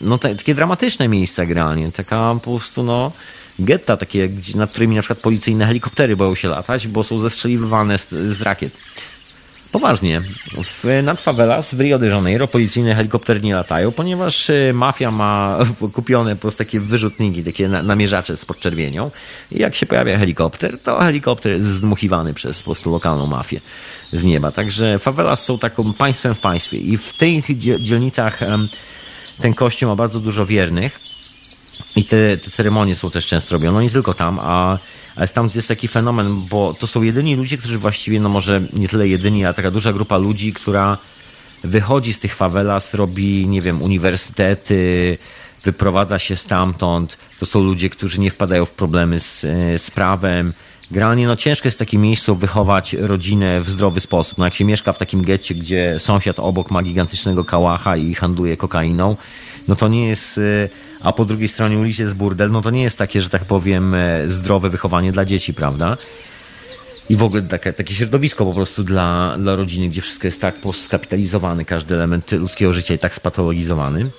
no 0.00 0.18
takie 0.18 0.54
dramatyczne 0.54 1.08
miejsca 1.08 1.46
generalnie. 1.46 1.92
Taka 1.92 2.34
po 2.34 2.50
prostu, 2.50 2.82
no, 2.82 3.12
getta 3.58 3.96
takie, 3.96 4.28
nad 4.54 4.70
którymi 4.70 4.96
na 4.96 5.02
przykład 5.02 5.18
policyjne 5.18 5.66
helikoptery 5.66 6.16
boją 6.16 6.34
się 6.34 6.48
latać, 6.48 6.88
bo 6.88 7.04
są 7.04 7.18
zestrzeliwane 7.18 7.98
z, 7.98 8.08
z 8.10 8.42
rakiet. 8.42 8.76
Poważnie. 9.74 10.20
W, 10.64 11.02
nad 11.02 11.20
favelas 11.20 11.74
w 11.74 11.80
Rio 11.80 11.98
de 11.98 12.06
Janeiro 12.06 12.48
policyjne 12.48 12.94
helikoptery 12.94 13.40
nie 13.40 13.54
latają, 13.54 13.92
ponieważ 13.92 14.50
e, 14.50 14.72
mafia 14.72 15.10
ma 15.10 15.58
kupione 15.92 16.36
po 16.36 16.40
prostu 16.40 16.58
takie 16.58 16.80
wyrzutniki, 16.80 17.44
takie 17.44 17.68
na, 17.68 17.82
namierzacze 17.82 18.36
z 18.36 18.44
podczerwienią. 18.44 19.10
I 19.52 19.58
jak 19.58 19.74
się 19.74 19.86
pojawia 19.86 20.18
helikopter, 20.18 20.78
to 20.78 20.98
helikopter 20.98 21.52
jest 21.52 21.66
zdmuchiwany 21.70 22.34
przez 22.34 22.58
po 22.58 22.64
prostu 22.64 22.90
lokalną 22.90 23.26
mafię 23.26 23.60
z 24.12 24.24
nieba. 24.24 24.52
Także 24.52 24.98
favelas 24.98 25.44
są 25.44 25.58
taką 25.58 25.92
państwem 25.92 26.34
w 26.34 26.40
państwie. 26.40 26.78
I 26.78 26.98
w 26.98 27.12
tych 27.12 27.58
dzie- 27.58 27.80
dzielnicach 27.80 28.40
ten 29.40 29.54
kościół 29.54 29.88
ma 29.88 29.96
bardzo 29.96 30.20
dużo 30.20 30.46
wiernych. 30.46 31.00
I 31.96 32.04
te, 32.04 32.36
te 32.36 32.50
ceremonie 32.50 32.94
są 32.94 33.10
też 33.10 33.26
często 33.26 33.52
robione, 33.54 33.72
no 33.72 33.82
nie 33.82 33.90
tylko 33.90 34.14
tam, 34.14 34.38
a, 34.42 34.78
ale 35.16 35.26
stamtąd 35.26 35.56
jest 35.56 35.68
taki 35.68 35.88
fenomen, 35.88 36.40
bo 36.50 36.74
to 36.74 36.86
są 36.86 37.02
jedyni 37.02 37.36
ludzie, 37.36 37.58
którzy 37.58 37.78
właściwie, 37.78 38.20
no 38.20 38.28
może 38.28 38.62
nie 38.72 38.88
tyle 38.88 39.08
jedyni, 39.08 39.44
ale 39.44 39.54
taka 39.54 39.70
duża 39.70 39.92
grupa 39.92 40.16
ludzi, 40.16 40.52
która 40.52 40.98
wychodzi 41.64 42.12
z 42.12 42.20
tych 42.20 42.34
favelas, 42.34 42.94
robi, 42.94 43.46
nie 43.46 43.60
wiem, 43.60 43.82
uniwersytety, 43.82 45.18
wyprowadza 45.64 46.18
się 46.18 46.36
stamtąd. 46.36 47.18
To 47.40 47.46
są 47.46 47.60
ludzie, 47.60 47.90
którzy 47.90 48.20
nie 48.20 48.30
wpadają 48.30 48.64
w 48.64 48.70
problemy 48.70 49.20
z, 49.20 49.44
e, 49.44 49.78
z 49.78 49.90
prawem. 49.90 50.52
Generalnie 50.90 51.26
no 51.26 51.36
ciężko 51.36 51.68
jest 51.68 51.78
w 51.78 51.78
takim 51.78 52.02
miejscu 52.02 52.36
wychować 52.36 52.92
rodzinę 52.92 53.60
w 53.60 53.70
zdrowy 53.70 54.00
sposób. 54.00 54.38
No 54.38 54.44
jak 54.44 54.54
się 54.54 54.64
mieszka 54.64 54.92
w 54.92 54.98
takim 54.98 55.22
getcie, 55.22 55.54
gdzie 55.54 55.94
sąsiad 55.98 56.40
obok 56.40 56.70
ma 56.70 56.82
gigantycznego 56.82 57.44
kałacha 57.44 57.96
i 57.96 58.14
handluje 58.14 58.56
kokainą, 58.56 59.16
no 59.68 59.76
to 59.76 59.88
nie 59.88 60.08
jest, 60.08 60.38
e, 60.38 60.68
a 61.04 61.12
po 61.12 61.24
drugiej 61.24 61.48
stronie 61.48 61.78
ulicy 61.78 62.02
jest 62.02 62.14
burdel, 62.14 62.50
no 62.50 62.62
to 62.62 62.70
nie 62.70 62.82
jest 62.82 62.98
takie, 62.98 63.22
że 63.22 63.28
tak 63.28 63.44
powiem, 63.44 63.94
e, 63.94 64.28
zdrowe 64.28 64.70
wychowanie 64.70 65.12
dla 65.12 65.24
dzieci, 65.24 65.54
prawda? 65.54 65.96
I 67.10 67.16
w 67.16 67.22
ogóle 67.22 67.42
takie, 67.42 67.72
takie 67.72 67.94
środowisko 67.94 68.44
po 68.44 68.54
prostu 68.54 68.84
dla, 68.84 69.36
dla 69.38 69.56
rodziny, 69.56 69.88
gdzie 69.88 70.00
wszystko 70.00 70.26
jest 70.26 70.40
tak 70.40 70.54
skapitalizowane, 70.72 71.64
każdy 71.64 71.94
element 71.94 72.32
ludzkiego 72.32 72.72
życia 72.72 72.94
jest 72.94 73.02
tak 73.02 73.14
spatologizowany. 73.14 74.10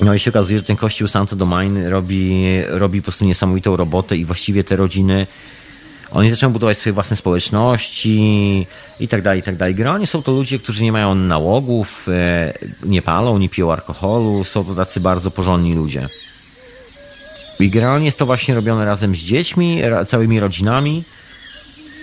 No 0.00 0.14
i 0.14 0.18
się 0.18 0.30
okazuje, 0.30 0.58
że 0.58 0.64
ten 0.64 0.76
kościół 0.76 1.08
Santo 1.08 1.36
Domain 1.36 1.86
robi, 1.86 2.44
robi 2.68 3.00
po 3.00 3.04
prostu 3.04 3.24
niesamowitą 3.24 3.76
robotę 3.76 4.16
i 4.16 4.24
właściwie 4.24 4.64
te 4.64 4.76
rodziny, 4.76 5.26
oni 6.14 6.30
zaczęły 6.30 6.52
budować 6.52 6.78
swoje 6.78 6.92
własne 6.92 7.16
społeczności 7.16 8.66
i 9.00 9.08
tak 9.08 9.22
dalej, 9.22 9.40
i 9.40 9.42
tak 9.42 9.56
dalej. 9.56 9.74
Generalnie 9.74 10.06
są 10.06 10.22
to 10.22 10.32
ludzie, 10.32 10.58
którzy 10.58 10.84
nie 10.84 10.92
mają 10.92 11.14
nałogów, 11.14 12.08
e, 12.08 12.52
nie 12.84 13.02
palą, 13.02 13.38
nie 13.38 13.48
piją 13.48 13.72
alkoholu, 13.72 14.44
są 14.44 14.64
to 14.64 14.74
tacy 14.74 15.00
bardzo 15.00 15.30
porządni 15.30 15.74
ludzie. 15.74 16.08
I 17.60 17.70
generalnie 17.70 18.06
jest 18.06 18.18
to 18.18 18.26
właśnie 18.26 18.54
robione 18.54 18.84
razem 18.84 19.16
z 19.16 19.18
dziećmi, 19.18 19.82
całymi 20.08 20.40
rodzinami. 20.40 21.04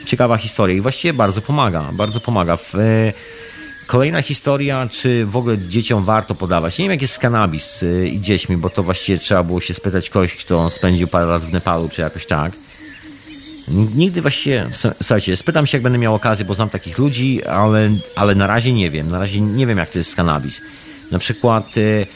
Ciekawa 0.05 0.37
historia 0.37 0.75
i 0.75 0.81
właściwie 0.81 1.13
bardzo 1.13 1.41
pomaga, 1.41 1.89
bardzo 1.93 2.19
pomaga. 2.19 2.57
E, 2.77 3.13
Kolejna 3.91 4.21
historia, 4.21 4.87
czy 4.91 5.25
w 5.25 5.35
ogóle 5.35 5.57
dzieciom 5.57 6.03
warto 6.03 6.35
podawać. 6.35 6.77
Nie 6.77 6.85
wiem, 6.85 6.91
jak 6.91 7.01
jest 7.01 7.13
z 7.13 7.19
kanabis 7.19 7.83
y, 7.83 8.09
i 8.09 8.21
dziećmi, 8.21 8.57
bo 8.57 8.69
to 8.69 8.83
właściwie 8.83 9.19
trzeba 9.19 9.43
było 9.43 9.59
się 9.59 9.73
spytać 9.73 10.09
kogoś, 10.09 10.35
kto 10.35 10.69
spędził 10.69 11.07
parę 11.07 11.25
lat 11.25 11.45
w 11.45 11.53
Nepalu, 11.53 11.89
czy 11.89 12.01
jakoś 12.01 12.25
tak. 12.25 12.51
Nigdy 13.67 14.21
właściwie, 14.21 14.69
słuchajcie, 15.01 15.37
spytam 15.37 15.67
się, 15.67 15.77
jak 15.77 15.83
będę 15.83 15.97
miał 15.97 16.15
okazję, 16.15 16.45
bo 16.45 16.53
znam 16.53 16.69
takich 16.69 16.97
ludzi, 16.97 17.43
ale, 17.43 17.89
ale 18.15 18.35
na 18.35 18.47
razie 18.47 18.73
nie 18.73 18.89
wiem. 18.89 19.09
Na 19.09 19.19
razie 19.19 19.41
nie 19.41 19.67
wiem, 19.67 19.77
jak 19.77 19.89
to 19.89 19.97
jest 19.97 20.11
z 20.11 20.15
kanabis. 20.15 20.61
Na 21.11 21.19
przykład 21.19 21.77
y, 21.77 22.07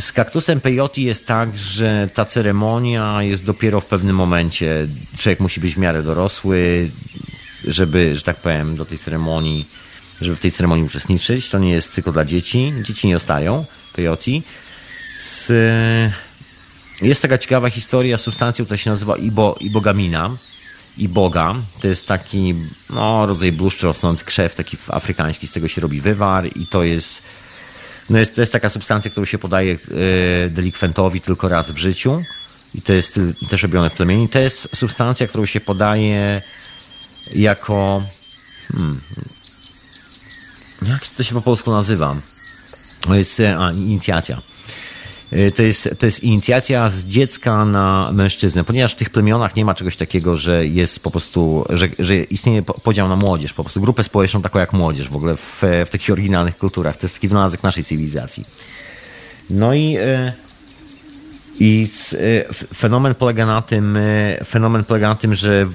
z 0.00 0.12
kaktusem 0.12 0.60
peyote 0.60 1.00
jest 1.00 1.26
tak, 1.26 1.58
że 1.58 2.08
ta 2.14 2.24
ceremonia 2.24 3.22
jest 3.22 3.44
dopiero 3.44 3.80
w 3.80 3.86
pewnym 3.86 4.16
momencie. 4.16 4.86
Człowiek 5.18 5.40
musi 5.40 5.60
być 5.60 5.74
w 5.74 5.78
miarę 5.78 6.02
dorosły, 6.02 6.90
żeby, 7.64 8.16
że 8.16 8.22
tak 8.22 8.36
powiem, 8.36 8.76
do 8.76 8.84
tej 8.84 8.98
ceremonii, 8.98 9.68
żeby 10.20 10.36
w 10.36 10.40
tej 10.40 10.52
ceremonii 10.52 10.84
uczestniczyć. 10.84 11.50
To 11.50 11.58
nie 11.58 11.70
jest 11.70 11.94
tylko 11.94 12.12
dla 12.12 12.24
dzieci. 12.24 12.72
Dzieci 12.82 13.08
nie 13.08 13.16
ostają 13.16 13.64
peyote. 13.92 14.30
Z, 15.20 15.52
jest 17.04 17.22
taka 17.22 17.38
ciekawa 17.38 17.70
historia 17.70 18.18
z 18.18 18.22
substancją, 18.22 18.64
która 18.64 18.78
się 18.78 18.90
nazywa 18.90 19.16
ibo, 19.16 19.56
ibogamina. 19.60 20.30
i 20.98 21.08
boga. 21.08 21.54
To 21.80 21.88
jest 21.88 22.06
taki 22.06 22.54
no, 22.90 23.26
rodzaj 23.26 23.52
bluszczu 23.52 23.86
rosnący 23.86 24.24
krzew, 24.24 24.54
taki 24.54 24.76
afrykański, 24.88 25.46
z 25.46 25.52
tego 25.52 25.68
się 25.68 25.80
robi 25.80 26.00
wywar 26.00 26.46
i 26.56 26.66
to 26.66 26.82
jest, 26.82 27.22
no 28.10 28.18
jest, 28.18 28.34
to 28.34 28.40
jest 28.40 28.52
taka 28.52 28.68
substancja, 28.68 29.10
którą 29.10 29.24
się 29.24 29.38
podaje 29.38 29.72
e, 29.74 30.48
delikwentowi 30.50 31.20
tylko 31.20 31.48
raz 31.48 31.70
w 31.70 31.76
życiu 31.76 32.22
i 32.74 32.82
to 32.82 32.92
jest 32.92 33.20
też 33.48 33.62
robione 33.62 33.90
w 33.90 33.92
plemieniu. 33.92 34.28
To 34.28 34.38
jest 34.38 34.76
substancja, 34.76 35.26
którą 35.26 35.46
się 35.46 35.60
podaje 35.60 36.42
jako 37.32 38.02
hmm, 38.72 39.00
jak 40.88 41.08
to 41.08 41.22
się 41.22 41.34
po 41.34 41.42
polsku 41.42 41.70
nazywa? 41.70 42.16
To 43.00 43.14
jest 43.14 43.40
a, 43.58 43.70
inicjacja. 43.70 44.53
E, 45.32 45.50
to 45.50 45.62
jest, 45.62 45.88
to 45.98 46.06
jest 46.06 46.22
inicjacja 46.22 46.90
z 46.90 47.04
dziecka 47.04 47.64
na 47.64 48.10
mężczyznę, 48.12 48.64
ponieważ 48.64 48.92
w 48.92 48.96
tych 48.96 49.10
plemionach 49.10 49.56
nie 49.56 49.64
ma 49.64 49.74
czegoś 49.74 49.96
takiego, 49.96 50.36
że 50.36 50.66
jest 50.66 51.00
po 51.00 51.10
prostu, 51.10 51.64
że, 51.70 51.88
że 51.98 52.16
istnieje 52.16 52.62
podział 52.62 53.08
na 53.08 53.16
młodzież, 53.16 53.52
po 53.52 53.64
prostu 53.64 53.80
grupę 53.80 54.04
społeczną 54.04 54.42
taką 54.42 54.58
jak 54.58 54.72
młodzież 54.72 55.08
w 55.08 55.16
ogóle 55.16 55.36
w, 55.36 55.62
w 55.86 55.90
takich 55.90 56.10
oryginalnych 56.10 56.58
kulturach. 56.58 56.96
To 56.96 57.04
jest 57.06 57.14
taki 57.14 57.28
wynalazek 57.28 57.62
naszej 57.62 57.84
cywilizacji. 57.84 58.44
No 59.50 59.74
i 59.74 59.96
e, 60.00 60.32
i 61.60 61.88
fenomen 62.74 63.14
polega 63.14 63.46
na 63.46 63.62
tym, 63.62 63.98
fenomen 64.46 64.84
polega 64.84 65.08
na 65.08 65.14
tym, 65.14 65.34
że 65.34 65.66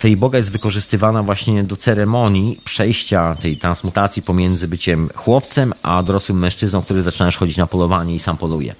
tej 0.00 0.16
boga 0.16 0.38
jest 0.38 0.52
wykorzystywana 0.52 1.22
właśnie 1.22 1.64
do 1.64 1.76
ceremonii 1.76 2.60
przejścia 2.64 3.36
tej 3.40 3.56
transmutacji 3.56 4.22
pomiędzy 4.22 4.68
byciem 4.68 5.08
chłopcem 5.14 5.74
a 5.82 6.02
dorosłym 6.02 6.38
mężczyzną, 6.38 6.82
który 6.82 7.02
zaczynasz 7.02 7.36
chodzić 7.36 7.56
na 7.56 7.66
polowanie 7.66 8.14
i 8.14 8.18
sam 8.18 8.36
poluje. 8.36 8.74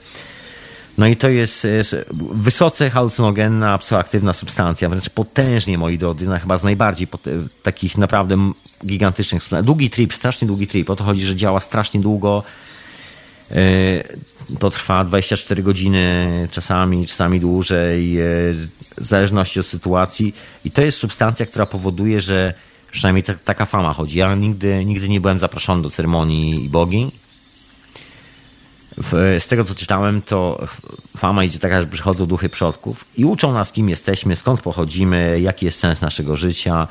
No 0.98 1.06
i 1.06 1.16
to 1.16 1.28
jest, 1.28 1.64
jest 1.64 1.96
wysoce 2.32 2.90
halucynogenna, 2.90 3.78
psychoaktywna 3.78 4.32
substancja, 4.32 4.88
wręcz 4.88 5.10
potężnie, 5.10 5.78
moi 5.78 5.98
drodzy, 5.98 6.28
no 6.28 6.38
chyba 6.38 6.58
z 6.58 6.64
najbardziej 6.64 7.08
takich 7.62 7.98
naprawdę 7.98 8.52
gigantycznych 8.86 9.42
substancji. 9.42 9.66
Długi 9.66 9.90
trip, 9.90 10.14
strasznie 10.14 10.48
długi 10.48 10.66
trip. 10.66 10.90
O 10.90 10.96
to 10.96 11.04
chodzi, 11.04 11.26
że 11.26 11.36
działa 11.36 11.60
strasznie 11.60 12.00
długo. 12.00 12.42
E, 13.50 14.56
to 14.58 14.70
trwa 14.70 15.04
24 15.04 15.62
godziny, 15.62 16.48
czasami, 16.50 17.06
czasami 17.06 17.40
dłużej, 17.40 18.20
e, 18.20 18.24
w 18.98 19.06
zależności 19.06 19.60
od 19.60 19.66
sytuacji. 19.66 20.34
I 20.64 20.70
to 20.70 20.82
jest 20.82 20.98
substancja, 20.98 21.46
która 21.46 21.66
powoduje, 21.66 22.20
że 22.20 22.54
przynajmniej 22.92 23.24
taka 23.44 23.66
fama 23.66 23.92
chodzi. 23.92 24.18
Ja 24.18 24.34
nigdy, 24.34 24.84
nigdy 24.84 25.08
nie 25.08 25.20
byłem 25.20 25.38
zaproszony 25.38 25.82
do 25.82 25.90
ceremonii 25.90 26.68
bogi 26.68 27.10
z 29.38 29.46
tego 29.46 29.64
co 29.64 29.74
czytałem, 29.74 30.22
to 30.22 30.66
fama 31.16 31.44
idzie 31.44 31.58
taka, 31.58 31.80
że 31.80 31.86
przychodzą 31.86 32.26
duchy 32.26 32.48
przodków 32.48 33.04
i 33.16 33.24
uczą 33.24 33.52
nas, 33.52 33.72
kim 33.72 33.88
jesteśmy, 33.88 34.36
skąd 34.36 34.60
pochodzimy, 34.60 35.40
jaki 35.40 35.66
jest 35.66 35.78
sens 35.78 36.00
naszego 36.00 36.36
życia. 36.36 36.88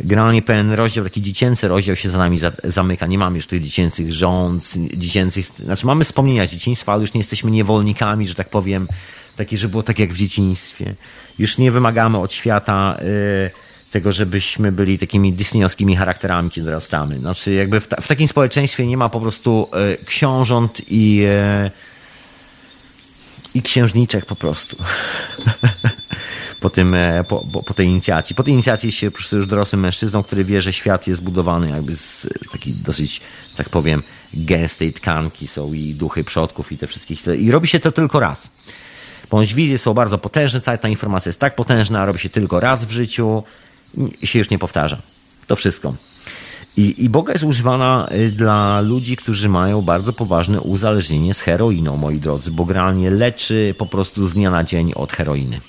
Generalnie 0.00 0.42
pewien 0.42 0.72
rozdział, 0.72 1.04
taki 1.04 1.22
dziecięcy 1.22 1.68
rozdział 1.68 1.96
się 1.96 2.10
za 2.10 2.18
nami 2.18 2.38
zamyka. 2.64 3.06
Nie 3.06 3.18
mamy 3.18 3.36
już 3.36 3.46
tych 3.46 3.62
dziecięcych 3.62 4.12
rząd, 4.12 4.74
dziecięcych, 4.94 5.50
znaczy 5.64 5.86
mamy 5.86 6.04
wspomnienia 6.04 6.46
z 6.46 6.50
dzieciństwa, 6.50 6.92
ale 6.92 7.02
już 7.02 7.14
nie 7.14 7.20
jesteśmy 7.20 7.50
niewolnikami, 7.50 8.28
że 8.28 8.34
tak 8.34 8.50
powiem, 8.50 8.88
takie, 9.36 9.56
że 9.56 9.68
było 9.68 9.82
tak 9.82 9.98
jak 9.98 10.12
w 10.12 10.16
dzieciństwie. 10.16 10.94
Już 11.38 11.58
nie 11.58 11.72
wymagamy 11.72 12.18
od 12.18 12.32
świata. 12.32 12.98
Yy, 13.02 13.50
tego, 13.90 14.12
żebyśmy 14.12 14.72
byli 14.72 14.98
takimi 14.98 15.32
disneyowskimi 15.32 15.96
charakterami, 15.96 16.50
kiedy 16.50 16.66
dorastamy. 16.66 17.18
Znaczy, 17.18 17.52
jakby 17.52 17.80
w, 17.80 17.88
ta, 17.88 18.00
w 18.00 18.06
takim 18.06 18.28
społeczeństwie 18.28 18.86
nie 18.86 18.96
ma 18.96 19.08
po 19.08 19.20
prostu 19.20 19.68
e, 19.72 20.04
książąt 20.04 20.80
i, 20.88 21.22
e, 21.28 21.70
i 23.54 23.62
księżniczek 23.62 24.26
po 24.26 24.36
prostu. 24.36 24.76
po, 26.60 26.70
tym, 26.70 26.94
e, 26.94 27.24
po, 27.24 27.46
po, 27.52 27.62
po, 27.62 27.74
tej 27.74 27.86
inicjacji. 27.86 28.36
Po 28.36 28.42
tej 28.42 28.54
inicjacji 28.54 28.92
się 28.92 29.10
po 29.10 29.16
prostu 29.16 29.36
już 29.36 29.46
dorosłym 29.46 29.80
mężczyzną, 29.80 30.22
który 30.22 30.44
wie, 30.44 30.62
że 30.62 30.72
świat 30.72 31.06
jest 31.06 31.22
budowany 31.22 31.70
jakby 31.70 31.96
z 31.96 32.28
takiej 32.52 32.72
dosyć, 32.72 33.20
tak 33.56 33.68
powiem, 33.68 34.02
gęstej 34.34 34.92
tkanki. 34.92 35.48
Są 35.48 35.72
i 35.72 35.94
duchy 35.94 36.24
przodków 36.24 36.72
i 36.72 36.78
te 36.78 36.86
wszystkich. 36.86 37.26
I 37.38 37.50
robi 37.50 37.68
się 37.68 37.80
to 37.80 37.92
tylko 37.92 38.20
raz. 38.20 38.50
Ponieważ 39.28 39.54
wizje 39.54 39.78
są 39.78 39.94
bardzo 39.94 40.18
potężne, 40.18 40.60
cała 40.60 40.76
ta 40.76 40.88
informacja 40.88 41.28
jest 41.28 41.40
tak 41.40 41.54
potężna, 41.54 42.06
robi 42.06 42.18
się 42.18 42.28
tylko 42.28 42.60
raz 42.60 42.84
w 42.84 42.90
życiu 42.90 43.42
się 44.22 44.38
już 44.38 44.50
nie 44.50 44.58
powtarza. 44.58 44.98
To 45.46 45.56
wszystko. 45.56 45.94
I, 46.76 47.04
I 47.04 47.08
Boga 47.08 47.32
jest 47.32 47.44
używana 47.44 48.08
y, 48.12 48.30
dla 48.30 48.80
ludzi, 48.80 49.16
którzy 49.16 49.48
mają 49.48 49.82
bardzo 49.82 50.12
poważne 50.12 50.60
uzależnienie 50.60 51.34
z 51.34 51.40
heroiną, 51.40 51.96
moi 51.96 52.20
drodzy, 52.20 52.50
bo 52.50 52.64
generalnie 52.64 53.10
leczy 53.10 53.74
po 53.78 53.86
prostu 53.86 54.26
z 54.26 54.34
dnia 54.34 54.50
na 54.50 54.64
dzień 54.64 54.92
od 54.94 55.12
heroiny. 55.12 55.60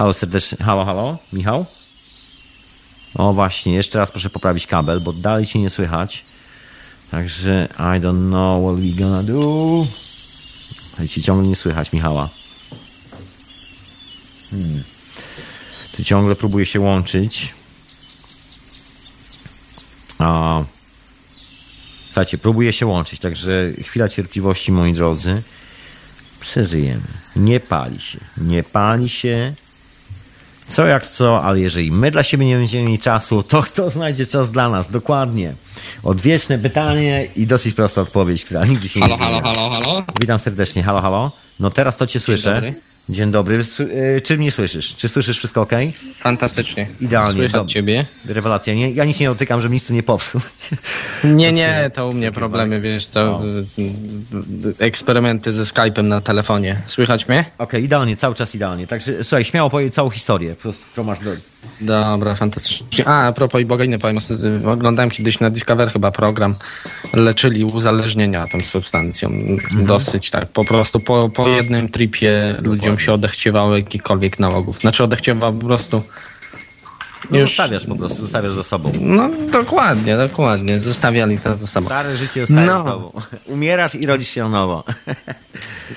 Halo 0.00 0.12
serdecznie, 0.12 0.58
halo, 0.64 0.84
halo, 0.84 1.18
Michał? 1.32 1.66
O 3.14 3.32
właśnie, 3.32 3.74
jeszcze 3.74 3.98
raz 3.98 4.10
proszę 4.10 4.30
poprawić 4.30 4.66
kabel, 4.66 5.00
bo 5.00 5.12
dalej 5.12 5.46
się 5.46 5.58
nie 5.58 5.70
słychać. 5.70 6.24
Także 7.10 7.68
I 7.78 8.00
don't 8.00 8.28
know 8.28 8.62
what 8.62 8.84
we 8.84 9.02
gonna 9.02 9.22
do. 9.22 9.86
Cię 11.08 11.22
ciągle 11.22 11.48
nie 11.48 11.56
słychać, 11.56 11.92
Michała. 11.92 12.28
Hmm. 14.50 14.82
Ty 15.92 16.04
ciągle 16.04 16.36
próbuje 16.36 16.66
się 16.66 16.80
łączyć. 16.80 17.54
A 20.18 20.60
słuchajcie, 22.06 22.38
próbuje 22.38 22.72
się 22.72 22.86
łączyć, 22.86 23.20
także 23.20 23.72
chwila 23.82 24.08
cierpliwości, 24.08 24.72
moi 24.72 24.92
drodzy. 24.92 25.42
Przeżyjemy. 26.40 27.08
Nie 27.36 27.60
pali 27.60 28.00
się. 28.00 28.18
Nie 28.36 28.62
pali 28.62 29.08
się. 29.08 29.54
Co 30.70 30.86
jak 30.86 31.06
co, 31.06 31.42
ale 31.42 31.60
jeżeli 31.60 31.92
my 31.92 32.10
dla 32.10 32.22
siebie 32.22 32.46
nie 32.46 32.56
będziemy 32.56 32.84
mieli 32.84 32.98
czasu, 32.98 33.42
to 33.42 33.62
kto 33.62 33.90
znajdzie 33.90 34.26
czas 34.26 34.50
dla 34.50 34.68
nas? 34.68 34.90
Dokładnie. 34.90 35.54
Odwieczne 36.02 36.58
pytanie 36.58 37.26
i 37.36 37.46
dosyć 37.46 37.74
prosta 37.74 38.00
odpowiedź, 38.00 38.44
która 38.44 38.64
nigdy 38.64 38.88
się 38.88 39.00
halo, 39.00 39.12
nie 39.12 39.16
zmienia. 39.16 39.42
Halo, 39.42 39.70
halo, 39.70 39.70
halo. 39.70 40.02
Witam 40.20 40.38
serdecznie. 40.38 40.82
Halo, 40.82 41.00
halo. 41.00 41.32
No 41.60 41.70
teraz 41.70 41.96
to 41.96 42.06
cię 42.06 42.20
słyszę. 42.20 42.54
Dobry. 42.54 42.74
Dzień 43.10 43.30
dobry. 43.30 43.64
E, 44.16 44.20
czy 44.20 44.38
mnie 44.38 44.52
słyszysz? 44.52 44.96
Czy 44.96 45.08
słyszysz 45.08 45.38
wszystko 45.38 45.60
ok? 45.60 45.72
Fantastycznie. 46.16 46.86
Idealnie. 47.00 47.48
Dob- 47.48 47.66
ciebie. 47.66 48.04
Rewelacja. 48.24 48.74
Nie, 48.74 48.90
ja 48.90 49.04
nic 49.04 49.20
nie 49.20 49.26
dotykam, 49.26 49.60
żeby 49.60 49.74
nic 49.74 49.86
tu 49.86 49.92
nie 49.92 50.02
popsuł. 50.02 50.40
Nie, 51.24 51.52
nie, 51.52 51.90
to 51.94 52.08
u 52.08 52.12
mnie 52.12 52.32
problemy, 52.32 52.80
wiesz 52.80 53.06
co, 53.06 53.42
eksperymenty 54.78 55.52
ze 55.52 55.62
Skype'em 55.62 56.04
na 56.04 56.20
telefonie. 56.20 56.82
Słychać 56.86 57.28
mnie? 57.28 57.40
Okej, 57.40 57.54
okay, 57.58 57.80
idealnie, 57.80 58.16
cały 58.16 58.34
czas 58.34 58.54
idealnie. 58.54 58.86
Także 58.86 59.24
słuchaj, 59.24 59.44
śmiało 59.44 59.70
powiedz 59.70 59.94
całą 59.94 60.10
historię, 60.10 60.54
po 60.54 60.62
prostu, 60.62 60.84
którą 60.92 61.06
masz 61.06 61.18
do... 61.18 61.30
Dobra, 61.80 62.34
fantastycznie. 62.34 63.08
A, 63.08 63.26
a 63.26 63.32
propos 63.32 63.60
i 63.60 63.64
bogajny 63.64 63.98
powiem, 63.98 64.18
oglądałem 64.66 65.10
kiedyś 65.10 65.40
na 65.40 65.50
Discover 65.50 65.92
chyba 65.92 66.10
program, 66.10 66.54
leczyli 67.12 67.64
uzależnienia 67.64 68.44
tą 68.52 68.60
substancją. 68.60 69.28
Mhm. 69.28 69.86
Dosyć 69.86 70.30
tak, 70.30 70.48
po 70.48 70.64
prostu 70.64 71.00
po, 71.00 71.28
po 71.28 71.48
jednym 71.48 71.88
tripie 71.88 72.54
ludziom 72.62 72.96
się 73.00 73.12
odechciewało 73.12 73.76
jakichkolwiek 73.76 74.38
nałogów. 74.38 74.78
Znaczy 74.78 75.04
odechciewa 75.04 75.52
po 75.52 75.66
prostu 75.66 76.02
no 77.30 77.38
już... 77.38 77.56
Zostawiasz 77.56 77.86
po 77.86 77.96
prostu, 77.96 78.22
zostawiasz 78.22 78.54
za 78.54 78.62
sobą. 78.62 78.92
No 79.00 79.30
dokładnie, 79.52 80.16
dokładnie. 80.16 80.78
Zostawiali 80.78 81.38
to 81.38 81.56
za 81.56 81.66
sobą. 81.66 81.86
Stare 81.86 82.16
życie 82.16 82.40
zostaje 82.40 82.66
no. 82.66 82.84
za 82.84 82.90
sobą. 82.90 83.12
Umierasz 83.46 83.94
i 83.94 84.06
rodzisz 84.06 84.28
się 84.28 84.42
na 84.42 84.48
nowo. 84.48 84.84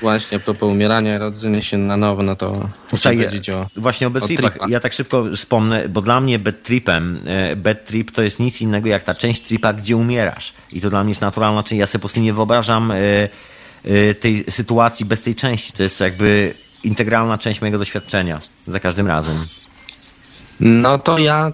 Właśnie, 0.01 0.38
a 0.38 0.39
propos 0.39 0.69
umierania 0.69 1.15
i 1.15 1.17
rodzenia 1.17 1.61
się 1.61 1.77
na 1.77 1.97
nowo, 1.97 2.23
no 2.23 2.35
to 2.35 2.69
muszę 2.91 3.09
powiedzieć 3.09 3.49
o 3.49 3.67
Właśnie 3.75 4.07
o 4.07 4.09
bad 4.09 4.27
tripach. 4.27 4.57
Ja 4.69 4.80
tak 4.80 4.93
szybko 4.93 5.25
wspomnę, 5.35 5.89
bo 5.89 6.01
dla 6.01 6.21
mnie 6.21 6.39
bad 6.39 6.63
tripem, 6.63 7.17
e, 7.25 7.55
bad 7.55 7.85
trip 7.85 8.11
to 8.11 8.21
jest 8.21 8.39
nic 8.39 8.61
innego 8.61 8.89
jak 8.89 9.03
ta 9.03 9.15
część 9.15 9.41
tripa, 9.41 9.73
gdzie 9.73 9.97
umierasz. 9.97 10.53
I 10.71 10.81
to 10.81 10.89
dla 10.89 11.03
mnie 11.03 11.11
jest 11.11 11.21
naturalna 11.21 11.63
część. 11.63 11.80
Ja 11.80 11.88
sobie 11.88 11.99
po 11.99 12.01
prostu 12.01 12.19
nie 12.19 12.34
wyobrażam 12.34 12.91
e, 12.91 12.97
e, 13.85 14.13
tej 14.13 14.45
sytuacji 14.49 15.05
bez 15.05 15.21
tej 15.21 15.35
części. 15.35 15.73
To 15.73 15.84
jest 15.84 15.99
jakby 15.99 16.53
integralna 16.84 17.38
część 17.38 17.61
mojego 17.61 17.77
doświadczenia 17.77 18.39
za 18.68 18.80
każdym 18.80 19.07
razem. 19.07 19.35
No 20.60 20.97
to 20.97 21.18
ja 21.18 21.51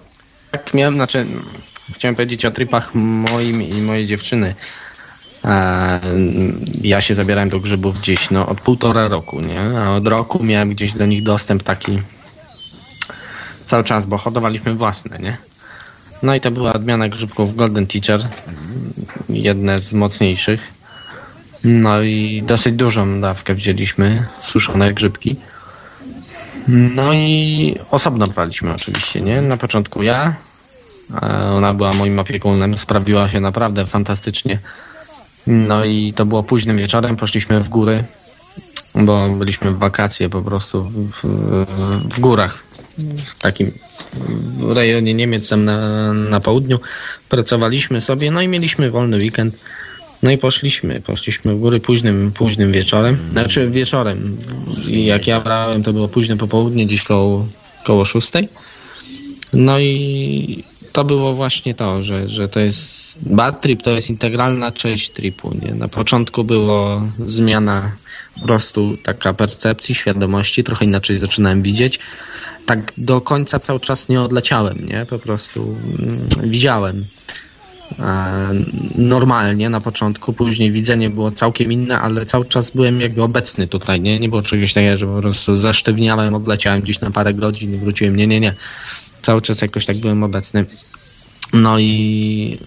tak 0.50 0.74
miałem, 0.74 0.94
znaczy 0.94 1.26
chciałem 1.94 2.14
powiedzieć 2.14 2.44
o 2.44 2.50
tripach 2.50 2.94
moim 2.94 3.62
i 3.62 3.74
mojej 3.74 4.06
dziewczyny. 4.06 4.54
E, 5.44 6.00
ja 6.82 7.00
się 7.00 7.14
zabierałem 7.14 7.48
do 7.48 7.60
grzybów 7.60 8.00
gdzieś 8.00 8.30
no, 8.30 8.46
od 8.46 8.60
półtora 8.60 9.08
roku, 9.08 9.40
nie? 9.40 9.78
A 9.78 9.90
od 9.90 10.06
roku 10.06 10.44
miałem 10.44 10.68
gdzieś 10.68 10.92
do 10.92 11.06
nich 11.06 11.22
dostęp 11.22 11.62
taki 11.62 11.98
cały 13.66 13.84
czas, 13.84 14.06
bo 14.06 14.18
hodowaliśmy 14.18 14.74
własne, 14.74 15.18
nie? 15.18 15.36
No 16.22 16.34
i 16.34 16.40
to 16.40 16.50
była 16.50 16.72
odmiana 16.72 17.08
grzybków 17.08 17.56
Golden 17.56 17.86
Teacher, 17.86 18.28
jedne 19.28 19.80
z 19.80 19.92
mocniejszych. 19.92 20.79
No 21.64 22.02
i 22.02 22.42
dosyć 22.46 22.74
dużą 22.74 23.20
dawkę 23.20 23.54
wzięliśmy, 23.54 24.26
suszone 24.38 24.94
grzybki. 24.94 25.36
No 26.68 27.12
i 27.12 27.76
osobno 27.90 28.26
braliśmy 28.26 28.72
oczywiście, 28.74 29.20
nie? 29.20 29.42
Na 29.42 29.56
początku 29.56 30.02
ja, 30.02 30.34
ona 31.56 31.74
była 31.74 31.92
moim 31.92 32.18
opiekunem, 32.18 32.78
sprawiła 32.78 33.28
się 33.28 33.40
naprawdę 33.40 33.86
fantastycznie. 33.86 34.58
No 35.46 35.84
i 35.84 36.12
to 36.12 36.26
było 36.26 36.42
późnym 36.42 36.76
wieczorem, 36.76 37.16
poszliśmy 37.16 37.60
w 37.60 37.68
góry, 37.68 38.04
bo 38.94 39.28
byliśmy 39.28 39.70
w 39.70 39.78
wakacje 39.78 40.28
po 40.28 40.42
prostu 40.42 40.84
w, 40.84 41.22
w, 41.22 42.14
w 42.14 42.20
górach, 42.20 42.58
w 43.24 43.34
takim 43.34 43.72
rejonie 44.68 45.14
Niemiec, 45.14 45.50
na, 45.50 46.12
na 46.12 46.40
południu. 46.40 46.80
Pracowaliśmy 47.28 48.00
sobie, 48.00 48.30
no 48.30 48.40
i 48.40 48.48
mieliśmy 48.48 48.90
wolny 48.90 49.16
weekend. 49.16 49.64
No 50.22 50.30
i 50.30 50.38
poszliśmy, 50.38 51.00
poszliśmy 51.00 51.54
w 51.54 51.60
góry 51.60 51.80
późnym, 51.80 52.32
późnym 52.32 52.72
wieczorem, 52.72 53.18
znaczy 53.32 53.70
wieczorem. 53.70 54.36
Jak 54.86 55.26
ja 55.26 55.40
brałem, 55.40 55.82
to 55.82 55.92
było 55.92 56.08
późne 56.08 56.36
popołudnie, 56.36 56.86
gdzieś 56.86 57.02
koło, 57.02 57.46
koło 57.84 58.04
szóstej. 58.04 58.48
No 59.52 59.78
i 59.78 60.64
to 60.92 61.04
było 61.04 61.32
właśnie 61.32 61.74
to, 61.74 62.02
że, 62.02 62.28
że 62.28 62.48
to 62.48 62.60
jest 62.60 63.18
bad 63.22 63.60
trip, 63.60 63.82
to 63.82 63.90
jest 63.90 64.10
integralna 64.10 64.70
część 64.70 65.10
tripu. 65.10 65.54
Nie? 65.62 65.74
Na 65.74 65.88
początku 65.88 66.44
było 66.44 67.02
zmiana 67.18 67.92
po 68.40 68.46
prostu 68.46 68.96
taka 69.02 69.34
percepcji, 69.34 69.94
świadomości, 69.94 70.64
trochę 70.64 70.84
inaczej 70.84 71.18
zaczynałem 71.18 71.62
widzieć. 71.62 71.98
Tak 72.66 72.92
do 72.96 73.20
końca 73.20 73.58
cały 73.58 73.80
czas 73.80 74.08
nie 74.08 74.20
odleciałem, 74.20 74.86
nie? 74.86 75.06
Po 75.06 75.18
prostu 75.18 75.76
mm, 75.98 76.50
widziałem 76.50 77.04
normalnie 78.94 79.70
na 79.70 79.80
początku, 79.80 80.32
później 80.32 80.72
widzenie 80.72 81.10
było 81.10 81.30
całkiem 81.30 81.72
inne, 81.72 82.00
ale 82.00 82.26
cały 82.26 82.44
czas 82.44 82.70
byłem 82.70 83.00
jakby 83.00 83.22
obecny 83.22 83.66
tutaj, 83.66 84.00
nie? 84.00 84.18
Nie 84.18 84.28
było 84.28 84.42
czegoś 84.42 84.72
takiego, 84.72 84.96
że 84.96 85.06
po 85.06 85.20
prostu 85.20 85.56
zasztywniałem, 85.56 86.34
odleciałem 86.34 86.80
gdzieś 86.80 87.00
na 87.00 87.10
parę 87.10 87.34
godzin 87.34 87.74
i 87.74 87.78
wróciłem. 87.78 88.16
Nie, 88.16 88.26
nie, 88.26 88.40
nie. 88.40 88.54
Cały 89.22 89.42
czas 89.42 89.62
jakoś 89.62 89.86
tak 89.86 89.96
byłem 89.96 90.24
obecny. 90.24 90.64
No 91.52 91.78
i 91.78 92.58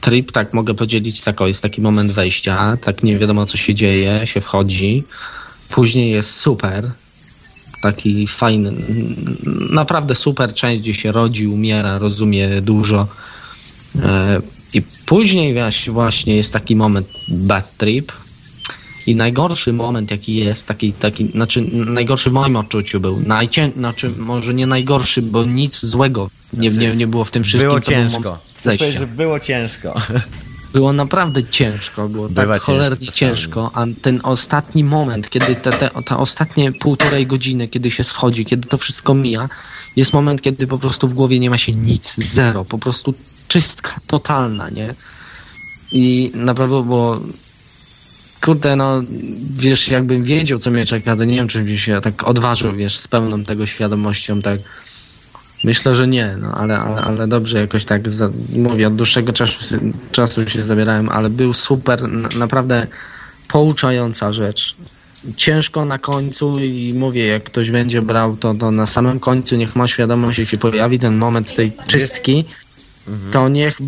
trip, 0.00 0.32
tak 0.32 0.54
mogę 0.54 0.74
podzielić, 0.74 1.20
tak 1.20 1.40
o, 1.40 1.46
jest 1.46 1.62
taki 1.62 1.80
moment 1.80 2.12
wejścia, 2.12 2.76
tak 2.76 3.02
nie 3.02 3.18
wiadomo 3.18 3.46
co 3.46 3.56
się 3.56 3.74
dzieje, 3.74 4.26
się 4.26 4.40
wchodzi. 4.40 5.04
Później 5.68 6.10
jest 6.10 6.40
super, 6.40 6.90
taki 7.82 8.26
fajny, 8.26 8.72
naprawdę 9.70 10.14
super 10.14 10.54
część, 10.54 10.80
gdzie 10.80 10.94
się 10.94 11.12
rodzi, 11.12 11.46
umiera, 11.46 11.98
rozumie 11.98 12.60
dużo. 12.60 13.08
E, 14.02 14.40
I 14.74 14.82
później 15.06 15.54
właśnie 15.88 16.36
jest 16.36 16.52
taki 16.52 16.76
moment 16.76 17.08
bad 17.28 17.76
trip. 17.76 18.12
I 19.06 19.16
najgorszy 19.16 19.72
moment, 19.72 20.10
jaki 20.10 20.34
jest, 20.34 20.66
taki, 20.66 20.92
taki, 20.92 21.26
znaczy 21.26 21.62
najgorszy 21.72 22.30
w 22.30 22.32
moim 22.32 22.56
odczuciu 22.56 23.00
był, 23.00 23.20
najcię, 23.20 23.70
znaczy 23.76 24.10
może 24.18 24.54
nie 24.54 24.66
najgorszy, 24.66 25.22
bo 25.22 25.44
nic 25.44 25.80
złego 25.80 26.30
nie, 26.52 26.70
nie, 26.70 26.96
nie 26.96 27.06
było 27.06 27.24
w 27.24 27.30
tym 27.30 27.44
wszystkim. 27.44 27.68
Było 27.68 27.80
ciężko. 27.80 28.38
Chcę 28.58 28.76
powiedzieć, 28.78 28.98
że 28.98 29.06
było 29.06 29.40
ciężko. 29.40 30.00
Było 30.72 30.92
naprawdę 30.92 31.44
ciężko, 31.44 32.08
było 32.08 32.28
Bywa 32.28 32.54
tak 32.54 32.62
cholernie 32.62 33.06
ciężko 33.06 33.18
ciężko, 33.18 33.70
a 33.74 33.86
ten 34.02 34.20
ostatni 34.22 34.84
moment, 34.84 35.30
kiedy 35.30 35.54
te, 35.54 35.72
te, 35.72 35.90
te 36.04 36.16
ostatnie 36.16 36.72
półtorej 36.72 37.26
godziny, 37.26 37.68
kiedy 37.68 37.90
się 37.90 38.04
schodzi, 38.04 38.44
kiedy 38.44 38.68
to 38.68 38.78
wszystko 38.78 39.14
mija, 39.14 39.48
jest 39.96 40.12
moment, 40.12 40.42
kiedy 40.42 40.66
po 40.66 40.78
prostu 40.78 41.08
w 41.08 41.14
głowie 41.14 41.38
nie 41.38 41.50
ma 41.50 41.58
się 41.58 41.72
nic, 41.72 42.16
zero, 42.16 42.64
po 42.64 42.78
prostu 42.78 43.14
czystka 43.52 44.00
totalna, 44.06 44.70
nie? 44.70 44.94
I 45.92 46.32
naprawdę 46.34 46.82
było 46.84 47.20
kurde, 48.40 48.76
no, 48.76 49.02
wiesz, 49.56 49.88
jakbym 49.88 50.24
wiedział, 50.24 50.58
co 50.58 50.70
mnie 50.70 50.84
czeka, 50.84 51.16
to 51.16 51.24
nie 51.24 51.36
wiem, 51.36 51.48
czy 51.48 51.62
bym 51.62 51.78
się 51.78 52.00
tak 52.00 52.28
odważył, 52.28 52.72
wiesz, 52.72 52.98
z 52.98 53.08
pełną 53.08 53.44
tego 53.44 53.66
świadomością, 53.66 54.42
tak. 54.42 54.60
Myślę, 55.64 55.94
że 55.94 56.08
nie, 56.08 56.36
no, 56.40 56.54
ale, 56.54 56.78
ale, 56.78 57.00
ale 57.02 57.28
dobrze 57.28 57.60
jakoś 57.60 57.84
tak, 57.84 58.10
za, 58.10 58.30
mówię, 58.56 58.86
od 58.86 58.96
dłuższego 58.96 59.32
czasu, 59.32 59.76
czasu 60.12 60.48
się 60.48 60.64
zabierałem, 60.64 61.08
ale 61.08 61.30
był 61.30 61.54
super, 61.54 62.08
na, 62.08 62.28
naprawdę 62.38 62.86
pouczająca 63.48 64.32
rzecz. 64.32 64.76
Ciężko 65.36 65.84
na 65.84 65.98
końcu 65.98 66.58
i 66.58 66.94
mówię, 66.94 67.26
jak 67.26 67.42
ktoś 67.42 67.70
będzie 67.70 68.02
brał 68.02 68.36
to, 68.36 68.54
to 68.54 68.70
na 68.70 68.86
samym 68.86 69.20
końcu 69.20 69.56
niech 69.56 69.76
ma 69.76 69.88
świadomość, 69.88 70.38
jak 70.38 70.48
się 70.48 70.58
pojawi 70.58 70.98
ten 70.98 71.16
moment 71.16 71.54
tej 71.54 71.72
czystki, 71.86 72.44
to 73.30 73.48
niech 73.48 73.78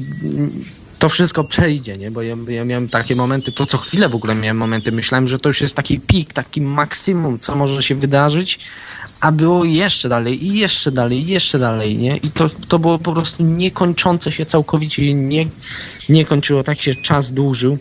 to 0.98 1.08
wszystko 1.08 1.44
przejdzie, 1.44 1.96
nie? 1.96 2.10
Bo 2.10 2.22
ja, 2.22 2.36
ja 2.48 2.64
miałem 2.64 2.88
takie 2.88 3.16
momenty, 3.16 3.52
to 3.52 3.66
co 3.66 3.78
chwilę 3.78 4.08
w 4.08 4.14
ogóle 4.14 4.34
miałem 4.34 4.56
momenty, 4.56 4.92
myślałem, 4.92 5.28
że 5.28 5.38
to 5.38 5.48
już 5.48 5.60
jest 5.60 5.74
taki 5.74 6.00
pik, 6.00 6.32
taki 6.32 6.60
maksimum, 6.60 7.38
co 7.38 7.56
może 7.56 7.82
się 7.82 7.94
wydarzyć, 7.94 8.58
a 9.20 9.32
było 9.32 9.64
jeszcze 9.64 10.08
dalej, 10.08 10.44
i 10.44 10.58
jeszcze 10.58 10.92
dalej, 10.92 11.18
i 11.18 11.26
jeszcze 11.26 11.58
dalej, 11.58 11.96
nie? 11.96 12.16
I 12.16 12.30
to, 12.30 12.50
to 12.68 12.78
było 12.78 12.98
po 12.98 13.12
prostu 13.12 13.44
niekończące 13.44 14.32
się 14.32 14.46
całkowicie, 14.46 15.14
nie, 15.14 15.46
nie 16.08 16.24
kończyło, 16.24 16.62
tak 16.62 16.80
się 16.80 16.94
czas 16.94 17.32
dłużył. 17.32 17.78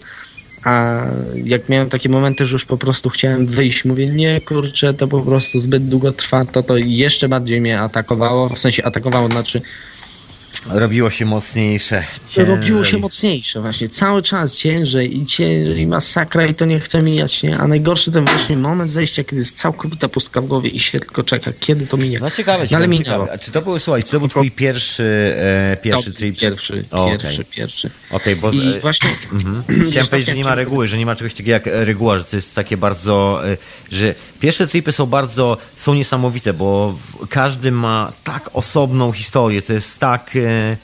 A 0.64 1.01
jak 1.35 1.69
miałem 1.69 1.89
takie 1.89 2.10
momenty, 2.10 2.45
że 2.45 2.53
już 2.53 2.65
po 2.65 2.77
prostu 2.77 3.10
chciałem 3.10 3.47
wyjść, 3.47 3.85
mówię, 3.85 4.05
nie 4.05 4.41
kurczę, 4.41 4.93
to 4.93 5.07
po 5.07 5.22
prostu 5.22 5.60
zbyt 5.60 5.89
długo 5.89 6.11
trwa, 6.11 6.45
to 6.45 6.64
to 6.64 6.77
jeszcze 6.77 7.30
bardziej 7.30 7.61
mnie 7.61 7.81
atakowało, 7.81 8.49
w 8.49 8.60
sensie 8.60 8.85
atakowało, 8.85 9.27
znaczy 9.27 9.61
Robiło 10.70 11.10
się 11.10 11.26
mocniejsze. 11.26 12.04
Ciężej. 12.28 12.56
robiło 12.56 12.84
się 12.84 12.98
mocniejsze 12.98 13.62
właśnie, 13.62 13.90
cały 13.90 14.22
czas 14.22 14.58
ciężej 14.58 15.18
i 15.18 15.26
ciężej, 15.26 15.80
i 15.80 15.88
masakra 15.88 16.46
i 16.46 16.56
to 16.56 16.66
nie 16.66 16.80
chce 16.80 17.02
mijać, 17.02 17.44
nie? 17.44 17.58
A 17.58 17.68
najgorszy 17.68 18.12
ten 18.12 18.26
właśnie 18.26 18.58
moment 18.58 18.92
zejścia, 18.92 19.24
kiedy 19.24 19.36
jest 19.36 19.58
całkowita 19.58 20.10
pustka 20.10 20.42
w 20.42 20.46
głowie 20.46 20.70
i 20.70 20.80
się 20.80 21.00
tylko 21.00 21.24
czeka, 21.24 21.52
kiedy 21.60 21.88
to 21.88 21.98
minie. 21.98 22.20
No 22.22 22.30
ciekawe, 22.32 22.66
No, 22.72 22.78
ale 22.78 22.88
minęło. 22.88 23.32
A 23.32 23.38
czy 23.38 23.52
to 23.52 23.62
był, 23.62 23.80
słuchaj, 23.80 24.04
czy 24.04 24.12
to 24.12 24.20
był 24.20 24.28
twój 24.30 24.52
pierwszy, 24.52 25.36
e, 25.74 25.78
pierwszy 25.78 26.12
To 26.12 26.18
trip? 26.18 26.40
Pierwszy, 26.40 26.86
O, 26.92 27.06
pierwszy, 27.06 27.46
pierwszy. 27.46 27.90
Okej, 28.12 28.36
bo... 28.36 28.52
I 28.52 28.80
właśnie... 28.82 29.10
Mhm. 29.32 29.64
Chciałem 29.68 29.92
tak 29.94 30.10
powiedzieć, 30.10 30.30
że 30.30 30.36
nie 30.36 30.44
ma 30.44 30.56
reguły, 30.56 30.88
że 30.88 30.98
nie 30.98 31.06
ma 31.06 31.16
czegoś 31.16 31.34
takiego 31.34 31.52
jak 31.52 31.66
reguła, 31.66 32.18
że 32.18 32.24
to 32.24 32.36
jest 32.36 32.56
takie 32.56 32.78
bardzo, 32.78 33.42
e, 33.48 33.58
że 33.92 34.16
pierwsze 34.44 34.68
tripy 34.68 34.91
są 34.91 35.06
bardzo, 35.06 35.57
są 35.78 35.94
niesamowite, 35.94 36.53
bo 36.53 36.98
każdy 37.30 37.72
ma 37.72 38.14
tak 38.24 38.49
osobną 38.53 39.11
historię, 39.11 39.61
to 39.61 39.74
jest 39.74 39.99
tak, 39.99 40.36
e, 40.36 40.78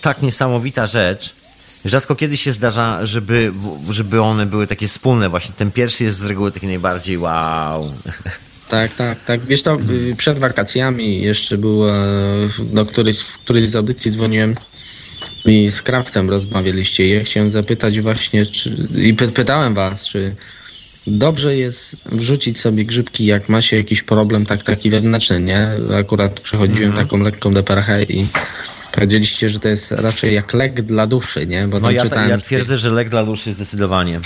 tak 0.00 0.22
niesamowita 0.22 0.86
rzecz. 0.86 1.34
Rzadko 1.84 2.16
kiedy 2.16 2.36
się 2.36 2.52
zdarza, 2.52 3.06
żeby, 3.06 3.52
żeby 3.90 4.22
one 4.22 4.46
były 4.46 4.66
takie 4.66 4.88
wspólne 4.88 5.28
właśnie. 5.28 5.54
Ten 5.58 5.70
pierwszy 5.70 6.04
jest 6.04 6.18
z 6.18 6.22
reguły 6.22 6.52
taki 6.52 6.66
najbardziej 6.66 7.18
wow. 7.18 7.94
Tak, 8.68 8.94
tak, 8.94 9.24
tak. 9.24 9.46
Wiesz 9.46 9.62
to, 9.62 9.78
przed 10.16 10.38
wakacjami 10.38 11.20
jeszcze 11.20 11.58
było, 11.58 11.90
e, 11.90 11.96
do 12.72 12.86
którejś, 12.86 13.18
w 13.18 13.38
którejś 13.38 13.68
z 13.68 13.76
audycji 13.76 14.10
dzwoniłem 14.10 14.54
i 15.44 15.70
z 15.70 15.82
krawcem 15.82 16.30
rozmawialiście 16.30 17.08
ja 17.08 17.24
chciałem 17.24 17.50
zapytać 17.50 18.00
właśnie, 18.00 18.46
czy, 18.46 18.76
i 18.96 19.14
py, 19.14 19.28
pytałem 19.28 19.74
was, 19.74 20.08
czy 20.08 20.34
dobrze 21.06 21.56
jest 21.56 21.96
wrzucić 22.12 22.60
sobie 22.60 22.84
grzybki, 22.84 23.26
jak 23.26 23.48
ma 23.48 23.62
się 23.62 23.76
jakiś 23.76 24.02
problem 24.02 24.46
tak 24.46 24.62
taki 24.62 24.90
wewnętrzny, 24.90 25.40
nie? 25.40 25.70
Akurat 26.00 26.40
przechodziłem 26.40 26.92
taką 26.92 27.18
lekką 27.18 27.54
deperchę 27.54 28.02
i 28.02 28.26
powiedzieliście, 28.92 29.48
że 29.48 29.60
to 29.60 29.68
jest 29.68 29.92
raczej 29.92 30.34
jak 30.34 30.54
lek 30.54 30.82
dla 30.82 31.06
duszy, 31.06 31.46
nie? 31.46 31.68
Bo 31.68 31.80
No 31.80 31.90
ja, 31.90 32.02
czytałem, 32.02 32.30
ja 32.30 32.38
twierdzę, 32.38 32.78
że 32.78 32.90
lek 32.90 33.08
dla 33.08 33.24
duszy 33.24 33.52
zdecydowanie. 33.52 34.20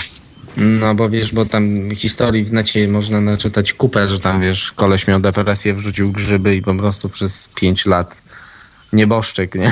no 0.57 0.95
bo 0.95 1.09
wiesz, 1.09 1.33
bo 1.33 1.45
tam 1.45 1.91
historii 1.95 2.43
w 2.43 2.51
necie 2.53 2.87
można 2.87 3.21
naczytać 3.21 3.73
kupę, 3.73 4.07
że 4.07 4.19
tam 4.19 4.41
wiesz, 4.41 4.71
koleś 4.71 5.07
miał 5.07 5.19
depresję, 5.19 5.73
wrzucił 5.73 6.11
grzyby 6.11 6.55
i 6.55 6.61
po 6.61 6.75
prostu 6.75 7.09
przez 7.09 7.49
pięć 7.55 7.85
lat 7.85 8.21
nieboszczyk, 8.93 9.55
nie? 9.55 9.69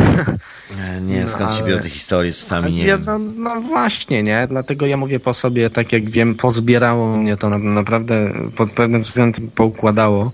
E, 0.97 1.01
Nie, 1.01 1.27
skąd 1.27 1.53
się 1.53 1.63
biorą 1.63 1.81
te 1.81 1.89
historie, 1.89 2.33
czasami 2.33 2.71
nie 2.71 2.85
Ja, 2.85 2.97
no, 2.97 3.19
no 3.19 3.61
właśnie, 3.61 4.23
nie? 4.23 4.47
Dlatego 4.49 4.85
ja 4.85 4.97
mówię 4.97 5.19
po 5.19 5.33
sobie, 5.33 5.69
tak 5.69 5.93
jak 5.93 6.09
wiem, 6.09 6.35
pozbierało 6.35 7.17
mnie 7.17 7.37
to 7.37 7.49
na, 7.49 7.57
naprawdę 7.57 8.33
pod 8.57 8.71
pewnym 8.71 9.01
względem 9.01 9.51
poukładało. 9.55 10.31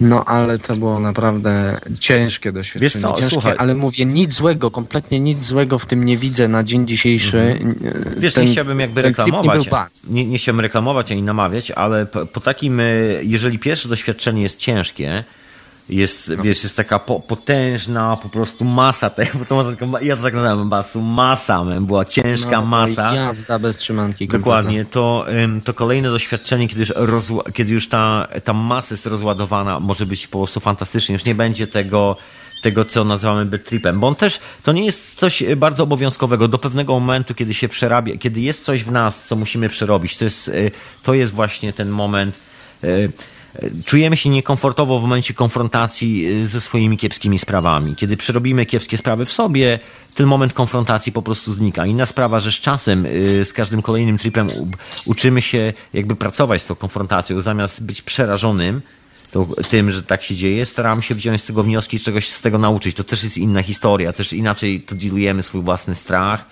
No 0.00 0.24
ale 0.24 0.58
to 0.58 0.76
było 0.76 1.00
naprawdę 1.00 1.80
ciężkie 1.98 2.52
doświadczenie. 2.52 2.82
Wiesz 2.82 3.02
co, 3.02 3.12
ciężkie, 3.12 3.34
słuchaj. 3.34 3.54
ale 3.58 3.74
mówię, 3.74 4.04
nic 4.04 4.32
złego, 4.34 4.70
kompletnie 4.70 5.20
nic 5.20 5.44
złego 5.44 5.78
w 5.78 5.86
tym 5.86 6.04
nie 6.04 6.16
widzę 6.16 6.48
na 6.48 6.64
dzień 6.64 6.86
dzisiejszy. 6.86 7.38
Mhm. 7.38 8.20
Wiesz, 8.20 8.34
Ten- 8.34 8.44
nie 8.44 8.52
chciałbym 8.52 8.80
jakby 8.80 9.02
reklamować, 9.02 9.68
nie, 10.04 10.24
nie 10.24 10.38
chciałbym 10.38 10.60
reklamować 10.60 11.12
ani 11.12 11.22
namawiać, 11.22 11.70
ale 11.70 12.06
po, 12.06 12.26
po 12.26 12.40
takim, 12.40 12.80
e, 12.80 12.84
jeżeli 13.22 13.58
pierwsze 13.58 13.88
doświadczenie 13.88 14.42
jest 14.42 14.58
ciężkie, 14.58 15.24
jest, 15.88 16.28
No. 16.36 16.42
wiesz, 16.42 16.62
jest 16.62 16.76
taka 16.76 16.98
po, 16.98 17.20
potężna 17.20 18.16
po 18.22 18.28
prostu 18.28 18.64
masa 18.64 19.10
tego, 19.10 19.38
bo 19.38 19.44
to 19.44 19.86
ma- 19.86 20.00
ja 20.00 20.16
to 20.16 20.22
tak 20.22 20.34
nazywam 20.34 20.68
basu, 20.68 21.00
masa, 21.00 21.64
man, 21.64 21.86
była 21.86 22.04
ciężka 22.04 22.50
No, 22.60 22.66
masa. 22.66 23.14
Jazda 23.14 23.58
bez 23.58 23.76
trzymanki. 23.76 24.28
Dokładnie, 24.28 24.84
to, 24.84 25.26
ym, 25.44 25.60
to 25.60 25.74
kolejne 25.74 26.08
doświadczenie, 26.10 26.68
kiedy 26.68 26.80
już, 26.80 26.90
rozła- 26.90 27.52
kiedy 27.52 27.72
już 27.72 27.88
ta, 27.88 28.28
ta 28.44 28.52
masa 28.52 28.94
jest 28.94 29.06
rozładowana, 29.06 29.80
może 29.80 30.06
być 30.06 30.26
po 30.26 30.38
prostu 30.38 30.60
fantastycznie. 30.60 31.12
Już 31.12 31.24
nie 31.24 31.34
będzie 31.34 31.66
tego, 31.66 32.16
tego 32.62 32.84
co 32.84 33.04
nazywamy 33.04 33.44
bad 33.44 33.64
tripem, 33.64 34.00
bo 34.00 34.08
on 34.08 34.14
też, 34.14 34.40
to 34.62 34.72
nie 34.72 34.84
jest 34.84 35.14
coś 35.20 35.42
bardzo 35.56 35.82
obowiązkowego. 35.82 36.48
Do 36.48 36.58
pewnego 36.58 36.92
momentu, 36.92 37.34
kiedy 37.34 37.54
się 37.54 37.68
przerabia, 37.68 38.16
kiedy 38.16 38.40
jest 38.40 38.64
coś 38.64 38.84
w 38.84 38.90
nas, 38.90 39.24
co 39.26 39.36
musimy 39.36 39.68
przerobić, 39.68 40.16
to 40.16 40.24
jest, 40.24 40.48
y, 40.48 40.70
to 41.02 41.14
jest 41.14 41.32
właśnie 41.32 41.72
ten 41.72 41.88
moment, 41.88 42.36
y, 42.84 43.12
Czujemy 43.84 44.16
się 44.16 44.28
niekomfortowo 44.28 44.98
w 44.98 45.02
momencie 45.02 45.34
konfrontacji 45.34 46.26
y, 46.26 46.46
ze 46.46 46.60
swoimi 46.60 46.98
kiepskimi 46.98 47.38
sprawami. 47.38 47.96
Kiedy 47.96 48.16
przerobimy 48.16 48.66
kiepskie 48.66 48.98
sprawy 48.98 49.26
w 49.26 49.32
sobie, 49.32 49.78
ten 50.14 50.26
moment 50.26 50.52
konfrontacji 50.52 51.12
po 51.12 51.22
prostu 51.22 51.52
znika. 51.52 51.86
Inna 51.86 52.06
sprawa, 52.06 52.40
że 52.40 52.52
z 52.52 52.54
czasem, 52.54 53.06
y, 53.06 53.44
z 53.44 53.52
każdym 53.52 53.82
kolejnym 53.82 54.18
tripem 54.18 54.46
uczymy 55.06 55.42
się 55.42 55.72
jakby 55.94 56.16
pracować 56.16 56.62
z 56.62 56.66
tą 56.66 56.74
konfrontacją, 56.74 57.40
zamiast 57.40 57.82
być 57.82 58.02
przerażonym, 58.02 58.82
to, 59.30 59.46
tym, 59.70 59.90
że 59.90 60.02
tak 60.02 60.22
się 60.22 60.34
dzieje, 60.34 60.66
staram 60.66 61.02
się 61.02 61.14
wziąć 61.14 61.42
z 61.42 61.46
tego 61.46 61.62
wnioski, 61.62 61.98
czegoś 62.00 62.28
z 62.28 62.42
tego 62.42 62.58
nauczyć. 62.58 62.96
To 62.96 63.04
też 63.04 63.24
jest 63.24 63.38
inna 63.38 63.62
historia, 63.62 64.12
też 64.12 64.32
inaczej 64.32 64.80
to 64.80 64.94
dealujemy 64.94 65.42
swój 65.42 65.62
własny 65.62 65.94
strach 65.94 66.44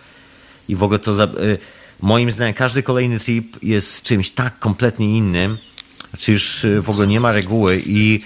i 0.68 0.76
w 0.76 0.82
ogóle 0.82 0.98
to, 0.98 1.14
za, 1.14 1.24
y, 1.24 1.58
moim 2.00 2.30
zdaniem, 2.30 2.54
każdy 2.54 2.82
kolejny 2.82 3.20
trip 3.20 3.62
jest 3.62 4.02
czymś 4.02 4.30
tak 4.30 4.58
kompletnie 4.58 5.16
innym, 5.16 5.56
znaczy 6.10 6.32
już 6.32 6.64
y, 6.64 6.82
w 6.82 6.90
ogóle 6.90 7.06
nie 7.06 7.20
ma 7.20 7.32
reguły 7.32 7.82
i, 7.86 8.20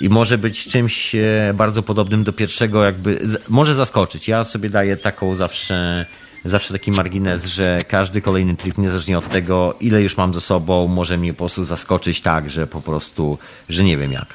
i 0.00 0.08
może 0.08 0.38
być 0.38 0.68
czymś 0.68 1.14
y, 1.14 1.54
bardzo 1.54 1.82
podobnym 1.82 2.24
do 2.24 2.32
pierwszego, 2.32 2.84
jakby, 2.84 3.20
może 3.48 3.74
zaskoczyć. 3.74 4.28
Ja 4.28 4.44
sobie 4.44 4.70
daję 4.70 4.96
taką 4.96 5.34
zawsze 5.34 6.06
zawsze 6.44 6.72
taki 6.72 6.90
margines, 6.90 7.44
że 7.44 7.78
każdy 7.88 8.20
kolejny 8.20 8.56
trip, 8.56 8.78
niezależnie 8.78 9.18
od 9.18 9.30
tego, 9.30 9.74
ile 9.80 10.02
już 10.02 10.16
mam 10.16 10.34
ze 10.34 10.40
sobą, 10.40 10.86
może 10.86 11.16
mnie 11.16 11.32
po 11.32 11.38
prostu 11.38 11.64
zaskoczyć 11.64 12.20
tak, 12.20 12.50
że 12.50 12.66
po 12.66 12.80
prostu, 12.80 13.38
że 13.68 13.84
nie 13.84 13.96
wiem 13.96 14.12
jak. 14.12 14.26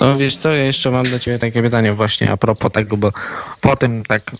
No 0.00 0.16
wiesz 0.16 0.36
co, 0.36 0.52
ja 0.52 0.64
jeszcze 0.64 0.90
mam 0.90 1.10
do 1.10 1.18
ciebie 1.18 1.38
takie 1.38 1.62
pytanie 1.62 1.92
właśnie 1.92 2.30
a 2.30 2.36
propos 2.36 2.72
tego, 2.72 2.96
bo 2.96 3.12
potem 3.60 4.02
tak 4.02 4.32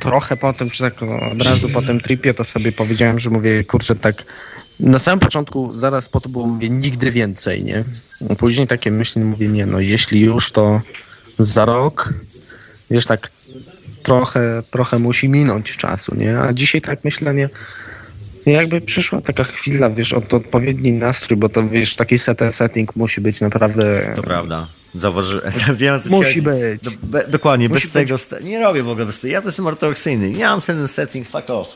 trochę 0.00 0.36
po 0.36 0.52
tym, 0.52 0.70
czy 0.70 0.82
tak 0.82 0.94
od 1.32 1.42
razu 1.42 1.68
po 1.68 1.82
tym 1.82 2.00
tripie, 2.00 2.34
to 2.34 2.44
sobie 2.44 2.72
powiedziałem, 2.72 3.18
że 3.18 3.30
mówię, 3.30 3.64
kurczę, 3.64 3.94
tak 3.94 4.24
na 4.80 4.98
samym 4.98 5.20
początku, 5.20 5.74
zaraz 5.74 6.08
po 6.08 6.20
to 6.20 6.28
było, 6.28 6.46
mówię, 6.46 6.68
nigdy 6.68 7.10
więcej, 7.10 7.64
nie? 7.64 7.84
Później 8.38 8.66
takie 8.66 8.90
myśli, 8.90 9.22
mówię, 9.22 9.48
nie, 9.48 9.66
no 9.66 9.80
jeśli 9.80 10.20
już, 10.20 10.52
to 10.52 10.80
za 11.38 11.64
rok, 11.64 12.14
wiesz, 12.90 13.06
tak 13.06 13.30
trochę, 14.02 14.62
trochę 14.70 14.98
musi 14.98 15.28
minąć 15.28 15.76
czasu, 15.76 16.14
nie? 16.14 16.38
A 16.38 16.52
dzisiaj 16.52 16.80
tak 16.80 17.04
myślę, 17.04 17.34
nie, 17.34 17.48
jakby 18.46 18.80
przyszła 18.80 19.20
taka 19.20 19.44
chwila, 19.44 19.90
wiesz, 19.90 20.12
od 20.12 20.34
odpowiedni 20.34 20.92
nastrój, 20.92 21.38
bo 21.38 21.48
to 21.48 21.68
wiesz, 21.68 21.96
taki 21.96 22.18
set 22.18 22.40
setting 22.50 22.96
musi 22.96 23.20
być 23.20 23.40
naprawdę. 23.40 24.12
To 24.16 24.22
prawda. 24.22 24.66
Zauważy, 24.94 25.40
wiem, 25.76 26.02
co 26.02 26.08
Musi 26.08 26.42
być. 26.42 26.82
Do, 26.82 26.90
be, 27.02 27.24
dokładnie, 27.28 27.68
Musi 27.68 27.88
bez 27.88 28.28
tego. 28.28 28.44
Nie 28.44 28.60
robię 28.60 28.82
w 28.82 28.88
ogóle 28.88 29.06
bez 29.06 29.20
tego. 29.20 29.32
Ja 29.32 29.40
to 29.40 29.48
jestem 29.48 29.66
ortodoksyjny. 29.66 30.30
Nie 30.30 30.44
mam 30.44 30.60
ten 30.60 30.88
setting, 30.88 31.28
fuck 31.28 31.50
off. 31.50 31.68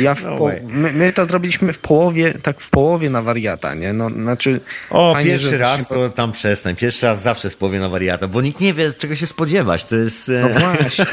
Ja 0.00 0.14
no 0.24 0.38
my, 0.68 0.92
my, 0.92 1.12
to 1.12 1.24
zrobiliśmy 1.24 1.72
w 1.72 1.78
połowie, 1.78 2.34
tak 2.42 2.60
w 2.60 2.70
połowie 2.70 3.10
na 3.10 3.22
wariata, 3.22 3.74
nie? 3.74 3.92
No, 3.92 4.10
znaczy. 4.10 4.60
O, 4.90 5.12
fajnie, 5.12 5.30
pierwszy 5.30 5.58
raz 5.58 5.88
to 5.88 6.10
tam 6.10 6.32
przestań. 6.32 6.76
Pierwszy 6.76 7.06
raz 7.06 7.22
zawsze 7.22 7.50
z 7.50 7.56
połowie 7.56 7.80
na 7.80 7.88
wariata, 7.88 8.28
bo 8.28 8.40
nikt 8.40 8.60
nie 8.60 8.74
wie, 8.74 8.92
czego 8.92 9.16
się 9.16 9.26
spodziewać. 9.26 9.84
To 9.84 9.96
jest. 9.96 10.28
E, 10.28 10.40
no 10.40 10.48
właśnie. 10.48 11.06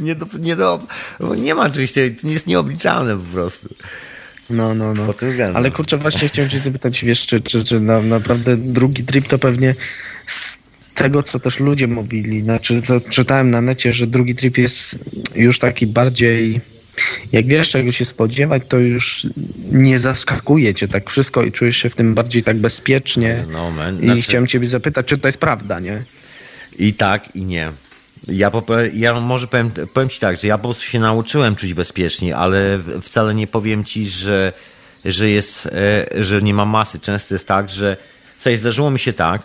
nie, 0.06 0.14
do, 0.14 0.26
nie, 0.38 0.56
do, 0.56 0.80
nie 1.36 1.54
ma 1.54 1.66
oczywiście, 1.66 2.10
to 2.10 2.28
jest 2.28 2.46
nieobliczalne 2.46 3.16
po 3.16 3.24
prostu. 3.32 3.68
No, 4.50 4.74
no, 4.74 4.94
no. 4.94 5.14
Ale 5.54 5.70
kurczę, 5.70 5.96
właśnie 5.96 6.28
chciałem 6.28 6.50
cię 6.50 6.58
zapytać, 6.58 7.04
wiesz, 7.04 7.26
czy, 7.26 7.40
czy, 7.40 7.64
czy 7.64 7.80
na, 7.80 8.02
naprawdę 8.02 8.56
drugi 8.56 9.04
trip 9.04 9.28
to 9.28 9.38
pewnie 9.38 9.74
z 10.26 10.58
tego, 10.94 11.22
co 11.22 11.40
też 11.40 11.60
ludzie 11.60 11.86
mówili, 11.86 12.42
znaczy 12.42 12.82
co 12.82 13.00
czytałem 13.00 13.50
na 13.50 13.60
necie, 13.60 13.92
że 13.92 14.06
drugi 14.06 14.34
trip 14.34 14.58
jest 14.58 14.98
już 15.34 15.58
taki 15.58 15.86
bardziej 15.86 16.60
jak 17.32 17.46
wiesz 17.46 17.70
czego 17.70 17.92
się 17.92 18.04
spodziewać, 18.04 18.62
to 18.68 18.78
już 18.78 19.26
nie 19.72 19.98
zaskakuje 19.98 20.74
cię 20.74 20.88
tak 20.88 21.10
wszystko 21.10 21.42
i 21.42 21.52
czujesz 21.52 21.76
się 21.76 21.90
w 21.90 21.96
tym 21.96 22.14
bardziej 22.14 22.42
tak 22.42 22.56
bezpiecznie. 22.56 23.44
No, 23.52 23.70
man. 23.70 23.98
I 23.98 24.04
znaczy... 24.04 24.22
chciałem 24.22 24.46
ciebie 24.46 24.66
zapytać, 24.66 25.06
czy 25.06 25.18
to 25.18 25.28
jest 25.28 25.38
prawda, 25.38 25.80
nie? 25.80 26.02
I 26.78 26.94
tak, 26.94 27.36
i 27.36 27.42
nie. 27.42 27.72
Ja, 28.28 28.52
ja 28.92 29.20
może 29.20 29.46
powiem, 29.46 29.70
powiem 29.94 30.08
ci 30.08 30.20
tak, 30.20 30.36
że 30.36 30.48
ja 30.48 30.58
po 30.58 30.64
prostu 30.64 30.82
się 30.82 31.00
nauczyłem 31.00 31.56
czuć 31.56 31.74
bezpiecznie, 31.74 32.36
ale 32.36 32.78
wcale 33.02 33.34
nie 33.34 33.46
powiem 33.46 33.84
ci, 33.84 34.06
że, 34.06 34.52
że 35.04 35.28
jest, 35.28 35.66
e, 35.66 36.24
że 36.24 36.42
nie 36.42 36.54
ma 36.54 36.64
masy. 36.64 37.00
Często 37.00 37.34
jest 37.34 37.46
tak, 37.46 37.70
że 37.70 37.96
sobie 38.40 38.58
zdarzyło 38.58 38.90
mi 38.90 38.98
się 38.98 39.12
tak, 39.12 39.42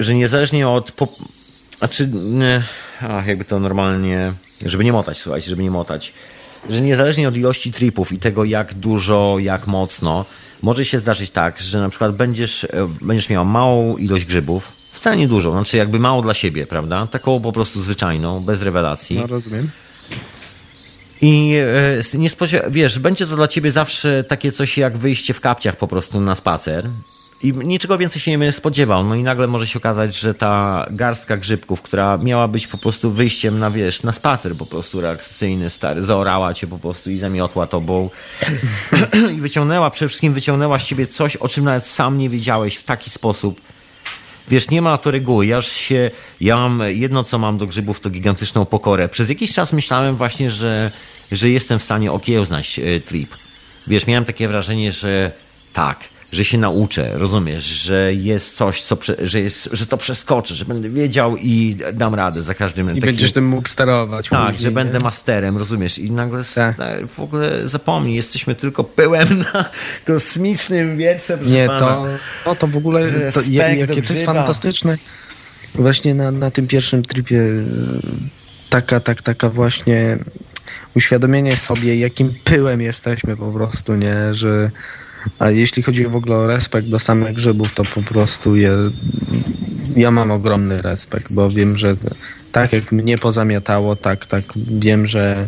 że 0.00 0.14
niezależnie 0.14 0.68
od. 0.68 0.92
Po, 0.92 1.08
znaczy, 1.78 2.08
nie, 2.12 2.62
ach, 3.00 3.26
jakby 3.26 3.44
to 3.44 3.60
normalnie. 3.60 4.32
Żeby 4.66 4.84
nie 4.84 4.92
motać, 4.92 5.18
słuchajcie, 5.18 5.50
żeby 5.50 5.62
nie 5.62 5.70
motać. 5.70 6.12
Że 6.70 6.80
niezależnie 6.80 7.28
od 7.28 7.36
ilości 7.36 7.72
tripów 7.72 8.12
i 8.12 8.18
tego, 8.18 8.44
jak 8.44 8.74
dużo, 8.74 9.36
jak 9.40 9.66
mocno, 9.66 10.24
może 10.62 10.84
się 10.84 10.98
zdarzyć 10.98 11.30
tak, 11.30 11.60
że 11.60 11.78
na 11.78 11.88
przykład 11.88 12.16
będziesz, 12.16 12.64
e, 12.64 12.68
będziesz 13.00 13.28
miał 13.28 13.44
małą 13.44 13.96
ilość 13.96 14.24
grzybów, 14.24 14.72
wcale 15.02 15.16
nie 15.16 15.28
dużo, 15.28 15.52
znaczy 15.52 15.76
jakby 15.76 15.98
mało 15.98 16.22
dla 16.22 16.34
siebie, 16.34 16.66
prawda? 16.66 17.06
Taką 17.06 17.40
po 17.40 17.52
prostu 17.52 17.80
zwyczajną, 17.80 18.40
bez 18.40 18.62
rewelacji. 18.62 19.16
No, 19.16 19.26
rozumiem. 19.26 19.70
I 21.22 21.54
e, 22.14 22.18
nie 22.18 22.30
spodziewa- 22.30 22.70
wiesz, 22.70 22.98
będzie 22.98 23.26
to 23.26 23.36
dla 23.36 23.48
ciebie 23.48 23.70
zawsze 23.70 24.24
takie 24.24 24.52
coś 24.52 24.78
jak 24.78 24.96
wyjście 24.98 25.34
w 25.34 25.40
kapciach 25.40 25.76
po 25.76 25.88
prostu 25.88 26.20
na 26.20 26.34
spacer. 26.34 26.88
I 27.42 27.52
niczego 27.52 27.98
więcej 27.98 28.22
się 28.22 28.36
nie 28.36 28.52
spodziewał. 28.52 29.04
No 29.04 29.14
i 29.14 29.22
nagle 29.22 29.46
może 29.46 29.66
się 29.66 29.78
okazać, 29.78 30.16
że 30.16 30.34
ta 30.34 30.86
garstka 30.90 31.36
grzybków, 31.36 31.82
która 31.82 32.16
miała 32.18 32.48
być 32.48 32.66
po 32.66 32.78
prostu 32.78 33.10
wyjściem 33.10 33.58
na, 33.58 33.70
wiesz, 33.70 34.02
na 34.02 34.12
spacer 34.12 34.56
po 34.56 34.66
prostu 34.66 35.00
reakcyjny, 35.00 35.70
stary, 35.70 36.02
zaorała 36.02 36.54
cię 36.54 36.66
po 36.66 36.78
prostu 36.78 37.10
i 37.10 37.18
zamiotła 37.18 37.66
tobą 37.66 38.10
i 39.36 39.40
wyciągnęła, 39.40 39.90
przede 39.90 40.08
wszystkim 40.08 40.32
wyciągnęła 40.32 40.78
z 40.78 40.86
ciebie 40.86 41.06
coś, 41.06 41.36
o 41.36 41.48
czym 41.48 41.64
nawet 41.64 41.86
sam 41.86 42.18
nie 42.18 42.28
wiedziałeś 42.28 42.76
w 42.76 42.84
taki 42.84 43.10
sposób. 43.10 43.60
Wiesz, 44.48 44.70
nie 44.70 44.82
ma 44.82 44.98
to 44.98 45.10
reguły. 45.10 45.46
Ja 45.46 45.62
się, 45.62 46.10
ja 46.40 46.56
mam, 46.56 46.82
jedno 46.88 47.24
co 47.24 47.38
mam 47.38 47.58
do 47.58 47.66
grzybów 47.66 48.00
to 48.00 48.10
gigantyczną 48.10 48.64
pokorę. 48.64 49.08
Przez 49.08 49.28
jakiś 49.28 49.52
czas 49.52 49.72
myślałem 49.72 50.14
właśnie, 50.14 50.50
że, 50.50 50.90
że 51.32 51.50
jestem 51.50 51.78
w 51.78 51.82
stanie 51.82 52.12
okiełznać 52.12 52.78
e, 52.78 53.00
trip. 53.00 53.34
Wiesz, 53.86 54.06
miałem 54.06 54.24
takie 54.24 54.48
wrażenie, 54.48 54.92
że 54.92 55.32
tak, 55.72 55.98
że 56.32 56.44
się 56.44 56.58
nauczę, 56.58 57.10
rozumiesz, 57.14 57.64
że 57.64 58.14
jest 58.14 58.56
coś, 58.56 58.82
co, 58.82 58.98
że, 59.22 59.40
jest, 59.40 59.68
że 59.72 59.86
to 59.86 59.96
przeskoczę, 59.96 60.54
że 60.54 60.64
będę 60.64 60.90
wiedział 60.90 61.36
i 61.36 61.76
dam 61.92 62.14
radę 62.14 62.42
za 62.42 62.54
każdym 62.54 62.86
razem. 62.86 62.98
I 62.98 63.00
takim... 63.00 63.14
będziesz 63.14 63.32
tym 63.32 63.46
mógł 63.46 63.68
sterować. 63.68 64.28
Tak, 64.28 64.44
później, 64.44 64.62
że 64.62 64.68
nie? 64.68 64.74
będę 64.74 64.98
masterem, 64.98 65.56
rozumiesz, 65.56 65.98
i 65.98 66.10
nagle 66.10 66.44
tak. 66.54 66.76
w 67.06 67.20
ogóle 67.20 67.68
zapomnij, 67.68 68.16
jesteśmy 68.16 68.54
tylko 68.54 68.84
pyłem 68.84 69.38
na 69.54 69.70
kosmicznym 70.06 70.96
wietrze, 70.96 71.38
Nie, 71.46 71.66
to, 71.66 72.04
to, 72.44 72.54
to 72.54 72.66
w 72.66 72.76
ogóle, 72.76 73.32
to, 73.32 73.40
jakie 73.50 74.02
to 74.02 74.12
jest 74.12 74.26
fantastyczne. 74.26 74.98
Właśnie 75.74 76.14
na, 76.14 76.30
na 76.30 76.50
tym 76.50 76.66
pierwszym 76.66 77.02
tripie 77.02 77.40
taka, 78.68 79.00
tak, 79.00 79.22
taka 79.22 79.48
właśnie 79.48 80.18
uświadomienie 80.96 81.56
sobie, 81.56 81.96
jakim 81.96 82.34
pyłem 82.44 82.80
jesteśmy 82.80 83.36
po 83.36 83.52
prostu, 83.52 83.94
nie, 83.94 84.34
że 84.34 84.70
a 85.38 85.50
jeśli 85.50 85.82
chodzi 85.82 86.06
w 86.06 86.16
ogóle 86.16 86.36
o 86.36 86.46
respekt 86.46 86.88
do 86.88 86.98
samych 86.98 87.32
grzybów, 87.32 87.74
to 87.74 87.84
po 87.84 88.02
prostu 88.02 88.56
je, 88.56 88.78
ja 89.96 90.10
mam 90.10 90.30
ogromny 90.30 90.82
respekt, 90.82 91.32
bo 91.32 91.50
wiem, 91.50 91.76
że 91.76 91.96
tak 92.52 92.72
jak 92.72 92.92
mnie 92.92 93.18
pozamiatało, 93.18 93.96
tak, 93.96 94.26
tak 94.26 94.44
wiem, 94.56 95.06
że 95.06 95.46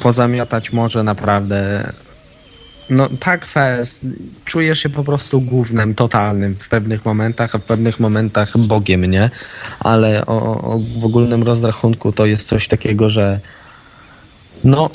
pozamiatać 0.00 0.72
może 0.72 1.02
naprawdę 1.02 1.92
no 2.90 3.08
tak 3.20 3.46
fest, 3.46 4.00
czujesz 4.44 4.78
się 4.78 4.88
po 4.88 5.04
prostu 5.04 5.40
głównym, 5.40 5.94
totalnym 5.94 6.56
w 6.56 6.68
pewnych 6.68 7.04
momentach, 7.04 7.54
a 7.54 7.58
w 7.58 7.62
pewnych 7.62 8.00
momentach 8.00 8.58
Bogiem, 8.58 9.04
nie? 9.04 9.30
Ale 9.80 10.26
o, 10.26 10.60
o, 10.60 10.80
w 10.98 11.04
ogólnym 11.04 11.42
rozrachunku 11.42 12.12
to 12.12 12.26
jest 12.26 12.48
coś 12.48 12.68
takiego, 12.68 13.08
że 13.08 13.40
no 14.64 14.90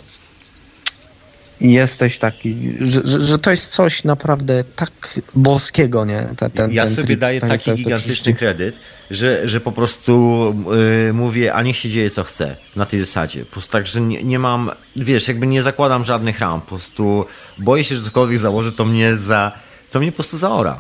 jesteś 1.62 2.18
taki, 2.18 2.78
że, 2.82 3.02
że, 3.06 3.22
że, 3.22 3.38
to 3.38 3.52
jest 3.52 3.72
coś 3.72 4.04
naprawdę 4.04 4.64
tak 4.76 4.92
boskiego, 5.36 6.06
nie? 6.06 6.30
Ten, 6.38 6.52
ten, 6.52 6.72
ja 6.72 6.84
ten 6.84 6.96
sobie 6.96 7.08
trik, 7.08 7.20
daję 7.20 7.42
taki 7.42 7.76
gigantyczny 7.76 8.34
kredyt, 8.34 8.76
że, 9.12 9.48
że 9.48 9.60
po 9.60 9.72
prostu 9.72 10.54
yy, 11.06 11.14
mówię, 11.14 11.54
a 11.54 11.64
niech 11.64 11.78
się 11.78 11.90
dzieje 11.90 12.10
co 12.10 12.24
chce 12.24 12.56
na 12.76 12.86
tej 12.86 13.00
zasadzie. 13.00 13.46
Po 13.46 13.52
prostu 13.52 13.72
tak, 13.72 13.88
że 13.88 14.02
nie, 14.02 14.24
nie 14.24 14.40
mam, 14.40 14.72
wiesz, 14.96 15.28
jakby 15.28 15.48
nie 15.48 15.62
zakładam 15.62 16.04
żadnych 16.04 16.40
ram, 16.40 16.62
po 16.62 16.68
prostu 16.68 17.26
boję 17.58 17.84
się, 17.84 17.96
że 17.96 18.02
cokolwiek 18.02 18.40
założę, 18.40 18.72
to 18.72 18.86
mnie 18.86 19.16
za, 19.16 19.52
to 19.92 20.00
mnie 20.00 20.12
po 20.12 20.16
prostu 20.16 20.38
zaora. 20.38 20.78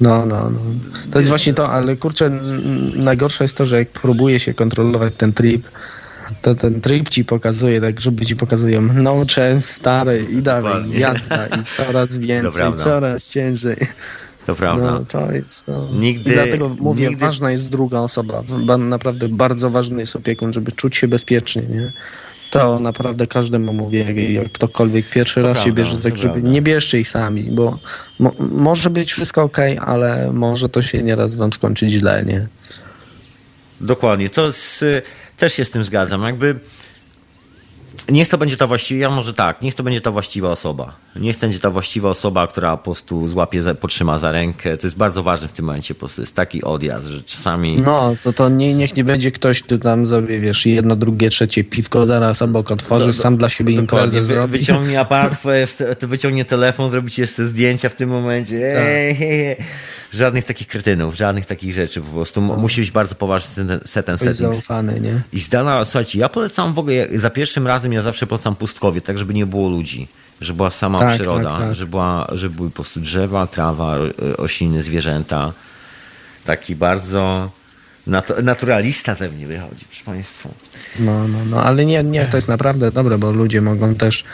No, 0.00 0.26
no, 0.26 0.50
no. 0.50 0.60
To 1.10 1.18
jest 1.18 1.28
właśnie 1.28 1.54
to, 1.54 1.68
ale 1.68 1.96
kurczę, 1.96 2.30
najgorsze 2.94 3.44
jest 3.44 3.56
to, 3.56 3.64
że 3.64 3.78
jak 3.78 3.88
próbuje 3.88 4.40
się 4.40 4.54
kontrolować 4.54 5.14
ten 5.16 5.32
trip, 5.32 5.68
to 6.42 6.54
ten 6.54 6.80
trip 6.80 7.08
ci 7.08 7.24
pokazuje, 7.24 7.80
tak 7.80 8.00
żeby 8.00 8.26
ci 8.26 8.36
pokazują 8.36 8.82
no 8.94 9.16
chance, 9.34 9.60
stary 9.60 10.26
i 10.30 10.42
dalej, 10.42 10.98
jazda 10.98 11.46
i 11.46 11.64
coraz 11.64 12.18
więcej, 12.18 12.72
coraz 12.76 13.30
ciężej. 13.30 13.76
To 14.46 14.54
prawda. 14.54 14.84
No, 14.84 15.04
to 15.04 15.32
jest 15.32 15.66
to. 15.66 15.88
Nigdy, 15.92 16.30
I 16.30 16.34
dlatego 16.34 16.68
mówię, 16.68 17.08
nigdy... 17.08 17.20
ważna 17.20 17.50
jest 17.50 17.70
druga 17.70 17.98
osoba. 17.98 18.42
Naprawdę 18.78 19.28
bardzo 19.28 19.70
ważny 19.70 20.00
jest 20.00 20.16
opiekun, 20.16 20.52
żeby 20.52 20.72
czuć 20.72 20.96
się 20.96 21.08
bezpiecznie, 21.08 21.62
nie? 21.62 21.92
To 22.50 22.80
naprawdę 22.80 23.26
każdemu 23.26 23.72
mówię, 23.72 24.32
jak 24.32 24.52
ktokolwiek 24.52 25.10
pierwszy 25.10 25.40
to 25.40 25.46
raz 25.46 25.56
prawda, 25.56 25.64
się 25.64 25.72
bierze 25.72 25.96
za 25.96 26.10
grzyby, 26.10 26.42
nie 26.42 26.62
bierzcie 26.62 27.00
ich 27.00 27.08
sami, 27.08 27.42
bo 27.42 27.78
mo 28.18 28.32
może 28.38 28.90
być 28.90 29.12
wszystko 29.12 29.42
ok, 29.42 29.56
ale 29.80 30.32
może 30.32 30.68
to 30.68 30.82
się 30.82 31.02
nieraz 31.02 31.36
wam 31.36 31.52
skończyć 31.52 31.90
źle, 31.90 32.24
nie? 32.26 32.48
Dokładnie. 33.80 34.30
To 34.30 34.52
z, 34.52 34.84
też 35.36 35.54
się 35.54 35.64
z 35.64 35.70
tym 35.70 35.84
zgadzam. 35.84 36.22
Jakby 36.22 36.60
niech 38.08 38.28
to 38.28 38.38
będzie 38.38 38.56
ta 38.56 38.66
właściwa, 38.66 39.00
ja 39.00 39.10
może 39.10 39.34
tak, 39.34 39.62
niech 39.62 39.74
to 39.74 39.82
będzie 39.82 40.00
ta 40.00 40.10
właściwa 40.10 40.50
osoba. 40.50 40.96
Niech 41.16 41.38
będzie 41.38 41.58
ta 41.58 41.70
właściwa 41.70 42.08
osoba, 42.08 42.46
która 42.46 42.76
po 42.76 42.84
prostu 42.84 43.28
złapie, 43.28 43.62
za, 43.62 43.74
potrzyma 43.74 44.18
za 44.18 44.32
rękę. 44.32 44.76
To 44.76 44.86
jest 44.86 44.96
bardzo 44.96 45.22
ważne 45.22 45.48
w 45.48 45.52
tym 45.52 45.64
momencie, 45.64 45.94
po 45.94 45.98
prostu 45.98 46.20
jest 46.20 46.36
taki 46.36 46.62
odjazd, 46.62 47.06
że 47.06 47.22
czasami... 47.22 47.78
No, 47.78 48.14
to, 48.22 48.32
to 48.32 48.48
nie, 48.48 48.74
niech 48.74 48.96
nie 48.96 49.04
będzie 49.04 49.32
ktoś, 49.32 49.62
kto 49.62 49.78
tam 49.78 50.06
sobie, 50.06 50.40
wiesz, 50.40 50.66
jedno, 50.66 50.96
drugie, 50.96 51.30
trzecie 51.30 51.64
piwko 51.64 52.06
zaraz 52.06 52.42
obok 52.42 52.70
otworzy, 52.70 53.06
do, 53.06 53.12
sam 53.12 53.36
dla 53.36 53.48
siebie 53.48 53.74
imprezę 53.74 54.20
wy, 54.20 54.26
zrobi. 54.26 54.58
Wyciągnie 54.58 55.00
aparat, 55.06 55.36
wyciągnie 56.00 56.44
telefon, 56.44 56.90
zrobić 56.90 57.18
jeszcze 57.18 57.44
zdjęcia 57.44 57.88
w 57.88 57.94
tym 57.94 58.10
momencie. 58.10 58.72
Tak. 58.74 58.82
Ej, 58.86 59.14
hej, 59.14 59.56
żadnych 60.12 60.44
takich 60.44 60.66
kretynów, 60.68 61.14
żadnych 61.14 61.46
takich 61.46 61.74
rzeczy 61.74 62.00
po 62.00 62.10
prostu. 62.10 62.40
No. 62.40 62.56
Musi 62.56 62.80
być 62.80 62.90
bardzo 62.90 63.14
poważny 63.14 63.66
ten 63.66 63.80
set 63.84 64.08
and 64.08 64.20
settings. 64.20 64.38
zaufany, 64.38 65.00
nie? 65.00 65.20
I 65.32 65.40
zdana, 65.40 65.84
słuchajcie, 65.84 66.18
ja 66.18 66.28
polecam 66.28 66.74
w 66.74 66.78
ogóle, 66.78 67.08
za 67.14 67.30
pierwszym 67.30 67.66
razem 67.66 67.92
ja 67.92 68.02
zawsze 68.02 68.26
polecam 68.26 68.56
pustkowie, 68.56 69.00
tak 69.00 69.18
żeby 69.18 69.34
nie 69.34 69.46
było 69.46 69.68
ludzi. 69.68 70.08
Żeby 70.40 70.56
była 70.56 70.70
sama 70.70 70.98
tak, 70.98 71.14
przyroda, 71.14 71.50
tak, 71.50 71.60
tak. 71.60 71.74
Żeby, 71.74 71.90
była, 71.90 72.28
żeby 72.32 72.56
były 72.56 72.70
po 72.70 72.74
prostu 72.74 73.00
drzewa, 73.00 73.46
trawa, 73.46 73.96
rośliny, 74.18 74.82
zwierzęta. 74.82 75.52
Taki 76.44 76.76
bardzo 76.76 77.50
naturalista 78.42 79.14
ze 79.14 79.28
mnie 79.28 79.46
wychodzi, 79.46 79.84
proszę 79.84 80.04
Państwa. 80.04 80.48
No, 80.98 81.28
no, 81.28 81.38
no, 81.44 81.62
ale 81.62 81.84
nie, 81.84 82.02
nie, 82.02 82.26
to 82.26 82.36
jest 82.36 82.48
naprawdę 82.48 82.92
dobre, 82.92 83.18
bo 83.18 83.32
ludzie 83.32 83.60
mogą 83.60 83.94
też 83.94 84.24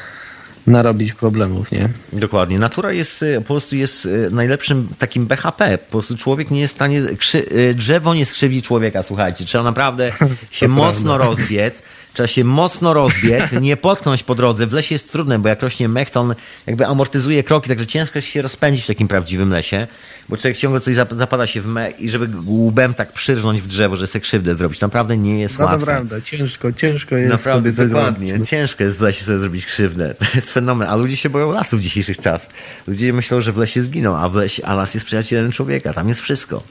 narobić 0.69 1.13
problemów, 1.13 1.73
nie? 1.73 1.89
Dokładnie. 2.13 2.59
Natura 2.59 2.93
jest, 2.93 3.23
e, 3.23 3.41
po 3.41 3.47
prostu 3.47 3.77
jest 3.77 4.07
e, 4.07 4.31
najlepszym 4.31 4.89
takim 4.99 5.27
BHP. 5.27 5.79
Po 5.79 5.91
prostu 5.91 6.17
człowiek 6.17 6.51
nie 6.51 6.61
jest 6.61 6.75
w 6.75 6.77
stanie, 6.77 7.01
e, 7.01 7.75
drzewo 7.75 8.15
nie 8.15 8.27
skrzywdzi 8.27 8.63
człowieka, 8.63 9.03
słuchajcie. 9.03 9.45
Trzeba 9.45 9.65
naprawdę 9.65 10.13
się 10.51 10.69
mocno 10.69 11.17
prawda. 11.17 11.25
rozbiec, 11.25 11.83
trzeba 12.19 12.27
się 12.29 12.45
mocno 12.45 12.95
rozbiec, 12.95 13.53
nie 13.61 13.77
potknąć 13.77 14.23
po 14.23 14.35
drodze. 14.35 14.67
W 14.67 14.73
lesie 14.73 14.95
jest 14.95 15.13
trudne, 15.13 15.39
bo 15.39 15.49
jak 15.49 15.63
rośnie 15.63 15.89
mech, 15.89 16.11
to 16.11 16.21
on 16.21 16.35
jakby 16.67 16.87
amortyzuje 16.87 17.43
kroki, 17.45 17.69
także 17.69 17.87
ciężko 17.87 18.21
się 18.21 18.43
rozpędzić 18.43 18.85
w 18.85 18.87
takim 18.87 19.09
prawdziwym 19.09 19.51
lesie, 19.51 19.87
bo 20.29 20.37
człowiek 20.37 20.57
ciągle 20.57 20.81
coś 20.81 20.95
zapada 21.11 21.47
się 21.47 21.61
w 21.61 21.67
mech 21.67 22.01
i 22.01 22.09
żeby 22.09 22.29
łbem 22.47 22.95
tak 22.95 23.13
przyrżnąć 23.13 23.63
w 23.63 23.67
drzewo, 23.67 23.97
że 23.97 24.07
sobie 24.07 24.21
krzywdę 24.21 24.57
zrobić, 24.57 24.81
naprawdę 24.81 25.17
nie 25.17 25.41
jest 25.41 25.59
no 25.59 25.65
łatwe. 25.65 25.79
No 25.79 25.81
to 25.81 25.87
prawda, 25.87 26.21
ciężko, 26.21 26.73
ciężko 26.73 27.17
jest 27.17 27.31
naprawdę, 27.31 27.69
sobie 27.69 27.77
coś 27.77 27.93
dokładnie, 27.93 28.27
zrobić. 28.27 28.49
ciężko 28.49 28.85
jest 28.85 28.97
w 28.97 29.01
lesie 29.01 29.25
sobie 29.25 29.39
zrobić 29.39 29.67
krzywdę. 29.67 30.15
To 30.19 30.25
jest 30.35 30.51
fenomen, 30.51 30.89
a 30.89 30.97
ludzie 30.97 31.17
się 31.17 31.31
boją 31.31 31.53
lasu 31.53 31.79
w 31.79 31.81
dzisiejszych 31.81 32.19
czasach. 32.19 32.51
Ludzie 32.87 33.13
myślą, 33.13 33.41
że 33.41 33.53
w 33.53 33.57
lesie 33.57 33.83
zginą, 33.83 34.17
a, 34.17 34.29
w 34.29 34.35
lesie, 34.35 34.65
a 34.67 34.75
las 34.75 34.95
jest 34.95 35.07
przyjacielem 35.07 35.53
człowieka, 35.53 35.93
tam 35.93 36.09
jest 36.09 36.21
wszystko. 36.21 36.63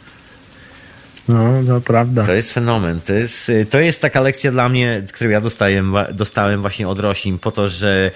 No, 1.27 1.63
to 1.67 1.81
prawda. 1.81 2.25
To 2.25 2.33
jest 2.33 2.51
fenomen. 2.53 3.01
To 3.01 3.13
jest, 3.13 3.51
to 3.69 3.79
jest 3.79 4.01
taka 4.01 4.21
lekcja 4.21 4.51
dla 4.51 4.69
mnie, 4.69 5.03
którą 5.13 5.29
ja 5.29 5.41
dostałem, 5.41 5.93
dostałem 6.13 6.61
właśnie 6.61 6.87
od 6.87 6.99
roślin, 6.99 7.39
po 7.39 7.51
to, 7.51 7.69
że 7.69 8.11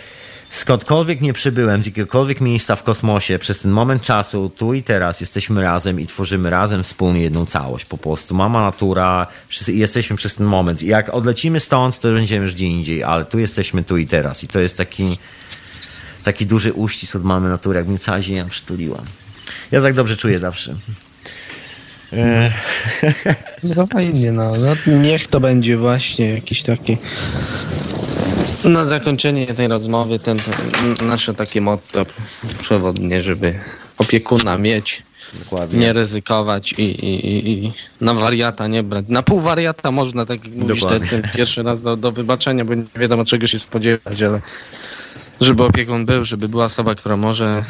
skądkolwiek 0.50 1.22
nie 1.22 1.34
przybyłem, 1.34 1.84
z 1.84 1.86
jakiegokolwiek 1.86 2.42
miejsca 2.42 2.76
w 2.76 2.84
kosmosie, 2.84 3.40
przez 3.40 3.60
ten 3.60 3.72
moment 3.72 4.04
czasu, 4.04 4.52
tu 4.58 4.74
i 4.74 4.84
teraz 4.84 5.22
jesteśmy 5.22 5.62
razem 5.62 6.00
i 6.00 6.08
tworzymy 6.08 6.50
razem 6.50 6.84
wspólnie 6.84 7.22
jedną 7.22 7.46
całość. 7.46 7.86
Po 7.86 7.98
prostu 7.98 8.36
mama 8.36 8.62
natura, 8.62 9.28
jesteśmy 9.68 10.16
przez 10.16 10.36
ten 10.36 10.48
moment. 10.48 10.84
I 10.84 10.88
jak 10.88 11.10
odlecimy 11.10 11.60
stąd, 11.60 12.00
to 12.00 12.12
będziemy 12.14 12.46
już 12.46 12.54
gdzie 12.54 12.66
indziej, 12.66 13.04
ale 13.04 13.26
tu 13.26 13.40
jesteśmy 13.40 13.84
tu 13.84 13.98
i 13.98 14.08
teraz. 14.08 14.44
I 14.44 14.48
to 14.48 14.60
jest 14.60 14.78
taki, 14.78 15.18
taki 16.24 16.46
duży 16.46 16.74
uścisk 16.74 17.16
od 17.16 17.24
mamy 17.24 17.50
natury, 17.50 17.80
jak 17.80 17.88
mnie 17.88 18.00
cała 18.00 18.22
ziemia 18.22 18.46
przytuliła. 18.46 19.02
Ja 19.72 19.82
tak 19.82 19.94
dobrze 19.94 20.18
czuję 20.18 20.40
zawsze. 20.40 20.76
E. 22.14 22.52
No 23.76 23.86
fajnie, 23.86 24.32
no. 24.32 24.52
no. 24.58 24.94
Niech 24.98 25.28
to 25.28 25.40
będzie 25.40 25.78
właśnie 25.78 26.30
jakiś 26.30 26.64
taki 26.64 26.98
na 28.64 28.86
zakończenie 28.86 29.48
tej 29.48 29.68
rozmowy 29.68 30.20
ten, 30.20 30.38
ten 30.38 31.08
nasze 31.08 31.34
takie 31.34 31.62
motto 31.62 32.06
przewodnie, 32.60 33.22
żeby 33.22 33.60
opiekuna 33.98 34.58
mieć, 34.58 35.04
Dokładnie. 35.44 35.80
nie 35.80 35.94
ryzykować 35.94 36.74
i, 36.74 36.84
i, 36.84 37.52
i, 37.52 37.72
na 38.02 38.14
wariata 38.14 38.68
nie 38.68 38.84
brać. 38.84 39.06
Na 39.08 39.24
pół 39.24 39.40
wariata 39.40 39.92
można, 39.92 40.26
tak 40.26 40.46
jak 40.46 40.56
mówisz, 40.56 40.86
ten, 40.86 41.08
ten, 41.08 41.22
pierwszy 41.36 41.64
raz 41.64 41.82
do, 41.82 41.98
do 41.98 42.12
wybaczenia, 42.12 42.66
bo 42.66 42.74
nie 42.74 42.86
wiadomo 42.96 43.26
czego 43.26 43.48
się 43.48 43.60
spodziewać, 43.60 44.22
ale 44.22 44.42
żeby 45.42 45.64
opiekun 45.64 46.06
był, 46.06 46.26
żeby 46.26 46.50
była 46.50 46.66
osoba, 46.66 46.96
która 46.96 47.18
może 47.18 47.66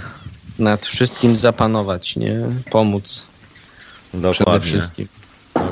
nad 0.60 0.86
wszystkim 0.86 1.36
zapanować, 1.36 2.16
nie? 2.16 2.40
Pomóc. 2.72 3.31
Dokładnie. 4.14 4.60
Przede 4.60 4.60
wszystkim. 4.60 5.08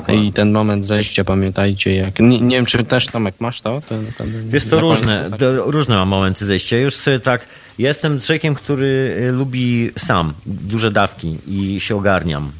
I 0.08 0.32
ten 0.32 0.52
moment 0.52 0.84
zejścia, 0.84 1.24
pamiętajcie, 1.24 1.96
jak. 1.96 2.20
Nie, 2.20 2.40
nie 2.40 2.56
wiem, 2.56 2.66
czy 2.66 2.84
też 2.84 3.06
Tomek 3.06 3.34
masz 3.38 3.60
to? 3.60 3.82
Ten, 3.86 4.12
ten 4.12 4.50
Wiesz, 4.50 4.66
to 4.66 4.80
różne, 4.80 5.30
tak? 5.30 5.40
różne 5.64 5.96
mam 5.96 6.08
momenty 6.08 6.46
zejścia. 6.46 6.76
Już 6.76 6.94
sobie 6.94 7.20
tak. 7.20 7.46
Jestem 7.78 8.20
człowiekiem, 8.20 8.54
który 8.54 9.16
y, 9.28 9.32
lubi 9.32 9.90
sam 9.98 10.34
duże 10.46 10.90
dawki 10.90 11.38
i 11.46 11.80
się 11.80 11.96
ogarniam. 11.96 12.50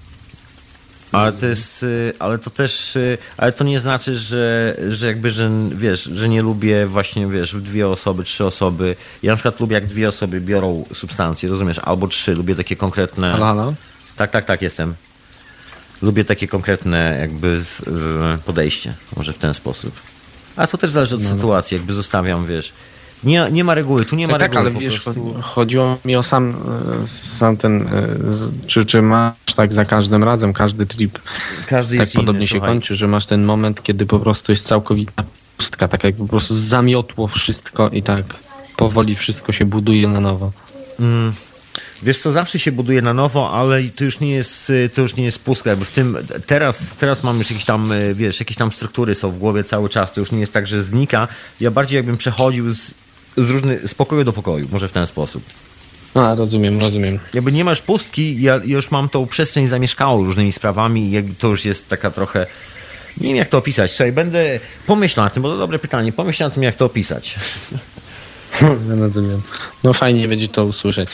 Ale 1.13 1.33
to 1.33 1.47
jest, 1.47 1.83
y, 1.83 2.13
ale 2.19 2.39
to 2.39 2.51
też, 2.51 2.97
y, 2.97 3.19
ale 3.37 3.53
to 3.53 3.65
nie 3.65 3.81
znaczy, 3.81 4.17
że, 4.17 4.77
że 4.89 5.07
jakby, 5.07 5.31
że 5.31 5.51
wiesz, 5.71 6.03
że 6.03 6.29
nie 6.29 6.43
lubię 6.43 6.87
właśnie, 6.87 7.27
wiesz, 7.27 7.55
dwie 7.55 7.89
osoby, 7.89 8.25
trzy 8.25 8.45
osoby. 8.45 8.97
Ja 9.23 9.33
na 9.33 9.37
przykład 9.37 9.61
lubię, 9.61 9.75
jak 9.75 9.87
dwie 9.87 10.09
osoby 10.09 10.41
biorą 10.41 10.85
substancje, 10.95 11.49
rozumiesz, 11.49 11.79
albo 11.79 12.09
trzy, 12.09 12.35
lubię 12.35 12.55
takie 12.55 12.77
konkretne. 12.77 13.33
Halo, 13.33 13.45
halo? 13.45 13.75
Tak, 14.17 14.31
tak, 14.31 14.45
tak, 14.45 14.63
jestem 14.63 14.95
lubię 16.03 16.25
takie 16.25 16.49
konkretne 16.49 17.17
jakby 17.21 17.65
podejście, 18.47 18.95
może 19.17 19.33
w 19.33 19.39
ten 19.39 19.55
sposób. 19.55 19.93
A 20.57 20.67
to 20.67 20.79
też 20.79 20.91
zależy 20.91 21.15
od 21.15 21.23
no, 21.23 21.29
no. 21.29 21.35
sytuacji, 21.35 21.77
jakby 21.77 21.93
zostawiam, 21.93 22.47
wiesz. 22.47 22.73
Nie, 23.25 23.49
nie 23.53 23.65
ma 23.65 23.75
reguły, 23.75 24.05
tu 24.05 24.17
nie 24.17 24.27
ma 24.27 24.39
tak, 24.39 24.43
reguły. 24.43 24.65
Tak, 24.65 24.73
ale 24.73 24.85
wiesz, 24.85 25.01
prostu... 25.01 25.35
chodziło 25.43 25.99
mi 26.05 26.17
o 26.17 26.23
sam, 26.23 26.55
sam 27.05 27.57
ten, 27.57 27.83
e, 27.83 28.07
czy, 28.67 28.85
czy 28.85 29.03
masz 29.03 29.35
tak 29.57 29.73
za 29.73 29.85
każdym 29.85 30.25
razem, 30.25 30.53
każdy 30.53 30.87
trip 30.87 31.19
każdy 31.67 31.97
tak 31.97 32.09
podobnie 32.15 32.41
inny, 32.41 32.49
się 32.49 32.55
słuchaj. 32.55 32.71
kończy, 32.71 32.97
że 32.97 33.09
masz 33.09 33.27
ten 33.27 33.45
moment, 33.45 33.83
kiedy 33.83 34.07
po 34.07 34.19
prostu 34.19 34.53
jest 34.53 34.67
całkowita 34.67 35.25
pustka, 35.57 35.89
tak 35.89 36.05
jak 36.05 36.17
po 36.17 36.27
prostu 36.27 36.55
zamiotło 36.55 37.27
wszystko 37.27 37.89
i 37.89 38.03
tak 38.03 38.25
powoli 38.77 39.15
wszystko 39.15 39.53
się 39.53 39.65
buduje 39.65 40.09
na 40.09 40.21
nowo. 40.21 40.53
Mm, 41.01 41.33
Wiesz 42.03 42.19
co, 42.19 42.33
zawsze 42.33 42.59
się 42.59 42.73
buduje 42.73 43.03
na 43.03 43.15
nowo, 43.15 43.51
ale 43.51 43.83
to 43.83 44.05
już 44.05 44.21
nie 44.21 44.31
jest, 44.31 44.73
to 44.95 45.03
już 45.03 45.17
nie 45.17 45.25
jest 45.25 45.39
pustka. 45.39 45.71
Jakby 45.71 45.85
w 45.85 45.93
tym, 45.93 46.19
teraz, 46.47 46.95
teraz 46.99 47.23
mam 47.23 47.39
już 47.39 47.51
jakieś 47.51 47.65
tam, 47.65 47.93
wiesz, 48.15 48.41
jakieś 48.41 48.57
tam 48.57 48.73
struktury 48.73 49.15
są 49.15 49.31
w 49.31 49.39
głowie 49.39 49.65
cały 49.65 49.89
czas. 49.89 50.13
To 50.13 50.21
już 50.21 50.33
nie 50.33 50.41
jest 50.41 50.53
tak, 50.53 50.67
że 50.67 50.83
znika. 50.83 51.29
Ja 51.61 51.71
bardziej 51.71 51.97
jakbym 51.97 52.17
przechodził 52.17 52.73
z, 52.73 52.95
z, 53.37 53.51
różny, 53.51 53.89
z 53.89 53.95
pokoju 53.95 54.25
do 54.25 54.33
pokoju, 54.33 54.69
może 54.73 54.89
w 54.89 54.93
ten 54.93 55.07
sposób. 55.07 55.43
A, 56.15 56.35
rozumiem, 56.35 56.81
rozumiem. 56.81 57.19
Jakby 57.35 57.53
nie 57.53 57.65
masz 57.65 57.83
pustki, 57.83 58.43
ja 58.43 58.61
już 58.65 58.91
mam 58.91 59.09
tą 59.09 59.27
przestrzeń 59.27 59.69
zamieszkałą 59.69 60.25
różnymi 60.25 60.53
sprawami 60.53 61.15
i 61.15 61.35
to 61.35 61.49
już 61.49 61.65
jest 61.65 61.89
taka 61.89 62.11
trochę... 62.11 62.47
Nie 63.17 63.29
wiem, 63.29 63.37
jak 63.37 63.49
to 63.49 63.59
opisać. 63.59 63.91
Słuchaj, 63.91 64.13
będę 64.13 64.61
pomyślał 64.87 65.27
na 65.27 65.31
tym, 65.31 65.43
bo 65.43 65.51
to 65.51 65.59
dobre 65.59 65.79
pytanie. 65.79 66.13
Pomyśl 66.13 66.43
na 66.43 66.51
tym, 66.51 66.63
jak 66.63 66.75
to 66.75 66.85
opisać. 66.85 67.35
rozumiem. 68.99 69.43
No 69.85 69.93
fajnie 69.93 70.29
będzie 70.29 70.49
to 70.49 70.65
usłyszeć. 70.65 71.11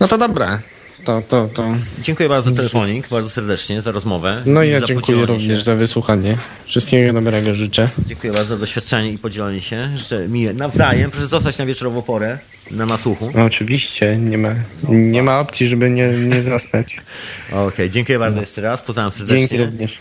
No 0.00 0.08
to 0.08 0.18
dobra. 0.18 0.62
To, 1.04 1.22
to, 1.28 1.48
to. 1.54 1.74
Dziękuję 2.02 2.28
bardzo 2.28 2.50
za 2.50 2.56
telefonik, 2.56 3.08
bardzo 3.08 3.30
serdecznie 3.30 3.82
za 3.82 3.92
rozmowę. 3.92 4.42
No 4.46 4.62
i 4.62 4.70
ja 4.70 4.80
dziękuję 4.80 5.26
również 5.26 5.58
się. 5.58 5.64
za 5.64 5.74
wysłuchanie. 5.74 6.36
Wszystkiego 6.66 7.12
dobrego 7.12 7.54
życzę. 7.54 7.88
Dziękuję 8.06 8.32
bardzo 8.32 8.48
za 8.48 8.60
doświadczenie 8.60 9.12
i 9.12 9.18
podzielenie 9.18 9.62
się. 9.62 9.90
Życzę 9.96 10.28
miłe 10.28 10.52
nawzajem. 10.54 11.10
Proszę 11.10 11.26
zostać 11.26 11.58
na 11.58 11.66
wieczorową 11.66 12.02
porę 12.02 12.38
na 12.70 12.86
nasłuchu. 12.86 13.30
No, 13.34 13.44
oczywiście, 13.44 14.16
nie 14.16 14.38
ma, 14.38 14.54
nie 14.88 15.22
ma 15.22 15.40
opcji, 15.40 15.66
żeby 15.66 15.90
nie, 15.90 16.08
nie 16.08 16.42
zasnąć. 16.42 16.96
Okej, 17.48 17.66
okay, 17.66 17.90
dziękuję 17.90 18.18
bardzo 18.18 18.36
no. 18.36 18.42
jeszcze 18.42 18.60
raz. 18.60 18.82
Pozdrawiam 18.82 19.12
serdecznie. 19.12 19.38
Dzięki 19.38 19.58
również. 19.58 20.00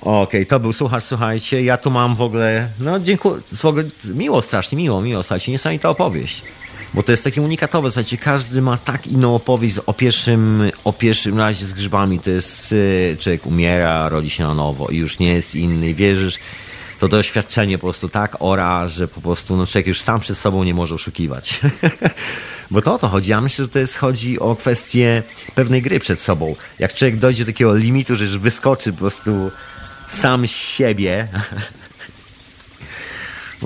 Okej, 0.00 0.22
okay, 0.22 0.46
to 0.46 0.60
był 0.60 0.72
słuchacz, 0.72 1.04
słuchajcie. 1.04 1.64
Ja 1.64 1.76
tu 1.76 1.90
mam 1.90 2.14
w 2.14 2.22
ogóle, 2.22 2.68
no 2.80 3.00
dziękuję, 3.00 3.40
miło, 4.04 4.42
strasznie 4.42 4.78
miło, 4.78 5.02
miło, 5.02 5.22
słuchajcie, 5.22 5.52
niesamowita 5.52 5.88
opowieść. 5.88 6.42
Bo 6.94 7.02
to 7.02 7.12
jest 7.12 7.24
takie 7.24 7.42
unikatowe, 7.42 7.90
słuchajcie, 7.90 8.18
każdy 8.18 8.62
ma 8.62 8.76
tak 8.76 9.06
inną 9.06 9.34
opowieść 9.34 9.78
o 9.86 9.92
pierwszym, 9.92 10.70
o 10.84 10.92
pierwszym 10.92 11.38
razie 11.38 11.66
z 11.66 11.72
grzybami. 11.72 12.18
To 12.18 12.30
jest, 12.30 12.72
y, 12.72 13.16
człowiek 13.20 13.46
umiera, 13.46 14.08
rodzi 14.08 14.30
się 14.30 14.44
na 14.44 14.54
nowo 14.54 14.88
i 14.88 14.96
już 14.96 15.18
nie 15.18 15.34
jest 15.34 15.54
inny. 15.54 15.94
Wierzysz, 15.94 16.38
to 17.00 17.08
doświadczenie 17.08 17.78
po 17.78 17.86
prostu 17.86 18.08
tak 18.08 18.36
ora, 18.40 18.88
że 18.88 19.08
po 19.08 19.20
prostu 19.20 19.56
no, 19.56 19.66
człowiek 19.66 19.86
już 19.86 20.00
sam 20.00 20.20
przed 20.20 20.38
sobą 20.38 20.64
nie 20.64 20.74
może 20.74 20.94
oszukiwać. 20.94 21.60
Bo 22.70 22.82
to 22.82 22.94
o 22.94 22.98
to 22.98 23.08
chodzi. 23.08 23.30
Ja 23.30 23.40
myślę, 23.40 23.64
że 23.64 23.68
to 23.68 23.78
jest 23.78 23.96
chodzi 23.96 24.40
o 24.40 24.56
kwestię 24.56 25.22
pewnej 25.54 25.82
gry 25.82 26.00
przed 26.00 26.20
sobą. 26.20 26.56
Jak 26.78 26.94
człowiek 26.94 27.16
dojdzie 27.16 27.44
do 27.44 27.52
takiego 27.52 27.74
limitu, 27.74 28.16
że 28.16 28.24
już 28.24 28.38
wyskoczy 28.38 28.92
po 28.92 28.98
prostu 28.98 29.50
sam 30.08 30.46
siebie, 30.46 31.28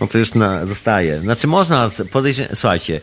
no 0.00 0.06
to 0.06 0.18
już 0.18 0.34
na, 0.34 0.66
zostaje. 0.66 1.20
Znaczy 1.20 1.46
można 1.46 1.90
podejść, 2.12 2.40
słuchajcie, 2.54 3.00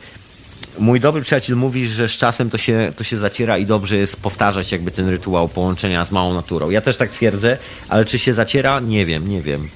mój 0.79 0.99
dobry 0.99 1.21
przyjaciel 1.21 1.55
mówi, 1.55 1.87
że 1.87 2.09
z 2.09 2.11
czasem 2.11 2.49
to 2.49 2.57
się, 2.57 2.93
to 2.95 3.03
się 3.03 3.17
zaciera 3.17 3.57
i 3.57 3.65
dobrze 3.65 3.97
jest 3.97 4.17
powtarzać 4.17 4.71
jakby 4.71 4.91
ten 4.91 5.09
rytuał 5.09 5.47
połączenia 5.47 6.05
z 6.05 6.11
małą 6.11 6.33
naturą. 6.33 6.69
Ja 6.69 6.81
też 6.81 6.97
tak 6.97 7.09
twierdzę, 7.09 7.57
ale 7.89 8.05
czy 8.05 8.19
się 8.19 8.33
zaciera? 8.33 8.79
Nie 8.79 9.05
wiem, 9.05 9.27
nie 9.27 9.41
wiem. 9.41 9.69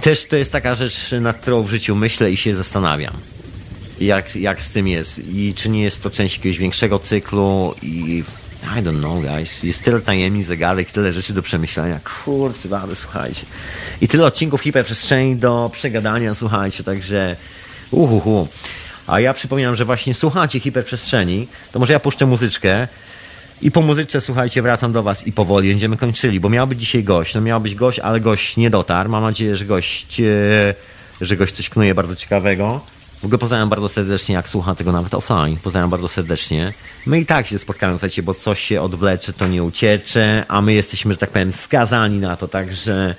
też 0.00 0.26
to 0.26 0.36
jest 0.36 0.52
taka 0.52 0.74
rzecz, 0.74 1.10
nad 1.20 1.36
którą 1.36 1.62
w 1.62 1.70
życiu 1.70 1.96
myślę 1.96 2.30
i 2.30 2.36
się 2.36 2.54
zastanawiam. 2.54 3.14
Jak, 4.00 4.36
jak 4.36 4.62
z 4.62 4.70
tym 4.70 4.88
jest 4.88 5.18
i 5.18 5.54
czy 5.54 5.68
nie 5.68 5.82
jest 5.82 6.02
to 6.02 6.10
część 6.10 6.36
jakiegoś 6.36 6.58
większego 6.58 6.98
cyklu 6.98 7.74
i 7.82 8.24
I 8.66 8.82
don't 8.82 8.98
know, 8.98 9.22
guys. 9.22 9.62
Jest 9.62 9.82
tyle 9.84 10.00
tajemnic, 10.00 10.46
zagadek, 10.46 10.92
tyle 10.92 11.12
rzeczy 11.12 11.32
do 11.32 11.42
przemyślenia. 11.42 12.00
Kurczę, 12.24 12.68
ale 12.82 12.94
słuchajcie. 12.94 13.46
I 14.00 14.08
tyle 14.08 14.24
odcinków 14.26 14.60
hiperprzestrzeni 14.60 15.36
do 15.36 15.70
przegadania, 15.72 16.34
słuchajcie, 16.34 16.84
także 16.84 17.36
uhuhu. 17.90 18.48
A 19.06 19.20
ja 19.20 19.34
przypominam, 19.34 19.76
że 19.76 19.84
właśnie 19.84 20.14
słuchacie 20.14 20.60
hiperprzestrzeni, 20.60 21.48
to 21.72 21.78
może 21.78 21.92
ja 21.92 22.00
puszczę 22.00 22.26
muzyczkę 22.26 22.88
i 23.62 23.70
po 23.70 23.82
muzyczce, 23.82 24.20
słuchajcie, 24.20 24.62
wracam 24.62 24.92
do 24.92 25.02
was 25.02 25.26
i 25.26 25.32
powoli 25.32 25.68
będziemy 25.68 25.96
kończyli, 25.96 26.40
bo 26.40 26.48
miał 26.48 26.66
być 26.66 26.80
dzisiaj 26.80 27.04
gość. 27.04 27.34
No 27.34 27.40
miał 27.40 27.60
być 27.60 27.74
gość, 27.74 27.98
ale 27.98 28.20
gość 28.20 28.56
nie 28.56 28.70
dotarł. 28.70 29.10
Mam 29.10 29.22
nadzieję, 29.22 29.56
że 29.56 29.64
gość, 29.64 30.20
e, 30.20 30.74
że 31.20 31.36
gość 31.36 31.54
coś 31.54 31.68
knuje 31.68 31.94
bardzo 31.94 32.16
ciekawego. 32.16 32.80
W 33.20 33.24
ogóle 33.24 33.38
pozdrawiam 33.38 33.68
bardzo 33.68 33.88
serdecznie, 33.88 34.34
jak 34.34 34.48
słucha 34.48 34.74
tego 34.74 34.92
nawet 34.92 35.14
offline. 35.14 35.56
Pozdrawiam 35.56 35.90
bardzo 35.90 36.08
serdecznie. 36.08 36.72
My 37.06 37.20
i 37.20 37.26
tak 37.26 37.46
się 37.46 37.58
spotkamy, 37.58 37.92
słuchajcie, 37.92 38.22
bo 38.22 38.34
coś 38.34 38.60
się 38.60 38.82
odwlecze, 38.82 39.32
to 39.32 39.46
nie 39.46 39.62
uciecze, 39.62 40.44
a 40.48 40.62
my 40.62 40.72
jesteśmy, 40.72 41.14
że 41.14 41.18
tak 41.18 41.30
powiem, 41.30 41.52
skazani 41.52 42.18
na 42.18 42.36
to, 42.36 42.48
także... 42.48 43.14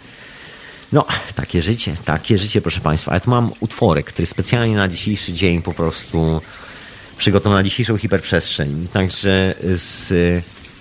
No, 0.91 1.05
takie 1.35 1.61
życie, 1.61 1.95
takie 2.05 2.37
życie, 2.37 2.61
proszę 2.61 2.81
Państwa. 2.81 3.13
Ja 3.13 3.19
tu 3.19 3.29
mam 3.29 3.51
utworek, 3.59 4.05
który 4.05 4.25
specjalnie 4.25 4.75
na 4.75 4.87
dzisiejszy 4.87 5.33
dzień 5.33 5.61
po 5.61 5.73
prostu 5.73 6.41
przygotowany 7.17 7.59
na 7.59 7.63
dzisiejszą 7.63 7.97
hiperprzestrzeń. 7.97 8.87
Także 8.93 9.55
z, 9.75 10.13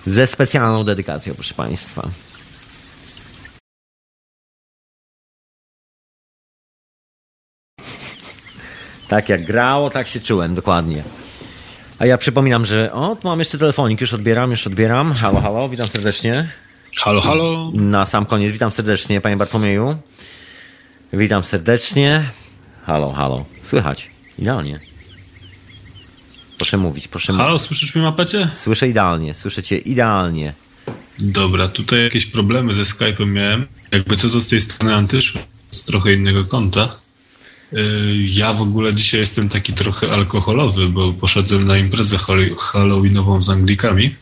ze 0.07 0.27
specjalną 0.27 0.83
dedykacją, 0.83 1.33
proszę 1.33 1.53
Państwa. 1.53 2.09
Tak 9.07 9.29
jak 9.29 9.45
grało, 9.45 9.89
tak 9.89 10.07
się 10.07 10.19
czułem, 10.19 10.55
dokładnie. 10.55 11.03
A 11.99 12.05
ja 12.05 12.17
przypominam, 12.17 12.65
że 12.65 12.93
o, 12.93 13.15
tu 13.15 13.27
mam 13.27 13.39
jeszcze 13.39 13.57
telefonik, 13.57 14.01
już 14.01 14.13
odbieram, 14.13 14.51
już 14.51 14.67
odbieram. 14.67 15.13
Halo, 15.13 15.41
halo, 15.41 15.69
witam 15.69 15.89
serdecznie. 15.89 16.49
Halo, 16.97 17.21
halo. 17.21 17.71
Na 17.73 18.05
sam 18.05 18.25
koniec, 18.25 18.51
witam 18.51 18.71
serdecznie, 18.71 19.21
panie 19.21 19.37
Bartłomieju. 19.37 19.97
Witam 21.13 21.43
serdecznie. 21.43 22.29
Halo, 22.85 23.11
halo. 23.13 23.45
Słychać. 23.63 24.09
Idealnie. 24.39 24.79
Proszę 26.57 26.77
mówić, 26.77 27.07
proszę 27.07 27.33
Halo, 27.33 27.49
mówić. 27.49 27.61
słyszysz 27.67 27.95
mnie 27.95 28.03
mapecie? 28.03 28.49
Słyszę 28.55 28.87
idealnie, 28.89 29.33
słyszycie 29.33 29.77
idealnie. 29.77 30.53
Dobra, 31.19 31.67
tutaj 31.67 32.03
jakieś 32.03 32.25
problemy 32.25 32.73
ze 32.73 32.83
Skype'em 32.83 33.27
miałem. 33.27 33.67
Jakby 33.91 34.17
co 34.17 34.29
to 34.29 34.39
z 34.39 34.47
tej 34.47 34.61
strony 34.61 34.95
Antyszły, 34.95 35.41
z 35.69 35.83
trochę 35.83 36.13
innego 36.13 36.45
konta. 36.45 36.95
Yy, 37.71 37.79
Ja 38.27 38.53
w 38.53 38.61
ogóle 38.61 38.93
dzisiaj 38.93 39.19
jestem 39.19 39.49
taki 39.49 39.73
trochę 39.73 40.11
alkoholowy, 40.11 40.89
bo 40.89 41.13
poszedłem 41.13 41.67
na 41.67 41.77
imprezę 41.77 42.17
hall- 42.17 42.55
halloweenową 42.57 43.41
z 43.41 43.49
Anglikami. 43.49 44.15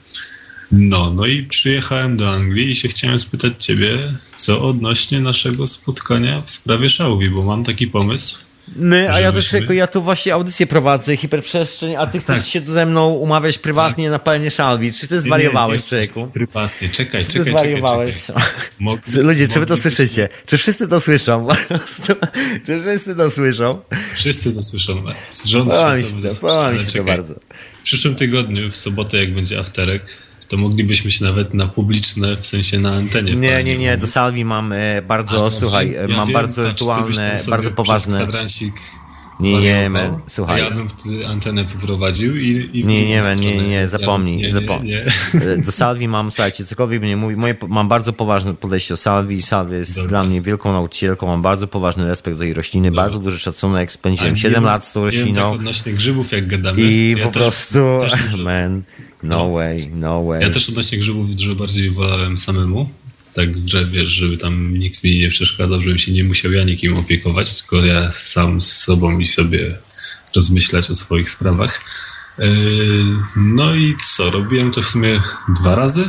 No, 0.72 1.13
no 1.13 1.26
i 1.26 1.43
przyjechałem 1.43 2.17
do 2.17 2.30
Anglii 2.31 2.69
i 2.69 2.76
się 2.76 2.88
chciałem 2.88 3.19
spytać 3.19 3.53
ciebie, 3.65 4.13
co 4.35 4.61
odnośnie 4.69 5.19
naszego 5.19 5.67
spotkania 5.67 6.41
w 6.41 6.49
sprawie 6.49 6.89
Szałwi, 6.89 7.30
bo 7.30 7.43
mam 7.43 7.63
taki 7.63 7.88
pomysł. 7.88 8.38
My, 8.76 9.10
a 9.12 9.20
ja 9.20 9.32
też 9.32 9.54
jako 9.54 9.74
ja 9.74 9.88
tu 9.88 10.02
właśnie 10.02 10.34
audycję 10.34 10.68
prowadzę, 10.68 11.18
hiperprzestrzeń, 11.18 11.96
a 11.96 12.08
ty 12.08 12.20
chcesz 12.20 12.40
tak. 12.40 12.48
się 12.48 12.62
tu 12.62 12.72
ze 12.72 12.86
mną 12.86 13.10
umawiać 13.14 13.58
prywatnie 13.58 14.10
na 14.10 14.20
palenie 14.20 14.52
szalwi. 14.52 14.94
Czy 14.94 15.08
ty 15.08 15.22
zwariowałeś, 15.22 15.82
Nie, 15.82 15.88
człowieku? 15.88 16.28
Prywatnie, 16.34 16.90
czekaj, 16.90 17.22
Czy 17.22 17.28
ty 17.28 17.34
czekaj, 17.34 17.54
zwariowałeś? 17.54 18.26
czekaj, 18.26 18.44
czekaj. 19.06 19.24
Ludzie, 19.24 19.48
czy 19.48 19.60
wy 19.60 19.66
to 19.66 19.78
słyszycie? 19.78 20.30
Czy 20.46 20.58
wszyscy 20.58 20.88
to 20.88 21.00
słyszą? 21.00 21.48
czy 22.66 22.82
wszyscy 22.82 23.16
to 23.16 23.32
słyszą? 23.32 23.82
Wszyscy 24.14 24.54
to 24.54 24.62
słyszą. 24.62 25.04
Rząd 25.46 25.70
Podoba 25.70 25.96
mi 25.96 26.04
światowy 26.04 26.30
się 26.30 26.36
to, 26.36 26.42
podoba 26.42 26.72
mi 26.72 26.80
się 26.80 26.98
to 26.98 27.04
bardzo. 27.04 27.34
W 27.80 27.84
przyszłym 27.84 28.16
tygodniu, 28.16 28.72
w 28.72 28.76
sobotę, 28.76 29.18
jak 29.18 29.34
będzie 29.34 29.60
afterek, 29.60 30.02
to 30.47 30.57
moglibyśmy 30.57 31.11
się 31.11 31.26
nawet 31.26 31.53
na 31.53 31.67
publiczne, 31.67 32.38
w 32.38 32.45
sensie 32.45 32.80
na 32.80 32.89
antenie. 32.91 33.35
Nie, 33.35 33.63
nie, 33.63 33.77
nie, 33.77 33.97
do 33.97 34.07
Salwi 34.07 34.45
mam 34.45 34.72
e, 34.72 35.01
bardzo, 35.01 35.45
A, 35.45 35.51
słuchaj, 35.51 35.91
ja 35.91 36.01
e, 36.01 36.07
mam 36.07 36.26
wiem, 36.27 36.34
bardzo 36.34 36.63
rytualne, 36.63 37.38
bardzo 37.49 37.72
poważne... 37.72 38.17
kwadrancik 38.23 38.73
Nie, 39.39 39.61
nie, 39.61 39.89
men, 39.89 40.19
słuchaj. 40.27 40.61
A 40.61 40.63
ja 40.65 40.72
bym 40.72 40.89
wtedy 40.89 41.27
antenę 41.27 41.65
poprowadził 41.65 42.35
i, 42.35 42.69
i 42.73 42.84
Nie, 42.85 43.07
nie, 43.07 43.22
men, 43.22 43.39
nie, 43.39 43.55
nie, 43.57 43.67
nie, 43.67 43.73
Ja- 43.76 43.88
zapomnij, 43.88 44.38
nie, 44.38 44.43
nie, 44.47 44.53
zapomnij. 44.53 44.91
nie. 45.34 45.41
E, 45.41 45.57
Do 45.57 45.72
Salwi 45.72 46.07
mam, 46.07 46.31
słuchajcie, 46.31 46.65
cokolwiek 46.65 47.01
by 47.01 47.07
nie 47.07 47.17
mówił, 47.17 47.38
moje, 47.38 47.55
mam 47.67 47.88
bardzo 47.88 48.13
poważne 48.13 48.53
podejście 48.53 48.93
do 48.93 48.97
Salwi. 48.97 49.41
Salwi 49.41 49.73
jest 49.76 49.95
Dobra. 49.95 50.09
dla 50.09 50.23
mnie 50.23 50.41
wielką 50.41 50.72
nauczycielką, 50.72 51.27
mam 51.27 51.41
bardzo 51.41 51.67
poważny 51.67 52.07
respekt 52.07 52.38
do 52.38 52.43
tej 52.43 52.53
rośliny, 52.53 52.91
bardzo 52.91 53.19
duży 53.19 53.39
szacunek, 53.39 53.89
A 53.89 53.91
spędziłem 53.91 54.34
nie 54.34 54.39
7 54.39 54.53
wiem- 54.55 54.63
lat 54.63 54.85
z 54.85 54.91
tą 54.91 55.05
nie 55.05 55.11
wiem, 55.11 55.19
rośliną 55.19 55.51
Tak 55.51 55.59
odnośnie 55.59 55.93
grzybów, 55.93 56.31
jak 56.31 56.45
gadamy. 56.47 56.81
i 56.81 57.11
ja 57.17 57.26
po 57.26 57.31
też- 57.31 57.43
prostu, 57.43 57.80
też 58.01 58.35
man, 58.45 58.81
no 59.27 59.52
way, 59.52 59.89
no 59.93 60.23
way. 60.26 60.41
Ja 60.41 60.49
też 60.49 60.69
odnośnie 60.69 60.97
grzybów 60.97 61.35
dużo 61.35 61.56
bardziej 61.56 61.91
wolałem 61.91 62.38
samemu. 62.38 62.89
Tak, 63.34 63.49
że 63.65 63.85
wiesz, 63.85 64.10
żeby 64.10 64.38
tam 64.38 64.77
nikt 64.77 65.03
mi 65.03 65.19
nie 65.19 65.30
przeszkadzał, 65.30 65.81
żebym 65.81 65.97
się 65.97 66.11
nie 66.11 66.23
musiał 66.23 66.52
ja 66.52 66.64
nikim 66.64 66.97
opiekować, 66.97 67.56
tylko 67.56 67.85
ja 67.85 68.11
sam 68.11 68.61
z 68.61 68.72
sobą 68.72 69.19
i 69.19 69.27
sobie 69.27 69.77
rozmyślać 70.35 70.89
o 70.89 70.95
swoich 70.95 71.30
sprawach. 71.30 71.81
Yy, 72.39 72.45
No 73.35 73.76
i 73.76 73.95
co, 74.15 74.31
robiłem 74.31 74.72
to 74.72 74.81
w 74.81 74.85
sumie 74.85 75.19
dwa 75.60 75.76
razy. 75.76 76.06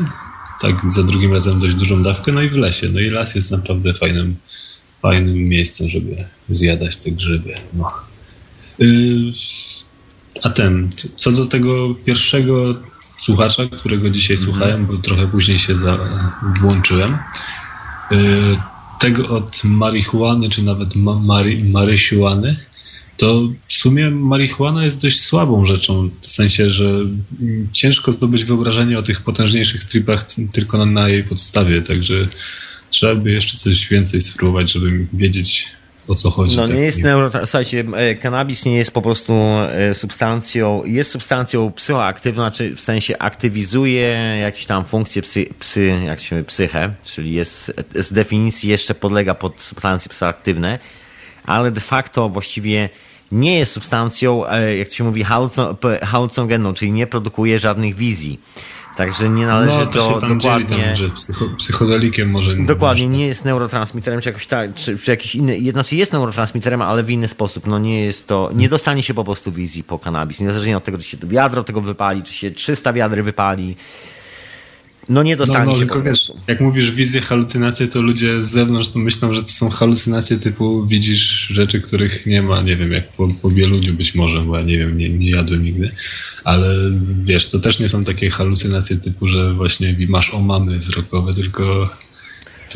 Tak, 0.61 0.93
za 0.93 1.03
drugim 1.03 1.33
razem 1.33 1.61
dość 1.61 1.75
dużą 1.75 2.03
dawkę, 2.03 2.33
no 2.33 2.43
i 2.43 2.49
w 2.49 2.57
lesie. 2.57 2.89
No 2.89 3.01
i 3.01 3.11
las 3.11 3.35
jest 3.35 3.51
naprawdę 3.51 3.95
fajnym, 3.95 4.31
fajnym 5.03 5.45
miejscem, 5.45 5.89
żeby 5.89 6.17
zjadać 6.49 6.97
te 6.97 7.11
grzyby. 7.11 7.55
No. 7.73 7.89
Yy, 8.79 9.33
A 10.43 10.51
ten, 10.51 10.89
co 11.17 11.33
do 11.33 11.47
tego 11.47 11.95
pierwszego 11.95 12.75
słuchacza, 13.19 13.63
którego 13.67 14.11
dzisiaj 14.11 14.39
słuchałem, 14.39 14.87
bo 14.87 14.97
trochę 14.97 15.27
później 15.27 15.59
się 15.59 15.77
za, 15.77 15.99
włączyłem. 16.61 17.19
Yy, 18.11 18.19
Tego 19.01 19.29
od 19.29 19.65
marihuany, 19.65 20.49
czy 20.49 20.63
nawet 20.63 20.97
ma, 20.97 21.19
mary, 21.19 21.65
marysiuany, 21.73 22.57
to 23.17 23.49
w 23.69 23.75
sumie 23.75 24.11
marihuana 24.11 24.85
jest 24.85 25.03
dość 25.03 25.21
słabą 25.21 25.65
rzeczą, 25.65 26.09
w 26.21 26.27
sensie, 26.27 26.71
że 26.71 26.85
mm, 26.85 27.69
ciężko 27.73 28.13
zdobyć 28.13 28.45
wyobrażenie 28.45 28.99
o 28.99 29.03
tych 29.03 29.21
potężniejszych 29.21 29.85
tripach 29.85 30.27
tylko 30.53 30.79
na, 30.79 30.87
na 30.87 31.09
jej 31.09 31.25
podstawie, 31.25 31.83
także 31.83 32.29
trzeba 32.91 33.15
by 33.15 33.33
jeszcze 33.33 33.57
coś 33.57 33.89
więcej 33.89 34.21
spróbować, 34.21 34.73
żeby 34.73 35.07
wiedzieć 35.13 35.69
o 36.09 36.15
co 36.15 36.31
chodzi. 36.31 36.57
No 36.57 36.67
tak 36.67 36.75
nie 36.77 36.81
jest 36.81 36.99
mniej 36.99 37.13
neuro... 37.13 37.31
Słuchajcie, 37.45 37.85
e, 37.97 38.15
kanabis 38.15 38.65
nie 38.65 38.77
jest 38.77 38.91
po 38.91 39.03
prostu 39.03 39.35
e, 39.35 39.95
substancją, 39.95 40.85
jest 40.85 41.11
substancją 41.11 41.73
psychoaktywną, 41.73 42.51
czy 42.51 42.77
w 42.77 42.81
sensie 42.81 43.19
aktywizuje 43.19 44.39
jakieś 44.41 44.67
tam 44.67 44.85
funkcje 44.85 45.23
psy, 45.23 45.47
psy 45.59 46.01
jak 46.07 46.21
się 46.21 46.37
mówi, 46.37 46.47
psychę, 46.47 46.95
czyli 47.05 47.33
jest 47.33 47.73
z 47.95 48.13
definicji 48.13 48.71
jeszcze 48.71 48.95
podlega 48.95 49.35
pod 49.35 49.61
substancje 49.61 50.09
psychoaktywne, 50.09 50.79
ale 51.45 51.71
de 51.71 51.81
facto 51.81 52.29
właściwie 52.29 52.89
nie 53.33 53.59
jest 53.59 53.73
substancją, 53.73 54.47
e, 54.47 54.77
jak 54.77 54.89
to 54.89 54.95
się 54.95 55.05
mówi, 55.05 55.25
halucynogenną, 56.03 56.75
czyli 56.75 56.93
nie 56.93 57.07
produkuje 57.07 57.59
żadnych 57.59 57.95
wizji. 57.95 58.41
Także 58.97 59.29
nie 59.29 59.47
należy 59.47 59.77
No, 59.77 59.87
to 59.87 59.93
do 59.93 60.15
się 60.15 60.21
tam 60.21 60.39
dokładnie... 60.39 60.67
dzieli 60.67 60.83
tam, 60.83 60.95
że 60.97 61.09
psycho, 61.09 61.45
psychodelikiem 61.59 62.31
może... 62.31 62.57
Dokładnie, 62.57 63.07
może- 63.07 63.19
nie 63.19 63.27
jest 63.27 63.45
neurotransmiterem, 63.45 64.21
czy 64.21 64.29
jakoś 64.29 64.47
tak, 64.47 64.75
czy, 64.75 64.99
czy 64.99 65.11
jakiś 65.11 65.35
inny, 65.35 65.73
znaczy 65.73 65.97
jest 65.97 66.13
neurotransmiterem, 66.13 66.83
ale 66.83 67.03
w 67.03 67.11
inny 67.11 67.29
sposób, 67.29 67.67
no 67.67 67.79
nie 67.79 68.05
jest 68.05 68.29
to, 68.29 68.51
nie 68.55 68.69
dostanie 68.69 69.03
się 69.03 69.15
po 69.15 69.25
prostu 69.25 69.53
wizji 69.53 69.85
po 69.85 69.99
kanabis, 69.99 70.41
niezależnie 70.41 70.77
od 70.77 70.85
tego, 70.85 70.99
czy 70.99 71.05
się 71.05 71.17
wiadro 71.23 71.65
tego 71.65 71.81
wypali, 71.81 72.23
czy 72.23 72.33
się 72.33 72.51
300 72.51 72.93
wiadry 72.93 73.23
wypali, 73.23 73.77
no 75.09 75.23
nie 75.23 75.33
No, 75.33 75.39
dostanie 75.39 75.67
no, 75.67 75.73
się 75.73 75.79
tylko 75.79 76.03
wiesz, 76.03 76.33
jak 76.47 76.61
mówisz 76.61 76.91
wizje, 76.91 77.21
halucynacje, 77.21 77.89
to 77.89 78.03
ludzie 78.03 78.43
z 78.43 78.51
zewnątrz 78.51 78.89
to 78.89 78.99
myślą, 78.99 79.35
że 79.35 79.43
to 79.43 79.49
są 79.49 79.71
halucynacje 79.71 80.39
typu 80.39 80.87
widzisz 80.87 81.49
rzeczy, 81.49 81.81
których 81.81 82.27
nie 82.27 82.43
ma, 82.43 82.63
nie 82.63 82.77
wiem, 82.77 82.93
jak 82.93 83.13
po, 83.13 83.29
po 83.43 83.51
Bieluniu 83.51 83.95
być 83.95 84.15
może, 84.15 84.41
bo 84.41 84.59
ja 84.59 84.65
nie 84.65 84.79
wiem, 84.79 84.99
nie, 84.99 85.09
nie 85.09 85.31
jadłem 85.31 85.65
nigdy, 85.65 85.91
ale 86.45 86.77
wiesz, 87.25 87.49
to 87.49 87.61
też 87.61 87.79
nie 87.79 87.89
są 87.89 88.05
takie 88.05 88.31
halucynacje 88.31 88.97
typu, 88.97 89.29
że 89.29 89.55
właśnie 89.55 89.97
masz 90.09 90.35
omamy 90.35 90.79
wzrokowe, 90.79 91.35
tylko 91.35 91.91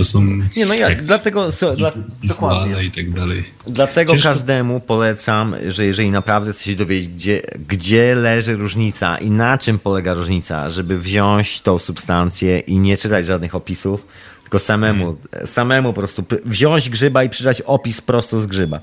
to 0.00 0.04
są 0.04 0.24
Nie, 0.56 0.66
no 0.66 0.74
ja, 0.74 0.88
jak 0.90 1.02
dlatego, 1.02 1.52
so, 1.52 1.76
dla, 1.76 1.92
dokładnie. 2.24 2.84
i 2.84 2.90
tak 2.90 3.10
dalej. 3.10 3.44
Dlatego 3.66 4.12
Ciężko- 4.12 4.22
każdemu 4.28 4.80
polecam, 4.80 5.54
że 5.68 5.84
jeżeli 5.86 6.10
naprawdę 6.10 6.52
chce 6.52 6.64
się 6.64 6.76
dowiedzieć, 6.76 7.08
gdzie, 7.08 7.42
gdzie 7.68 8.14
leży 8.14 8.56
różnica 8.56 9.18
i 9.18 9.30
na 9.30 9.58
czym 9.58 9.78
polega 9.78 10.14
różnica, 10.14 10.70
żeby 10.70 10.98
wziąć 10.98 11.60
tą 11.60 11.78
substancję 11.78 12.58
i 12.58 12.78
nie 12.78 12.96
czytać 12.96 13.26
żadnych 13.26 13.54
opisów, 13.54 14.06
tylko 14.42 14.58
samemu, 14.58 15.16
samemu 15.46 15.92
po 15.92 16.00
prostu 16.00 16.24
wziąć 16.44 16.90
grzyba 16.90 17.24
i 17.24 17.28
przeczytać 17.30 17.60
opis 17.62 18.00
prosto 18.00 18.40
z 18.40 18.46
grzyba, 18.46 18.80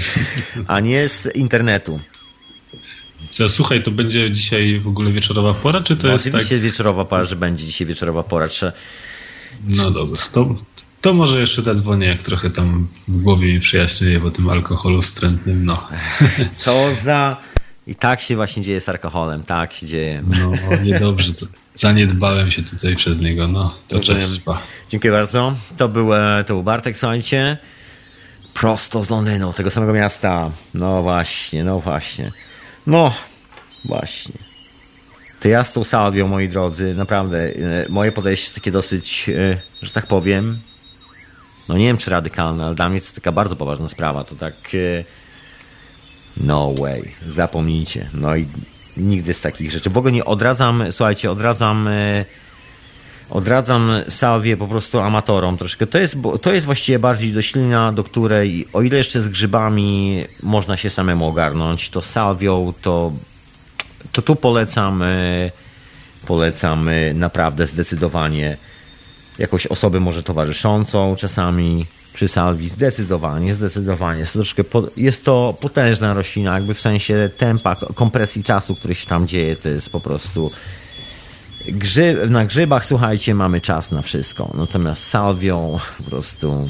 a 0.66 0.80
nie 0.80 1.08
z 1.08 1.36
internetu. 1.36 2.00
Co, 3.30 3.48
słuchaj, 3.48 3.82
to 3.82 3.90
będzie 3.90 4.30
dzisiaj 4.30 4.80
w 4.80 4.88
ogóle 4.88 5.12
wieczorowa 5.12 5.54
pora, 5.54 5.80
czy 5.80 5.96
to 5.96 6.06
No, 6.06 6.12
jest 6.12 6.26
oczywiście 6.26 6.54
tak? 6.56 6.64
wieczorowa 6.64 7.04
pora, 7.04 7.24
że 7.24 7.36
będzie 7.36 7.66
dzisiaj 7.66 7.86
wieczorowa 7.86 8.22
pora. 8.22 8.48
Czy, 8.48 8.72
No 9.68 9.90
dobra, 9.90 10.22
to, 10.32 10.54
To 11.00 11.14
może 11.14 11.40
jeszcze 11.40 11.62
zadzwonię, 11.62 12.06
jak 12.06 12.22
trochę 12.22 12.50
tam 12.50 12.88
w 13.08 13.16
głowie 13.16 13.54
mi 13.54 13.60
przyjaśnieje 13.60 14.20
po 14.20 14.30
tym 14.30 14.50
alkoholu 14.50 15.02
wstrętnym, 15.02 15.64
no. 15.64 15.88
Co 16.56 16.94
za... 17.02 17.36
I 17.86 17.94
tak 17.94 18.20
się 18.20 18.36
właśnie 18.36 18.62
dzieje 18.62 18.80
z 18.80 18.88
alkoholem, 18.88 19.42
tak 19.42 19.72
się 19.72 19.86
dzieje. 19.86 20.22
No, 20.26 20.52
niedobrze. 20.84 21.32
Zaniedbałem 21.74 22.50
się 22.50 22.62
tutaj 22.62 22.96
przez 22.96 23.20
niego, 23.20 23.48
no. 23.48 23.68
To 23.88 23.98
też 23.98 24.38
trwa. 24.38 24.62
Dziękuję 24.90 25.12
bardzo. 25.12 25.54
To 25.76 25.88
był, 25.88 26.14
e, 26.14 26.44
to 26.46 26.54
był 26.54 26.62
Bartek, 26.62 26.96
słuchajcie. 26.96 27.58
Prosto 28.54 29.04
z 29.04 29.10
Londynu, 29.10 29.52
tego 29.52 29.70
samego 29.70 29.92
miasta. 29.92 30.50
No 30.74 31.02
właśnie, 31.02 31.64
no 31.64 31.80
właśnie. 31.80 32.32
No, 32.86 33.14
właśnie. 33.84 34.51
To 35.42 35.48
ja 35.48 35.64
z 35.64 35.72
tą 35.72 35.84
salwią, 35.84 36.28
moi 36.28 36.48
drodzy, 36.48 36.94
naprawdę, 36.94 37.38
e, 37.38 37.52
moje 37.88 38.12
podejście 38.12 38.44
jest 38.44 38.54
takie 38.54 38.72
dosyć, 38.72 39.28
e, 39.28 39.58
że 39.82 39.92
tak 39.92 40.06
powiem, 40.06 40.58
no 41.68 41.78
nie 41.78 41.86
wiem 41.86 41.96
czy 41.96 42.10
radykalne, 42.10 42.66
ale 42.66 42.74
dla 42.74 42.88
mnie 42.88 42.98
jest 42.98 43.14
taka 43.14 43.32
bardzo 43.32 43.56
poważna 43.56 43.88
sprawa. 43.88 44.24
To 44.24 44.34
tak 44.34 44.54
no 46.36 46.74
way, 46.74 47.14
zapomnijcie. 47.28 48.08
No 48.14 48.36
i 48.36 48.46
nigdy 48.96 49.34
z 49.34 49.40
takich 49.40 49.70
rzeczy. 49.70 49.90
W 49.90 49.98
ogóle 49.98 50.12
nie 50.12 50.24
odradzam, 50.24 50.84
słuchajcie, 50.90 51.30
odradzam 51.30 51.88
e, 51.88 52.24
odradzam 53.30 53.90
salwię 54.08 54.56
po 54.56 54.66
prostu 54.66 55.00
amatorom 55.00 55.56
troszkę. 55.56 55.86
To 55.86 55.98
jest, 55.98 56.16
to 56.42 56.52
jest 56.52 56.66
właściwie 56.66 56.98
bardziej 56.98 57.32
doślina, 57.32 57.92
do 57.92 58.04
której 58.04 58.68
o 58.72 58.82
ile 58.82 58.98
jeszcze 58.98 59.22
z 59.22 59.28
grzybami 59.28 60.24
można 60.42 60.76
się 60.76 60.90
samemu 60.90 61.26
ogarnąć, 61.26 61.90
to 61.90 62.02
salwią 62.02 62.72
to, 62.82 63.12
to 64.12 64.22
tu 64.22 64.36
polecam 64.36 65.02
e, 65.02 65.50
polecam 66.26 66.88
e, 66.88 67.14
naprawdę 67.14 67.66
zdecydowanie 67.66 68.56
jakąś 69.38 69.66
osobę 69.66 70.00
może 70.00 70.22
towarzyszącą 70.22 71.16
czasami 71.16 71.86
przy 72.14 72.28
salwi. 72.28 72.68
Zdecydowanie, 72.68 73.54
zdecydowanie. 73.54 74.20
Jest 74.20 74.32
to, 74.32 74.38
troszkę 74.38 74.64
po, 74.64 74.82
jest 74.96 75.24
to 75.24 75.54
potężna 75.60 76.14
roślina, 76.14 76.54
jakby 76.54 76.74
w 76.74 76.80
sensie 76.80 77.30
tempa, 77.38 77.76
kompresji 77.94 78.44
czasu, 78.44 78.74
który 78.74 78.94
się 78.94 79.06
tam 79.06 79.26
dzieje, 79.26 79.56
to 79.56 79.68
jest 79.68 79.90
po 79.90 80.00
prostu... 80.00 80.50
Grzyb, 81.68 82.30
na 82.30 82.44
grzybach, 82.44 82.86
słuchajcie, 82.86 83.34
mamy 83.34 83.60
czas 83.60 83.90
na 83.90 84.02
wszystko. 84.02 84.50
Natomiast 84.54 85.08
salwią 85.08 85.78
po 85.98 86.04
prostu... 86.04 86.68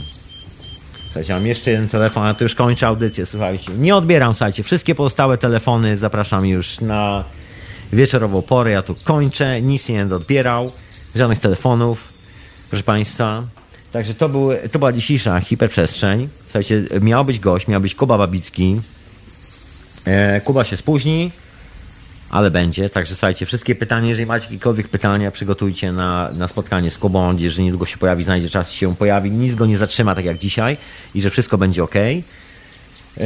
Słuchajcie, 1.12 1.34
mam 1.34 1.46
jeszcze 1.46 1.70
jeden 1.70 1.88
telefon, 1.88 2.26
a 2.26 2.34
to 2.34 2.44
już 2.44 2.54
kończę 2.54 2.86
audycję, 2.86 3.26
słuchajcie. 3.26 3.72
Nie 3.72 3.96
odbieram, 3.96 4.34
słuchajcie. 4.34 4.62
Wszystkie 4.62 4.94
pozostałe 4.94 5.38
telefony 5.38 5.96
zapraszam 5.96 6.46
już 6.46 6.80
na 6.80 7.24
wieczorową 7.92 8.42
porę. 8.42 8.70
Ja 8.70 8.82
tu 8.82 8.94
kończę, 9.04 9.62
nic 9.62 9.88
nie 9.88 9.98
będę 9.98 10.16
odbierał. 10.16 10.72
Żadnych 11.14 11.38
telefonów, 11.38 12.12
proszę 12.70 12.82
Państwa. 12.82 13.42
Także 13.92 14.14
to, 14.14 14.28
był, 14.28 14.50
to 14.72 14.78
była 14.78 14.92
dzisiejsza 14.92 15.40
hiperprzestrzeń. 15.40 16.28
Słuchajcie, 16.44 16.84
miał 17.00 17.24
być 17.24 17.40
gość, 17.40 17.68
miał 17.68 17.80
być 17.80 17.94
Kuba 17.94 18.18
Babicki. 18.18 18.80
E, 20.04 20.40
Kuba 20.40 20.64
się 20.64 20.76
spóźni, 20.76 21.32
ale 22.32 22.50
będzie. 22.50 22.90
Także 22.90 23.14
słuchajcie, 23.14 23.46
wszystkie 23.46 23.74
pytania, 23.74 24.08
jeżeli 24.08 24.26
macie 24.26 24.44
jakiekolwiek 24.44 24.88
pytania, 24.88 25.30
przygotujcie 25.30 25.92
na, 25.92 26.30
na 26.32 26.48
spotkanie 26.48 26.90
z 26.90 26.98
Kubą. 26.98 27.36
Jeżeli 27.36 27.64
niedługo 27.64 27.86
się 27.86 27.98
pojawi, 27.98 28.24
znajdzie 28.24 28.48
czas 28.48 28.70
się 28.70 28.96
pojawi. 28.96 29.30
Nic 29.30 29.54
go 29.54 29.66
nie 29.66 29.78
zatrzyma, 29.78 30.14
tak 30.14 30.24
jak 30.24 30.38
dzisiaj 30.38 30.76
i 31.14 31.22
że 31.22 31.30
wszystko 31.30 31.58
będzie 31.58 31.84
ok. 31.84 31.94
E, 31.94 33.24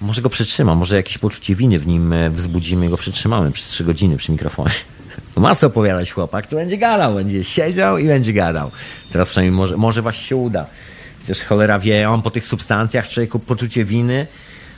może 0.00 0.22
go 0.22 0.30
przytrzymam, 0.30 0.78
może 0.78 0.96
jakieś 0.96 1.18
poczucie 1.18 1.54
winy 1.54 1.78
w 1.78 1.86
nim 1.86 2.12
e, 2.12 2.30
wzbudzimy, 2.30 2.88
go 2.88 2.96
przytrzymamy 2.96 3.52
przez 3.52 3.68
3 3.68 3.84
godziny 3.84 4.16
przy 4.16 4.32
mikrofonie. 4.32 4.74
Ma 5.36 5.56
co 5.56 5.66
opowiadać 5.66 6.10
chłopak, 6.10 6.46
to 6.46 6.56
będzie 6.56 6.78
gadał, 6.78 7.14
będzie 7.14 7.44
siedział 7.44 7.98
i 7.98 8.06
będzie 8.06 8.32
gadał. 8.32 8.70
Teraz 9.12 9.28
przynajmniej 9.28 9.56
może, 9.56 9.76
może 9.76 10.02
właśnie 10.02 10.24
się 10.24 10.36
uda. 10.36 10.66
Chociaż 11.20 11.42
cholera 11.42 11.78
wie, 11.78 12.10
on 12.10 12.22
po 12.22 12.30
tych 12.30 12.46
substancjach 12.46 13.08
człowieku 13.08 13.38
poczucie 13.38 13.84
winy, 13.84 14.26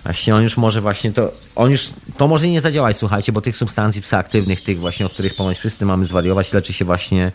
właśnie 0.05 0.35
on 0.35 0.43
już 0.43 0.57
może 0.57 0.81
właśnie 0.81 1.13
to, 1.13 1.33
on 1.57 1.71
już, 1.71 1.91
to 2.17 2.29
może 2.29 2.49
nie 2.49 2.61
zadziałać, 2.61 2.97
słuchajcie, 2.97 3.33
bo 3.33 3.41
tych 3.41 3.57
substancji 3.57 4.03
psychoaktywnych, 4.03 4.61
tych 4.61 4.81
właśnie, 4.81 5.07
o 5.07 5.09
których 5.09 5.35
ponoć 5.35 5.59
wszyscy 5.59 5.87
mamy 5.87 6.05
zwariować, 6.05 6.53
leczy 6.53 6.73
się 6.73 6.85
właśnie, 6.85 7.33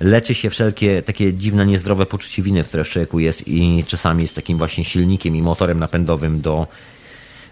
leczy 0.00 0.34
się 0.34 0.50
wszelkie 0.50 1.02
takie 1.02 1.34
dziwne, 1.34 1.66
niezdrowe 1.66 2.06
poczucie 2.06 2.42
winy, 2.42 2.64
które 2.64 2.84
w 2.84 2.88
człowieku 2.88 3.18
jest 3.18 3.48
i 3.48 3.84
czasami 3.86 4.22
jest 4.22 4.34
takim 4.34 4.58
właśnie 4.58 4.84
silnikiem 4.84 5.36
i 5.36 5.42
motorem 5.42 5.78
napędowym 5.78 6.40
do 6.40 6.66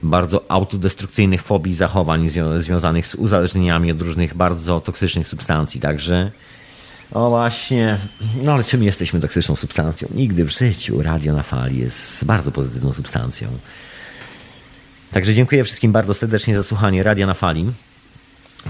bardzo 0.02 0.44
autodestrukcyjnych 0.48 1.42
fobii 1.42 1.74
zachowań 1.74 2.28
zwią 2.28 2.60
związanych 2.60 3.06
z 3.06 3.14
uzależnieniami 3.14 3.90
od 3.90 4.00
różnych 4.00 4.34
bardzo 4.34 4.80
toksycznych 4.80 5.28
substancji. 5.28 5.80
Także, 5.80 6.30
o 7.12 7.28
właśnie, 7.28 7.98
no 8.42 8.52
ale 8.52 8.64
czym 8.64 8.82
jesteśmy 8.82 9.20
toksyczną 9.20 9.56
substancją? 9.56 10.08
Nigdy 10.14 10.44
w 10.44 10.50
życiu 10.50 11.02
radio 11.02 11.34
na 11.34 11.42
fali 11.42 11.78
jest 11.78 12.24
bardzo 12.24 12.52
pozytywną 12.52 12.92
substancją. 12.92 13.48
Także 15.12 15.34
dziękuję 15.34 15.64
wszystkim 15.64 15.92
bardzo 15.92 16.14
serdecznie 16.14 16.56
za 16.56 16.62
słuchanie 16.62 17.02
Radia 17.02 17.26
na 17.26 17.34
Fali. 17.34 17.72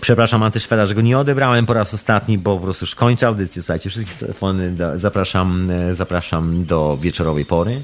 Przepraszam 0.01 0.43
Antyszweda, 0.43 0.87
że 0.87 0.95
go 0.95 1.01
nie 1.01 1.19
odebrałem 1.19 1.67
po 1.67 1.75
raz 1.75 1.95
ostatni, 1.95 2.39
bo 2.39 2.57
po 2.57 2.63
prostu 2.63 2.83
już 2.83 2.95
kończę 2.95 3.27
audycję. 3.27 3.63
Słuchajcie, 3.63 3.91
wszystkie 3.91 4.13
telefony 4.13 4.71
do, 4.71 4.99
zapraszam, 4.99 5.71
e, 5.71 5.95
zapraszam 5.95 6.65
do 6.65 6.99
wieczorowej 7.01 7.45
pory. 7.45 7.83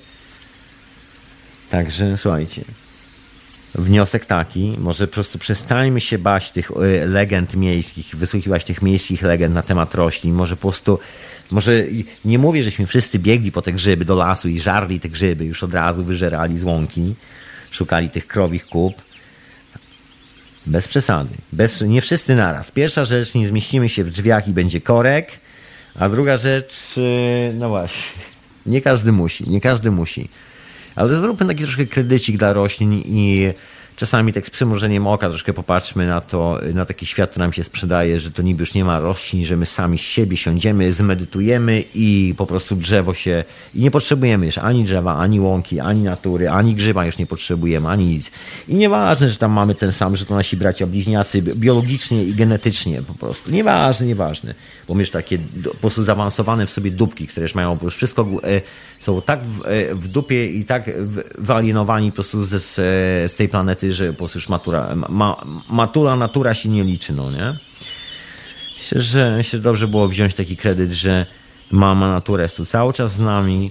Także 1.70 2.18
słuchajcie 2.18 2.64
wniosek 3.74 4.26
taki, 4.26 4.76
może 4.78 5.06
po 5.06 5.14
prostu 5.14 5.39
przestańmy 5.39 6.01
się 6.01 6.18
bać 6.18 6.51
tych 6.51 6.70
y, 6.70 7.06
legend 7.06 7.55
miejskich, 7.56 8.16
wysłuchiwać 8.16 8.64
tych 8.64 8.82
miejskich 8.82 9.22
legend 9.22 9.55
na 9.55 9.62
temat 9.62 9.94
roślin, 9.94 10.35
może 10.35 10.56
po 10.56 10.68
prostu, 10.68 10.98
może 11.51 11.85
nie 12.24 12.39
mówię, 12.39 12.64
żeśmy 12.64 12.86
wszyscy 12.86 13.18
biegli 13.18 13.52
po 13.52 13.62
te 13.62 13.72
grzyby 13.72 14.05
do 14.05 14.14
lasu 14.14 14.48
i 14.48 14.60
żarli 14.60 15.01
te 15.01 15.09
grzyby, 15.09 15.44
już 15.44 15.62
od 15.62 15.74
razu 15.74 16.05
wyżerali 16.05 16.59
z 16.59 16.62
łąki, 16.62 17.14
szukali 17.74 18.10
tych 18.10 18.26
krowich 18.26 18.66
kup. 18.66 18.94
Bez 20.66 20.88
przesady. 20.88 21.34
Bez, 21.52 21.80
nie 21.80 22.01
wszyscy 22.01 22.34
naraz. 22.34 22.70
Pierwsza 22.70 23.05
rzecz, 23.05 23.34
nie 23.34 23.46
zmieścimy 23.46 23.88
się 23.88 24.05
w 24.05 24.10
drzwiach 24.10 24.48
i 24.48 24.52
będzie 24.52 24.80
korek, 24.80 25.32
a 25.98 26.09
druga 26.09 26.36
rzecz, 26.36 26.98
y, 26.98 27.52
no 27.55 27.68
właśnie, 27.68 28.22
nie 28.66 28.80
każdy 28.80 29.12
musi, 29.12 29.51
nie 29.51 29.60
każdy 29.60 29.90
musi. 29.90 30.28
Ale 30.96 31.16
zróbmy 31.16 31.46
taki 31.46 31.62
troszkę 31.62 31.86
kredycik 31.86 32.36
dla 32.36 32.52
roślin 32.52 32.92
i 32.92 33.52
czasami 33.97 34.33
tak 34.33 34.47
z 34.47 34.51
przymrużeniem 34.51 35.07
oka 35.07 35.29
troszkę 35.29 35.53
popatrzmy 35.53 36.07
na 36.07 36.21
to, 36.21 36.61
na 36.75 36.85
taki 36.85 37.07
świat, 37.07 37.31
który 37.31 37.43
nam 37.45 37.53
się 37.53 37.65
sprzedaje, 37.65 38.21
że 38.21 38.31
to 38.31 38.43
niby 38.43 38.62
już 38.62 38.75
nie 38.75 38.85
ma 38.85 38.99
roślin, 38.99 39.45
że 39.45 39.57
my 39.57 39.66
sami 39.66 39.99
z 39.99 40.01
siebie 40.01 40.37
siądziemy, 40.37 40.93
zmedytujemy 40.93 41.85
i 41.95 42.35
po 42.37 42.47
prostu 42.47 42.77
drzewo 42.77 43.15
się... 43.15 43.45
I 43.75 43.81
nie 43.81 43.91
potrzebujemy 43.91 44.47
już 44.47 44.59
ani 44.59 44.85
drzewa, 44.85 45.16
ani 45.16 45.41
łąki, 45.41 45.81
ani 45.81 46.01
natury, 46.01 46.49
ani 46.49 46.75
grzyba 46.75 47.07
już 47.07 47.19
nie 47.19 47.27
potrzebujemy, 47.27 47.89
ani 47.89 48.07
nic. 48.07 48.31
I 48.69 48.75
nieważne, 48.75 49.29
że 49.29 49.37
tam 49.37 49.53
mamy 49.53 49.75
ten 49.75 49.93
sam, 49.93 50.16
że 50.16 50.27
to 50.27 50.35
nasi 50.35 50.57
bracia 50.57 50.87
bliźniacy 50.87 51.43
biologicznie 51.43 52.25
i 52.25 52.35
genetycznie 52.35 53.03
po 53.03 53.15
prostu. 53.15 53.51
Nieważne, 53.51 54.07
nieważne. 54.07 54.55
Bo 54.89 54.95
my 54.95 55.03
już 55.03 55.11
takie 55.11 55.39
po 55.65 55.75
prostu 55.75 56.05
zaawansowane 56.05 56.66
w 56.66 56.71
sobie 56.71 56.91
dupki, 56.91 57.27
które 57.27 57.45
już 57.45 57.55
mają 57.55 57.75
po 57.75 57.81
prostu 57.81 57.97
wszystko 57.97 58.29
e, 58.43 58.61
są 59.05 59.22
tak 59.22 59.44
w, 59.44 59.66
e, 59.66 59.94
w 59.94 60.09
dupie 60.09 60.47
i 60.47 60.64
tak 60.64 60.90
wyalienowani 61.39 62.10
po 62.10 62.14
prostu 62.14 62.44
z, 62.44 62.74
z 63.31 63.35
tej 63.35 63.48
planety, 63.48 63.93
że 63.93 64.12
po 64.12 64.18
prostu 64.18 64.39
już 64.39 64.48
matura, 64.48 64.94
ma, 65.09 65.44
matura, 65.70 66.16
natura 66.16 66.55
się 66.55 66.68
nie 66.68 66.85
liczy, 66.85 67.12
no 67.12 67.31
nie? 67.31 67.52
Myślę, 68.78 69.02
że, 69.02 69.35
myślę, 69.36 69.56
że 69.56 69.62
dobrze 69.62 69.89
było 69.89 70.09
wziąć 70.09 70.35
taki 70.35 70.56
kredyt, 70.56 70.93
że 70.93 71.26
mama 71.70 72.09
natura 72.09 72.43
jest 72.43 72.56
tu 72.56 72.66
cały 72.66 72.93
czas 72.93 73.12
z 73.12 73.18
nami 73.18 73.70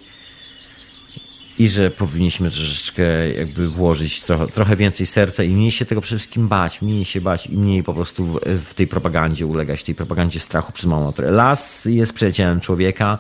i 1.60 1.68
że 1.68 1.92
powinniśmy 1.92 2.52
troszeczkę 2.52 3.30
jakby 3.30 3.70
włożyć 3.70 4.22
trochę, 4.22 4.48
trochę 4.48 4.76
więcej 4.76 5.08
serca 5.08 5.44
i 5.44 5.50
mniej 5.50 5.72
się 5.72 5.86
tego 5.86 6.02
przede 6.02 6.20
wszystkim 6.20 6.48
bać, 6.48 6.82
mniej 6.82 7.06
się 7.06 7.22
bać 7.22 7.48
i 7.48 7.58
mniej 7.58 7.84
po 7.84 7.94
prostu 7.94 8.26
w, 8.26 8.40
w 8.70 8.74
tej 8.74 8.88
propagandzie 8.88 9.46
ulegać, 9.46 9.84
tej 9.84 9.96
propagandzie 9.96 10.40
strachu 10.40 10.72
przez 10.72 10.86
mamą 10.86 11.06
naturę. 11.06 11.32
Las 11.32 11.86
jest 11.86 12.14
przyjacielem 12.14 12.62
człowieka, 12.62 13.20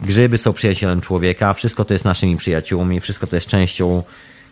Grzyby 0.00 0.38
są 0.38 0.52
przyjacielem 0.52 1.00
człowieka, 1.00 1.54
wszystko 1.54 1.84
to 1.84 1.94
jest 1.94 2.04
naszymi 2.04 2.36
przyjaciółmi, 2.36 3.00
wszystko 3.00 3.26
to 3.26 3.36
jest 3.36 3.46
częścią, 3.46 4.02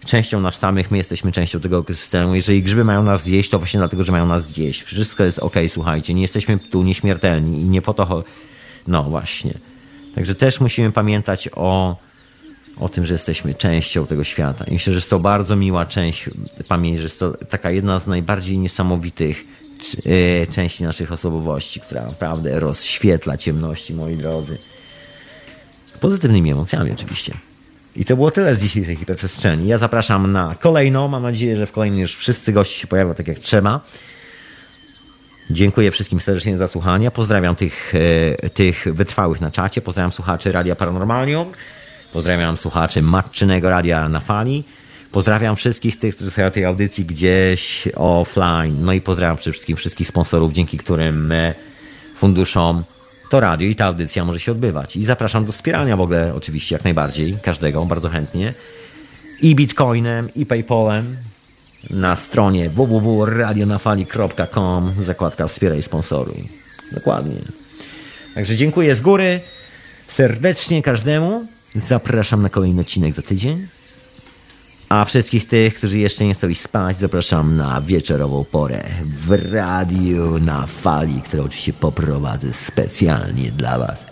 częścią 0.06 0.40
nas 0.40 0.54
samych, 0.58 0.90
my 0.90 0.96
jesteśmy 0.96 1.32
częścią 1.32 1.60
tego 1.60 1.78
ekosystemu. 1.78 2.34
Jeżeli 2.34 2.62
grzyby 2.62 2.84
mają 2.84 3.02
nas 3.02 3.22
zjeść, 3.22 3.50
to 3.50 3.58
właśnie 3.58 3.78
dlatego, 3.78 4.04
że 4.04 4.12
mają 4.12 4.26
nas 4.26 4.46
zjeść. 4.46 4.82
Wszystko 4.82 5.24
jest 5.24 5.38
ok, 5.38 5.54
słuchajcie, 5.68 6.14
nie 6.14 6.22
jesteśmy 6.22 6.58
tu 6.58 6.82
nieśmiertelni 6.82 7.60
i 7.60 7.64
nie 7.64 7.82
po 7.82 7.94
to. 7.94 8.24
No 8.86 9.02
właśnie. 9.02 9.54
Także 10.14 10.34
też 10.34 10.60
musimy 10.60 10.92
pamiętać 10.92 11.48
o, 11.52 11.96
o 12.76 12.88
tym, 12.88 13.06
że 13.06 13.14
jesteśmy 13.14 13.54
częścią 13.54 14.06
tego 14.06 14.24
świata. 14.24 14.64
I 14.64 14.72
myślę, 14.72 14.92
że 14.92 14.96
jest 14.96 15.10
to 15.10 15.20
bardzo 15.20 15.56
miła 15.56 15.86
część, 15.86 16.30
pamięć, 16.68 16.96
że 16.98 17.02
jest 17.02 17.18
to 17.18 17.30
taka 17.30 17.70
jedna 17.70 18.00
z 18.00 18.06
najbardziej 18.06 18.58
niesamowitych 18.58 19.44
e, 20.06 20.46
części 20.46 20.84
naszych 20.84 21.12
osobowości, 21.12 21.80
która 21.80 22.06
naprawdę 22.06 22.60
rozświetla 22.60 23.36
ciemności, 23.36 23.94
moi 23.94 24.16
drodzy. 24.16 24.58
Pozytywnymi 26.04 26.50
emocjami 26.50 26.92
oczywiście. 26.92 27.34
I 27.96 28.04
to 28.04 28.16
było 28.16 28.30
tyle 28.30 28.54
z 28.54 28.58
dzisiejszej 28.58 28.96
hiperprzestrzeni. 28.96 29.68
Ja 29.68 29.78
zapraszam 29.78 30.32
na 30.32 30.54
kolejną. 30.60 31.08
Mam 31.08 31.22
nadzieję, 31.22 31.56
że 31.56 31.66
w 31.66 31.72
kolejnej 31.72 32.00
już 32.00 32.16
wszyscy 32.16 32.52
goście 32.52 32.80
się 32.80 32.86
pojawią 32.86 33.14
tak 33.14 33.28
jak 33.28 33.38
trzeba. 33.38 33.80
Dziękuję 35.50 35.90
wszystkim 35.90 36.20
serdecznie 36.20 36.58
za 36.58 36.68
słuchanie. 36.68 37.10
Pozdrawiam 37.10 37.56
tych, 37.56 37.94
e, 38.42 38.50
tych 38.50 38.86
wytrwałych 38.92 39.40
na 39.40 39.50
czacie. 39.50 39.80
Pozdrawiam 39.80 40.12
słuchaczy 40.12 40.52
Radia 40.52 40.76
Paranormalium. 40.76 41.52
Pozdrawiam 42.12 42.56
słuchaczy 42.56 43.02
Matczynego 43.02 43.70
Radia 43.70 44.08
na 44.08 44.20
Fali. 44.20 44.64
Pozdrawiam 45.12 45.56
wszystkich 45.56 45.98
tych, 45.98 46.16
którzy 46.16 46.30
słuchają 46.30 46.50
tej 46.50 46.64
audycji 46.64 47.04
gdzieś 47.04 47.88
offline. 47.96 48.84
No 48.84 48.92
i 48.92 49.00
pozdrawiam 49.00 49.36
przede 49.36 49.52
wszystkim 49.52 49.76
wszystkich 49.76 50.08
sponsorów, 50.08 50.52
dzięki 50.52 50.78
którym 50.78 51.32
e, 51.32 51.54
funduszom 52.16 52.84
to 53.34 53.40
radio 53.40 53.68
i 53.68 53.74
ta 53.74 53.84
audycja 53.84 54.24
może 54.24 54.40
się 54.40 54.52
odbywać. 54.52 54.96
I 54.96 55.04
zapraszam 55.04 55.44
do 55.44 55.52
wspierania 55.52 55.96
w 55.96 56.00
ogóle, 56.00 56.34
oczywiście, 56.34 56.74
jak 56.74 56.84
najbardziej, 56.84 57.38
każdego, 57.42 57.84
bardzo 57.84 58.08
chętnie. 58.08 58.54
I 59.40 59.54
bitcoinem, 59.54 60.34
i 60.34 60.46
paypalem 60.46 61.16
na 61.90 62.16
stronie 62.16 62.70
www.radionafali.com 62.70 64.92
zakładka 65.00 65.46
wspieraj 65.46 65.82
sponsoruj. 65.82 66.48
Dokładnie. 66.92 67.36
Także 68.34 68.56
dziękuję 68.56 68.94
z 68.94 69.00
góry 69.00 69.40
serdecznie 70.08 70.82
każdemu. 70.82 71.46
Zapraszam 71.74 72.42
na 72.42 72.48
kolejny 72.48 72.80
odcinek 72.80 73.14
za 73.14 73.22
tydzień. 73.22 73.66
A 74.94 75.04
wszystkich 75.04 75.48
tych, 75.48 75.74
którzy 75.74 75.98
jeszcze 75.98 76.24
nie 76.24 76.34
chcą 76.34 76.54
spać, 76.54 76.96
zapraszam 76.96 77.56
na 77.56 77.80
wieczorową 77.80 78.44
porę 78.44 78.84
w 79.04 79.52
radiu 79.52 80.38
na 80.38 80.66
fali, 80.66 81.22
którą 81.22 81.44
oczywiście 81.44 81.72
poprowadzę 81.72 82.52
specjalnie 82.52 83.50
dla 83.50 83.78
Was. 83.78 84.06